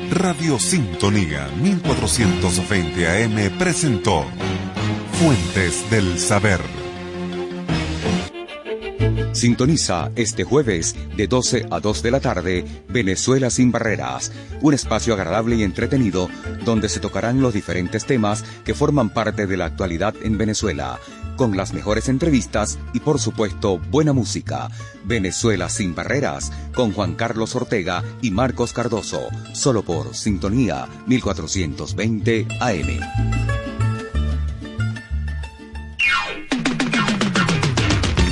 Radio 0.09 0.57
Sintonía 0.57 1.47
1420 1.61 3.23
AM 3.23 3.57
presentó 3.59 4.25
Fuentes 5.19 5.89
del 5.91 6.17
Saber. 6.17 6.82
Sintoniza 9.33 10.11
este 10.15 10.43
jueves 10.43 10.95
de 11.17 11.27
12 11.27 11.65
a 11.71 11.79
2 11.79 12.03
de 12.03 12.11
la 12.11 12.19
tarde 12.19 12.83
Venezuela 12.87 13.49
sin 13.49 13.71
barreras, 13.71 14.31
un 14.61 14.75
espacio 14.75 15.15
agradable 15.15 15.55
y 15.55 15.63
entretenido 15.63 16.29
donde 16.63 16.87
se 16.87 16.99
tocarán 16.99 17.41
los 17.41 17.53
diferentes 17.53 18.05
temas 18.05 18.43
que 18.63 18.75
forman 18.75 19.09
parte 19.09 19.47
de 19.47 19.57
la 19.57 19.65
actualidad 19.65 20.13
en 20.21 20.37
Venezuela, 20.37 20.99
con 21.35 21.57
las 21.57 21.73
mejores 21.73 22.09
entrevistas 22.09 22.77
y 22.93 22.99
por 22.99 23.19
supuesto 23.19 23.79
buena 23.79 24.13
música. 24.13 24.69
Venezuela 25.03 25.67
sin 25.67 25.95
barreras 25.95 26.51
con 26.75 26.93
Juan 26.93 27.15
Carlos 27.15 27.55
Ortega 27.55 28.03
y 28.21 28.29
Marcos 28.29 28.71
Cardoso, 28.71 29.29
solo 29.53 29.83
por 29.83 30.15
Sintonía 30.15 30.87
1420 31.07 32.47
AM. 32.59 33.62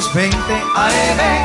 1420 0.00 0.32
AM. 0.74 1.41